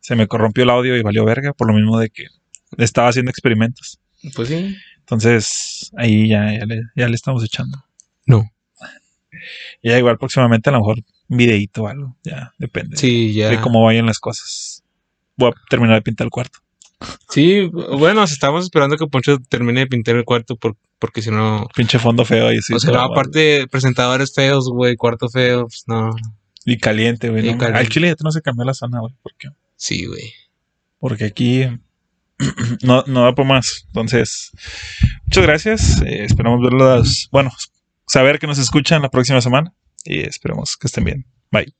se 0.00 0.14
me 0.16 0.26
corrompió 0.26 0.64
el 0.64 0.70
audio 0.70 0.96
y 0.96 1.02
valió 1.02 1.24
verga, 1.24 1.52
por 1.52 1.66
lo 1.68 1.74
mismo 1.74 1.98
de 1.98 2.10
que 2.10 2.24
estaba 2.78 3.08
haciendo 3.08 3.30
experimentos. 3.30 3.98
Pues 4.34 4.48
sí. 4.48 4.76
Entonces, 5.00 5.90
ahí 5.96 6.28
ya, 6.28 6.52
ya, 6.58 6.64
le, 6.64 6.82
ya 6.96 7.08
le 7.08 7.14
estamos 7.14 7.44
echando. 7.44 7.84
No. 8.26 8.50
Y 9.82 9.90
ya 9.90 9.98
igual 9.98 10.16
próximamente 10.16 10.70
a 10.70 10.72
lo 10.72 10.78
mejor 10.78 10.98
un 11.28 11.36
videíto 11.36 11.82
o 11.82 11.88
algo, 11.88 12.16
ya 12.22 12.52
depende 12.58 12.96
Sí, 12.96 13.34
ya. 13.34 13.50
de 13.50 13.60
cómo 13.60 13.82
vayan 13.84 14.06
las 14.06 14.18
cosas. 14.18 14.82
voy 15.36 15.50
a 15.50 15.54
terminar 15.68 15.96
de 15.96 16.02
pintar 16.02 16.26
el 16.26 16.30
cuarto. 16.30 16.60
Sí, 17.28 17.70
bueno, 17.98 18.22
estamos 18.24 18.64
esperando 18.64 18.96
que 18.96 19.06
Poncho 19.06 19.38
termine 19.48 19.80
de 19.80 19.86
pintar 19.86 20.16
el 20.16 20.24
cuarto 20.24 20.56
por, 20.56 20.76
porque 20.98 21.22
si 21.22 21.30
no... 21.30 21.66
Pinche 21.74 21.98
fondo 21.98 22.24
feo 22.24 22.52
y 22.52 22.62
sí. 22.62 22.74
o 22.74 22.80
sea, 22.80 22.92
no, 22.92 23.00
aparte 23.00 23.66
presentadores 23.68 24.34
feos, 24.34 24.68
güey, 24.68 24.96
cuarto 24.96 25.28
feo, 25.28 25.66
pues 25.66 25.84
no. 25.86 26.10
Y 26.64 26.78
caliente, 26.78 27.30
güey. 27.30 27.54
¿no? 27.54 27.64
Al 27.64 27.88
chile 27.88 28.08
ya 28.08 28.14
no 28.22 28.30
se 28.30 28.42
cambió 28.42 28.64
la 28.64 28.74
zona, 28.74 29.00
güey. 29.00 29.14
¿Por 29.22 29.34
qué? 29.36 29.48
Sí, 29.76 30.06
güey. 30.06 30.32
Porque 30.98 31.24
aquí 31.24 31.66
no, 32.82 33.04
no 33.06 33.22
da 33.22 33.34
por 33.34 33.44
más. 33.44 33.84
Entonces, 33.88 34.50
muchas 35.24 35.44
gracias. 35.44 36.02
Eh, 36.02 36.24
esperamos 36.24 36.62
verlos. 36.62 37.28
Bueno, 37.30 37.50
saber 38.06 38.38
que 38.38 38.46
nos 38.46 38.58
escuchan 38.58 39.02
la 39.02 39.10
próxima 39.10 39.40
semana. 39.40 39.74
Y 40.04 40.20
esperemos 40.20 40.76
que 40.76 40.86
estén 40.86 41.04
bien. 41.04 41.26
Bye. 41.50 41.74